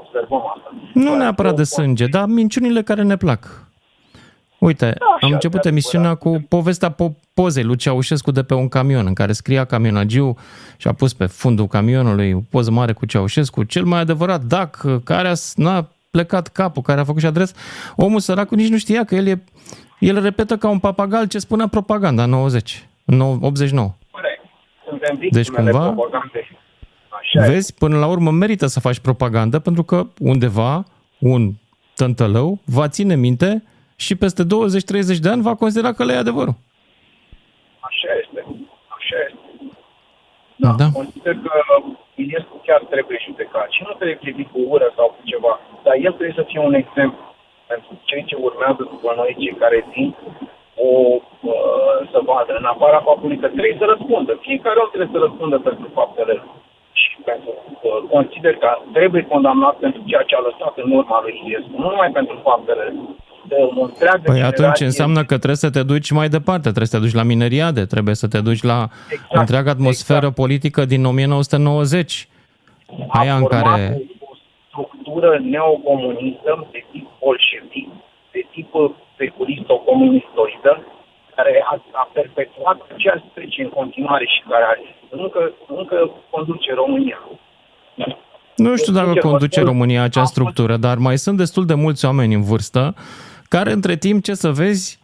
Observăm 0.00 0.42
asta. 0.54 0.68
Nu 0.94 1.14
neapărat 1.16 1.56
de 1.56 1.64
sânge, 1.64 2.06
dar 2.06 2.26
minciunile 2.26 2.82
care 2.82 3.02
ne 3.02 3.16
plac. 3.16 3.68
Uite, 4.58 4.94
da, 4.98 5.16
am 5.20 5.32
început 5.32 5.64
emisiunea 5.64 6.14
cu 6.14 6.44
povestea 6.48 6.94
po- 6.94 7.30
pozei 7.34 7.64
lui 7.64 7.76
Ceaușescu 7.76 8.30
de 8.30 8.42
pe 8.42 8.54
un 8.54 8.68
camion 8.68 9.06
în 9.06 9.14
care 9.14 9.32
scria 9.32 9.64
camionagiu 9.64 10.36
și 10.76 10.88
a 10.88 10.92
pus 10.92 11.12
pe 11.12 11.26
fundul 11.26 11.66
camionului 11.66 12.32
o 12.32 12.40
poză 12.50 12.70
mare 12.70 12.92
cu 12.92 13.06
Ceaușescu, 13.06 13.62
cel 13.62 13.84
mai 13.84 14.00
adevărat 14.00 14.40
dac 14.42 14.84
care 15.04 15.28
a, 15.28 15.32
n-a 15.54 15.88
plecat 16.10 16.48
capul, 16.48 16.82
care 16.82 17.00
a 17.00 17.04
făcut 17.04 17.20
și 17.20 17.26
adres. 17.26 17.52
Omul 17.96 18.20
săracul 18.20 18.56
nici 18.56 18.68
nu 18.68 18.78
știa 18.78 19.04
că 19.04 19.14
el 19.14 19.26
e, 19.26 19.44
el 19.98 20.22
repetă 20.22 20.56
ca 20.56 20.68
un 20.68 20.78
papagal 20.78 21.26
ce 21.26 21.38
spunea 21.38 21.66
propaganda 21.66 22.22
în 22.22 22.30
90, 22.30 22.88
în 23.04 23.20
89. 23.20 23.94
Deci 25.30 25.50
cumva, 25.50 25.94
Așa 27.20 27.46
vezi, 27.46 27.74
până 27.74 27.98
la 27.98 28.06
urmă 28.06 28.30
merită 28.30 28.66
să 28.66 28.80
faci 28.80 28.98
propagandă 28.98 29.58
pentru 29.58 29.82
că 29.82 30.06
undeva 30.18 30.84
un 31.18 31.52
tântălău 31.94 32.58
va 32.64 32.88
ține 32.88 33.14
minte 33.14 33.64
și 33.96 34.16
peste 34.16 34.42
20-30 34.44 34.46
de 35.20 35.28
ani 35.28 35.42
va 35.42 35.54
considera 35.54 35.92
că 35.92 36.04
le 36.04 36.12
e 36.12 36.16
adevărul. 36.16 36.54
Așa 37.88 38.10
este. 38.22 38.40
Așa 38.96 39.16
este. 39.26 39.38
Da, 40.56 40.70
da. 40.82 40.86
consider 41.00 41.34
că 41.44 41.52
Iliescu 42.14 42.56
chiar 42.66 42.80
trebuie 42.94 43.18
judecat 43.28 43.68
și 43.74 43.80
nu 43.86 43.92
trebuie 43.98 44.22
privit 44.24 44.48
cu 44.54 44.60
ură 44.74 44.88
sau 44.96 45.06
cu 45.14 45.22
ceva, 45.30 45.52
dar 45.84 45.94
el 46.06 46.12
trebuie 46.16 46.40
să 46.40 46.44
fie 46.50 46.60
un 46.68 46.74
exemplu 46.82 47.24
pentru 47.70 47.92
cei 48.08 48.24
ce 48.28 48.36
urmează 48.48 48.82
după 48.94 49.10
noi, 49.18 49.36
cei 49.42 49.56
care 49.62 49.78
vin, 49.92 50.08
o 50.86 50.88
uh, 51.54 51.96
să 52.12 52.18
vadă, 52.28 52.52
în 52.60 52.66
afara 52.72 53.00
faptului 53.08 53.38
că 53.42 53.48
trebuie 53.48 53.80
să 53.82 53.86
răspundă. 53.92 54.32
Fiecare 54.48 54.78
om 54.82 54.88
trebuie 54.92 55.14
să 55.14 55.20
răspundă 55.26 55.56
pentru 55.68 55.86
faptele 55.98 56.34
și 57.00 57.10
pentru, 57.28 57.52
uh, 57.88 58.00
consider 58.14 58.54
că 58.62 58.70
trebuie 58.96 59.22
condamnat 59.34 59.74
pentru 59.84 60.00
ceea 60.10 60.24
ce 60.28 60.34
a 60.36 60.46
lăsat 60.48 60.74
în 60.84 60.88
urma 60.98 61.18
lui 61.24 61.34
Iliescu, 61.40 61.76
nu 61.82 61.88
numai 61.90 62.10
pentru 62.18 62.36
faptele 62.48 62.84
Păi 64.24 64.42
atunci 64.42 64.80
înseamnă 64.80 65.20
că 65.20 65.36
trebuie 65.36 65.56
să 65.56 65.70
te 65.70 65.82
duci 65.82 66.10
mai 66.10 66.28
departe, 66.28 66.60
trebuie 66.60 66.86
să 66.86 66.96
te 66.96 67.02
duci 67.02 67.14
la 67.14 67.22
mineriade, 67.22 67.84
trebuie 67.84 68.14
să 68.14 68.28
te 68.28 68.40
duci 68.40 68.62
la 68.62 68.88
exact, 69.10 69.34
întreaga 69.34 69.70
atmosferă 69.70 70.18
exact. 70.18 70.34
politică 70.34 70.84
din 70.84 71.04
1990. 71.04 72.28
Aia 73.08 73.34
în 73.36 73.44
care... 73.44 74.02
o 74.20 74.34
structură 74.68 75.40
neocomunistă 75.42 76.68
de 76.72 76.84
tip 76.92 77.08
bolșevic, 77.20 77.88
de 78.32 78.46
tip 78.52 78.72
securisto-comunistoidă, 79.20 80.72
care 81.36 81.52
a, 81.72 81.74
a 82.02 82.04
perpetuat 82.12 82.78
acea 82.94 83.16
specie 83.30 83.64
în 83.64 83.70
continuare 83.78 84.26
și 84.34 84.40
care 84.48 84.78
încă, 85.10 85.52
încă 85.78 86.10
conduce 86.30 86.70
România. 86.74 87.20
Nu 88.56 88.76
știu 88.76 88.92
dacă 88.92 89.12
conduce 89.14 89.60
România 89.60 90.02
acea 90.02 90.24
structură, 90.24 90.76
dar 90.76 90.96
mai 90.96 91.18
sunt 91.18 91.36
destul 91.36 91.66
de 91.66 91.74
mulți 91.74 92.04
oameni 92.04 92.34
în 92.34 92.42
vârstă 92.42 92.94
care 93.48 93.72
între 93.72 93.96
timp, 93.96 94.22
ce 94.22 94.34
să 94.34 94.50
vezi, 94.50 94.98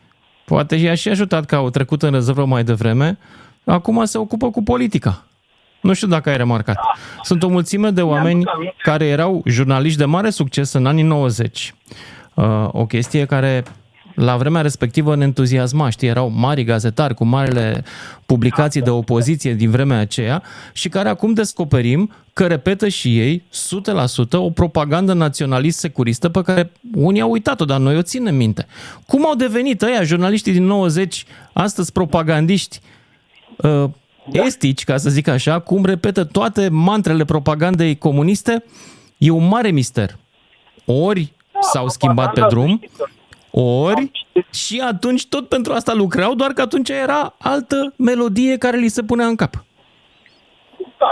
poate 0.45 0.75
i-a 0.75 0.95
și 0.95 1.09
ajutat 1.09 1.45
că 1.45 1.55
au 1.57 1.71
trecut 1.71 2.03
în 2.03 2.13
rezervă 2.13 2.45
mai 2.45 2.65
devreme, 2.65 3.19
acum 3.65 4.05
se 4.05 4.19
ocupă 4.19 4.51
cu 4.51 4.63
politica. 4.63 5.25
Nu 5.81 5.93
știu 5.93 6.09
dacă 6.09 6.29
ai 6.29 6.37
remarcat. 6.37 6.79
Sunt 7.23 7.43
o 7.43 7.49
mulțime 7.49 7.91
de 7.91 8.03
oameni 8.03 8.45
care 8.83 9.07
erau 9.07 9.43
jurnaliști 9.47 9.99
de 9.99 10.05
mare 10.05 10.31
succes 10.31 10.73
în 10.73 10.87
anii 10.87 11.03
90. 11.03 11.75
Uh, 12.35 12.69
o 12.73 12.87
chestie 12.87 13.25
care 13.25 13.63
la 14.17 14.37
vremea 14.37 14.61
respectivă 14.63 15.17
ne 15.17 15.25
entuziasma, 15.25 15.91
știi, 15.91 16.09
erau 16.09 16.33
mari 16.35 16.65
gazetari 16.65 17.15
cu 17.15 17.25
marele 17.25 17.85
publicații 18.27 18.83
de 18.83 18.91
opoziție 18.91 19.55
din 19.55 19.71
vremea 19.71 19.99
aceea 19.99 20.43
și 20.73 20.89
care 20.89 21.09
acum 21.09 21.33
descoperim 21.33 22.11
că 22.33 22.47
repetă 22.47 22.89
și 22.89 23.19
ei 23.19 23.43
100% 24.27 24.31
o 24.33 24.51
propagandă 24.51 25.13
naționalist-securistă 25.13 26.29
pe 26.29 26.43
care 26.43 26.73
unii 26.95 27.21
au 27.21 27.31
uitat-o, 27.31 27.65
dar 27.65 27.79
noi 27.79 27.97
o 27.97 28.03
ținem 28.03 28.35
minte. 28.35 28.67
Cum 29.07 29.27
au 29.27 29.35
devenit 29.35 29.83
ăia, 29.83 30.03
jurnaliștii 30.03 30.53
din 30.53 30.65
90, 30.65 31.25
astăzi 31.53 31.93
propagandiști 31.93 32.81
uh, 33.57 33.85
estici, 34.33 34.85
ca 34.85 34.97
să 34.97 35.11
zic 35.11 35.29
așa, 35.29 35.59
cum 35.59 35.85
repetă 35.85 36.25
toate 36.25 36.69
mantrele 36.69 37.25
propagandei 37.25 37.99
comuniste, 37.99 38.65
e 39.19 39.31
un 39.31 39.49
mare 39.49 39.71
mister. 39.71 40.19
Ori 40.85 41.33
s-au 41.61 41.89
schimbat 41.89 42.33
pe 42.33 42.45
drum, 42.49 42.81
ori 43.63 44.11
și 44.53 44.83
atunci 44.87 45.29
tot 45.29 45.49
pentru 45.49 45.73
asta 45.73 45.93
lucrau, 45.95 46.35
doar 46.35 46.51
că 46.53 46.61
atunci 46.63 46.89
era 46.89 47.35
altă 47.39 47.95
melodie 47.99 48.57
care 48.65 48.77
li 48.77 48.89
se 48.97 49.03
punea 49.03 49.27
în 49.27 49.37
cap. 49.37 49.53
Da. 50.99 51.11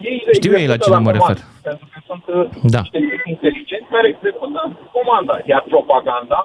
Ei 0.00 0.24
Știu 0.32 0.52
ei 0.58 0.66
la 0.72 0.76
cine 0.76 0.98
mă 0.98 1.12
refer. 1.18 1.36
Pentru 1.68 1.86
că 1.92 1.98
sunt 2.08 2.24
uh, 2.26 2.48
Da. 2.74 2.80
niște 2.80 2.98
tipi 3.10 3.30
inteligenți 3.36 3.88
care 3.94 4.06
execută 4.14 4.60
comanda. 4.96 5.34
Iar 5.52 5.62
propaganda 5.74 6.38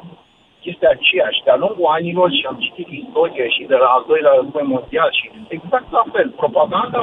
este 0.71 0.85
aceeași. 0.95 1.43
De-a 1.45 1.57
lungul 1.63 1.87
anilor 1.97 2.29
și 2.37 2.43
am 2.49 2.57
citit 2.65 2.87
istorie 3.03 3.45
și 3.55 3.63
de 3.71 3.77
la 3.83 3.87
al 3.97 4.03
doilea 4.11 4.33
război 4.39 4.65
mondial 4.75 5.09
și 5.19 5.25
exact 5.57 5.87
la 5.99 6.03
fel. 6.13 6.27
Propaganda 6.43 6.99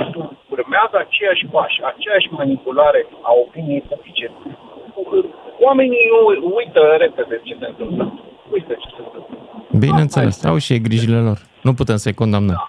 urmează 0.54 0.96
aceeași 1.00 1.44
pași, 1.54 1.78
aceeași 1.92 2.28
manipulare 2.38 3.00
a 3.28 3.32
opiniei 3.44 3.84
publice. 3.88 4.26
Oamenii 5.66 6.04
nu 6.44 6.50
uită 6.60 6.82
repede 7.04 7.40
ce 7.46 7.54
se 7.60 7.66
întâmplă. 7.72 8.04
Uită 8.58 8.74
ce 8.82 8.88
se 8.96 9.02
întâmplă. 9.04 9.78
Bineînțeles, 9.78 10.44
au 10.44 10.58
și 10.58 10.72
ei 10.72 10.80
grijile 10.80 11.16
lor. 11.18 11.38
Nu 11.62 11.74
putem 11.74 11.96
să-i 11.96 12.14
condamnăm. 12.14 12.68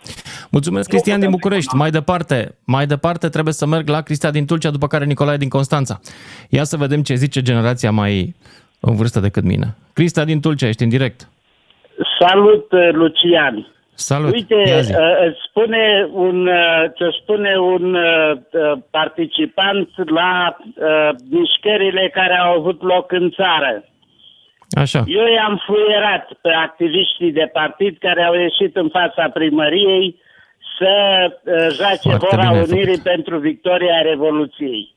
Mulțumesc, 0.52 0.90
Cristian 0.90 1.20
din 1.20 1.30
București. 1.30 1.76
Mai 1.76 1.90
departe, 1.90 2.56
mai 2.66 2.86
departe 2.86 3.30
trebuie 3.30 3.54
să 3.54 3.66
merg 3.66 3.88
la 3.90 4.02
Cristian 4.02 4.32
din 4.32 4.46
Tulcea, 4.46 4.70
după 4.70 4.88
care 4.88 5.06
Nicolae 5.06 5.38
din 5.38 5.50
Constanța. 5.50 6.00
Ia 6.50 6.64
să 6.64 6.78
vedem 6.78 7.02
ce 7.02 7.14
zice 7.14 7.42
generația 7.42 7.92
mai 7.92 8.36
în 8.80 8.96
vârstă 8.96 9.20
decât 9.20 9.44
mine. 9.44 9.76
Cristian 9.94 10.26
din 10.26 10.40
Tulcea, 10.42 10.68
ești 10.68 10.84
în 10.84 10.90
direct. 10.90 11.30
Salut, 12.20 12.72
uh, 12.72 12.90
Lucian. 12.92 13.68
Salut. 13.94 14.34
Uite, 14.34 14.56
Ia 14.68 14.82
zi. 14.82 14.92
uh, 14.92 15.00
îți 15.28 15.40
spune 15.50 16.10
un, 16.14 16.48
uh, 16.48 16.84
ce 16.96 17.06
spune 17.22 17.52
un 17.76 17.94
uh, 17.94 18.32
uh, 18.52 18.78
participant 18.90 19.90
la 20.20 20.58
uh, 20.58 21.10
mișcările 21.30 22.10
care 22.14 22.36
au 22.38 22.60
avut 22.60 22.82
loc 22.84 23.12
în 23.12 23.30
țară. 23.36 23.84
Așa. 24.70 25.04
Eu 25.08 25.28
i-am 25.28 25.62
fluierat 25.66 26.34
pe 26.42 26.50
activiștii 26.50 27.32
de 27.32 27.50
partid 27.54 27.98
care 27.98 28.24
au 28.24 28.34
ieșit 28.34 28.76
în 28.76 28.90
fața 28.90 29.30
primăriei 29.30 30.22
să 30.78 30.94
uh, 31.28 31.68
joace 31.72 32.10
Foarte 32.10 32.26
Hora 32.26 32.48
bine 32.48 32.58
ai 32.58 32.68
Unirii 32.70 33.00
pentru 33.00 33.38
victoria 33.38 34.02
Revoluției. 34.02 34.96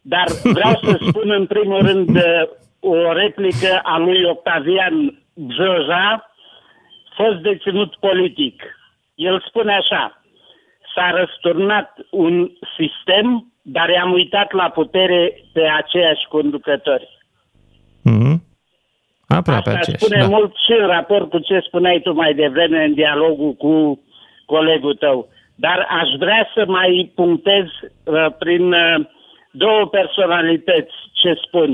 Dar 0.00 0.26
vreau 0.42 0.80
să 0.82 0.98
spun 1.08 1.30
în 1.30 1.46
primul 1.46 1.86
rând 1.86 2.16
uh, 2.16 2.42
o 2.80 3.12
replică 3.12 3.80
a 3.82 3.98
lui 3.98 4.24
Octavian 4.24 5.22
Joja, 5.50 6.30
fost 7.14 7.36
deținut 7.36 7.96
politic. 7.96 8.62
El 9.14 9.44
spune 9.48 9.72
așa, 9.72 10.22
s-a 10.94 11.10
răsturnat 11.10 11.96
un 12.10 12.50
sistem, 12.78 13.52
dar 13.62 13.88
i-am 13.88 14.12
uitat 14.12 14.52
la 14.52 14.68
putere 14.68 15.32
pe 15.52 15.60
aceiași 15.60 16.26
conducători. 16.28 17.08
Mhm. 18.02 18.45
Aproape 19.28 19.68
Asta 19.70 19.80
aceeași. 19.80 20.04
spune 20.04 20.20
Da. 20.20 20.26
mult 20.28 20.52
și 20.66 20.72
în 20.80 20.86
raport 20.86 21.30
cu 21.30 21.38
ce 21.38 21.58
spuneai 21.66 22.00
tu 22.00 22.12
mai 22.12 22.34
devreme 22.34 22.84
în 22.84 22.94
dialogul 22.94 23.52
cu 23.52 24.00
colegul 24.46 24.94
tău. 24.94 25.28
Dar 25.54 25.86
aș 25.90 26.08
vrea 26.18 26.48
să 26.54 26.64
mai 26.66 27.12
punctez 27.14 27.64
uh, 28.04 28.26
prin 28.38 28.72
uh, 28.72 29.04
două 29.50 29.86
personalități 29.86 30.94
ce 31.12 31.40
spun. 31.46 31.70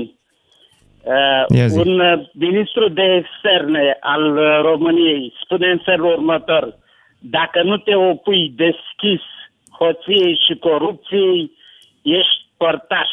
Uh, 1.03 1.43
Ia 1.57 1.67
zi. 1.67 1.79
un 1.79 1.99
uh, 1.99 2.19
ministru 2.33 2.89
de 2.89 3.03
externe 3.23 3.97
al 3.99 4.37
uh, 4.37 4.59
României 4.61 5.33
spune 5.43 5.67
în 5.67 5.81
felul 5.83 6.11
următor. 6.11 6.75
Dacă 7.19 7.63
nu 7.63 7.77
te 7.77 7.95
opui 7.95 8.53
deschis 8.55 9.21
hoției 9.79 10.39
și 10.47 10.55
corupției, 10.55 11.51
ești 12.01 12.45
părtaș. 12.57 13.09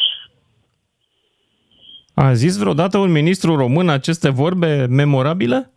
A 2.13 2.33
zis 2.33 2.57
vreodată 2.59 2.97
un 2.97 3.11
ministru 3.11 3.55
român 3.55 3.89
aceste 3.89 4.29
vorbe 4.29 4.85
memorabile? 4.89 5.69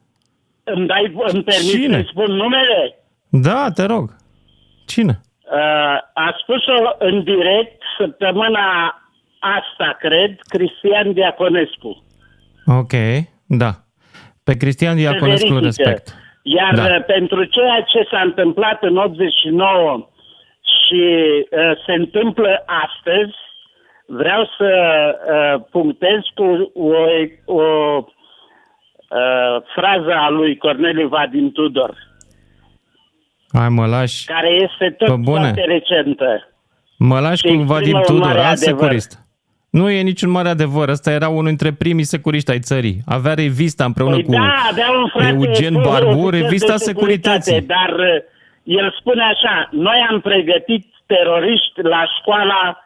Îmi, 0.64 0.86
dai, 0.86 1.12
îmi 1.32 1.42
permis 1.42 1.70
Cine? 1.70 1.96
să 2.02 2.08
spun 2.10 2.32
numele? 2.34 2.98
Da, 3.28 3.70
te 3.74 3.84
rog. 3.84 4.16
Cine? 4.86 5.20
Uh, 5.44 5.96
a 6.14 6.36
spus-o 6.42 6.94
în 6.98 7.24
direct 7.24 7.82
săptămâna 7.98 8.98
asta, 9.38 9.96
cred, 10.00 10.38
Cristian 10.48 11.12
Diaconescu. 11.12 12.02
Ok, 12.66 12.92
da. 13.46 13.70
Pe 14.44 14.56
Cristian 14.56 14.96
Diaconescu 14.96 15.52
îl 15.52 15.60
verifică. 15.60 15.82
respect. 15.90 16.16
Iar 16.42 16.74
Da. 16.74 16.82
da. 16.88 17.00
pentru 17.00 17.44
ceea 17.44 17.80
ce 17.92 18.08
s-a 18.10 18.20
întâmplat 18.24 18.82
în 18.82 18.96
89 18.96 20.08
și 20.76 21.02
uh, 21.50 21.58
se 21.86 21.92
întâmplă 21.92 22.64
astăzi, 22.66 23.34
vreau 24.06 24.48
să 24.58 24.70
uh, 25.56 25.64
punctez 25.70 26.18
cu 26.34 26.70
o, 26.74 26.94
o 27.44 27.62
uh, 27.98 29.62
frază 29.74 30.12
a 30.14 30.28
lui 30.28 30.56
Corneliu 30.56 31.08
Vadim 31.08 31.52
Tudor, 31.52 31.94
Hai 33.52 33.68
mă 33.68 33.86
lași. 33.86 34.24
care 34.26 34.48
este 34.48 34.94
tot 34.98 35.08
Pe 35.08 35.14
bune. 35.20 35.40
foarte 35.40 35.60
recentă. 35.64 36.48
Mă 36.98 37.20
lași 37.20 37.36
Și 37.36 37.42
cu 37.42 37.48
exprimă 37.48 37.72
Vadim 37.74 37.96
un 37.96 38.02
Tudor, 38.02 38.20
mare 38.26 38.38
alt 38.40 38.56
adevăr. 38.62 38.80
securist. 38.80 39.22
Nu 39.70 39.90
e 39.90 40.00
niciun 40.02 40.30
mare 40.30 40.48
adevăr. 40.48 40.88
Ăsta 40.88 41.10
era 41.10 41.28
unul 41.28 41.44
dintre 41.44 41.72
primii 41.72 42.04
securiști 42.04 42.50
ai 42.50 42.58
țării. 42.60 42.96
Avea 43.06 43.34
revista 43.34 43.84
împreună 43.84 44.14
Păi 44.14 44.24
cu 44.24 44.30
da, 44.32 44.54
avea 44.70 44.90
un 44.90 45.08
frate 45.08 45.28
Eugen 45.28 45.74
ofițer 45.74 45.82
Barbu, 45.82 46.30
de 46.30 46.38
revista 46.38 46.76
securitate, 46.76 47.40
Securității. 47.40 47.66
Dar 47.66 47.98
uh, 47.98 48.22
el 48.62 48.94
spune 48.98 49.22
așa, 49.22 49.68
noi 49.70 50.06
am 50.10 50.20
pregătit 50.20 50.86
teroriști 51.06 51.82
la 51.82 52.04
școala 52.20 52.83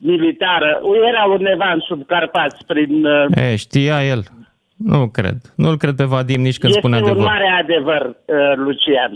militară. 0.00 0.80
Era 1.08 1.24
undeva 1.24 1.70
în 1.72 1.80
subcarpați 1.80 2.66
prin... 2.66 3.04
uh, 3.04 3.24
E, 3.36 3.56
știa 3.56 4.04
el. 4.04 4.22
Nu 4.76 5.08
cred. 5.08 5.36
Nu-l 5.56 5.76
cred 5.76 5.94
pe 5.94 6.04
Vadim 6.04 6.40
nici 6.40 6.58
când 6.58 6.72
este 6.74 6.86
spune 6.86 6.96
un 6.96 7.02
adevăr. 7.02 7.24
mare 7.26 7.48
adevăr, 7.62 8.02
uh, 8.06 8.52
Lucian. 8.54 9.12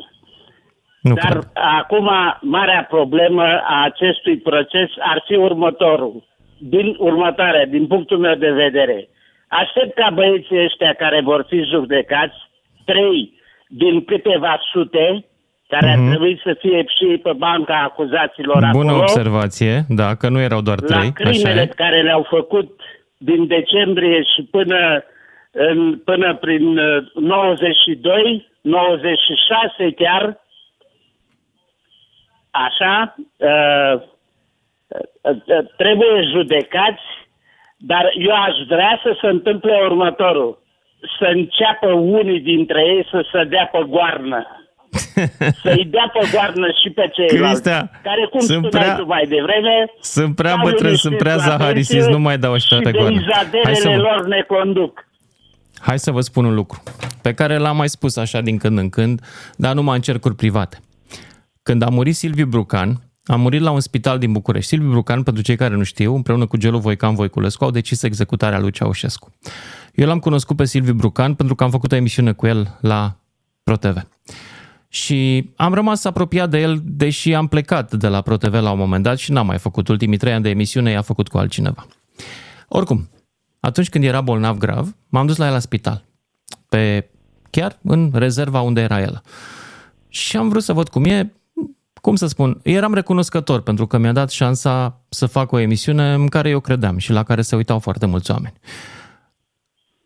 Nu 1.00 1.14
Dar 1.14 1.30
cred. 1.30 1.50
acum, 1.80 2.08
marea 2.40 2.86
problemă 2.90 3.42
a 3.42 3.84
acestui 3.84 4.36
proces 4.38 4.90
ar 4.98 5.22
fi 5.26 5.34
următorul. 5.34 6.24
Din 6.58 6.94
următoarea, 6.98 7.66
din 7.66 7.86
punctul 7.86 8.18
meu 8.18 8.34
de 8.34 8.50
vedere. 8.50 9.08
Aștept 9.48 9.94
ca 9.94 10.10
băieții 10.14 10.64
ăștia 10.64 10.94
care 10.98 11.20
vor 11.20 11.46
fi 11.48 11.62
judecați, 11.62 12.36
trei 12.84 13.32
din 13.68 14.04
câteva 14.04 14.58
sute, 14.72 15.24
care 15.68 15.94
Mhm. 15.94 16.02
ar 16.02 16.08
trebui 16.08 16.40
să 16.44 16.56
fie 16.58 16.84
și 16.96 17.04
ei 17.04 17.18
pe 17.18 17.32
banca 17.32 17.82
acuzaților 17.82 18.54
Bună 18.72 18.90
acolo, 18.90 18.96
observație, 19.02 19.84
da, 19.88 20.14
că 20.14 20.28
nu 20.28 20.40
erau 20.40 20.60
doar 20.60 20.80
la 20.80 20.86
trei, 20.86 20.98
așa 20.98 21.12
crimele 21.12 21.60
e. 21.60 21.66
care 21.66 22.02
le-au 22.02 22.26
făcut 22.28 22.80
din 23.16 23.46
decembrie 23.46 24.22
și 24.22 24.42
până, 24.42 25.04
în, 25.50 25.98
până 25.98 26.34
prin 26.34 26.78
uh, 26.78 27.04
92, 27.14 28.48
96 28.60 29.90
chiar, 29.96 30.42
așa, 32.50 33.14
uh, 33.36 34.00
uh, 34.88 35.36
uh, 35.44 35.66
trebuie 35.76 36.22
judecați, 36.32 37.02
dar 37.76 38.10
eu 38.14 38.34
aș 38.34 38.56
vrea 38.68 39.00
să 39.02 39.16
se 39.20 39.26
întâmple 39.26 39.80
următorul. 39.84 40.62
Să 41.18 41.24
înceapă 41.24 41.86
unii 41.92 42.40
dintre 42.40 42.80
ei 42.80 43.06
să 43.10 43.24
se 43.32 43.44
dea 43.44 43.66
pe 43.72 43.84
goarnă. 43.88 44.46
Să-i 45.62 45.88
dea 45.90 46.10
pe 46.12 46.28
goarnă 46.32 46.66
și 46.82 46.90
pe 46.90 47.10
ceilalți. 47.14 47.62
Cristea, 47.62 47.90
care, 48.02 48.26
cum 48.30 48.40
sunt 48.40 48.64
spuneai 48.64 48.84
prea- 48.84 48.96
tu 48.96 49.06
mai 49.06 49.26
devreme, 49.28 49.74
Sunt 50.00 50.34
prea 50.34 50.52
au 50.54 50.62
bătrân, 50.62 50.96
sunt 50.96 51.16
prea 51.16 51.32
liniștit 51.34 51.50
la 51.52 51.56
zaharisis, 51.58 51.92
pensie 51.94 52.12
nu 52.12 52.18
mai 52.18 52.38
dau 52.38 52.52
ăștia 52.52 52.76
și 52.76 52.82
pe 52.82 52.90
goană. 52.92 53.10
Hai 53.10 53.24
să, 53.24 53.48
deizaderele 53.50 53.96
vă, 53.96 54.02
lor 54.02 54.26
ne 54.26 54.40
conduc. 54.48 55.06
hai 55.78 55.98
să 55.98 56.10
vă 56.10 56.20
spun 56.20 56.44
un 56.44 56.54
lucru, 56.54 56.82
pe 57.22 57.34
care 57.34 57.56
l-am 57.58 57.76
mai 57.76 57.88
spus 57.88 58.16
așa 58.16 58.40
din 58.40 58.56
când 58.58 58.78
în 58.78 58.88
când, 58.88 59.20
dar 59.56 59.74
numai 59.74 59.96
în 59.96 60.02
cercuri 60.02 60.34
private. 60.34 60.78
Când 61.62 61.82
a 61.82 61.88
murit 61.88 62.16
Silviu 62.16 62.46
Brucan, 62.46 63.00
a 63.26 63.36
murit 63.36 63.60
la 63.60 63.70
un 63.70 63.80
spital 63.80 64.18
din 64.18 64.32
București. 64.32 64.68
Silviu 64.68 64.90
Brucan, 64.90 65.22
pentru 65.22 65.42
cei 65.42 65.56
care 65.56 65.74
nu 65.74 65.82
știu, 65.82 66.14
împreună 66.14 66.46
cu 66.46 66.56
Gelu 66.56 66.78
Voican 66.78 67.14
Voiculescu, 67.14 67.64
au 67.64 67.70
decis 67.70 68.02
executarea 68.02 68.58
lui 68.58 68.70
Ceaușescu. 68.70 69.32
Eu 69.94 70.06
l-am 70.06 70.18
cunoscut 70.18 70.56
pe 70.56 70.64
Silviu 70.64 70.92
Brucan 70.92 71.34
pentru 71.34 71.54
că 71.54 71.64
am 71.64 71.70
făcut 71.70 71.92
o 71.92 71.96
emisiune 71.96 72.32
cu 72.32 72.46
el 72.46 72.78
la 72.80 73.16
ProTV. 73.62 73.96
Și 74.94 75.50
am 75.56 75.74
rămas 75.74 76.04
apropiat 76.04 76.50
de 76.50 76.58
el, 76.58 76.80
deși 76.84 77.34
am 77.34 77.46
plecat 77.46 77.94
de 77.94 78.08
la 78.08 78.20
ProTV 78.20 78.52
la 78.52 78.70
un 78.70 78.78
moment 78.78 79.02
dat 79.02 79.18
și 79.18 79.32
n-am 79.32 79.46
mai 79.46 79.58
făcut. 79.58 79.88
Ultimii 79.88 80.18
trei 80.18 80.32
ani 80.32 80.42
de 80.42 80.48
emisiune 80.48 80.90
i-a 80.90 81.02
făcut 81.02 81.28
cu 81.28 81.38
altcineva. 81.38 81.86
Oricum, 82.68 83.08
atunci 83.60 83.88
când 83.88 84.04
era 84.04 84.20
bolnav 84.20 84.58
grav, 84.58 84.96
m-am 85.08 85.26
dus 85.26 85.36
la 85.36 85.46
el 85.46 85.52
la 85.52 85.58
spital. 85.58 86.04
Pe 86.68 87.10
chiar 87.50 87.78
în 87.82 88.10
rezerva 88.12 88.60
unde 88.60 88.80
era 88.80 89.00
el. 89.00 89.22
Și 90.08 90.36
am 90.36 90.48
vrut 90.48 90.62
să 90.62 90.72
văd 90.72 90.88
cum 90.88 91.04
e, 91.04 91.32
cum 92.00 92.16
să 92.16 92.26
spun, 92.26 92.60
eram 92.62 92.94
recunoscător 92.94 93.60
pentru 93.60 93.86
că 93.86 93.98
mi-a 93.98 94.12
dat 94.12 94.30
șansa 94.30 95.00
să 95.08 95.26
fac 95.26 95.52
o 95.52 95.58
emisiune 95.58 96.12
în 96.12 96.26
care 96.26 96.48
eu 96.48 96.60
credeam 96.60 96.98
și 96.98 97.12
la 97.12 97.22
care 97.22 97.42
se 97.42 97.56
uitau 97.56 97.78
foarte 97.78 98.06
mulți 98.06 98.30
oameni. 98.30 98.54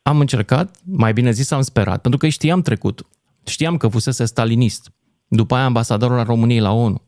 Am 0.02 0.20
încercat, 0.20 0.76
mai 0.84 1.12
bine 1.12 1.30
zis 1.30 1.50
am 1.50 1.62
sperat, 1.62 2.00
pentru 2.00 2.20
că 2.20 2.28
știam 2.28 2.62
trecut. 2.62 3.06
Știam 3.44 3.76
că 3.76 3.88
fusese 3.88 4.24
stalinist. 4.24 4.92
După 5.28 5.54
aia 5.54 5.64
ambasadorul 5.64 6.18
al 6.18 6.24
României 6.24 6.60
la 6.60 6.72
ONU. 6.72 7.02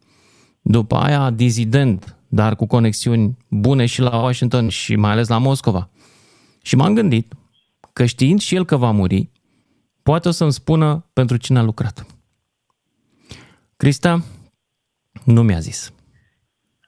După 0.62 0.96
aia 0.96 1.30
dizident, 1.30 2.16
dar 2.28 2.56
cu 2.56 2.66
conexiuni 2.66 3.36
bune 3.48 3.86
și 3.86 4.00
la 4.00 4.22
Washington 4.22 4.68
și 4.68 4.96
mai 4.96 5.10
ales 5.10 5.28
la 5.28 5.38
Moscova. 5.38 5.90
Și 6.62 6.76
m-am 6.76 6.94
gândit 6.94 7.32
că 7.92 8.04
știind 8.04 8.40
și 8.40 8.54
el 8.54 8.64
că 8.64 8.76
va 8.76 8.90
muri, 8.90 9.30
poate 10.02 10.28
o 10.28 10.30
să-mi 10.30 10.52
spună 10.52 11.10
pentru 11.12 11.36
cine 11.36 11.58
a 11.58 11.62
lucrat. 11.62 12.06
Crista 13.76 14.22
nu 15.24 15.42
mi-a 15.42 15.58
zis. 15.58 15.92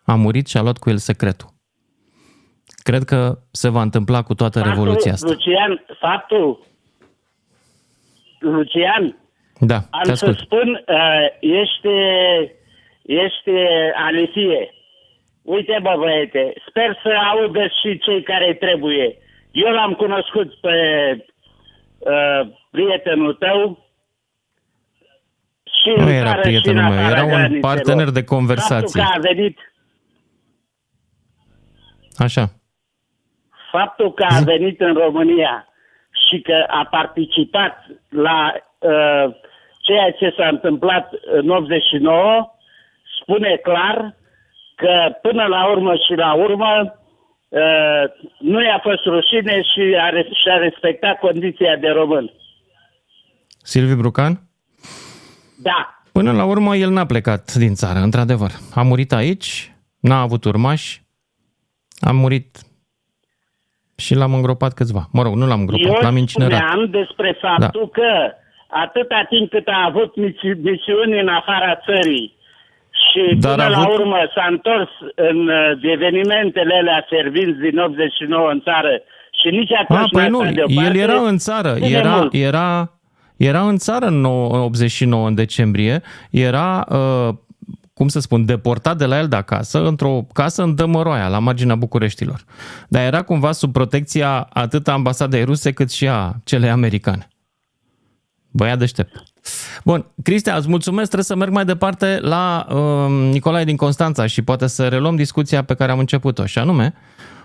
A 0.05 0.15
murit 0.15 0.47
și 0.47 0.57
a 0.57 0.63
luat 0.63 0.79
cu 0.79 0.91
el 0.91 0.99
secretul. 0.99 1.51
Cred 2.83 3.05
că 3.05 3.39
se 3.51 3.69
va 3.69 3.83
întâmpla 3.83 4.23
cu 4.23 4.35
toată 4.35 4.59
Faptul, 4.59 4.75
revoluția 4.75 5.13
asta. 5.13 5.29
Lucian, 5.29 5.85
faptul, 6.01 6.67
Lucian, 8.39 9.17
Da, 9.67 9.77
am 9.91 10.01
te 10.03 10.15
să 10.15 10.27
ascult. 10.27 10.39
spun, 10.39 10.85
uh, 10.87 11.27
este, 11.41 11.97
este 13.03 13.93
alifie. 13.97 14.75
Uite, 15.43 15.79
bă, 15.83 15.95
băiete, 15.99 16.53
sper 16.69 16.99
să 17.03 17.09
audă 17.33 17.63
și 17.83 17.99
cei 17.99 18.23
care 18.23 18.55
trebuie. 18.55 19.17
Eu 19.53 19.73
l-am 19.73 19.93
cunoscut 19.93 20.55
pe 20.61 20.77
uh, 21.99 22.49
prietenul 22.71 23.35
tău 23.35 23.87
și 25.65 25.93
Nu 25.97 26.03
în 26.03 26.09
era 26.13 26.25
țară 26.31 26.49
și 26.49 26.55
în 26.55 26.61
prietenul 26.61 26.83
meu, 26.91 26.93
afara 26.99 27.11
era 27.17 27.23
un 27.23 27.29
granițelor. 27.29 27.61
partener 27.61 28.09
de 28.11 28.25
conversație. 28.25 29.01
Faptul 29.03 29.19
că 29.21 29.29
a 29.29 29.33
venit 29.35 29.59
Așa. 32.17 32.45
faptul 33.71 34.13
că 34.13 34.27
a 34.29 34.41
venit 34.45 34.81
în 34.81 34.95
România 34.95 35.67
și 36.29 36.41
că 36.41 36.65
a 36.69 36.87
participat 36.91 37.87
la 38.09 38.53
uh, 38.79 39.35
ceea 39.87 40.11
ce 40.11 40.35
s-a 40.37 40.49
întâmplat 40.49 41.13
în 41.41 41.49
89 41.49 42.55
spune 43.21 43.61
clar 43.63 44.17
că 44.75 44.95
până 45.23 45.45
la 45.45 45.71
urmă 45.71 45.95
și 45.95 46.15
la 46.17 46.33
urmă 46.35 46.73
uh, 47.49 48.05
nu 48.39 48.63
i-a 48.63 48.81
fost 48.83 49.05
rușine 49.05 49.63
și 49.63 49.97
a, 50.01 50.09
res- 50.09 50.39
și-a 50.43 50.57
respectat 50.57 51.19
condiția 51.19 51.77
de 51.77 51.89
român. 51.89 52.33
Silviu 53.63 53.97
Brucan? 53.97 54.33
Da, 55.63 56.03
Până 56.13 56.33
la 56.33 56.45
urmă, 56.45 56.77
el 56.77 56.91
n-a 56.91 57.07
plecat 57.07 57.55
din 57.55 57.75
țară, 57.75 57.99
într-adevăr. 57.99 58.51
A 58.75 58.83
murit 58.83 59.13
aici, 59.13 59.75
n-a 60.01 60.21
avut 60.21 60.45
urmași, 60.45 61.03
a 62.01 62.13
murit 62.13 62.59
și 63.97 64.15
l-am 64.15 64.35
îngropat 64.35 64.73
câțiva. 64.73 65.09
Mă 65.13 65.23
rog, 65.23 65.35
nu 65.35 65.47
l-am 65.47 65.61
îngropat, 65.61 65.87
eu 65.87 65.99
l-am 66.03 66.17
incinerat. 66.17 66.59
spuneam 66.59 66.91
despre 66.91 67.39
faptul 67.41 67.91
da. 67.95 68.01
că 68.01 68.35
atâta 68.85 69.21
timp 69.29 69.51
cât 69.51 69.67
a 69.69 69.85
avut 69.91 70.11
misi- 70.25 70.61
misiuni 70.71 71.21
în 71.25 71.29
afara 71.29 71.73
țării 71.87 72.27
și 73.05 73.23
Dar 73.35 73.53
până 73.55 73.65
a 73.67 73.69
la 73.69 73.77
avut- 73.79 73.99
urmă 73.99 74.17
s-a 74.35 74.47
întors 74.51 74.91
în 75.31 75.39
uh, 75.49 75.93
evenimentele 75.97 76.75
alea 76.81 77.07
servinți 77.11 77.61
din 77.61 77.79
89 77.79 78.51
în 78.51 78.61
țară 78.69 78.93
și 79.41 79.49
nici 79.59 79.73
atunci 79.83 79.99
A, 80.01 80.07
păi 80.13 80.23
n-a 80.23 80.29
nu, 80.29 80.41
stat 80.41 80.53
deoparte, 80.55 80.89
el 80.89 80.97
era 81.09 81.19
în 81.33 81.39
țară, 81.39 81.73
cât 81.73 81.81
de 81.83 81.89
era, 81.89 82.17
mult? 82.17 82.33
era, 82.35 82.91
era 83.37 83.61
în 83.61 83.77
țară 83.77 84.07
în 84.07 84.21
nou- 84.21 84.51
în 84.51 84.61
89, 84.61 85.27
în 85.29 85.35
decembrie, 85.35 86.03
era, 86.31 86.87
uh, 86.91 87.29
cum 87.95 88.09
să 88.09 88.21
spun, 88.21 88.45
deportat 88.45 88.97
de 88.97 89.05
la 89.07 89.19
el 89.19 89.29
de 89.29 89.37
acasă, 89.37 89.87
într-o 89.87 90.27
casă 90.33 90.63
în 90.63 90.75
Dămăroaia, 90.75 91.29
la 91.29 91.39
marginea 91.39 91.75
Bucureștilor. 91.75 92.41
Dar 92.89 93.03
era 93.05 93.23
cumva 93.23 93.53
sub 93.53 93.73
protecția 93.73 94.49
atât 94.53 94.89
a 94.89 94.93
ambasadei 94.93 95.45
ruse 95.45 95.73
cât 95.73 95.91
și 95.93 96.09
a 96.09 96.33
celei 96.45 96.71
americane. 96.71 97.27
Băiat 98.53 98.79
deștept. 98.79 99.23
Bun, 99.85 100.07
Cristia, 100.23 100.57
îți 100.57 100.69
mulțumesc, 100.69 101.05
trebuie 101.11 101.25
să 101.25 101.37
merg 101.37 101.53
mai 101.53 101.65
departe 101.65 102.19
la 102.21 102.67
uh, 102.71 103.31
Nicolae 103.31 103.65
din 103.65 103.77
Constanța 103.77 104.27
și 104.27 104.43
poate 104.43 104.67
să 104.67 104.89
reluăm 104.89 105.17
discuția 105.17 105.65
pe 105.65 105.75
care 105.75 105.93
am 105.93 105.99
început-o, 105.99 106.47
și 106.47 106.59
anume, 106.59 106.95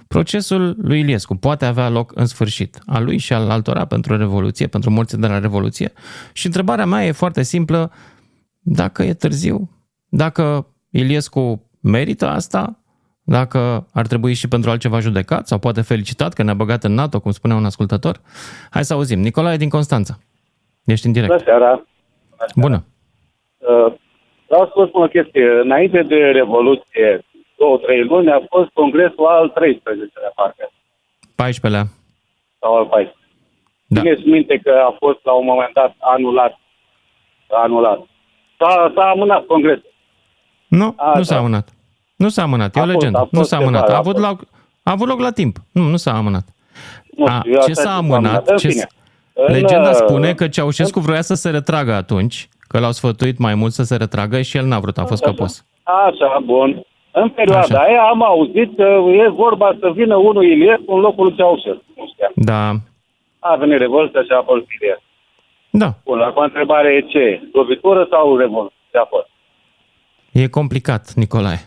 procesul 0.07 0.77
lui 0.81 0.99
Iliescu 0.99 1.35
poate 1.35 1.65
avea 1.65 1.89
loc 1.89 2.11
în 2.15 2.25
sfârșit, 2.25 2.79
a 2.85 2.99
lui 2.99 3.17
și 3.17 3.33
al 3.33 3.49
altora 3.49 3.85
pentru 3.85 4.17
Revoluție, 4.17 4.67
pentru 4.67 4.91
morții 4.91 5.17
de 5.17 5.27
la 5.27 5.39
Revoluție. 5.39 5.93
Și 6.33 6.45
întrebarea 6.45 6.85
mea 6.85 7.05
e 7.05 7.11
foarte 7.11 7.43
simplă, 7.43 7.91
dacă 8.59 9.03
e 9.03 9.13
târziu, 9.13 9.71
dacă 10.09 10.67
Iliescu 10.89 11.69
merită 11.79 12.29
asta, 12.29 12.81
dacă 13.23 13.87
ar 13.93 14.07
trebui 14.07 14.33
și 14.33 14.47
pentru 14.47 14.69
altceva 14.69 14.99
judecat 14.99 15.47
sau 15.47 15.57
poate 15.57 15.81
felicitat 15.81 16.33
că 16.33 16.43
ne-a 16.43 16.53
băgat 16.53 16.83
în 16.83 16.93
NATO, 16.93 17.19
cum 17.19 17.31
spunea 17.31 17.55
un 17.55 17.65
ascultător. 17.65 18.21
Hai 18.69 18.85
să 18.85 18.93
auzim. 18.93 19.19
Nicolae 19.19 19.57
din 19.57 19.69
Constanța. 19.69 20.19
Ești 20.93 21.05
în 21.05 21.11
direct. 21.11 21.31
Bună 21.31 21.43
seara! 21.45 21.71
Bună. 22.55 22.83
Uh, 23.57 23.93
Vreau 24.49 24.65
să 24.65 24.71
vă 24.75 24.85
spun 24.85 25.01
o 25.03 25.07
chestie. 25.07 25.45
Înainte 25.65 26.01
de 26.01 26.15
Revoluție, 26.15 27.25
două, 27.57 27.77
trei 27.77 28.03
luni, 28.03 28.31
a 28.31 28.39
fost 28.49 28.69
congresul 28.73 29.25
al 29.25 29.53
13-lea, 29.55 30.31
parcă, 30.35 30.65
14-lea. 31.43 31.83
sau 32.59 32.75
al 32.75 32.85
14 32.85 33.15
Da. 33.87 34.01
Țineți 34.01 34.27
minte 34.27 34.57
că 34.63 34.71
a 34.89 34.95
fost 34.99 35.19
la 35.23 35.31
un 35.33 35.45
moment 35.45 35.73
dat 35.73 35.95
anulat. 35.99 36.59
Anulat. 37.63 37.99
S-a, 38.59 38.91
s-a 38.95 39.09
amânat 39.09 39.45
congresul. 39.45 39.93
Nu, 40.67 40.93
A, 40.97 41.11
nu 41.17 41.23
s-a 41.23 41.33
da. 41.33 41.39
amânat. 41.39 41.69
Nu 42.15 42.29
s-a 42.29 42.41
amânat, 42.41 42.75
e 42.75 42.79
A 42.79 42.83
o 42.83 42.85
fost, 42.85 42.95
legendă. 42.97 43.17
a 43.17 43.21
fost 43.21 43.33
nu 43.33 43.43
s-a 43.43 43.57
ceva, 43.57 43.67
amânat. 43.69 43.89
A 43.89 43.93
a 43.93 43.97
avut, 43.97 44.17
fost. 44.17 44.25
loc, 44.27 44.41
a 44.83 44.91
avut 44.91 45.07
loc 45.07 45.19
la 45.19 45.31
timp. 45.31 45.57
Nu, 45.71 45.81
nu 45.83 45.95
s-a 45.97 46.11
amânat. 46.17 46.43
Nu 47.17 47.25
A, 47.25 47.37
știu, 47.39 47.51
eu 47.51 47.59
ce 47.61 47.71
asta 47.71 47.81
s-a 47.83 47.89
știu, 48.01 48.13
amânat? 48.13 48.47
În 48.47 48.57
Ce, 48.57 48.67
fine. 48.67 48.81
În, 48.81 48.87
legenda 49.47 49.89
uh, 49.89 49.95
spune 49.95 50.33
că 50.33 50.47
Ceaușescu 50.47 50.99
vroia 50.99 51.21
să 51.21 51.33
se 51.33 51.49
retragă 51.49 51.93
atunci, 51.93 52.49
că 52.67 52.79
l-au 52.79 52.91
sfătuit 52.91 53.37
mai 53.37 53.55
mult 53.55 53.71
să 53.71 53.83
se 53.83 53.95
retragă 53.95 54.41
și 54.41 54.57
el 54.57 54.65
n-a 54.65 54.79
vrut, 54.79 54.97
a 54.97 55.05
fost 55.05 55.23
căpos. 55.23 55.65
Așa, 55.83 56.41
bun. 56.45 56.81
În 57.11 57.29
perioada 57.29 57.59
Așa. 57.77 57.79
aia 57.79 58.01
am 58.01 58.23
auzit 58.23 58.75
că 58.75 58.83
e 59.25 59.29
vorba 59.29 59.77
să 59.79 59.91
vină 59.95 60.15
unul 60.15 60.43
Iliescu 60.43 60.93
în 60.93 60.99
locul 60.99 61.25
lui 61.25 61.35
Ceaușescu. 61.35 61.83
Nu 61.95 62.09
știam. 62.13 62.31
Da, 62.35 62.69
A 63.39 63.55
venit 63.55 63.77
revolta 63.77 64.19
și 64.21 64.31
a 64.31 64.41
fost 64.45 64.65
Iliescu. 64.79 65.03
da. 65.69 65.93
Bun, 66.03 66.19
acum 66.19 66.43
întrebarea 66.43 66.91
e 66.91 67.01
ce? 67.01 67.41
Lovitură 67.53 68.07
sau 68.09 68.37
revoltă? 68.37 68.73
Ce 68.91 68.97
a 68.97 69.05
fost? 69.05 69.27
E 70.31 70.47
complicat, 70.47 71.13
Nicolae. 71.15 71.59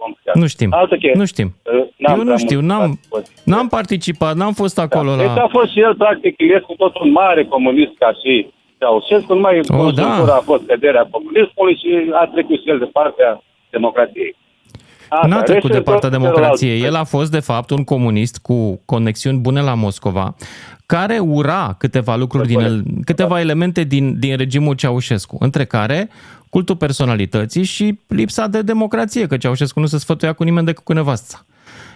E 0.00 0.02
complicat. 0.04 0.34
Nu 0.42 0.46
știm. 0.46 0.70
Altă 0.80 0.94
chestie. 0.94 1.18
Nu 1.22 1.24
știm. 1.32 1.48
Uh, 1.62 1.86
n-am 1.96 2.12
Eu 2.12 2.16
nu 2.18 2.24
prea 2.24 2.36
știu, 2.46 2.60
mult 2.60 2.68
n-am, 2.70 2.80
participat. 3.10 3.44
n-am 3.44 3.68
participat, 3.68 4.34
n-am 4.40 4.52
fost 4.62 4.78
acolo 4.78 5.10
Deci 5.16 5.26
a 5.26 5.34
la... 5.34 5.48
fost 5.56 5.70
și 5.72 5.80
el, 5.80 5.94
practic, 5.96 6.34
Iliescu 6.38 6.74
tot 6.82 6.94
un 7.04 7.10
mare 7.10 7.44
comunist 7.44 7.92
ca 7.98 8.10
și 8.22 8.32
Ceaușescu, 8.78 9.32
numai 9.34 9.58
Oh, 9.58 9.66
conjunctura 9.66 10.24
da. 10.34 10.34
a 10.40 10.48
fost 10.50 10.62
căderea 10.66 11.08
comunismului 11.10 11.74
și 11.82 11.88
a 12.22 12.24
trecut 12.34 12.58
și 12.62 12.68
el 12.72 12.78
de 12.78 12.88
partea 12.98 13.42
democrației. 13.70 14.36
Asta, 15.08 15.26
N-a 15.26 15.42
trecut 15.42 15.62
restul 15.70 15.70
de 15.84 15.90
partea 15.90 16.08
tot 16.08 16.18
democrației. 16.18 16.70
celălalt. 16.78 16.94
El 16.96 17.00
a 17.00 17.04
fost, 17.04 17.30
de 17.30 17.40
fapt, 17.40 17.70
un 17.70 17.84
comunist 17.84 18.38
cu 18.38 18.80
conexiuni 18.84 19.38
bune 19.38 19.60
la 19.60 19.74
Moscova, 19.74 20.34
care 20.98 21.18
ura 21.18 21.74
câteva 21.78 22.16
lucruri 22.16 22.46
din 22.48 22.58
el, 22.60 22.84
câteva 23.04 23.40
elemente 23.40 23.84
din, 23.84 24.18
din 24.18 24.36
regimul 24.36 24.74
Ceaușescu, 24.74 25.36
între 25.40 25.64
care 25.64 26.08
cultul 26.48 26.76
personalității 26.76 27.62
și 27.62 27.98
lipsa 28.06 28.46
de 28.46 28.62
democrație, 28.62 29.26
că 29.26 29.36
Ceaușescu 29.36 29.80
nu 29.80 29.86
se 29.86 29.98
sfătuia 29.98 30.32
cu 30.32 30.42
nimeni 30.42 30.66
decât 30.66 30.84
cu 30.84 30.92
nevasta. 30.92 31.44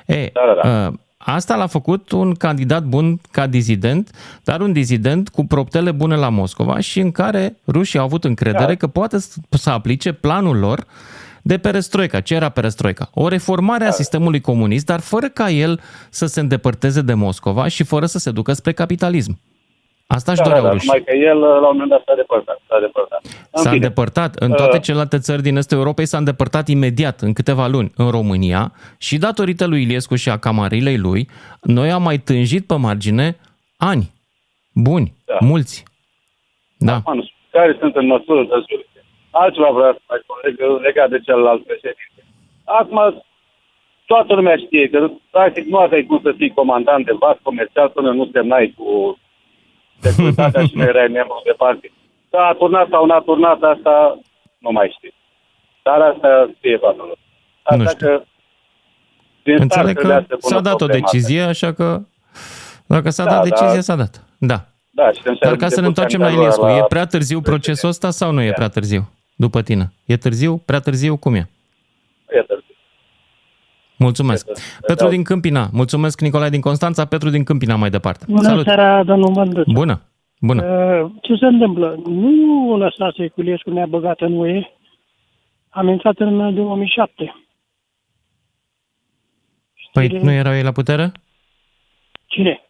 E, 0.06 0.30
Da, 0.32 0.40
da, 0.62 0.68
da. 0.68 0.86
uh, 0.88 0.94
Asta 1.26 1.56
l-a 1.56 1.66
făcut 1.66 2.10
un 2.12 2.34
candidat 2.34 2.82
bun 2.84 3.20
ca 3.30 3.46
dizident, 3.46 4.10
dar 4.44 4.60
un 4.60 4.72
dizident 4.72 5.28
cu 5.28 5.46
proptele 5.46 5.90
bune 5.90 6.16
la 6.16 6.28
Moscova 6.28 6.78
și 6.80 7.00
în 7.00 7.10
care 7.12 7.56
rușii 7.66 7.98
au 7.98 8.04
avut 8.04 8.24
încredere 8.24 8.66
Da. 8.66 8.74
că 8.74 8.86
poate 8.86 9.18
s- 9.18 9.34
să 9.50 9.70
aplice 9.70 10.12
planul 10.12 10.56
lor 10.58 10.84
de 11.46 11.58
perestroica. 11.58 12.20
Ce 12.20 12.34
era 12.34 12.48
perestroica? 12.48 13.10
O 13.14 13.28
reformare 13.28 13.84
a 13.84 13.90
sistemului 13.90 14.40
comunist, 14.40 14.86
dar 14.86 15.00
fără 15.00 15.28
ca 15.28 15.50
el 15.50 15.80
să 16.10 16.26
se 16.26 16.40
îndepărteze 16.40 17.02
de 17.02 17.14
Moscova 17.14 17.68
și 17.68 17.84
fără 17.84 18.06
să 18.06 18.18
se 18.18 18.30
ducă 18.30 18.52
spre 18.52 18.72
capitalism. 18.72 19.38
Asta 20.06 20.32
își 20.32 20.40
Da, 20.40 20.46
da, 20.48 20.50
doreau 20.50 20.66
da, 20.66 20.72
rușii. 20.72 20.88
numai 20.88 21.04
că 21.06 21.16
el, 21.16 21.38
la 21.38 21.56
un 21.68 21.76
moment 21.76 21.90
dat, 21.90 22.02
s-a 22.06 22.14
depărtat. 22.16 22.60
S-a 22.68 22.80
depărtat. 22.80 23.20
În 23.24 23.62
S-a 23.62 23.70
fine. 23.70 23.74
îndepărtat. 23.74 24.34
În 24.34 24.50
toate 24.52 24.76
Uh, 24.76 24.82
celelalte 24.82 25.18
țări 25.18 25.42
din 25.42 25.56
Estul 25.56 25.76
Europei 25.78 26.06
s-a 26.06 26.18
îndepărtat 26.18 26.68
imediat, 26.68 27.20
în 27.20 27.32
câteva 27.32 27.66
luni. 27.66 27.92
În 27.96 28.10
România, 28.10 28.72
și 28.98 29.18
datorită 29.18 29.64
lui 29.66 29.82
Iliescu 29.82 30.14
și 30.14 30.30
a 30.30 30.36
camarilei 30.38 30.98
lui, 30.98 31.28
noi 31.62 31.90
am 31.90 32.02
mai 32.02 32.18
tânjit 32.18 32.66
pe 32.66 32.74
margine 32.74 33.36
ani 33.76 34.12
buni, 34.74 35.14
Da. 35.24 35.36
mulți. 35.40 35.84
Da. 36.78 36.94
Acum, 36.94 37.14
nu 37.14 37.22
știu, 37.22 37.36
care 37.50 37.76
sunt 37.80 37.94
în 37.96 38.06
măsură 38.06 38.40
de 38.42 38.48
soluție. 38.68 38.93
Altceva 39.42 39.70
vreau 39.78 39.92
să 39.92 40.00
mai 40.08 40.20
spun 40.22 40.36
leg- 40.46 40.82
legat 40.86 41.08
de 41.14 41.18
celălalt 41.26 41.62
președinte. 41.70 42.20
Acum, 42.64 42.98
toată 44.06 44.34
lumea 44.34 44.56
știe 44.56 44.88
că, 44.92 44.98
practic, 45.30 45.64
nu 45.66 45.78
aveai 45.78 46.04
cum 46.08 46.20
să 46.22 46.32
fii 46.36 46.56
comandant 46.60 47.04
de 47.04 47.12
vas 47.22 47.36
comercial 47.42 47.88
până 47.88 48.10
nu 48.12 48.28
semnai 48.32 48.74
cu 48.76 49.18
securitatea 50.00 50.62
și 50.66 50.76
ne 50.76 50.90
reaniem 50.90 51.26
mai 51.28 51.42
departe. 51.44 51.92
Da, 52.30 52.40
a 52.46 52.52
turnat 52.52 52.88
sau 52.90 53.06
n-a 53.06 53.20
turnat, 53.20 53.62
asta 53.62 54.18
nu 54.58 54.70
mai 54.70 54.94
știu. 54.96 55.10
Dar 55.82 56.00
asta 56.00 56.50
știe 56.56 56.76
toată 56.76 56.96
lumea. 56.98 57.20
Asta 57.62 57.82
Nu 57.82 57.88
știu. 57.88 58.06
că 58.06 58.22
din 59.42 59.54
start 59.56 59.62
Înțeleg 59.62 59.94
trebuia 59.96 60.18
că 60.18 60.24
să 60.28 60.36
pună 60.36 60.54
s-a 60.54 60.60
dat 60.60 60.72
o 60.72 60.76
problema 60.76 61.00
decizie, 61.10 61.42
așa 61.42 61.72
că 61.72 62.00
dacă 62.86 63.10
s-a 63.10 63.24
Da, 63.24 63.30
dat 63.30 63.38
da. 63.42 63.48
decizie, 63.48 63.80
s-a 63.80 63.96
dat. 63.96 64.24
Da. 64.38 64.54
asta. 64.54 64.68
Da, 64.90 65.10
și 65.12 65.22
când 65.22 65.38
Dar 65.38 65.56
ca 65.56 65.68
să 65.68 65.80
ne 65.80 65.86
întoarcem 65.86 66.20
la 66.20 66.30
Iliescu, 66.30 66.66
e 66.66 66.84
prea 66.88 67.06
târziu 67.06 67.38
PSD. 67.40 67.48
procesul 67.48 67.88
ăsta 67.88 68.10
sau 68.10 68.30
nu 68.32 68.42
e 68.42 68.52
prea 68.52 68.68
târziu? 68.68 69.02
După 69.36 69.62
tine. 69.62 69.92
E 70.06 70.16
târziu? 70.16 70.56
Prea 70.56 70.80
târziu? 70.80 71.16
Cum 71.16 71.34
e? 71.34 71.48
E 72.28 72.42
târziu. 72.42 72.74
Mulțumesc. 73.98 74.48
Petru 74.86 75.08
din 75.08 75.22
Câmpina. 75.22 75.68
Mulțumesc, 75.72 76.20
Nicolae 76.20 76.50
din 76.50 76.60
Constanța. 76.60 77.04
Petru 77.04 77.30
din 77.30 77.44
Câmpina 77.44 77.76
mai 77.76 77.90
departe. 77.90 78.24
Bună 78.28 78.48
Salut. 78.48 78.64
seara, 78.64 79.02
domnul 79.04 79.30
Mândruță. 79.30 79.70
Bună. 79.72 80.02
Bună. 80.40 80.62
Uh, 80.64 81.10
Ce 81.22 81.34
se 81.34 81.46
întâmplă? 81.46 82.02
Nu 82.06 82.76
Năstase 82.76 83.28
Culescu 83.28 83.70
ne-a 83.70 83.86
băgat 83.86 84.20
în 84.20 84.32
UE. 84.32 84.62
Am 85.68 85.88
intrat 85.88 86.18
în 86.18 86.54
2007. 86.54 87.34
Păi 89.92 90.08
nu 90.08 90.30
erau 90.30 90.54
ei 90.54 90.62
la 90.62 90.72
putere? 90.72 91.12
Cine? 92.26 92.60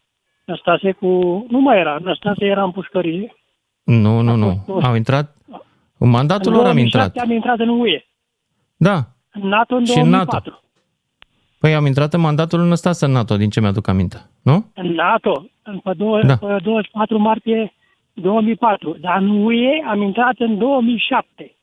Năstase 0.45 0.91
cu... 0.91 1.07
Nu 1.49 1.59
mai 1.59 1.79
era. 1.79 1.97
Năstase 2.03 2.45
era 2.45 2.63
în 2.63 2.71
pușcărie. 2.71 3.35
Nu, 3.83 4.21
nu, 4.21 4.35
nu. 4.35 4.63
Au 4.81 4.95
intrat... 4.95 5.34
În 5.97 6.09
mandatul 6.09 6.51
în 6.51 6.57
lor 6.57 6.65
am 6.67 6.73
2007 6.73 7.05
intrat. 7.07 7.23
am 7.25 7.31
intrat 7.31 7.59
în 7.59 7.69
UE. 7.69 8.05
Da. 8.77 9.03
În 9.31 9.47
NATO 9.47 9.75
în 9.75 9.85
Și 9.85 9.97
în 9.99 10.09
2004. 10.09 10.49
NATO. 10.49 10.63
Păi 11.59 11.75
am 11.75 11.85
intrat 11.85 12.13
în 12.13 12.21
mandatul 12.21 12.59
lui 12.59 12.67
Năstase 12.69 13.05
în 13.05 13.11
NATO, 13.11 13.37
din 13.37 13.49
ce 13.49 13.59
mi-aduc 13.59 13.87
aminte. 13.87 14.29
Nu? 14.43 14.71
În 14.75 14.87
NATO, 14.91 15.45
în 15.63 15.79
pe, 15.79 15.93
dou- 15.93 16.21
Da. 16.21 16.35
pe 16.37 16.57
24 16.63 17.17
martie 17.19 17.73
2004. 18.13 18.97
Dar 18.99 19.17
în 19.17 19.43
UE 19.43 19.83
am 19.87 20.01
intrat 20.01 20.35
în 20.37 20.57
2007, 20.57 21.55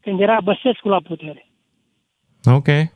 când 0.00 0.20
era 0.20 0.38
Băsescu 0.44 0.88
la 0.88 1.00
putere. 1.00 1.46
Ok. 2.44 2.64
Deci 2.64 2.88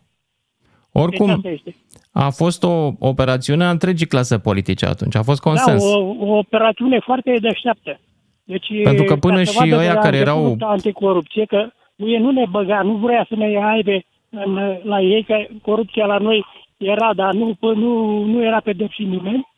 Oricum, 0.92 1.30
asta 1.30 1.48
este. 1.48 1.76
a 2.12 2.30
fost 2.30 2.62
o 2.62 2.92
operațiune 2.98 3.64
a 3.64 3.70
întregii 3.70 4.06
clase 4.06 4.38
politice 4.38 4.86
atunci. 4.86 5.14
A 5.14 5.22
fost 5.22 5.40
consens. 5.40 5.82
Da, 5.82 5.88
o, 5.98 6.14
o 6.18 6.36
operațiune 6.38 6.98
foarte 7.04 7.36
deșteaptă. 7.40 8.00
Deci, 8.44 8.66
Pentru 8.82 9.04
că 9.04 9.16
până 9.16 9.36
ca 9.36 9.44
să 9.44 9.50
și 9.50 9.58
vadă 9.58 9.76
ăia 9.80 9.88
de 9.88 9.94
la 9.94 10.00
care 10.00 10.16
erau- 10.16 10.42
începutul 10.44 10.66
Anticorupție, 10.72 11.44
că 11.44 11.70
UE 11.96 12.18
nu 12.18 12.30
ne 12.30 12.44
băga, 12.50 12.82
nu 12.82 12.92
vrea 12.92 13.26
să 13.28 13.34
ne 13.36 13.44
aibă 13.64 13.90
în, 14.30 14.78
la 14.82 15.00
ei, 15.00 15.22
că 15.24 15.36
corupția 15.62 16.06
la 16.06 16.18
noi 16.18 16.44
era, 16.76 17.14
dar 17.14 17.32
nu, 17.32 17.56
nu, 17.60 18.22
nu 18.24 18.42
era 18.44 18.60
pedepsit 18.60 19.06
nimeni. 19.06 19.48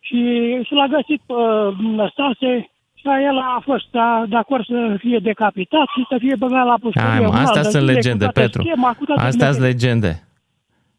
Și 0.00 0.18
și 0.62 0.72
l-a 0.72 0.86
găsit 0.86 1.20
pe 1.26 1.34
Năstase 1.96 2.70
și 2.94 3.06
el 3.28 3.38
a 3.38 3.60
fost 3.64 3.84
da, 3.90 4.24
de 4.28 4.36
acord 4.36 4.64
să 4.66 4.94
fie 4.98 5.18
decapitat 5.18 5.86
și 5.96 6.04
să 6.08 6.16
fie 6.18 6.34
băgat 6.38 6.66
la 6.66 6.74
pușcărie. 6.80 7.08
Hai, 7.10 7.20
mă, 7.20 7.26
Un 7.26 7.34
astea 7.34 7.60
alt 7.62 7.70
sunt 7.70 7.72
de 7.72 7.78
zile, 7.78 7.92
legende, 7.92 8.24
cu 8.24 8.30
toată 8.32 8.40
Petru. 8.40 8.62
schema, 8.62 8.94
cu 8.98 9.04
toate 9.04 9.20
Astea 9.20 9.50
sunt 9.52 9.62
legile. 9.62 9.88
legende. 9.88 10.25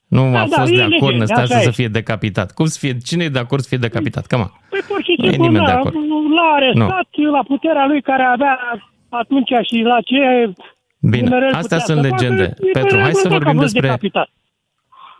Nu 0.07 0.31
Da, 0.31 0.41
a 0.41 0.47
da, 0.47 0.55
fost 0.59 0.71
e 0.71 0.75
de 0.75 0.81
acord 0.81 0.93
legende, 1.01 1.17
Năstase 1.17 1.53
așa 1.53 1.61
să 1.61 1.67
e. 1.67 1.79
fie 1.79 1.87
decapitat. 1.87 2.51
Cum 2.53 2.65
să 2.65 2.77
fie? 2.81 2.97
Cine 3.09 3.23
e 3.23 3.29
de 3.37 3.39
acord 3.39 3.61
să 3.61 3.67
fie 3.69 3.77
decapitat? 3.87 4.25
Cam. 4.25 4.51
Păi 4.69 4.79
pur 4.87 5.03
și 5.03 5.13
Nu 5.17 5.25
e 5.25 5.29
simplu, 5.29 5.45
nimeni 5.47 5.65
de 5.65 5.71
da, 5.71 5.77
acord. 5.77 5.95
l-a 6.37 6.49
arestat 6.55 7.07
la 7.31 7.43
puterea 7.43 7.85
lui 7.85 8.01
care 8.01 8.23
avea 8.23 8.57
atunci 9.09 9.51
și 9.69 9.77
la 9.91 10.01
ce 10.01 10.51
Bine, 11.01 11.23
general 11.23 11.53
astea 11.53 11.61
putea 11.61 11.79
sunt 11.79 11.97
să 11.97 12.07
facă, 12.09 12.15
legende. 12.15 12.45
e 12.67 12.71
Petru, 12.79 12.97
hai 13.05 13.11
să 13.13 13.27
regulă 13.27 13.29
că 13.29 13.33
a 13.35 13.37
vorbim 13.37 13.59
fost 13.61 13.73
despre 13.73 13.87
decapitat. 13.87 14.29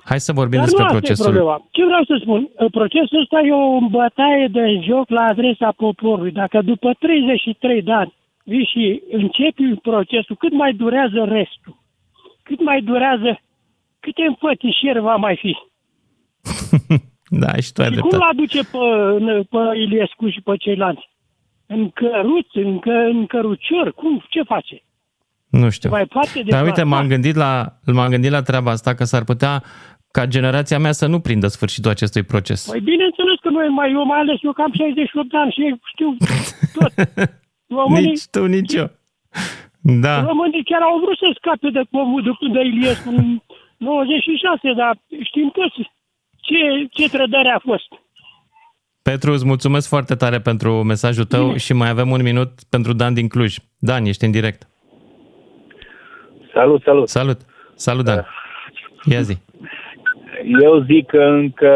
Hai 0.09 0.19
să 0.19 0.31
vorbim 0.33 0.57
Dar 0.59 0.65
despre 0.67 0.83
nu 0.83 0.87
asta 0.87 0.97
e 0.97 0.99
procesul. 0.99 1.25
problema. 1.33 1.55
Ce 1.71 1.83
vreau 1.89 2.03
să 2.11 2.15
spun? 2.23 2.41
Procesul 2.79 3.19
ăsta 3.23 3.39
e 3.49 3.53
o 3.53 3.87
bătaie 3.97 4.47
de 4.57 4.63
joc 4.89 5.09
la 5.09 5.23
adresa 5.33 5.69
poporului. 5.83 6.31
Dacă 6.31 6.57
după 6.61 6.89
33 6.99 7.81
de 7.81 7.91
ani 7.91 8.13
vii 8.43 8.69
și 8.73 9.01
începi 9.11 9.63
procesul, 9.89 10.35
cât 10.43 10.53
mai 10.53 10.71
durează 10.73 11.19
restul? 11.37 11.75
Cât 12.43 12.59
mai 12.63 12.81
durează? 12.81 13.39
Câte 14.07 14.23
înfățișeri 14.27 14.99
va 14.99 15.15
mai 15.15 15.35
fi? 15.43 15.53
Da, 17.29 17.51
și 17.55 17.71
tu 17.73 17.81
ai 17.81 17.87
Și 17.93 17.99
cum 17.99 18.09
dreptate. 18.09 18.17
l-aduce 18.17 18.61
pe, 18.73 18.77
pe 19.49 19.79
Iliescu 19.79 20.29
și 20.29 20.41
pe 20.41 20.55
ceilalți? 20.57 21.09
În 21.65 21.89
căruț, 21.89 22.47
în, 22.53 22.79
că, 22.79 22.89
în 22.91 23.25
cărucior? 23.25 23.93
Cum? 23.93 24.23
Ce 24.29 24.41
face? 24.43 24.83
Nu 25.49 25.69
știu. 25.69 25.89
Mai 25.89 26.05
poate 26.05 26.41
de 26.43 26.49
Dar 26.49 26.63
uite, 26.63 26.73
plasma? 26.81 26.95
m-am 26.95 27.07
gândit, 27.07 27.35
la, 27.35 27.65
m-am 27.85 28.09
gândit 28.09 28.31
la 28.31 28.41
treaba 28.41 28.71
asta 28.71 28.93
că 28.93 29.03
s-ar 29.03 29.23
putea 29.23 29.63
ca 30.11 30.25
generația 30.25 30.79
mea 30.79 30.91
să 30.91 31.05
nu 31.07 31.19
prindă 31.19 31.47
sfârșitul 31.47 31.91
acestui 31.91 32.23
proces. 32.23 32.69
Păi 32.69 32.79
bineînțeles 32.79 33.37
că 33.41 33.49
noi 33.49 33.67
mai, 33.67 33.91
eu 33.91 34.05
mai 34.05 34.19
ales 34.19 34.37
eu 34.41 34.51
cam 34.53 34.71
68 34.73 35.29
de 35.29 35.37
ani 35.37 35.51
și 35.51 35.75
știu 35.91 36.15
tot. 36.73 36.91
Românii, 37.79 38.05
Nici 38.07 38.23
tu, 38.31 38.45
nici 38.45 38.73
eu. 38.73 38.89
Da. 39.81 40.21
românii 40.21 40.63
chiar 40.63 40.81
au 40.81 40.99
vrut 41.03 41.17
să 41.17 41.27
scape 41.39 41.69
de 41.69 41.81
pomul 41.89 42.21
de, 42.23 42.31
de 42.59 42.61
Iliescu 42.67 43.09
în 43.09 43.39
96, 43.77 44.73
dar 44.75 44.97
știm 45.23 45.49
toți 45.49 45.91
ce, 46.41 46.87
ce 46.91 47.09
trădare 47.09 47.49
a 47.49 47.59
fost. 47.59 47.87
Petru, 49.03 49.31
îți 49.31 49.45
mulțumesc 49.45 49.87
foarte 49.87 50.15
tare 50.15 50.39
pentru 50.39 50.83
mesajul 50.83 51.23
tău 51.23 51.55
și 51.55 51.73
mai 51.73 51.89
avem 51.89 52.09
un 52.11 52.21
minut 52.21 52.51
pentru 52.69 52.93
Dan 52.93 53.13
din 53.13 53.27
Cluj. 53.27 53.55
Dan, 53.79 54.05
ești 54.05 54.25
în 54.25 54.31
direct. 54.31 54.67
Salut, 56.53 56.81
salut. 56.81 57.07
Salut. 57.07 57.39
Salut, 57.75 58.05
Dan. 58.05 58.25
Ia 59.11 59.21
zi. 59.21 59.37
Eu 60.61 60.83
zic 60.83 61.05
că 61.05 61.17
încă 61.17 61.71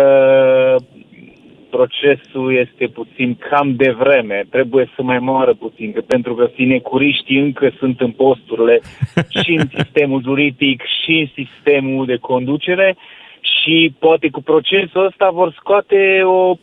procesul 1.72 2.56
este 2.64 2.86
puțin 2.88 3.30
cam 3.50 3.76
de 3.76 3.92
vreme. 3.92 4.46
Trebuie 4.50 4.90
să 4.96 5.02
mai 5.04 5.20
moară 5.20 5.54
puțin, 5.54 5.92
că 5.92 6.02
pentru 6.02 6.36
că 6.36 6.50
sinecuriștii 6.56 7.40
încă 7.40 7.72
sunt 7.80 8.02
în 8.02 8.12
posturile 8.12 8.80
și 9.44 9.52
în 9.52 9.68
sistemul 9.76 10.22
juridic 10.22 10.82
și 11.02 11.14
în 11.20 11.46
sistemul 11.46 12.06
de 12.06 12.18
conducere 12.18 12.98
și 13.42 13.94
poate 14.00 14.30
cu 14.30 14.42
procesul 14.42 15.06
ăsta 15.06 15.30
vor 15.30 15.54
scoate 15.60 16.22
o, 16.24 16.56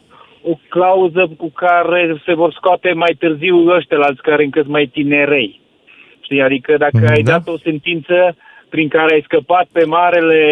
o 0.43 0.55
clauză 0.69 1.31
cu 1.37 1.51
care 1.51 2.21
se 2.25 2.35
vor 2.35 2.53
scoate 2.53 2.93
mai 2.93 3.15
târziu 3.19 3.67
ăștia 3.67 3.99
alți 4.01 4.23
care 4.23 4.45
încă 4.45 4.61
sunt 4.61 4.73
mai 4.73 4.87
tinerei. 4.87 5.61
Știi? 6.21 6.43
Adică 6.43 6.77
dacă 6.77 7.07
ai 7.09 7.23
Da. 7.23 7.31
dat 7.31 7.49
o 7.49 7.59
sentință 7.59 8.37
prin 8.69 8.89
care 8.89 9.15
ai 9.15 9.23
scăpat 9.25 9.67
pe 9.73 9.85
marele 9.85 10.43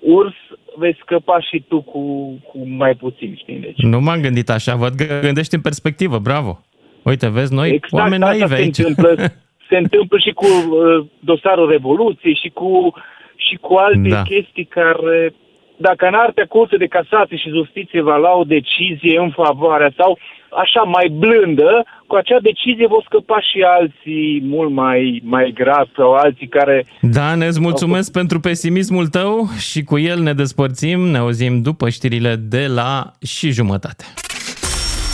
urs, 0.00 0.34
vei 0.78 0.96
scăpa 1.00 1.40
și 1.40 1.64
tu 1.68 1.80
cu, 1.82 2.00
cu 2.48 2.58
mai 2.68 2.94
puțin, 2.94 3.34
știi? 3.36 3.58
Deci, 3.58 3.76
Nu 3.76 4.00
m-am 4.00 4.20
gândit 4.20 4.50
așa, 4.50 4.74
văd 4.74 4.94
că 4.94 5.18
gândești 5.22 5.54
în 5.54 5.60
perspectivă, 5.60 6.18
bravo. 6.18 6.64
Uite, 7.02 7.28
vezi, 7.28 7.54
noi 7.54 7.68
exact 7.68 7.92
oameni 8.02 8.22
asta 8.22 8.36
naivi 8.36 8.54
se 8.54 8.60
aici. 8.62 8.78
întâmplă, 8.78 9.14
se 9.70 9.76
întâmplă 9.76 10.18
și 10.18 10.30
cu 10.30 10.46
uh, 10.46 11.06
dosarul 11.20 11.70
Revoluției 11.70 12.38
și 12.42 12.48
cu, 12.48 12.92
și 13.36 13.56
cu 13.56 13.74
alte 13.74 14.08
Da. 14.08 14.22
chestii 14.22 14.64
care, 14.64 15.34
dacă 15.78 16.06
în 16.06 16.14
artea 16.14 16.46
curte 16.48 16.76
de 16.76 16.86
casație 16.86 17.36
și 17.36 17.56
justiție 17.58 18.00
va 18.02 18.16
lua 18.16 18.34
o 18.36 18.44
decizie 18.44 19.18
în 19.18 19.30
favoarea 19.30 19.92
sau 19.96 20.18
așa 20.62 20.82
mai 20.82 21.08
blândă, 21.08 21.84
cu 22.06 22.14
acea 22.14 22.40
decizie 22.40 22.86
vor 22.86 23.02
scăpa 23.04 23.40
și 23.40 23.58
alții 23.78 24.42
mult 24.44 24.70
mai, 24.70 25.20
mai 25.24 25.52
grav 25.54 25.86
sau 25.96 26.12
alții 26.12 26.48
care 26.48 26.86
Dan, 27.00 27.40
îți 27.40 27.60
mulțumesc 27.60 28.12
pentru 28.12 28.40
pesimismul 28.40 29.06
tău 29.06 29.46
și 29.70 29.82
cu 29.82 29.98
el 29.98 30.20
ne 30.20 30.32
despărțim, 30.32 31.00
ne 31.00 31.18
auzim 31.18 31.62
după 31.62 31.88
știrile 31.88 32.34
de 32.36 32.66
la 32.66 33.12
și 33.22 33.50
jumătate. 33.50 34.04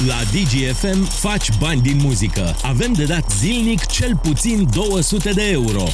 La 0.07 0.21
DGFM 0.33 1.01
faci 1.27 1.49
bani 1.61 1.81
din 1.81 1.97
muzică. 2.05 2.45
Avem 2.73 2.93
de 2.97 3.05
dat 3.05 3.31
zilnic 3.31 3.87
cel 3.87 4.13
puțin 4.23 4.59
200 4.75 5.31
de 5.31 5.43
euro. 5.53 5.85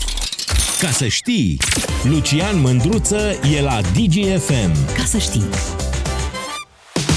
Ca 0.80 0.90
să 0.90 1.06
știi, 1.06 1.58
Lucian 2.04 2.60
Mândruță 2.60 3.18
e 3.56 3.62
la 3.62 3.80
DGFM. 3.80 4.94
Ca 4.96 5.02
să 5.04 5.18
știi. 5.18 5.44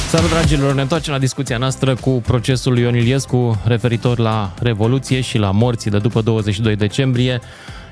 Salut, 0.10 0.30
dragilor! 0.30 0.74
Ne 0.74 0.82
întoarcem 0.82 1.14
la 1.14 1.20
discuția 1.20 1.58
noastră 1.58 1.96
cu 1.96 2.10
procesul 2.10 2.74
lui 2.74 2.82
Ion 2.82 2.96
Iliescu 2.96 3.62
referitor 3.66 4.20
la 4.20 4.54
Revoluție 4.62 5.22
și 5.22 5.38
la 5.38 5.52
morțile 5.52 6.00
după 6.00 6.22
22 6.22 6.76
decembrie. 6.76 7.42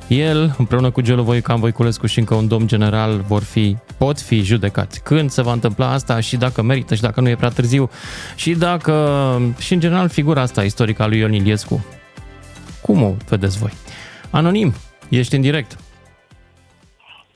El, 0.07 0.55
împreună 0.57 0.91
cu 0.91 1.01
Gelu 1.01 1.23
Voican 1.23 1.59
Voiculescu 1.59 2.05
și 2.05 2.19
încă 2.19 2.33
un 2.33 2.47
domn 2.47 2.67
general, 2.67 3.23
vor 3.27 3.43
fi, 3.43 3.77
pot 3.97 4.19
fi 4.19 4.41
judecați. 4.41 5.01
Când 5.01 5.31
se 5.31 5.41
va 5.41 5.51
întâmpla 5.51 5.91
asta 5.91 6.19
și 6.19 6.37
dacă 6.37 6.61
merită 6.61 6.95
și 6.95 7.01
dacă 7.01 7.21
nu 7.21 7.29
e 7.29 7.35
prea 7.35 7.49
târziu 7.49 7.89
și 8.35 8.51
dacă, 8.51 8.93
și 9.57 9.73
în 9.73 9.79
general, 9.79 10.09
figura 10.09 10.41
asta 10.41 10.63
istorică 10.63 11.03
a 11.03 11.07
lui 11.07 11.19
Ion 11.19 11.33
Iliescu. 11.33 11.85
Cum 12.81 13.03
o 13.03 13.13
vedeți 13.29 13.57
voi? 13.57 13.71
Anonim, 14.29 14.73
ești 15.19 15.35
în 15.35 15.41
direct. 15.41 15.77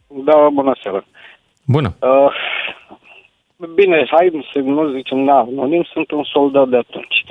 Da, 0.07 0.47
bună 0.53 0.75
seara. 0.81 1.05
Bună. 1.65 1.95
Uh, 1.99 2.31
bine, 3.75 4.05
hai 4.11 4.45
să 4.53 4.59
nu 4.59 4.91
zicem, 4.91 5.25
da, 5.25 5.37
anonim 5.37 5.83
sunt 5.93 6.11
un 6.11 6.23
soldat 6.23 6.67
de 6.67 6.77
atunci. 6.77 7.23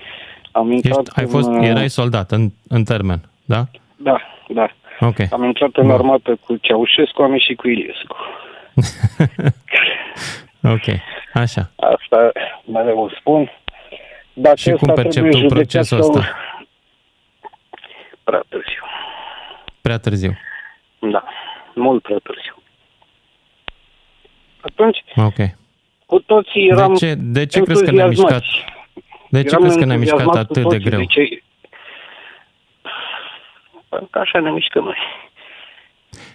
Am 0.52 0.72
intrat 0.72 0.98
Ești, 0.98 1.18
ai 1.18 1.24
în, 1.24 1.30
fost, 1.30 1.48
uh, 1.48 1.58
erai 1.60 1.88
soldat 1.88 2.30
în, 2.30 2.48
în 2.68 2.84
termen, 2.84 3.20
da? 3.44 3.64
Da, 3.96 4.20
da. 4.48 4.68
Ok. 5.00 5.16
Am 5.30 5.44
intrat 5.44 5.70
în 5.72 5.90
armată 5.90 6.38
cu 6.46 6.56
Ceaușescu, 6.56 7.22
am 7.22 7.32
ieșit 7.32 7.56
cu 7.56 7.68
Iliescu. 7.68 8.16
Ok, 10.72 10.86
așa. 11.34 11.70
Asta 11.76 12.32
mereu 12.72 12.98
o 12.98 13.08
spun. 13.18 13.50
Dacă 14.32 14.56
Și 14.56 14.70
cum 14.70 14.88
ăsta 14.88 14.92
percepi 14.92 15.10
trebuie 15.12 15.32
tu 15.32 15.38
judecat 15.38 15.56
procesul 15.56 16.02
sau- 16.02 16.10
ăsta? 16.10 16.34
Prea 18.24 18.42
târziu. 18.48 18.83
Prea 19.84 19.98
târziu. 19.98 20.36
Da, 20.98 21.24
mult 21.74 22.02
prea 22.02 22.18
târziu. 22.22 22.54
Atunci, 24.60 24.98
Ok. 25.16 25.50
cu 26.06 26.18
toții 26.20 26.66
eram 26.68 26.92
de 26.92 26.98
ce, 26.98 27.14
de 27.14 27.46
ce 27.46 27.60
crezi 27.60 27.84
că 27.84 27.90
ne-a 27.90 28.04
entuziasmați. 28.04 28.44
mișcat? 28.44 28.72
De 29.30 29.40
ce 29.42 29.46
Eram 29.48 29.60
crezi 29.60 29.78
că 29.78 29.84
ne-a 29.84 29.96
mișcat 29.98 30.18
entuziasmați 30.20 30.52
cu 30.52 30.52
atât 30.52 30.80
de 30.80 30.90
toții. 30.90 30.90
greu? 30.90 31.04
ce... 31.04 31.42
Pentru 33.88 34.08
că 34.10 34.18
așa 34.18 34.40
ne 34.40 34.50
mișcăm 34.50 34.84
noi. 34.84 34.96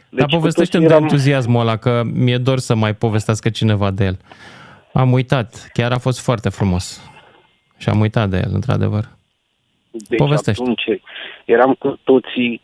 Dar 0.10 0.28
cu 0.28 0.36
povestește-mi 0.36 0.84
toții 0.84 0.98
de 0.98 1.04
entuziasmul 1.04 1.62
ăla, 1.62 1.78
că 1.78 2.02
mi-e 2.14 2.38
dor 2.38 2.58
să 2.58 2.76
mai 2.76 2.94
povestească 2.96 3.50
cineva 3.50 3.92
de 3.92 4.06
el. 4.06 4.18
Am 4.94 5.12
uitat, 5.12 5.70
chiar 5.74 5.92
a 5.92 5.98
fost 5.98 6.24
foarte 6.24 6.50
frumos. 6.50 7.10
Și 7.78 7.90
am 7.90 8.00
uitat 8.00 8.30
de 8.30 8.38
el, 8.38 8.50
într-adevăr. 8.54 9.04
Deci 9.92 10.18
Povestește. 10.20 10.62
atunci 10.62 10.84
eram 11.46 11.74
cu 11.74 12.00
toții, 12.04 12.62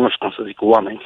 nu 0.00 0.08
știu 0.08 0.18
cum 0.28 0.30
să 0.36 0.42
zic, 0.46 0.62
oameni. 0.62 1.02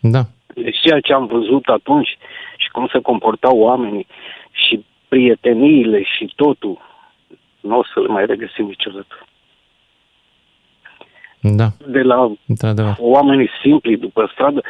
Da. 0.00 0.20
Deci 0.54 0.80
ceea 0.80 1.00
ce 1.00 1.12
am 1.12 1.26
văzut 1.26 1.66
atunci 1.66 2.18
și 2.56 2.70
cum 2.70 2.88
se 2.92 3.00
comportau 3.00 3.58
oamenii 3.58 4.06
și 4.50 4.84
prieteniile 5.08 6.02
și 6.02 6.32
totul, 6.36 6.78
nu 7.60 7.78
o 7.78 7.84
să 7.94 8.00
le 8.00 8.06
mai 8.06 8.26
regăsim 8.26 8.66
niciodată. 8.66 9.26
Da, 11.40 11.66
De 11.86 12.02
la 12.02 12.32
într-adevăr. 12.46 12.94
oamenii 12.98 13.50
simpli 13.62 13.96
după 13.96 14.30
stradă, 14.32 14.60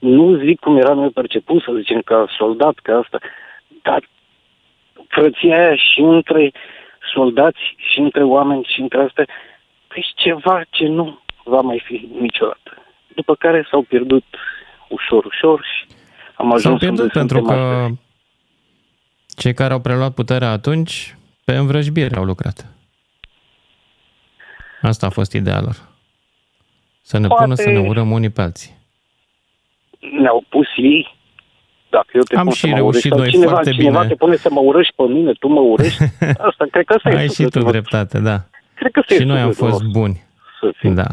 nu 0.00 0.36
zic 0.36 0.60
cum 0.60 0.76
era 0.76 0.92
noi 0.92 1.10
perceput, 1.10 1.62
să 1.62 1.72
zicem, 1.76 2.00
ca 2.00 2.26
soldat, 2.38 2.74
ca 2.82 2.96
asta, 2.98 3.18
dar 3.82 4.08
frăția 5.08 5.58
aia 5.58 5.76
și 5.76 6.00
între 6.00 6.52
soldați 7.14 7.74
și 7.76 7.98
între 7.98 8.22
oameni 8.22 8.68
și 8.72 8.80
între 8.80 9.00
astea, 9.02 9.26
deci 9.94 10.12
ceva 10.14 10.62
ce 10.70 10.86
nu 10.86 11.18
va 11.44 11.60
mai 11.60 11.82
fi 11.84 12.08
niciodată. 12.20 12.70
După 13.14 13.34
care 13.34 13.66
s-au 13.70 13.82
pierdut 13.82 14.24
ușor, 14.88 15.24
ușor 15.24 15.64
și 15.64 15.94
am 16.36 16.46
ajuns 16.46 16.62
S-au 16.62 16.76
pierdut 16.76 16.98
unde 16.98 17.12
pentru 17.12 17.36
suntem 17.38 17.56
că 17.56 17.62
astăzi. 17.62 17.98
cei 19.36 19.54
care 19.54 19.72
au 19.72 19.80
preluat 19.80 20.14
puterea 20.14 20.50
atunci, 20.50 21.16
pe 21.44 21.54
învrăjbire 21.56 22.16
au 22.16 22.24
lucrat. 22.24 22.66
Asta 24.82 25.06
a 25.06 25.10
fost 25.10 25.32
ideea 25.32 25.60
lor. 25.60 25.76
Să 27.02 27.18
ne 27.18 27.26
Poate- 27.26 27.42
pună 27.42 27.54
să 27.54 27.68
ne 27.70 27.78
urăm 27.78 28.10
unii 28.10 28.30
pe 28.30 28.40
alții. 28.42 28.76
Ne-au 30.20 30.44
pus 30.48 30.66
ei, 30.76 31.16
dacă 31.90 32.06
eu 32.12 32.22
te 32.22 32.36
Am 32.36 32.44
pun 32.44 32.52
și 32.52 32.60
să 32.60 32.66
mă 32.66 32.74
reușit 32.74 32.92
urăști, 32.94 33.08
sau 33.08 33.18
noi 33.18 33.30
cineva, 33.30 33.50
foarte 33.50 33.70
cineva 33.70 33.98
bine. 34.00 34.08
te 34.12 34.14
pune 34.18 34.36
să 34.36 34.48
mă 34.50 34.60
urăști 34.60 34.92
pe 34.96 35.02
mine, 35.02 35.32
tu 35.32 35.48
mă 35.48 35.60
urăști, 35.60 36.02
asta, 36.48 36.66
cred 36.70 36.84
că 36.84 36.92
asta 36.92 37.08
e 37.10 37.16
Ai 37.16 37.20
și 37.22 37.26
tu 37.26 37.32
sufletul 37.32 37.60
nostru. 37.62 37.80
dreptate, 37.80 38.18
da. 38.20 38.44
Cred 38.74 38.92
că 38.92 38.98
asta 38.98 39.14
Și 39.14 39.20
e 39.20 39.24
noi 39.24 39.40
am 39.40 39.52
sufletul 39.52 39.70
fost 39.70 39.82
nostru. 39.82 40.00
buni. 40.00 40.22
Să 40.60 40.72
fim. 40.76 40.94
Da. 40.94 41.06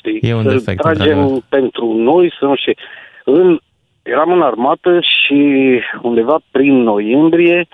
Știi? 0.00 0.28
E 0.28 0.34
un 0.34 0.42
să 0.42 0.48
defect, 0.48 0.80
tragem 0.80 1.18
într-adevăr. 1.18 1.42
pentru 1.48 1.92
noi, 1.92 2.32
să 2.38 2.44
nu 2.44 2.56
știu. 2.56 2.72
În, 3.24 3.60
eram 4.02 4.32
în 4.32 4.42
armată 4.42 5.00
și 5.00 5.38
undeva 6.02 6.38
prin 6.50 6.82
noiembrie 6.82 7.68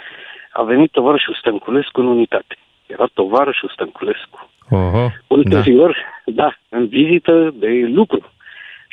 a 0.53 0.63
venit 0.63 0.91
tovarășul 0.91 1.37
Stănculescu 1.39 2.01
în 2.01 2.07
unitate. 2.07 2.57
Era 2.87 3.07
tovarășul 3.15 3.71
Stănculescu. 3.73 4.51
Oho, 4.71 4.91
da. 4.91 5.11
Ulterior, 5.27 5.97
da. 6.25 6.33
da, 6.43 6.59
în 6.69 6.87
vizită 6.87 7.55
de 7.55 7.91
lucru. 7.95 8.33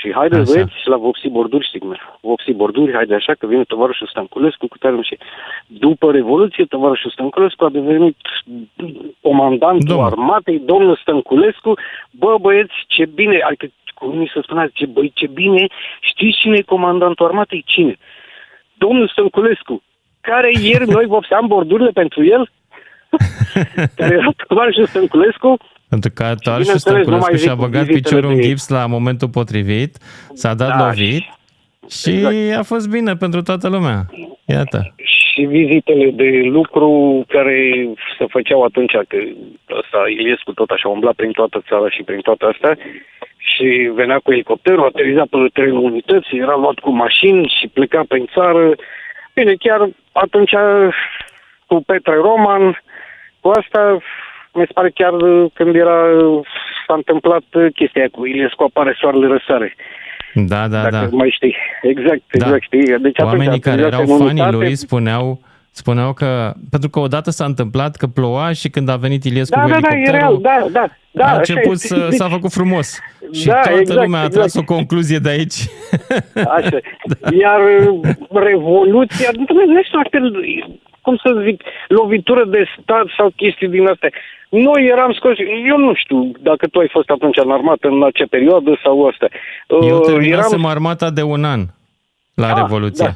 Și 0.04 0.14
haideți 0.14 0.42
Așa. 0.42 0.52
băieți 0.52 0.88
la 0.94 0.98
Vopsi 0.98 1.30
Borduri, 1.30 1.68
Stigmer. 1.68 2.00
Vopsi 2.22 2.54
Borduri, 2.54 2.94
haide 2.94 3.16
așa 3.16 3.34
că 3.40 3.48
vine 3.48 3.64
tovarășul 3.64 4.08
Stănculescu 4.08 4.68
cu 4.68 4.78
tare 4.78 5.02
și 5.02 5.18
după 5.68 6.12
Revoluție, 6.12 6.66
tovarășul 6.66 7.12
Stănculescu 7.12 7.64
a 7.66 7.70
devenit 7.70 8.18
comandantul 9.22 9.88
Domnul. 9.88 10.06
armatei, 10.06 10.60
domnul 10.60 10.96
Stănculescu. 11.02 11.74
Bă, 12.12 12.36
băieți, 12.42 12.74
ce 12.88 13.06
bine, 13.06 13.40
adică 13.48 13.66
cu 13.94 14.06
unii 14.06 14.30
să 14.34 14.40
spunea, 14.44 14.70
ce, 14.74 14.86
băi, 14.86 15.12
ce 15.16 15.28
bine, 15.28 15.68
știți 16.02 16.40
cine 16.40 16.58
e 16.58 16.74
comandantul 16.76 17.26
armatei? 17.26 17.64
Cine? 17.66 17.96
Domnul 18.74 19.08
Stănculescu, 19.08 19.84
care 20.22 20.52
ieri 20.62 20.88
noi 20.90 21.06
vopseam 21.06 21.48
bordurile 21.48 21.90
pentru 21.90 22.26
el, 22.26 22.50
care 23.98 24.14
era 24.14 24.30
tovarășul 24.48 24.86
Stănculescu, 24.86 25.58
Pentru 25.94 26.12
că 26.16 26.24
Toarșul 26.24 26.62
bineînțeles, 26.64 26.84
nu 26.84 26.90
Stănculescu 26.90 27.30
mai 27.30 27.40
și-a 27.40 27.52
zic 27.54 27.60
băgat 27.64 27.86
vizitele 27.86 28.00
piciorul 28.02 28.30
în 28.30 28.36
de- 28.36 28.48
gips 28.48 28.70
la 28.70 28.86
momentul 28.86 29.30
potrivit, 29.30 29.92
s-a 30.34 30.54
dat 30.54 30.68
Da, 30.78 30.86
lovit 30.86 31.24
și 32.00 32.10
exact. 32.10 32.58
a 32.60 32.64
fost 32.64 32.90
bine 32.90 33.14
pentru 33.16 33.42
toată 33.42 33.68
lumea. 33.70 34.00
Iată. 34.46 34.94
și 35.34 35.42
vizitele 35.42 36.12
de 36.12 36.30
lucru 36.58 36.90
care 37.28 37.56
se 38.18 38.26
făceau 38.30 38.62
atunci, 38.64 38.92
că 38.92 39.18
ăsta 39.82 40.00
Iliescu 40.18 40.52
tot 40.54 40.70
așa 40.70 40.88
umbla 40.90 41.12
prin 41.16 41.32
toată 41.32 41.64
țara 41.68 41.90
și 41.90 42.04
prin 42.04 42.20
toată 42.20 42.46
asta 42.46 42.76
și 43.38 43.92
venea 43.96 44.20
cu 44.24 44.32
elicopterul, 44.32 44.86
ateriza 44.86 45.24
pe 45.30 45.38
terenul 45.54 45.84
unității, 45.84 46.40
era 46.40 46.56
luat 46.56 46.80
cu 46.80 46.92
mașini 46.92 47.54
și 47.60 47.68
pleca 47.68 48.02
prin 48.08 48.26
țară. 48.34 48.76
Bine, 49.34 49.54
chiar 49.60 49.90
atunci 50.12 50.54
cu 51.68 51.84
Petre 51.86 52.16
Roman, 52.16 52.82
cu 53.40 53.50
asta 53.50 53.98
mi 54.54 54.66
se 54.68 54.74
pare 54.74 54.90
chiar 54.90 55.14
când 55.54 55.76
era 55.76 55.98
s-a 56.88 56.94
întâmplat 56.94 57.44
chestia 57.76 58.02
aia 58.02 58.10
cu 58.12 58.26
Iliescu 58.26 58.64
apare 58.64 58.98
soarele 59.00 59.28
răsare. 59.28 59.76
Da, 60.34 60.68
da, 60.68 60.82
dacă 60.82 60.96
da. 60.96 61.08
mai 61.12 61.30
știi. 61.30 61.56
Exact, 61.82 62.22
Da. 62.32 62.46
exact, 62.46 62.64
știi. 62.64 62.86
Deci 62.86 63.20
atunci 63.20 63.20
Oamenii 63.20 63.60
care 63.60 63.82
aterizase 63.82 64.02
erau 64.04 64.18
în 64.18 64.26
fanii 64.26 64.42
unitate. 64.42 64.56
lui 64.56 64.76
spuneau, 64.76 65.40
spuneau 65.72 66.14
că, 66.14 66.54
pentru 66.70 66.90
că 66.90 67.00
odată 67.00 67.30
s-a 67.30 67.46
întâmplat 67.46 67.96
că 67.96 68.08
ploua 68.08 68.52
și 68.52 68.70
când 68.70 68.90
a 68.90 68.96
venit 68.96 69.24
Iliescu 69.24 69.56
Da, 69.56 69.62
cu 69.62 69.70
da, 69.70 69.80
da, 69.80 69.88
e 69.88 69.92
elicopterul, 69.92 70.20
real, 70.20 70.40
da, 70.42 70.66
da. 70.72 70.86
da 71.12 71.24
a 71.26 71.28
așa 71.28 71.36
început 71.38 71.74
este. 71.74 71.88
să, 71.88 72.08
s-a 72.10 72.30
făcut 72.30 72.52
frumos. 72.52 73.00
Și 73.40 73.46
Da, 73.46 73.54
toată 73.54 73.80
exact, 73.80 74.04
lumea 74.04 74.22
a 74.22 74.26
exact. 74.26 74.52
tras 74.52 74.64
o 74.64 74.74
concluzie 74.74 75.18
de 75.18 75.30
aici. 75.30 75.60
Așa. 76.36 76.78
Iar 77.42 77.60
uh, 77.90 78.10
Revoluția, 78.32 79.30
nu 79.36 79.44
știu, 79.84 80.00
așa, 80.02 80.10
cum 81.06 81.16
să 81.24 81.42
zic, 81.46 81.62
lovitură 81.88 82.44
de 82.46 82.66
stat 82.82 83.06
sau 83.18 83.28
chestii 83.36 83.68
din 83.68 83.88
astea. 83.88 84.10
Noi 84.50 84.86
eram 84.86 85.12
scoși, 85.14 85.42
eu 85.68 85.78
nu 85.78 85.94
știu 85.96 86.32
dacă 86.40 86.68
tu 86.68 86.80
ai 86.80 86.88
fost 86.92 87.10
atunci 87.10 87.38
în 87.44 87.52
armată 87.52 87.88
în 87.88 88.04
acea 88.04 88.26
perioadă 88.30 88.80
sau 88.84 89.08
asta. 89.08 89.28
Eu 89.68 89.98
Uh, 89.98 90.06
terminasem 90.06 90.66
armata 90.66 91.10
de 91.10 91.22
un 91.22 91.44
an 91.44 91.60
la 92.36 92.48
Ah, 92.48 92.56
Revoluția. 92.62 93.06
da. 93.06 93.12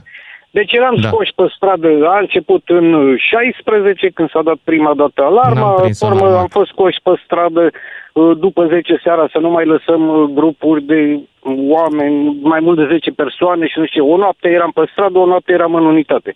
Deci 0.51 0.71
eram 0.73 0.95
Da. 1.01 1.07
scoși 1.07 1.31
pe 1.35 1.43
stradă, 1.55 1.87
a 2.07 2.17
început 2.19 2.63
în 2.67 3.15
16, 3.17 4.09
când 4.09 4.29
s-a 4.29 4.41
dat 4.41 4.57
prima 4.63 4.93
dată 4.93 5.23
alarma, 5.23 5.59
N-am 5.59 5.75
pe 5.75 5.81
prins-o 5.81 6.05
în 6.05 6.11
urmă 6.11 6.25
armată. 6.25 6.41
am 6.41 6.47
fost 6.47 6.69
scoși 6.71 6.99
pe 7.03 7.11
stradă 7.23 7.69
uh, 8.13 8.37
după 8.37 8.65
10 8.67 8.99
seara 9.03 9.27
să 9.31 9.37
nu 9.39 9.49
mai 9.49 9.65
lăsăm 9.65 10.07
uh, 10.07 10.29
grupuri 10.33 10.81
de 10.83 11.19
oameni, 11.69 12.37
mai 12.41 12.59
mult 12.59 12.77
de 12.77 12.87
10 12.91 13.11
persoane 13.11 13.67
și 13.67 13.79
nu 13.79 13.85
știu, 13.85 14.11
o 14.11 14.17
noapte 14.17 14.47
eram 14.49 14.71
pe 14.71 14.81
stradă, 14.91 15.17
o 15.17 15.25
noapte 15.25 15.51
eram 15.53 15.75
în 15.75 15.85
unitate. 15.85 16.33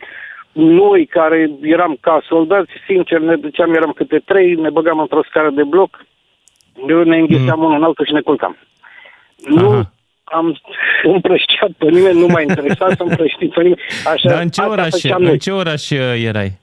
Noi 0.51 1.05
care 1.05 1.49
eram 1.61 1.97
ca 1.99 2.21
soldați, 2.27 2.71
sincer, 2.87 3.19
ne 3.19 3.35
duceam, 3.35 3.73
eram 3.73 3.91
câte 3.91 4.19
trei, 4.25 4.55
ne 4.55 4.69
băgam 4.69 4.99
într-o 4.99 5.23
scară 5.29 5.49
de 5.49 5.63
bloc, 5.63 6.05
ne 7.05 7.17
înghețeam 7.17 7.59
mm. 7.59 7.65
unul 7.65 7.77
în 7.77 7.83
altul 7.83 8.05
și 8.05 8.13
ne 8.13 8.21
culcam. 8.21 8.57
Nu 9.47 9.89
am 10.23 10.59
împrăștiat 11.13 11.71
pe 11.77 11.89
nimeni, 11.89 12.19
nu 12.19 12.27
m-a 12.27 12.41
interesat 12.41 12.89
să 12.95 13.03
împrăști 13.03 13.47
pe 13.47 13.61
nimeni. 13.61 13.81
Așa, 14.13 14.29
Dar 14.29 14.41
în 14.41 14.49
ce, 14.49 14.61
asta 14.61 14.71
oraș, 14.73 14.89
făceam 14.89 15.21
noi. 15.21 15.31
în 15.31 15.37
ce 15.37 15.51
oraș 15.51 15.89
uh, 15.89 15.97
erai? 16.25 16.59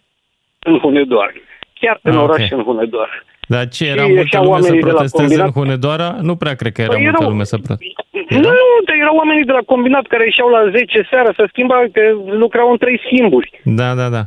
În 0.58 0.78
Hunedoara. 0.78 1.32
Chiar 1.80 1.98
în 2.02 2.12
Ah, 2.16 2.22
ok. 2.22 2.28
oraș 2.30 2.50
în 2.50 2.62
Hunedoara. 2.62 3.10
Dar 3.48 3.68
ce, 3.68 3.84
Și 3.84 3.90
era 3.90 4.02
multă 4.06 4.20
ieșeau 4.20 4.44
lume 4.44 4.60
să 4.60 4.62
oamenii 4.62 4.80
de 4.80 4.86
la 4.86 4.92
protesteze 4.94 5.34
în 5.34 5.40
combinat. 5.40 5.56
Hunedoara? 5.58 6.08
Nu 6.28 6.34
prea 6.36 6.54
cred 6.60 6.72
că 6.72 6.80
era 6.82 6.92
Păi 6.92 7.02
multă 7.02 7.16
erau- 7.18 7.30
lume 7.32 7.44
să 7.52 7.56
protesteze. 7.56 7.92
Nu, 8.28 8.48
nu, 8.62 8.66
dar 8.86 8.96
erau 9.04 9.16
oamenii 9.16 9.44
de 9.44 9.52
la 9.52 9.64
combinat 9.72 10.06
care 10.06 10.24
ieșeau 10.24 10.48
la 10.48 10.70
10 10.70 11.06
seara 11.10 11.30
să 11.36 11.44
schimba, 11.48 11.74
că 11.92 12.02
lucrau 12.42 12.70
în 12.70 12.76
trei 12.78 12.98
schimburi. 13.04 13.60
Da, 13.64 13.94
da, 13.94 14.08
da. 14.08 14.22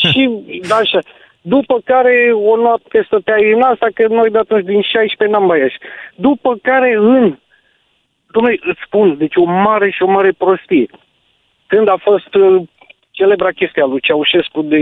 și 0.00 0.30
da, 0.68 0.76
așa. 0.76 0.98
După 1.40 1.76
care 1.84 2.30
o 2.50 2.56
noapte 2.56 3.02
stăteai 3.06 3.52
în 3.52 3.62
asta, 3.62 3.86
că 3.94 4.06
noi 4.08 4.30
de 4.30 4.38
atunci 4.38 4.64
din 4.64 4.80
16 4.82 5.36
n-am 5.36 5.46
mai 5.46 5.58
ieși. 5.58 5.76
După 6.14 6.50
care 6.62 6.94
în... 6.98 7.36
Dom'le, 8.36 8.58
îți 8.70 8.80
spun, 8.86 9.16
deci 9.18 9.36
o 9.36 9.44
mare 9.44 9.90
și 9.90 10.02
o 10.02 10.10
mare 10.10 10.32
prostie. 10.38 10.86
Când 11.66 11.88
a 11.88 11.96
fost 12.00 12.34
uh, 12.34 12.62
celebra 13.18 13.50
chestia 13.60 13.84
lui 13.84 14.00
Ceaușescu 14.06 14.60
de 14.62 14.80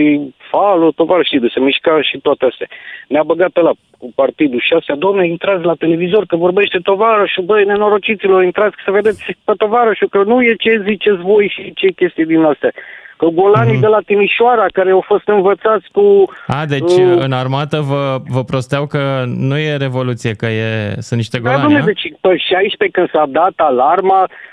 falo, 0.50 0.90
tovarășii 0.90 1.40
de 1.44 1.50
se 1.54 1.60
mișca 1.60 2.02
și 2.02 2.18
toate 2.18 2.44
astea. 2.44 2.66
Ne-a 3.08 3.22
băgat 3.22 3.50
pe 3.50 3.60
la 3.60 3.72
cu 3.98 4.12
partidul 4.14 4.60
și 4.66 4.72
astea, 4.72 4.94
domne, 4.94 5.26
intrați 5.26 5.64
la 5.64 5.74
televizor 5.74 6.24
că 6.26 6.36
vorbește 6.36 6.78
tovarășul, 6.78 7.44
băi, 7.44 7.64
nenorociților, 7.64 8.42
intrați 8.42 8.76
să 8.84 8.90
vedeți 8.90 9.36
pe 9.44 9.52
tovarășul, 9.56 10.08
că 10.08 10.22
nu 10.22 10.42
e 10.42 10.54
ce 10.54 10.84
ziceți 10.88 11.20
voi 11.30 11.52
și 11.54 11.72
ce 11.74 11.88
chestii 11.88 12.26
din 12.26 12.42
astea. 12.42 12.72
Că 13.16 13.26
golanii 13.26 13.80
de 13.80 13.86
la 13.86 14.00
Timișoara, 14.06 14.66
care 14.72 14.90
au 14.90 15.04
fost 15.06 15.28
învățați 15.28 15.86
cu... 15.92 16.04
A, 16.46 16.66
deci 16.66 16.96
uh, 16.98 17.16
în 17.18 17.32
armată 17.32 17.80
vă, 17.80 18.16
vă 18.28 18.42
prosteau 18.44 18.86
că 18.86 19.24
nu 19.26 19.58
e 19.58 19.76
revoluție, 19.76 20.32
că 20.32 20.46
e, 20.46 20.94
sunt 20.98 21.18
niște 21.18 21.38
Da, 21.38 21.42
golani, 21.42 21.62
domne, 21.62 21.78
a? 21.78 21.84
deci 21.84 22.12
pe 22.20 22.36
16 22.36 22.88
când 22.90 23.10
s-a 23.10 23.26
dat 23.28 23.52
alarma, 23.56 24.20
Uh, 24.22 24.51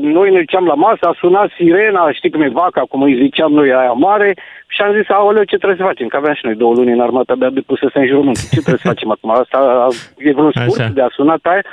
noi 0.00 0.30
ne 0.30 0.38
duceam 0.38 0.66
la 0.66 0.74
masă, 0.74 0.98
a 1.06 1.16
sunat 1.18 1.50
sirena, 1.56 2.12
știi 2.12 2.30
cum 2.30 2.40
e 2.42 2.48
vaca, 2.48 2.80
cum 2.88 3.02
îi 3.02 3.16
ziceam 3.22 3.52
noi 3.52 3.72
aia 3.72 3.92
mare, 3.92 4.34
și 4.68 4.80
am 4.82 4.94
zis, 4.94 5.08
aoleu, 5.08 5.42
ce 5.42 5.56
trebuie 5.56 5.78
să 5.78 5.84
facem? 5.84 6.06
Că 6.08 6.16
aveam 6.16 6.34
și 6.34 6.44
noi 6.44 6.54
două 6.54 6.74
luni 6.74 6.92
în 6.92 7.00
armată, 7.00 7.32
abia 7.32 7.50
depusese 7.50 7.98
în 7.98 8.06
jurământ. 8.06 8.36
Ce 8.38 8.60
trebuie 8.60 8.76
să 8.82 8.88
facem 8.88 9.10
acum? 9.10 9.30
Asta 9.30 9.86
e 10.16 10.32
vreun 10.32 10.50
scurt 10.54 10.80
Așa. 10.80 10.88
de 10.94 11.00
a 11.02 11.08
sunat 11.10 11.38
aia. 11.42 11.64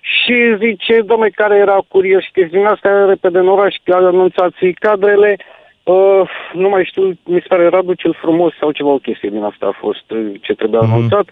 Și 0.00 0.56
zice, 0.58 1.00
domnule, 1.00 1.30
care 1.30 1.56
era 1.56 1.78
curios 1.88 2.22
și 2.22 2.30
chestiunea 2.32 2.70
asta, 2.70 3.04
repede 3.08 3.38
în 3.38 3.48
oraș, 3.48 3.74
că 3.84 3.92
a 3.94 4.06
anunțat 4.06 4.52
cadrele, 4.78 5.36
uh, 5.82 6.30
nu 6.52 6.68
mai 6.68 6.84
știu, 6.84 7.02
mi 7.24 7.40
se 7.40 7.46
pare 7.48 7.68
Radu 7.68 7.94
cel 7.94 8.16
frumos 8.20 8.52
sau 8.60 8.70
ceva, 8.70 8.88
o 8.88 8.96
chestie 8.98 9.28
din 9.30 9.42
asta 9.42 9.66
a 9.66 9.76
fost 9.80 10.10
uh, 10.10 10.26
ce 10.40 10.54
trebuia 10.54 10.80
Mhm. 10.80 10.92
anunțat. 10.92 11.26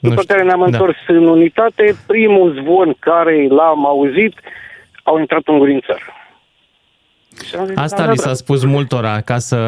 După 0.00 0.20
știu. 0.20 0.34
care 0.34 0.46
ne-am 0.46 0.58
Da. 0.58 0.64
întors 0.64 0.96
în 1.06 1.26
unitate, 1.26 1.94
primul 2.06 2.52
zvon 2.62 2.94
care 2.98 3.46
l-am 3.48 3.86
auzit, 3.86 4.34
au 5.06 5.18
intrat 5.18 5.46
un 5.46 5.60
în 5.60 5.80
țară. 5.86 6.06
Și 7.46 7.54
am 7.54 7.66
zis, 7.66 7.76
Asta 7.76 8.04
da, 8.04 8.10
li 8.10 8.16
da, 8.16 8.22
s-a 8.22 8.28
da. 8.28 8.34
spus 8.44 8.64
multora 8.64 9.20
ca 9.20 9.38
să, 9.38 9.58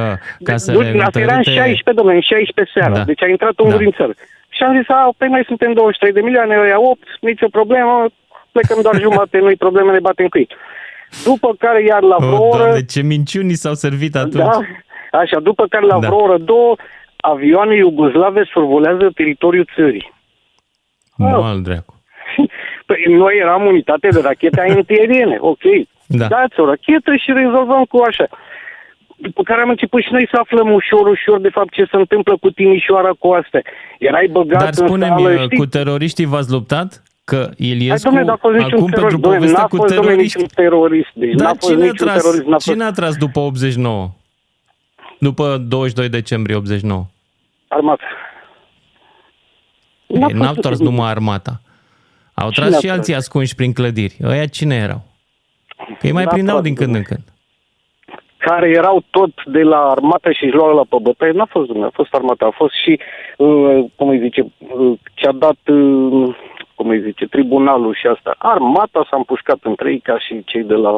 ca 0.43 0.57
să 0.57 0.73
Du- 0.73 0.81
le 0.81 0.87
Asta 1.03 1.21
era 1.21 1.33
în 1.33 1.37
întărite... 1.37 1.51
16, 1.51 1.93
domnule, 1.93 2.15
în 2.17 2.21
16 2.23 2.79
seara. 2.79 2.95
Da. 2.95 3.05
Deci 3.05 3.23
a 3.23 3.27
intrat 3.29 3.59
un 3.59 3.69
Da. 3.69 3.77
da. 3.77 3.85
în 3.85 3.91
țară. 3.91 4.13
Și 4.49 4.63
am 4.63 4.77
zis, 4.79 4.89
a, 4.89 5.15
păi 5.19 5.29
noi 5.29 5.45
suntem 5.47 5.73
23 5.73 6.13
de 6.13 6.21
milioane, 6.21 6.55
ăia 6.61 6.81
8, 6.81 6.99
nicio 7.21 7.49
problemă, 7.59 8.07
plecăm 8.53 8.79
doar 8.83 9.01
jumate, 9.07 9.39
nu-i 9.39 9.57
probleme, 9.57 9.93
ne 9.93 10.01
batem 10.09 10.27
cu 10.29 10.39
ei. 10.39 10.49
După 11.25 11.55
care 11.59 11.83
iar 11.85 12.03
la 12.03 12.17
vreo 12.19 12.37
Oh, 12.47 12.49
oră, 12.55 12.63
Doamne, 12.63 12.85
ce 12.85 13.03
minciuni 13.03 13.53
s-au 13.53 13.75
servit 13.75 14.15
atunci. 14.17 14.45
da, 14.45 14.59
așa, 15.13 15.41
după 15.41 15.67
care 15.67 15.85
la 15.85 15.99
Da. 15.99 16.07
vreo 16.07 16.21
oră, 16.23 16.39
două, 16.39 16.77
avioane 17.17 17.75
iugoslave 17.77 18.45
survolează 18.53 19.11
teritoriul 19.15 19.69
țării. 19.75 20.13
Mal 21.17 21.63
dracu. 21.63 21.98
Păi 22.89 23.05
noi 23.23 23.35
eram 23.45 23.63
unitate 23.67 24.09
de 24.09 24.21
rachete 24.21 24.61
antiaeriene, 24.77 25.37
ok. 25.53 25.65
Da. 26.07 26.27
Dați 26.27 26.61
o 26.61 26.65
rachetă 26.65 27.11
și 27.23 27.33
rezolvăm 27.33 27.83
cu 27.85 27.99
așa. 28.09 28.27
După 29.17 29.43
care 29.43 29.61
am 29.61 29.69
început 29.69 30.03
și 30.03 30.13
noi 30.13 30.29
să 30.33 30.37
aflăm 30.41 30.73
ușor, 30.73 31.07
ușor, 31.07 31.41
de 31.41 31.49
fapt, 31.49 31.73
ce 31.73 31.85
se 31.91 31.97
întâmplă 31.97 32.37
cu 32.41 32.51
Timișoara 32.51 33.13
cu 33.19 33.29
astea. 33.29 33.63
Erai 33.99 34.27
băgat 34.31 34.59
Dar 34.59 34.69
în 34.77 34.87
spune-mi, 34.87 35.23
sală, 35.23 35.49
cu 35.57 35.67
teroriștii 35.67 36.25
v-ați 36.25 36.51
luptat? 36.51 37.03
Că 37.25 37.37
Hai, 37.37 37.55
Iliescu, 37.57 38.11
dom'le, 38.11 38.25
n-a 38.25 38.37
fost 38.37 38.55
niciun 38.57 38.79
acum 38.79 38.91
terorist, 38.91 39.01
pentru 39.01 39.19
dom'le, 39.19 39.35
povestea 39.37 39.61
n-a 39.63 39.67
cu 39.67 39.77
fost, 39.77 39.93
dom'le, 39.95 39.97
teroriști... 40.01 40.37
niciun 40.41 40.65
terorist. 40.65 41.11
Deci 41.13 41.33
n-a 41.33 41.45
Dar 41.45 41.55
fost 41.59 41.73
cine 41.73 41.83
a, 41.83 41.91
niciun 41.91 42.07
tras, 42.07 42.21
terorist, 42.23 42.45
n-a 42.47 42.53
fost. 42.53 42.71
cine 42.71 42.85
a 42.85 42.91
tras 42.91 43.17
după 43.17 43.39
89? 43.41 44.09
După 45.19 45.57
22 45.69 46.09
decembrie 46.09 46.57
89? 46.57 47.05
Armata. 47.69 48.05
N-a 50.07 50.27
Ei, 50.29 50.35
n-au 50.35 50.47
fost 50.47 50.61
tras 50.61 50.79
nimic. 50.79 50.93
numai 50.93 51.11
armata. 51.11 51.61
Au 52.41 52.51
Cine 52.51 52.65
tras 52.67 52.77
a 52.77 52.81
și 52.81 52.87
tras? 52.87 52.97
alții 52.99 53.15
ascunși 53.15 53.55
prin 53.55 53.73
clădiri. 53.73 54.17
Ăia 54.25 54.47
cine 54.47 54.75
erau? 54.75 55.03
Că 55.77 56.07
îi 56.07 56.13
mai 56.13 56.25
N-a 56.25 56.31
prindeau 56.31 56.57
tras, 56.57 56.67
din 56.69 56.75
când 56.75 56.95
în 56.95 57.01
dom'le. 57.03 57.07
când. 57.07 57.25
care 58.39 58.69
erau 58.71 59.05
tot 59.11 59.31
de 59.47 59.63
la 59.63 59.77
armată 59.77 60.33
și 60.33 60.45
își 60.45 60.55
luau 60.55 60.75
la 60.75 60.83
pe 60.89 60.97
bătaie, 61.03 61.31
n-a 61.33 61.47
fost 61.51 61.67
dumneavoastră, 61.67 62.03
a 62.03 62.05
fost 62.05 62.15
armata, 62.15 62.45
a 62.47 62.51
fost 62.57 62.75
și, 62.85 63.01
uh, 63.37 63.85
cum 63.97 64.09
îi 64.09 64.19
zice, 64.19 64.41
uh, 64.59 64.99
ce-a 65.15 65.33
dat, 65.33 65.59
uh, 65.67 66.37
cum 66.75 66.89
îi 66.89 67.01
zice, 67.03 67.27
tribunalul 67.27 67.95
și 67.95 68.07
asta. 68.07 68.35
Armata 68.39 69.07
s-a 69.11 69.17
împușcat 69.17 69.59
între 69.63 69.91
ei 69.91 70.01
ca 70.01 70.19
și 70.19 70.43
cei 70.45 70.63
de 70.63 70.75
la 70.75 70.93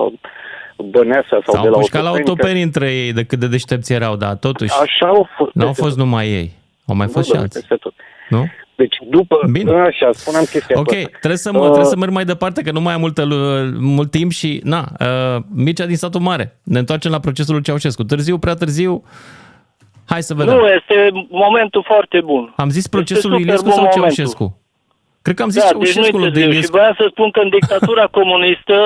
Băneasa 0.76 1.38
sau 1.44 1.54
S-au 1.54 1.62
de 1.62 1.68
la 1.68 1.76
pușcat 1.78 2.02
la 2.02 2.08
Otopeni, 2.10 2.24
că- 2.24 2.30
autopeni 2.30 2.62
între 2.62 2.92
ei 2.94 3.12
de 3.12 3.24
cât 3.24 3.38
de 3.38 3.46
deștepți 3.48 3.92
erau, 3.92 4.16
dar 4.16 4.34
totuși 4.36 4.72
Așa 4.82 5.06
au 5.06 5.28
fost. 5.36 5.50
n-au 5.54 5.66
peste 5.66 5.82
fost 5.82 5.96
tot. 5.96 6.04
numai 6.04 6.26
ei. 6.28 6.50
Au 6.86 6.94
mai 6.96 7.06
Nu, 7.06 7.12
fost 7.12 7.24
și 7.26 7.32
domnule, 7.32 7.50
alții. 7.54 7.60
peste 7.68 7.76
tot. 7.76 7.94
Nu? 8.28 8.44
Deci 8.82 8.96
după, 9.10 9.36
Bine. 9.52 9.72
așa, 9.72 10.08
spuneam 10.12 10.44
chestia 10.44 10.78
Ok, 10.78 10.92
asta. 10.92 11.08
trebuie 11.18 11.38
să, 11.46 11.52
mă, 11.52 11.58
Uh, 11.58 11.64
trebuie 11.64 11.84
să 11.94 11.96
merg 11.96 12.12
mai 12.12 12.24
departe, 12.24 12.62
că 12.62 12.70
nu 12.72 12.80
mai 12.80 12.94
am 12.94 13.00
multă, 13.00 13.24
lu- 13.24 13.78
mult 13.96 14.10
timp 14.10 14.30
și, 14.30 14.60
na, 14.64 14.84
uh, 15.00 15.42
Mircea 15.54 15.86
din 15.86 15.96
satul 15.96 16.20
mare. 16.20 16.58
Ne 16.64 16.78
întoarcem 16.78 17.10
la 17.10 17.20
procesul 17.20 17.54
lui 17.54 17.62
Ceaușescu. 17.62 18.02
Târziu, 18.04 18.38
prea 18.38 18.54
târziu, 18.54 19.04
hai 20.06 20.22
să 20.22 20.34
vedem. 20.34 20.54
Nu, 20.54 20.66
este 20.66 21.26
momentul 21.30 21.82
foarte 21.86 22.20
bun. 22.24 22.52
Am 22.56 22.68
zis 22.70 22.86
procesul 22.86 23.30
lui 23.30 23.38
super 23.38 23.46
Iliescu 23.46 23.64
bun 23.64 23.72
sau 23.72 23.82
momentul. 23.84 24.02
Ceaușescu? 24.14 24.46
Cred 25.22 25.36
că 25.36 25.42
am 25.42 25.48
zis 25.48 25.62
da, 25.62 25.68
deci 25.78 25.92
Ceaușescu 25.92 26.16
nu 26.16 26.22
lui 26.24 26.32
de 26.32 26.40
târziu. 26.40 26.50
Și 26.50 26.56
Iliescu. 26.56 26.76
voiam 26.76 26.94
să 27.00 27.06
spun 27.10 27.30
că 27.30 27.40
în 27.40 27.48
dictatura 27.58 28.06
comunistă 28.20 28.76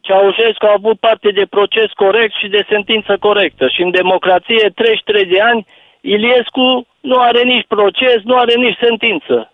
Ceaușescu 0.00 0.64
a 0.66 0.74
avut 0.80 0.98
parte 1.06 1.28
de 1.38 1.46
proces 1.56 1.88
corect 2.04 2.32
și 2.40 2.48
de 2.48 2.62
sentință 2.72 3.16
corectă. 3.26 3.64
Și 3.74 3.80
în 3.82 3.90
democrație, 3.90 4.72
33 4.74 5.24
de 5.34 5.40
ani, 5.50 5.66
Iliescu 6.00 6.86
nu 7.00 7.16
are 7.18 7.42
nici 7.42 7.66
proces, 7.66 8.22
nu 8.24 8.36
are 8.38 8.54
nici 8.54 8.76
sentință. 8.80 9.52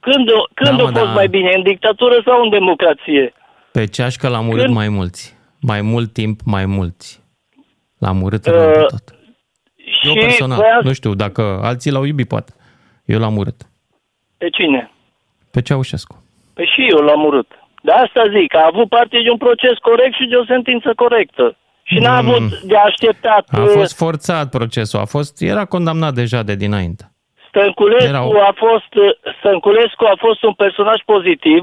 Când, 0.00 0.26
când 0.54 0.68
Da, 0.68 0.70
a 0.70 0.76
mă, 0.76 0.80
fost 0.82 0.92
da. 0.94 1.12
mai 1.12 1.28
bine, 1.28 1.52
în 1.54 1.62
dictatură 1.62 2.22
sau 2.24 2.42
în 2.42 2.50
democrație? 2.50 3.32
Pe 3.72 3.86
ceașcă 3.86 4.28
l-am 4.28 4.48
urât 4.48 4.62
Când- 4.64 4.74
mai 4.74 4.88
mulți. 4.88 5.36
Mai 5.60 5.80
mult 5.80 6.12
timp, 6.12 6.40
mai 6.44 6.66
mulți. 6.66 7.20
L-am 7.98 8.22
urât 8.22 8.46
Uh, 8.46 8.52
rău 8.52 8.70
de 8.72 8.80
tot. 8.80 9.04
Eu 10.02 10.12
și 10.12 10.18
personal, 10.18 10.56
voiam- 10.58 10.82
nu 10.82 10.92
știu, 10.92 11.14
dacă 11.14 11.60
alții 11.62 11.90
l-au 11.90 12.04
iubit, 12.04 12.28
poate. 12.28 12.52
Eu 13.04 13.18
l-am 13.18 13.36
urât. 13.36 13.60
Pe 14.38 14.48
cine? 14.50 14.90
Pe 15.50 15.62
Ceaușescu. 15.62 16.22
Păi 16.54 16.70
și 16.74 16.86
eu 16.90 16.98
l-am 17.04 17.24
urât. 17.24 17.46
De 17.82 17.92
asta 17.92 18.22
zic, 18.38 18.54
a 18.54 18.68
avut 18.72 18.88
parte 18.88 19.20
de 19.24 19.30
un 19.30 19.36
proces 19.36 19.76
corect 19.82 20.14
și 20.14 20.26
de 20.28 20.36
o 20.36 20.44
sentință 20.44 20.92
corectă. 20.96 21.56
Și 21.90 21.98
n-a 21.98 22.20
Mm. 22.20 22.28
avut 22.28 22.60
de 22.60 22.76
așteptat. 22.76 23.44
A 23.52 23.60
uh, 23.60 23.68
fost 23.72 23.96
forțat 23.96 24.48
procesul, 24.50 24.98
a 25.00 25.04
fost, 25.04 25.42
era 25.42 25.64
condamnat 25.64 26.14
deja 26.14 26.42
de 26.42 26.54
dinainte. 26.54 27.12
Stănculescu, 27.48 28.04
Erau- 28.08 28.30
a 28.30 28.54
fost, 28.56 28.92
Stănculescu 29.38 30.04
a 30.04 30.14
fost 30.18 30.42
un 30.42 30.52
personaj 30.52 31.00
pozitiv 31.04 31.62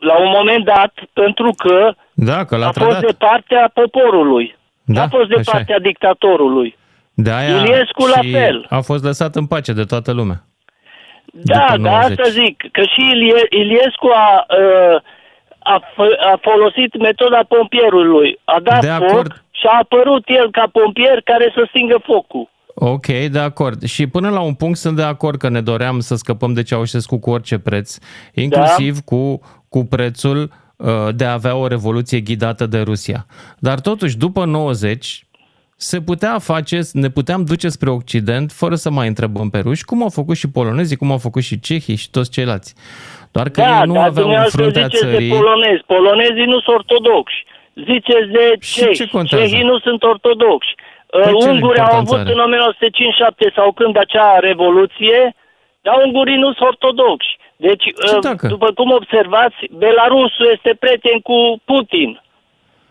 la 0.00 0.14
un 0.18 0.30
moment 0.36 0.64
dat 0.64 0.92
pentru 1.12 1.50
că 1.56 1.92
Da, 2.12 2.44
că 2.44 2.56
l-a 2.56 2.66
a 2.66 2.72
fost 2.72 2.76
trădat. 2.98 3.00
de 3.06 3.14
partea 3.18 3.70
poporului. 3.74 4.56
Da, 4.84 5.02
a 5.02 5.08
fost 5.08 5.28
de 5.28 5.34
așa 5.34 5.50
e. 5.50 5.52
partea 5.54 5.78
dictatorului. 5.78 6.78
De 7.14 7.30
aia 7.30 7.56
Iliescu 7.56 8.06
la 8.06 8.20
și 8.22 8.30
fel. 8.32 8.66
a 8.68 8.80
fost 8.80 9.04
lăsat 9.04 9.34
în 9.34 9.46
pace 9.46 9.72
de 9.72 9.84
toată 9.84 10.12
lumea. 10.12 10.44
Da, 11.32 11.64
După 11.70 11.82
dar 11.82 11.92
90. 11.92 12.18
asta 12.18 12.30
zic, 12.40 12.56
că 12.72 12.80
și 12.80 13.00
Ilie, 13.12 13.46
Iliescu 13.50 14.06
a, 14.14 14.46
uh, 14.48 15.00
a, 15.74 15.76
f- 15.92 16.16
a 16.32 16.38
folosit 16.48 16.98
metoda 16.98 17.40
pompierului. 17.54 18.40
A 18.44 18.60
dat 18.62 18.80
De 18.80 18.86
foc 18.86 19.02
acord. 19.10 19.32
și 19.50 19.66
a 19.72 19.78
apărut 19.82 20.24
el 20.26 20.50
ca 20.50 20.64
pompier 20.72 21.20
care 21.24 21.52
să 21.54 21.62
stingă 21.68 21.98
focul. 22.04 22.48
Ok, 22.74 23.06
de 23.06 23.38
acord. 23.38 23.82
Și 23.84 24.06
până 24.06 24.28
la 24.30 24.40
un 24.40 24.54
punct 24.54 24.78
sunt 24.78 24.96
de 24.96 25.02
acord 25.02 25.38
că 25.38 25.48
ne 25.48 25.60
doream 25.60 26.00
să 26.00 26.14
scăpăm 26.14 26.52
de 26.52 26.62
Ceaușescu 26.62 27.18
cu 27.18 27.30
orice 27.30 27.58
preț, 27.58 27.96
inclusiv 28.34 28.94
Da. 28.94 29.00
cu, 29.04 29.40
cu 29.68 29.84
prețul 29.84 30.52
uh, 30.76 30.86
de 31.14 31.24
a 31.24 31.32
avea 31.32 31.54
o 31.56 31.66
revoluție 31.66 32.20
ghidată 32.20 32.66
de 32.66 32.80
Rusia. 32.80 33.26
Dar 33.58 33.80
totuși, 33.80 34.16
după 34.16 34.44
90, 34.44 35.24
se 35.76 36.00
putea 36.00 36.38
face, 36.38 36.80
ne 36.92 37.08
puteam 37.08 37.44
duce 37.44 37.68
spre 37.68 37.90
Occident 37.90 38.52
fără 38.52 38.74
să 38.74 38.90
mai 38.90 39.08
întrebăm 39.08 39.50
pe 39.50 39.58
ruși, 39.58 39.84
cum 39.84 40.02
au 40.02 40.08
făcut 40.08 40.36
și 40.36 40.50
polonezii, 40.50 40.96
cum 40.96 41.10
au 41.10 41.18
făcut 41.18 41.42
și 41.42 41.60
cehii 41.60 41.94
și 41.96 42.10
toți 42.10 42.30
ceilalți. 42.30 42.74
Doar 43.36 43.48
că 43.54 43.60
da, 43.60 43.66
ei 43.80 43.86
nu 43.86 43.94
dar 43.98 44.06
aveau 44.08 44.08
în 44.08 44.14
dumneavoastră 44.14 44.60
fruntea 44.60 44.86
ziceți 44.86 45.02
țării... 45.04 45.28
de 45.28 45.34
polonezi. 45.36 45.82
Polonezii 45.94 46.48
nu 46.52 46.58
sunt 46.60 46.76
ortodoxi. 46.78 47.40
Ziceți 47.88 48.28
de 48.38 48.44
cehi. 48.72 48.94
ce 49.00 49.06
contează? 49.16 49.42
Cehii 49.44 49.64
nu 49.72 49.78
sunt 49.78 50.02
ortodoxi. 50.02 50.72
Păi 51.10 51.32
Uh, 51.32 51.42
ce 51.42 51.48
Ungurii 51.50 51.80
au 51.80 51.98
importanță 51.98 52.14
avut 52.14 52.20
are? 52.26 52.32
în 52.32 52.40
1957 52.40 53.52
sau 53.56 53.72
când 53.72 53.96
acea 53.96 54.38
revoluție, 54.38 55.34
dar 55.80 55.94
ungurii 56.04 56.36
nu 56.44 56.52
sunt 56.52 56.68
ortodoxi. 56.68 57.32
Deci, 57.56 57.84
uh, 57.86 58.48
după 58.54 58.68
cum 58.78 58.90
observați, 58.90 59.58
Belarusul 59.82 60.46
este 60.54 60.76
prieten 60.84 61.18
cu 61.28 61.38
Putin. 61.64 62.22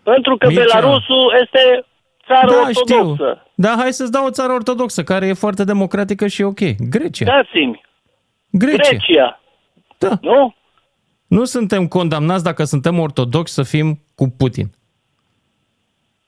Pentru 0.02 0.36
că 0.36 0.46
Mircea. 0.46 0.62
Belarusul 0.62 1.24
este 1.42 1.84
țară 2.26 2.50
da, 2.50 2.60
ortodoxă. 2.66 3.30
știu. 3.32 3.40
Da, 3.54 3.74
hai 3.78 3.92
să-ți 3.92 4.12
dau 4.12 4.24
o 4.26 4.30
țară 4.30 4.52
ortodoxă, 4.52 5.02
care 5.02 5.26
e 5.26 5.32
foarte 5.32 5.64
democratică 5.64 6.26
și 6.26 6.42
ok. 6.42 6.60
Grecia. 6.90 7.24
Dați-mi. 7.24 7.80
Grecia. 8.50 8.88
Grecia. 8.88 9.39
Da. 10.00 10.18
Nu? 10.20 10.54
Nu 11.26 11.44
suntem 11.44 11.88
condamnați 11.88 12.44
dacă 12.44 12.64
suntem 12.64 12.98
ortodoxi 12.98 13.54
să 13.54 13.62
fim 13.62 14.00
cu 14.14 14.34
Putin. 14.38 14.70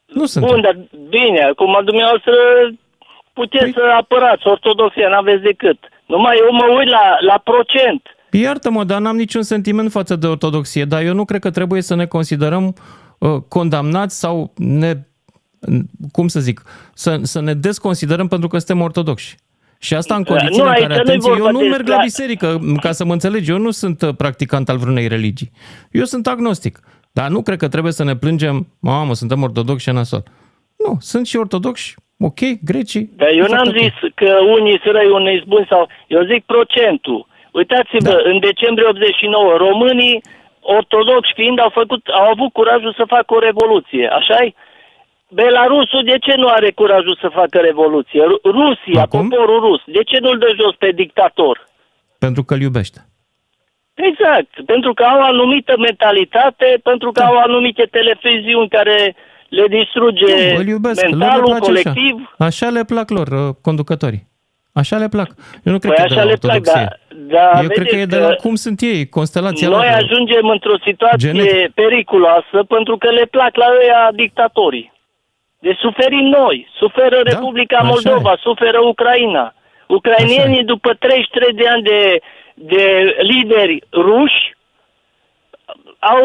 Nu 0.06 0.26
suntem. 0.26 0.50
Bun, 0.50 0.60
dar 0.60 0.74
bine, 1.08 1.40
acum 1.42 1.80
dumneavoastră 1.84 2.32
puteți 3.32 3.70
Păi- 3.70 3.74
să 3.74 3.82
apărați 4.00 4.46
ortodoxia, 4.46 5.08
n-aveți 5.08 5.42
decât. 5.42 5.78
Numai 6.06 6.36
eu 6.46 6.52
mă 6.52 6.66
uit 6.78 6.88
la, 6.88 7.16
la 7.20 7.38
procent. 7.44 8.02
Iartă-mă, 8.30 8.84
dar 8.84 9.00
n-am 9.00 9.16
niciun 9.16 9.42
sentiment 9.42 9.90
față 9.90 10.16
de 10.16 10.26
ortodoxie, 10.26 10.84
dar 10.84 11.02
eu 11.02 11.14
nu 11.14 11.24
cred 11.24 11.40
că 11.40 11.50
trebuie 11.50 11.82
să 11.82 11.94
ne 11.94 12.06
considerăm 12.06 12.74
uh, 13.18 13.42
condamnați 13.48 14.18
sau 14.18 14.52
ne, 14.56 14.94
cum 16.12 16.28
să 16.28 16.40
zic, 16.40 16.62
să, 16.94 17.18
să 17.22 17.40
ne 17.40 17.54
desconsiderăm 17.54 18.28
pentru 18.28 18.48
că 18.48 18.58
suntem 18.58 18.80
ortodoxi. 18.84 19.36
Și 19.82 19.94
asta 19.94 20.14
în 20.14 20.22
Da, 20.22 20.28
condițiile 20.32 20.62
nu, 20.62 20.68
în 20.68 20.74
aici 20.74 20.82
care, 20.86 20.94
nu-i 20.94 21.02
atenție, 21.02 21.30
eu 21.30 21.36
vorba 21.36 21.50
nu 21.50 21.58
de 21.64 21.68
merg 21.68 21.88
la 21.88 21.96
scla- 21.98 22.02
biserică, 22.02 22.58
ca 22.80 22.92
să 22.92 23.04
mă 23.04 23.12
înțelegi, 23.12 23.50
eu 23.50 23.58
nu 23.58 23.70
sunt 23.70 24.02
uh, 24.02 24.14
practicant 24.16 24.68
al 24.68 24.76
vreunei 24.76 25.08
religii. 25.08 25.50
Eu 25.90 26.04
sunt 26.04 26.26
agnostic. 26.26 26.74
Dar 27.12 27.28
nu 27.28 27.42
cred 27.42 27.58
că 27.58 27.68
trebuie 27.68 27.92
să 27.92 28.04
ne 28.04 28.16
plângem, 28.16 28.56
mamă, 28.80 29.14
suntem 29.14 29.42
ortodoxi 29.42 29.82
și 29.82 29.88
e 29.88 29.92
nasol. 29.92 30.22
Nu, 30.84 30.92
sunt 31.00 31.26
și 31.26 31.36
ortodoxi, 31.36 31.94
ok, 32.28 32.40
grecii. 32.70 33.10
Dar 33.16 33.28
eu 33.28 33.44
e 33.44 33.48
n-am 33.48 33.48
foarte 33.48 33.68
ok. 33.70 33.82
zis 33.82 33.94
că 34.14 34.30
unii 34.56 34.78
sunt 34.82 34.94
răi, 34.94 35.10
unii 35.10 35.36
sunt 35.36 35.48
buni 35.54 35.66
sau... 35.72 35.88
Eu 36.06 36.22
zic 36.32 36.42
procentul. 36.44 37.26
Uitați-vă, 37.52 38.10
Da. 38.10 38.30
în 38.30 38.38
decembrie 38.50 38.86
89, 38.88 39.56
românii 39.66 40.20
ortodoxi 40.60 41.32
fiind, 41.34 41.60
au, 41.60 41.70
făcut, 41.80 42.02
au 42.20 42.26
avut 42.34 42.50
curajul 42.52 42.94
să 42.96 43.04
facă 43.16 43.30
o 43.34 43.38
revoluție, 43.48 44.06
așa 44.20 44.38
Belarusul 45.34 46.02
de 46.04 46.16
ce 46.20 46.34
nu 46.36 46.48
are 46.48 46.70
curajul 46.70 47.18
să 47.20 47.28
facă 47.38 47.58
revoluție? 47.58 48.22
Ru- 48.24 48.40
Rusia, 48.58 49.02
Acum? 49.02 49.28
poporul 49.28 49.60
rus, 49.60 49.80
de 49.86 50.02
ce 50.02 50.18
nu-l 50.18 50.38
dă 50.38 50.50
jos 50.60 50.74
pe 50.78 50.90
dictator? 50.90 51.56
Pentru 52.18 52.42
că 52.44 52.54
îl 52.54 52.60
iubește. 52.60 53.00
Exact, 53.94 54.64
pentru 54.66 54.92
că 54.94 55.02
au 55.02 55.18
o 55.20 55.24
anumită 55.24 55.74
mentalitate, 55.78 56.80
pentru 56.82 57.12
că 57.12 57.22
au 57.22 57.36
anumite 57.36 57.88
televiziuni 57.90 58.68
care 58.68 59.16
le 59.48 59.66
distruge 59.68 60.52
Nu, 60.52 60.58
îl 60.58 60.66
iubesc, 60.66 61.02
lor 61.02 61.10
le 61.10 61.16
mentalul 61.16 61.44
place 61.44 61.64
colectiv. 61.64 62.14
Așa. 62.38 62.44
așa 62.46 62.68
le 62.68 62.84
plac 62.84 63.10
lor, 63.10 63.28
uh, 63.28 63.54
conducătorii. 63.62 64.30
Așa 64.72 64.96
le 64.96 65.08
plac. 65.08 65.28
Eu 65.64 65.72
nu 65.72 65.78
cred 65.78 65.92
Păi 65.94 66.04
că 66.06 66.12
e 66.12 66.14
de 66.14 66.14
așa 66.14 66.24
la 66.24 66.30
le 66.30 66.36
plac, 66.40 66.54
ortodoxie. 66.54 66.98
dar, 67.08 67.50
dar 67.52 67.62
Eu 67.62 67.68
cred 67.68 67.86
că 67.86 67.94
e 67.94 67.98
vedeți 67.98 68.18
de 68.18 68.24
la 68.26 68.34
cum 68.34 68.54
sunt 68.54 68.80
ei, 68.80 69.08
constelația 69.08 69.68
noi 69.68 69.76
lor. 69.86 70.02
ajungem 70.02 70.48
într-o 70.48 70.76
situație 70.84 71.30
Genetic. 71.32 71.74
periculoasă 71.74 72.56
pentru 72.68 72.96
că 72.96 73.10
le 73.10 73.24
plac 73.30 73.56
la 73.56 73.66
ăia 73.82 74.08
dictatorii. 74.14 74.92
Deci 75.64 75.78
suferim 75.78 76.26
noi, 76.40 76.68
suferă 76.80 77.18
Republica 77.30 77.76
așa 77.76 77.88
Moldova, 77.92 78.32
suferă 78.40 78.80
Ucraina. 78.80 79.54
Ucrainienii 79.86 80.64
după 80.64 80.90
33 80.94 81.52
de 81.52 81.68
ani 81.68 81.82
de, 81.82 82.20
de 82.54 82.84
lideri 83.30 83.78
ruși 83.92 84.42
au, 85.98 86.24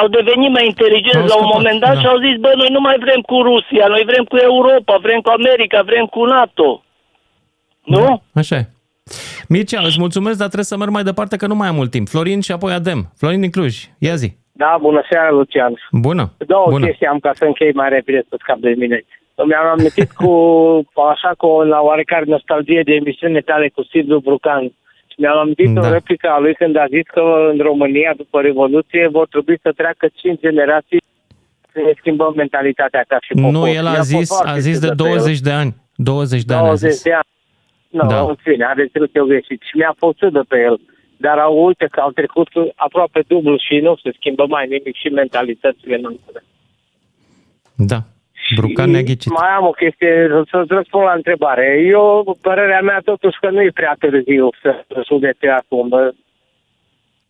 au 0.00 0.08
devenit 0.08 0.50
mai 0.50 0.66
inteligenți 0.66 1.32
Au 1.32 1.32
la 1.32 1.36
un 1.36 1.42
scăpat, 1.42 1.56
moment 1.56 1.80
dat 1.80 1.94
da. 1.94 2.00
și 2.00 2.06
au 2.06 2.18
zis, 2.26 2.36
bă, 2.44 2.52
noi 2.56 2.70
nu 2.70 2.80
mai 2.80 2.96
vrem 2.98 3.20
cu 3.20 3.42
Rusia, 3.42 3.86
noi 3.86 4.02
vrem 4.10 4.24
cu 4.24 4.36
Europa, 4.36 4.96
vrem 4.96 5.20
cu 5.20 5.30
America, 5.30 5.82
vrem 5.82 6.06
cu 6.06 6.24
NATO. 6.24 6.84
Nu? 7.84 8.22
Așa 8.34 8.56
e. 8.56 8.68
Mircea, 9.48 9.80
îți 9.80 9.98
mulțumesc, 9.98 10.38
dar 10.38 10.46
trebuie 10.46 10.72
să 10.72 10.76
merg 10.76 10.90
mai 10.90 11.02
departe 11.02 11.36
că 11.36 11.46
nu 11.46 11.54
mai 11.54 11.68
am 11.68 11.74
mult 11.74 11.90
timp. 11.90 12.08
Florin 12.08 12.40
și 12.40 12.52
apoi 12.52 12.72
Adem. 12.72 13.12
Florin 13.16 13.40
din 13.40 13.50
Cluj, 13.50 13.74
ia 13.98 14.14
zi. 14.14 14.39
Da, 14.62 14.76
bună 14.80 15.02
seara, 15.10 15.30
Lucian. 15.30 15.72
Bună. 15.90 16.24
Două 16.54 16.66
Bună. 16.70 16.86
chestii 16.86 17.06
am 17.06 17.18
ca 17.18 17.32
să 17.34 17.44
închei 17.44 17.72
mai 17.72 17.88
repede 17.88 18.22
să 18.28 18.34
scap 18.38 18.58
de 18.58 18.74
mine. 18.82 18.98
Mi-am 19.46 19.66
amintit 19.76 20.10
cu, 20.20 20.30
așa 21.14 21.30
cu 21.36 21.46
o, 21.46 21.64
la 21.64 21.80
oarecare 21.80 22.24
nostalgie 22.26 22.82
de 22.84 22.92
emisiune 22.94 23.40
tale 23.40 23.68
cu 23.68 23.82
Silviu 23.90 24.18
Brucan. 24.18 24.62
Și 25.10 25.16
mi-am 25.22 25.38
amintit 25.38 25.68
da. 25.74 25.80
o 25.80 25.92
replică 25.92 26.28
a 26.30 26.38
lui 26.38 26.54
când 26.54 26.76
a 26.76 26.86
zis 26.94 27.06
că 27.16 27.22
în 27.52 27.58
România, 27.58 28.12
după 28.16 28.40
Revoluție, 28.40 29.08
vor 29.10 29.26
trebui 29.26 29.58
să 29.62 29.70
treacă 29.76 30.04
cinci 30.14 30.40
generații 30.40 31.00
să 31.72 31.78
ne 31.86 31.92
schimbăm 31.98 32.32
mentalitatea 32.36 33.04
ca 33.08 33.16
și 33.20 33.32
popor. 33.34 33.50
Nu, 33.50 33.68
el 33.68 33.86
a 33.86 33.90
Mi-a 33.90 33.98
fost 33.98 34.08
zis, 34.16 34.28
foarte 34.28 34.48
a 34.50 34.58
zis 34.58 34.78
de 34.78 34.86
ciudată. 34.88 35.08
20 35.08 35.38
de 35.40 35.50
ani. 35.50 35.74
20 35.94 36.42
de 36.44 36.54
ani 36.54 36.62
a 36.62 36.66
20 36.66 36.90
zis. 36.90 37.02
de 37.02 37.12
ani. 37.12 37.28
Nu, 37.88 38.00
Da. 38.00 38.14
da. 38.14 38.20
în 38.20 38.36
fine, 38.42 38.64
are 38.64 38.88
trecut 38.92 39.14
eu 39.16 39.24
greșit. 39.24 39.60
Și 39.68 39.76
mi-a 39.76 39.94
fost 39.96 40.16
ciudă 40.18 40.44
pe 40.48 40.58
el. 40.68 40.80
Dar 41.26 41.38
au 41.38 41.64
uite 41.66 41.86
că 41.90 42.00
au 42.00 42.10
trecut 42.10 42.48
aproape 42.74 43.20
dublu 43.26 43.56
și 43.56 43.76
nu 43.78 43.96
se 44.02 44.10
schimbă 44.18 44.46
mai 44.48 44.66
nimic 44.66 44.96
și 44.96 45.08
mentalitățile 45.08 45.96
noastre. 45.96 46.42
Da. 47.74 47.98
Brucan 48.56 48.90
ne-a 48.90 49.02
ghicit. 49.02 49.32
Mai 49.32 49.48
am 49.48 49.66
o 49.66 49.70
chestie, 49.70 50.28
să-ți 50.50 50.72
răspund 50.72 51.04
la 51.04 51.12
întrebare. 51.12 51.84
Eu, 51.86 52.36
părerea 52.42 52.80
mea, 52.80 53.00
totuși 53.04 53.38
că 53.40 53.50
nu 53.50 53.62
e 53.62 53.70
prea 53.74 53.96
târziu 53.98 54.48
să 54.62 54.84
judece 55.08 55.48
acum. 55.48 55.88
Bă. 55.88 56.12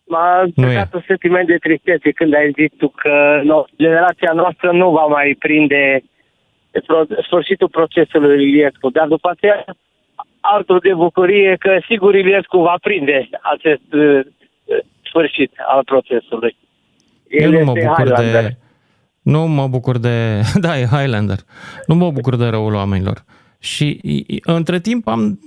M-a 0.07 0.45
Nu 0.55 0.71
e. 0.71 0.75
trecut 0.75 0.93
un 0.93 1.03
sentiment 1.07 1.47
de 1.47 1.57
tristețe 1.57 2.11
când 2.11 2.33
ai 2.33 2.51
zis 2.51 2.71
tu 2.77 2.87
că 2.87 3.41
no, 3.43 3.63
generația 3.77 4.31
noastră 4.33 4.71
nu 4.71 4.89
va 4.91 5.05
mai 5.05 5.35
prinde 5.39 6.03
pro, 6.85 7.03
sfârșitul 7.25 7.69
procesului 7.69 8.43
Iliescu. 8.43 8.89
Dar 8.89 9.07
după 9.07 9.29
aceea, 9.29 9.65
altul 10.41 10.79
de 10.83 10.93
bucurie 10.93 11.55
că 11.59 11.69
sigur 11.89 12.15
Iliescu 12.15 12.57
va 12.57 12.75
prinde 12.81 13.29
acest 13.53 13.93
uh, 13.93 14.19
sfârșit 15.05 15.51
al 15.67 15.83
procesului. 15.83 16.57
Eu 17.27 17.51
El 17.51 17.59
nu 17.59 17.65
mă 17.65 17.71
este 17.75 17.87
bucur 17.87 18.03
Highlander. 18.03 18.41
de... 18.43 18.57
Nu 19.21 19.47
mă 19.47 19.67
bucur 19.67 19.97
de... 19.97 20.41
Da, 20.65 20.79
e 20.79 20.85
Highlander. 20.85 21.37
Nu 21.87 21.95
mă 21.95 22.11
bucur 22.11 22.35
de 22.35 22.45
răul 22.47 22.73
oamenilor. 22.73 23.23
Și 23.59 23.99
i- 24.03 24.23
i- 24.27 24.41
între 24.43 24.79
timp 24.79 25.07
am... 25.07 25.39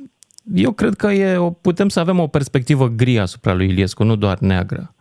Eu 0.55 0.73
cred 0.73 0.95
că 0.95 1.07
e 1.07 1.37
o, 1.37 1.51
putem 1.51 1.89
să 1.89 2.01
avem 2.01 2.19
o 2.19 2.27
perspectivă 2.27 2.87
gri 2.89 3.19
asupra 3.19 3.55
lui 3.55 3.67
Iliescu, 3.69 4.05
nu 4.05 4.17
doar 4.17 4.39
neagră. 4.39 4.95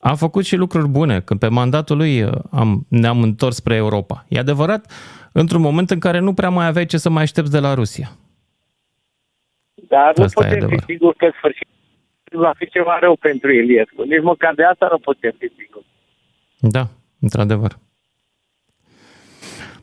A 0.00 0.14
făcut 0.14 0.44
și 0.44 0.56
lucruri 0.56 0.88
bune. 0.88 1.20
Când 1.20 1.40
pe 1.40 1.48
mandatul 1.48 1.96
lui 1.96 2.22
uh, 2.22 2.32
am, 2.50 2.86
ne-am 2.88 3.22
întors 3.22 3.56
spre 3.56 3.74
Europa. 3.74 4.24
E 4.28 4.38
adevărat, 4.38 4.92
într-un 5.32 5.60
moment 5.60 5.90
în 5.90 5.98
care 5.98 6.18
nu 6.18 6.34
prea 6.34 6.48
mai 6.48 6.66
aveai 6.66 6.86
ce 6.86 6.96
să 6.96 7.10
mai 7.10 7.22
aștepți 7.22 7.50
de 7.50 7.58
la 7.58 7.74
Rusia. 7.74 8.10
Dar 9.94 10.12
nu 10.16 10.24
Asta 10.24 10.40
e 10.40 10.42
putem 10.42 10.58
fi 10.58 10.64
adevărat. 10.64 10.84
siguri 10.90 11.16
că 11.16 11.28
sfârșitul 11.36 12.40
va 12.46 12.52
fi 12.56 12.66
ceva 12.68 12.98
rău 13.00 13.16
pentru 13.16 13.52
Iliescu. 13.52 14.02
Nici 14.02 14.22
măcar 14.22 14.54
de 14.54 14.64
asta 14.64 14.88
nu 14.90 14.98
putem 14.98 15.34
fi 15.38 15.48
siguri. 15.58 15.86
Da, 16.60 16.84
într-adevăr. 17.20 17.72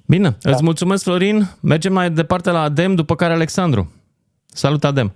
Bine, 0.08 0.30
da. 0.42 0.50
îți 0.50 0.64
mulțumesc, 0.64 1.04
Florin. 1.04 1.38
Mergem 1.62 1.94
mai 1.94 2.10
departe 2.10 2.52
la 2.52 2.62
Adem, 2.62 2.96
după 2.96 3.16
care 3.16 3.34
Alexandru. 3.34 3.92
Salut, 4.46 4.84
Adem. 4.84 5.14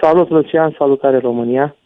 Salut, 0.00 0.28
Lucian, 0.30 0.74
salutare 0.78 1.18
România. 1.18 1.76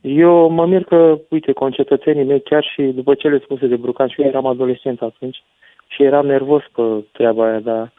Eu 0.00 0.48
mă 0.48 0.66
mir 0.66 0.84
că, 0.84 1.18
uite, 1.28 1.52
concetățenii 1.52 2.24
mei, 2.24 2.42
chiar 2.42 2.64
și 2.74 2.82
după 2.82 3.14
cele 3.14 3.38
spuse 3.38 3.66
de 3.66 3.76
Brucan, 3.76 4.08
și 4.08 4.20
eu 4.20 4.28
eram 4.28 4.46
adolescent 4.46 5.02
atunci 5.02 5.42
și 5.86 6.02
eram 6.02 6.26
nervos 6.26 6.62
pe 6.74 6.82
treaba 7.12 7.48
aia, 7.48 7.60
dar 7.60 7.92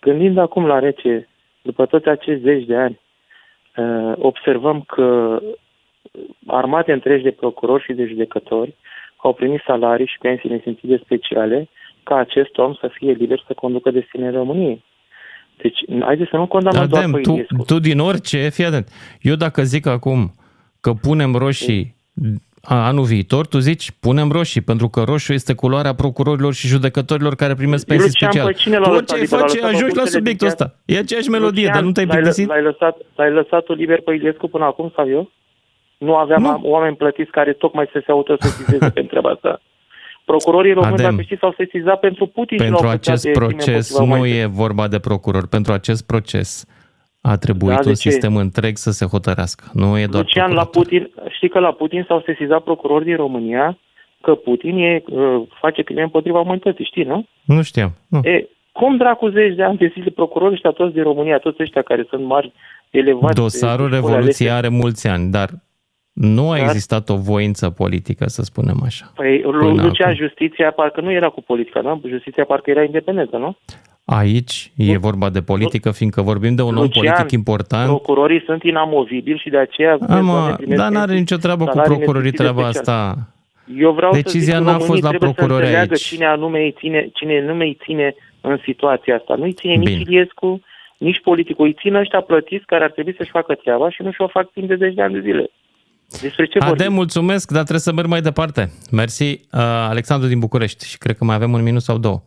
gândind 0.00 0.38
acum 0.38 0.66
la 0.66 0.78
rece, 0.78 1.28
după 1.70 1.86
toți 1.86 2.08
acești 2.08 2.42
zeci 2.42 2.66
de 2.66 2.76
ani, 2.76 3.00
uh, 3.76 4.12
observăm 4.18 4.80
că 4.80 5.38
armate 6.46 6.92
întregi 6.92 7.22
de 7.22 7.30
procurori 7.30 7.84
și 7.84 7.92
de 7.92 8.04
judecători 8.06 8.74
au 9.16 9.32
primit 9.32 9.62
salarii 9.66 10.06
și 10.06 10.18
pensii 10.20 10.48
nesimțite 10.50 11.00
speciale 11.04 11.68
ca 12.02 12.16
acest 12.16 12.58
om 12.58 12.74
să 12.74 12.90
fie 12.92 13.12
liber 13.12 13.44
să 13.46 13.52
conducă 13.52 13.90
destinele 13.90 14.36
României. 14.36 14.84
Deci, 15.56 15.78
haideți 16.00 16.30
să 16.30 16.36
nu 16.36 16.46
condamnăm 16.46 16.88
doar 16.88 17.02
Adem, 17.02 17.12
pe 17.12 17.20
tu, 17.20 17.30
Iliescu. 17.32 17.64
tu 17.66 17.78
din 17.78 17.98
orice, 17.98 18.48
fii 18.48 18.64
atent. 18.64 18.88
Eu 19.20 19.34
dacă 19.34 19.62
zic 19.62 19.86
acum 19.86 20.32
că 20.80 20.92
punem 20.92 21.34
roșii 21.34 21.94
a, 22.14 22.47
anul 22.62 23.04
viitor, 23.04 23.46
tu 23.46 23.58
zici 23.58 23.90
punem 24.00 24.30
roșii, 24.30 24.60
pentru 24.60 24.88
că 24.88 25.02
roșu 25.02 25.32
este 25.32 25.54
culoarea 25.54 25.94
procurorilor 25.94 26.54
și 26.54 26.66
judecătorilor 26.66 27.34
care 27.34 27.54
primesc 27.54 27.86
pensii 27.86 28.06
Lucian, 28.06 28.30
speciale. 28.30 28.52
pe 28.52 28.58
cine 28.62 28.76
l-a 28.78 28.82
Tu 28.84 28.90
lăsat 28.90 29.10
orice 29.10 29.14
ai 29.14 29.20
liber? 29.20 29.38
L-a 29.38 29.44
face, 29.46 29.54
lăsat 29.56 29.70
pe 29.70 29.76
ajungi 29.76 29.94
la 29.96 30.02
punctele 30.02 30.16
subiectul 30.18 30.46
de 30.48 30.52
ăsta. 30.52 30.74
E 30.84 30.98
aceeași 30.98 31.28
melodie, 31.28 31.62
Lucian, 31.66 31.74
dar 31.74 31.82
nu 31.84 31.92
te-ai 31.92 32.06
l-ai 32.06 32.16
lă- 32.16 32.20
plictisit? 32.20 32.48
L-ai 32.48 32.62
lăsat, 32.62 32.96
l-ai 33.16 33.32
lăsat 33.32 33.64
liber 33.76 34.00
pe 34.00 34.14
Iliescu 34.14 34.48
până 34.48 34.64
acum 34.64 34.92
sau 34.96 35.08
eu? 35.08 35.30
Nu 35.98 36.14
aveam 36.16 36.42
nu. 36.42 36.60
oameni 36.62 36.96
plătiți 36.96 37.30
care 37.30 37.52
tocmai 37.52 37.88
să 37.92 38.02
se 38.04 38.10
autosesizeze 38.10 38.90
pentru 38.90 39.06
treaba 39.06 39.30
asta. 39.30 39.60
Procurorii 40.24 40.72
români, 40.72 40.92
Adem. 40.92 41.10
dacă 41.10 41.22
știți, 41.22 41.40
s-au 41.40 41.54
sesizat 41.56 42.00
pentru 42.00 42.26
Putin 42.26 42.56
și 42.58 42.62
Pentru 42.64 42.82
l-au 42.84 42.92
putea 42.92 43.12
acest 43.12 43.22
de 43.24 43.30
crime 43.30 43.46
proces 43.46 43.74
împotriva 43.88 43.98
nu 43.98 44.04
umanității. 44.10 44.42
e 44.42 44.46
vorba 44.62 44.88
de 44.88 44.98
procuror. 44.98 45.46
Pentru 45.46 45.72
acest 45.72 46.06
proces 46.06 46.64
a 47.30 47.36
trebuit 47.36 47.76
Da, 47.76 47.82
de 47.82 47.88
un 47.88 47.94
ce? 47.94 48.08
sistem 48.10 48.36
întreg 48.36 48.76
să 48.76 48.90
se 48.90 49.06
hotărească. 49.06 49.64
Nu 49.72 49.98
e 49.98 50.06
doar 50.06 50.22
Lucian, 50.22 50.52
la 50.52 50.64
Putin, 50.64 51.10
știi 51.28 51.48
că 51.48 51.58
la 51.58 51.72
Putin 51.72 52.04
s-au 52.08 52.22
sesizat 52.26 52.62
procurori 52.62 53.04
din 53.04 53.16
România 53.16 53.78
că 54.22 54.34
Putin 54.34 54.76
e, 54.78 55.02
uh, 55.06 55.42
face 55.60 55.82
crime 55.82 56.02
împotriva 56.02 56.40
umanității, 56.40 56.84
știi, 56.84 57.04
nu? 57.04 57.26
Nu 57.44 57.62
știam. 57.62 57.92
Nu. 58.08 58.20
E, 58.24 58.48
cum 58.72 58.96
dracu 58.96 59.28
zeci 59.28 59.54
de 59.54 59.62
ani 59.62 59.76
de 59.78 59.90
zile 59.94 60.10
procurorii 60.10 60.54
ăștia 60.54 60.70
toți 60.70 60.94
din 60.94 61.02
România, 61.02 61.38
toți 61.38 61.62
ăștia 61.62 61.82
care 61.82 62.06
sunt 62.10 62.24
mari, 62.24 62.52
elevați... 62.90 63.34
Dosarul 63.40 63.90
de 63.90 63.96
școli 63.96 64.12
Revoluției 64.14 64.48
alese, 64.50 64.66
are 64.66 64.74
mulți 64.76 65.06
ani, 65.08 65.30
dar 65.30 65.48
nu 66.12 66.50
a 66.50 66.56
Dar- 66.56 66.64
existat 66.64 67.08
o 67.08 67.16
voință 67.16 67.70
politică, 67.70 68.26
să 68.26 68.42
spunem 68.42 68.76
așa. 68.84 69.12
Păi, 69.14 69.40
Lu- 69.40 69.50
Până 69.58 69.82
Lucian, 69.82 70.10
acum. 70.10 70.26
justiția 70.26 70.70
parcă 70.70 71.00
nu 71.00 71.12
era 71.12 71.28
cu 71.28 71.42
politica, 71.42 71.80
nu? 71.80 72.00
Justiția 72.08 72.44
parcă 72.44 72.70
era 72.70 72.82
independentă, 72.82 73.36
nu? 73.36 73.56
Aici 74.10 74.72
e 74.76 74.98
vorba 74.98 75.30
de 75.30 75.42
politică, 75.42 75.90
fiindcă 75.90 76.22
vorbim 76.22 76.54
de 76.54 76.62
un 76.62 76.76
om 76.76 76.82
Lucian, 76.82 77.04
politic 77.04 77.30
important. 77.30 77.86
Procurorii 77.86 78.42
sunt 78.46 78.62
inamovibili 78.62 79.38
și 79.38 79.48
de 79.48 79.58
aceea... 79.58 79.92
A, 79.92 80.06
doamne, 80.06 80.20
mă, 80.20 80.54
primesc 80.56 80.80
dar 80.80 80.90
n-are 80.90 81.14
nicio 81.14 81.36
treabă 81.36 81.64
cu 81.64 81.70
salarii 81.70 81.96
procurorii 81.96 82.30
nesimțite 82.30 82.42
treaba 82.42 82.70
speciale. 82.70 83.00
asta. 83.00 83.32
Eu 83.76 83.92
vreau 83.92 84.12
Decizia 84.12 84.54
să 84.54 84.58
zic, 84.58 84.66
n-a 84.66 84.72
românii 84.72 84.86
fost 84.86 85.02
la 85.02 85.08
trebuie 85.08 85.32
procurori 85.32 85.60
să 85.60 85.64
înțeleagă 85.64 85.92
aici. 85.92 86.02
Cine, 86.02 86.26
anume 86.26 86.58
îi 86.58 86.74
ține, 86.78 87.10
cine 87.12 87.44
nu 87.44 87.58
îi 87.58 87.78
ține 87.84 88.14
în 88.40 88.58
situația 88.64 89.16
asta. 89.16 89.34
Nu 89.34 89.44
îi 89.44 89.52
ține 89.52 89.74
nici 89.74 89.88
Bine. 89.88 90.00
Iliescu, 90.00 90.60
nici 90.98 91.20
politicul. 91.20 91.66
Îi 91.66 91.76
țin 91.80 91.94
ăștia 91.94 92.20
plătiți 92.20 92.66
care 92.66 92.84
ar 92.84 92.90
trebui 92.90 93.14
să-și 93.16 93.30
facă 93.30 93.54
treaba 93.54 93.90
și 93.90 94.02
nu 94.02 94.12
și-o 94.12 94.28
fac 94.28 94.52
timp 94.52 94.68
de 94.68 94.76
zeci 94.76 94.94
de 94.94 95.02
ani 95.02 95.14
de 95.14 95.20
zile. 95.20 95.50
Despre 96.20 96.46
ce 96.46 96.58
vorbim? 96.58 96.74
Adem, 96.80 96.92
mulțumesc, 96.92 97.46
dar 97.50 97.62
trebuie 97.62 97.88
să 97.88 97.92
merg 97.92 98.08
mai 98.08 98.20
departe. 98.20 98.70
Mersi, 98.90 99.30
uh, 99.30 99.38
Alexandru 99.94 100.28
din 100.28 100.38
București 100.38 100.88
și 100.88 100.98
cred 100.98 101.16
că 101.16 101.24
mai 101.24 101.34
avem 101.34 101.52
un 101.52 101.62
minut 101.62 101.82
sau 101.82 101.98
două. 101.98 102.22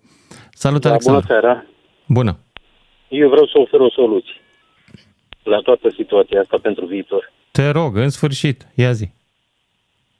Salut, 0.54 0.82
Da, 0.82 0.90
Alexandru. 0.90 1.22
bună 1.28 1.40
seara. 1.40 1.66
Bună. 2.08 2.38
Eu 3.10 3.30
vreau 3.30 3.46
să 3.48 3.60
ofer 3.60 3.80
o 3.80 3.90
soluție 3.90 4.36
la 5.44 5.60
toată 5.60 5.90
situația 5.90 6.40
asta 6.40 6.58
pentru 6.62 6.86
viitor. 6.86 7.32
Te 7.52 7.70
rog, 7.70 7.96
în 7.98 8.10
sfârșit, 8.10 8.68
ia 8.76 8.92
zi. 8.92 9.10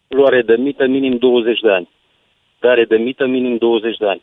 Luare 0.08 0.42
de 0.42 0.56
mită 0.56 0.88
minim 0.88 1.18
20 1.18 1.60
de 1.60 1.70
ani. 1.72 1.90
Dare 2.60 2.86
de 2.86 2.96
mită 2.98 3.26
minim 3.26 3.58
20 3.58 3.98
de 3.98 4.06
ani. 4.08 4.22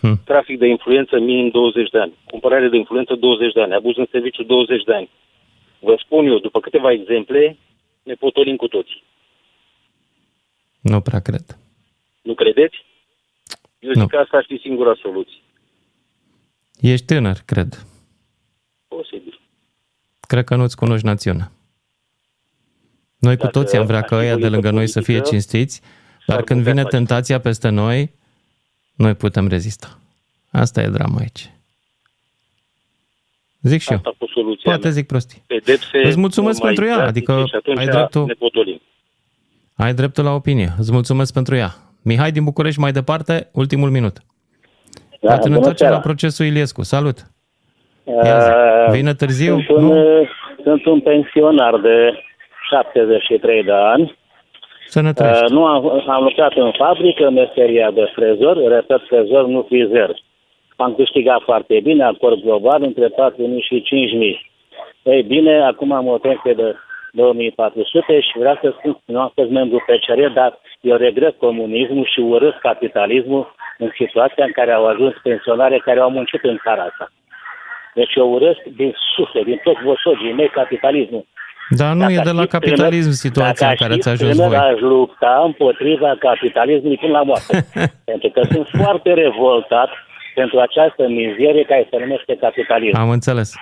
Hm. 0.00 0.24
Trafic 0.24 0.58
de 0.58 0.66
influență 0.66 1.18
minim 1.18 1.48
20 1.50 1.90
de 1.90 1.98
ani. 1.98 2.12
Cumpărare 2.26 2.68
de 2.68 2.76
influență 2.76 3.14
20 3.14 3.52
de 3.52 3.60
ani. 3.62 3.74
Abuz 3.74 3.96
în 3.96 4.06
serviciu 4.10 4.42
20 4.42 4.82
de 4.84 4.94
ani. 4.94 5.10
Vă 5.78 5.94
spun 6.04 6.26
eu, 6.26 6.38
după 6.38 6.60
câteva 6.60 6.92
exemple, 6.92 7.56
ne 8.02 8.14
potolim 8.14 8.56
cu 8.56 8.68
toții. 8.68 9.02
Nu 10.80 11.00
prea 11.00 11.20
cred. 11.20 11.44
Nu 12.22 12.34
credeți? 12.34 12.76
Eu 13.80 13.90
zic 13.92 14.00
Nu. 14.00 14.06
că 14.06 14.16
asta 14.16 14.36
ar 14.36 14.44
fi 14.48 14.58
singura 14.62 14.94
soluție. 15.02 15.40
Ești 16.80 17.06
tânăr, 17.06 17.36
cred. 17.44 17.86
Posibil. 18.88 19.40
Cred 20.20 20.44
că 20.44 20.56
nu-ți 20.56 20.76
cunoști 20.76 21.06
națiunea. 21.06 21.52
Noi 23.18 23.36
cu 23.36 23.42
Dacă 23.44 23.58
toții 23.58 23.78
am 23.78 23.86
vrea 23.86 24.02
ca 24.02 24.16
ăia 24.16 24.36
de 24.36 24.48
lângă 24.48 24.70
noi 24.70 24.86
să 24.86 25.00
fie 25.00 25.14
politică, 25.14 25.28
cinstiți, 25.36 25.80
dar 25.80 26.36
s-ar 26.36 26.44
când 26.44 26.58
putea 26.58 26.72
vine 26.72 26.82
face. 26.84 26.96
tentația 26.96 27.40
peste 27.40 27.68
noi, 27.68 28.10
noi 28.94 29.14
putem 29.14 29.48
rezista. 29.48 29.98
Asta 30.50 30.82
e 30.82 30.88
drama 30.88 31.18
aici. 31.18 31.50
Zic 33.62 33.80
și 33.80 33.90
eu. 33.90 33.96
Asta 33.96 34.14
cu 34.18 34.26
soluția 34.26 34.62
Poate 34.64 34.82
mea. 34.82 34.90
zic 34.92 35.06
prostii. 35.06 35.42
Pedepse 35.46 35.98
Îți 36.06 36.18
mulțumesc 36.18 36.58
mai 36.62 36.66
pentru 36.74 36.84
ea, 36.90 36.96
drastice 36.96 37.30
adică 37.32 37.46
și 37.48 37.54
atunci 37.54 37.78
ai 37.78 37.86
dreptul- 37.86 38.24
ne 38.26 38.32
potolim. 38.32 38.80
Ai 39.74 39.94
dreptul 39.94 40.24
la 40.24 40.30
opinie. 40.34 40.74
Îți 40.78 40.92
mulțumesc 40.92 41.32
pentru 41.32 41.54
ea. 41.56 41.76
Mihai 42.04 42.30
din 42.30 42.44
București, 42.44 42.80
mai 42.80 42.92
departe, 42.92 43.48
ultimul 43.52 43.90
minut. 43.90 44.16
Da, 45.20 45.28
Poate 45.28 45.36
ne 45.36 45.44
bună 45.44 45.56
întoarcem 45.56 45.86
seara. 45.86 45.94
la 45.94 46.00
procesul 46.00 46.46
Iliescu. 46.46 46.82
Salut! 46.82 47.18
Ia 48.24 48.38
zi. 48.38 48.50
Uh, 48.50 48.90
Vină 48.90 49.12
târziu? 49.14 49.60
Sunt 49.60 49.78
un, 49.78 50.26
sunt 50.62 50.84
un 50.86 51.00
pensionar 51.00 51.76
de 51.80 51.96
73 52.70 53.62
de 53.62 53.72
ani. 53.72 54.18
Sănătoși. 54.86 55.42
Uh, 55.44 55.48
nu 55.50 55.64
am, 55.66 56.02
am 56.08 56.22
lucrat 56.22 56.52
în 56.52 56.72
fabrică, 56.78 57.26
în 57.26 57.34
meseria 57.34 57.90
de 57.90 58.04
frezor, 58.14 58.56
repet, 58.56 59.00
frezor, 59.08 59.46
nu 59.46 59.66
frizer. 59.68 60.10
Am 60.76 60.94
câștigat 60.94 61.40
foarte 61.42 61.80
bine, 61.82 62.04
acord 62.04 62.42
global, 62.42 62.82
între 62.82 63.08
4.000 63.08 63.12
și 63.60 63.84
5.000. 64.34 64.50
Ei 65.02 65.22
bine, 65.22 65.62
acum 65.62 65.92
am 65.92 66.06
o 66.06 66.18
pensie 66.18 66.52
de 66.54 66.74
2400 67.12 68.20
și 68.20 68.38
vreau 68.38 68.58
să 68.62 68.74
spun, 68.78 68.98
nu 69.04 69.20
am 69.20 69.32
fost 69.34 69.50
membru 69.50 69.84
PCR, 69.86 70.32
dar 70.34 70.58
eu 70.80 70.96
regret 70.96 71.38
comunismul 71.38 72.06
și 72.12 72.20
urăsc 72.20 72.58
capitalismul 72.58 73.54
în 73.78 73.90
situația 73.96 74.44
în 74.44 74.52
care 74.52 74.72
au 74.72 74.86
ajuns 74.86 75.14
pensionare 75.22 75.78
care 75.84 76.00
au 76.00 76.10
muncit 76.10 76.42
în 76.42 76.58
țara 76.64 76.82
asta. 76.82 77.12
Deci 77.94 78.14
eu 78.14 78.32
urăsc 78.32 78.62
din 78.76 78.94
suflet, 79.16 79.44
din 79.44 79.60
toți 79.62 79.82
vosogii 79.82 80.32
mei 80.32 80.48
capitalismul. 80.48 81.26
Dar 81.68 81.92
nu 81.92 82.00
Dacă 82.00 82.12
e 82.12 82.14
de 82.14 82.28
aș 82.28 82.34
la 82.34 82.40
fi 82.42 82.48
capitalism 82.48 83.08
tânăr- 83.10 83.22
situația 83.26 83.68
în 83.68 83.74
dacă 83.78 83.82
care 83.82 83.92
aș 83.92 83.98
ți-a 83.98 84.14
fi 84.14 84.22
ajuns 84.22 84.36
tânăr, 84.36 84.48
voi. 84.58 84.68
aș 84.68 84.80
lupta 84.80 85.42
împotriva 85.44 86.16
capitalismului 86.18 86.96
până 86.96 87.12
la 87.12 87.22
moarte. 87.22 87.66
pentru 88.10 88.28
că 88.28 88.40
sunt 88.52 88.66
foarte 88.82 89.12
revoltat 89.14 89.88
pentru 90.34 90.58
această 90.60 91.08
mizerie 91.08 91.64
care 91.64 91.86
se 91.90 91.96
numește 91.98 92.36
capitalism. 92.36 92.96
Am 92.96 93.10
înțeles. 93.10 93.54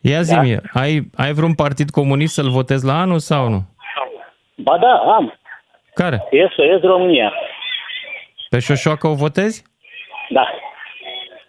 Ia 0.00 0.20
zi 0.22 0.34
mie, 0.38 0.60
ai, 0.72 1.10
ai 1.16 1.32
vreun 1.32 1.54
partid 1.54 1.90
comunist 1.90 2.34
să-l 2.34 2.48
votezi 2.48 2.86
la 2.86 3.00
anul 3.00 3.18
sau 3.18 3.48
nu? 3.48 3.60
Ba 4.56 4.78
da, 4.78 4.94
am. 5.16 5.39
Care? 6.02 6.18
SOS 6.56 6.82
România. 6.82 7.32
Pe 8.50 8.58
Șoșoacă 8.58 9.06
o 9.06 9.14
votezi? 9.14 9.62
Da. 10.28 10.44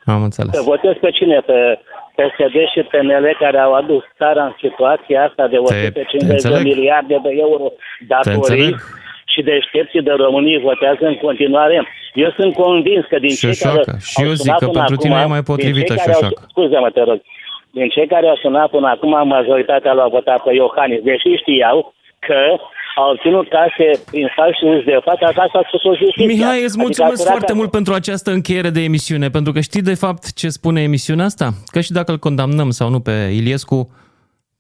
Am 0.06 0.24
înțeles. 0.24 0.54
Să 0.56 0.62
votez 0.62 0.94
pe 1.02 1.10
cine? 1.12 1.40
Pe 1.50 1.80
PSD 2.18 2.56
și 2.74 2.82
PNL 2.92 3.36
care 3.40 3.58
au 3.58 3.74
adus 3.74 4.04
țara 4.18 4.44
în 4.44 4.56
situația 4.62 5.24
asta 5.28 5.48
de 5.48 5.58
150 5.58 6.28
de 6.28 6.34
înțeleg. 6.34 6.64
miliarde 6.74 7.16
de 7.24 7.30
euro 7.46 7.66
Te 7.70 8.06
datorii 8.08 8.36
înțeleg. 8.36 8.76
și 9.34 9.42
deștepții 9.42 10.02
de 10.02 10.12
România 10.12 10.60
votează 10.64 11.06
în 11.06 11.16
continuare. 11.26 11.88
Eu 12.14 12.30
sunt 12.40 12.54
convins 12.54 13.06
că 13.06 13.18
din 13.20 13.30
cei 13.30 13.56
care 13.56 13.76
Șoșoacă. 13.78 13.98
Și 14.10 14.16
au 14.22 14.26
eu 14.28 14.32
zic 14.34 14.42
sunat 14.44 14.60
că 14.60 14.66
până 14.66 14.78
pentru 14.80 14.96
tine 14.96 15.14
acum, 15.16 15.26
e 15.28 15.34
mai 15.36 15.42
din 15.44 15.50
potrivită 15.54 15.94
cei 15.94 16.04
care 16.04 16.14
au- 16.14 16.20
Șoșoacă. 16.22 16.42
Scuze-mă, 16.54 16.90
te 16.96 17.02
rog. 17.10 17.20
Din 17.78 17.90
cei 17.96 18.08
care 18.14 18.28
au 18.28 18.36
sunat 18.46 18.70
până 18.76 18.88
acum, 18.90 19.14
majoritatea 19.28 19.92
l-au 19.98 20.10
votat 20.18 20.40
pe 20.44 20.52
Iohannis, 20.54 21.02
deși 21.10 21.30
știau 21.42 21.94
că 22.28 22.40
au 22.96 23.12
obținut 23.12 23.48
case 23.50 24.02
prin 24.12 24.28
falși 24.36 24.64
uz 24.64 24.84
de 24.86 25.00
fapt, 25.06 25.22
așa 25.22 25.50
s-a 25.54 25.62
spus 25.68 25.84
o 25.84 25.96
justiție. 25.96 26.26
Mihai, 26.26 26.56
îți 26.56 26.64
Adică 26.66 26.82
mulțumesc 26.82 27.12
apărarea- 27.14 27.32
foarte 27.38 27.54
mult 27.54 27.72
pentru 27.72 27.94
această 27.94 28.32
încheiere 28.32 28.70
de 28.70 28.82
emisiune, 28.84 29.30
pentru 29.30 29.52
că 29.52 29.60
știi 29.60 29.82
de 29.82 29.94
fapt 29.94 30.34
ce 30.34 30.50
spune 30.50 30.82
emisiunea 30.82 31.26
asta? 31.26 31.54
Că 31.66 31.82
și 31.82 31.92
dacă 31.92 32.12
îl 32.12 32.18
condamnăm 32.20 32.70
sau 32.70 32.90
nu 32.90 33.00
pe 33.00 33.12
Iliescu, 33.34 33.92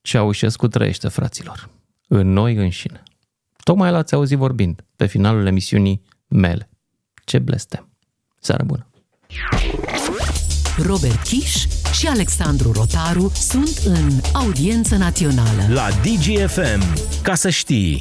Ceaușescu 0.02 0.68
trăiește, 0.68 1.08
fraților. 1.08 1.70
În 2.08 2.34
noi 2.34 2.56
înșine. 2.56 3.04
Tocmai 3.64 3.92
l-ați 3.92 4.14
auzit 4.14 4.38
vorbind 4.38 4.82
pe 4.96 5.06
finalul 5.06 5.46
emisiunii 5.48 6.02
mele. 6.28 6.70
Ce 7.26 7.40
blestem. 7.40 7.90
Seară 8.40 8.64
bună! 8.66 8.86
Robert 10.88 11.22
Kiș 11.24 11.52
și 12.00 12.08
Alexandru 12.08 12.72
Rotaru 12.72 13.32
sunt 13.34 13.82
în 13.86 14.10
audiență 14.34 14.96
națională. 14.96 15.62
La 15.74 15.88
DGFM. 16.04 16.82
Ca 17.24 17.36
să 17.36 17.50
știi. 17.50 18.00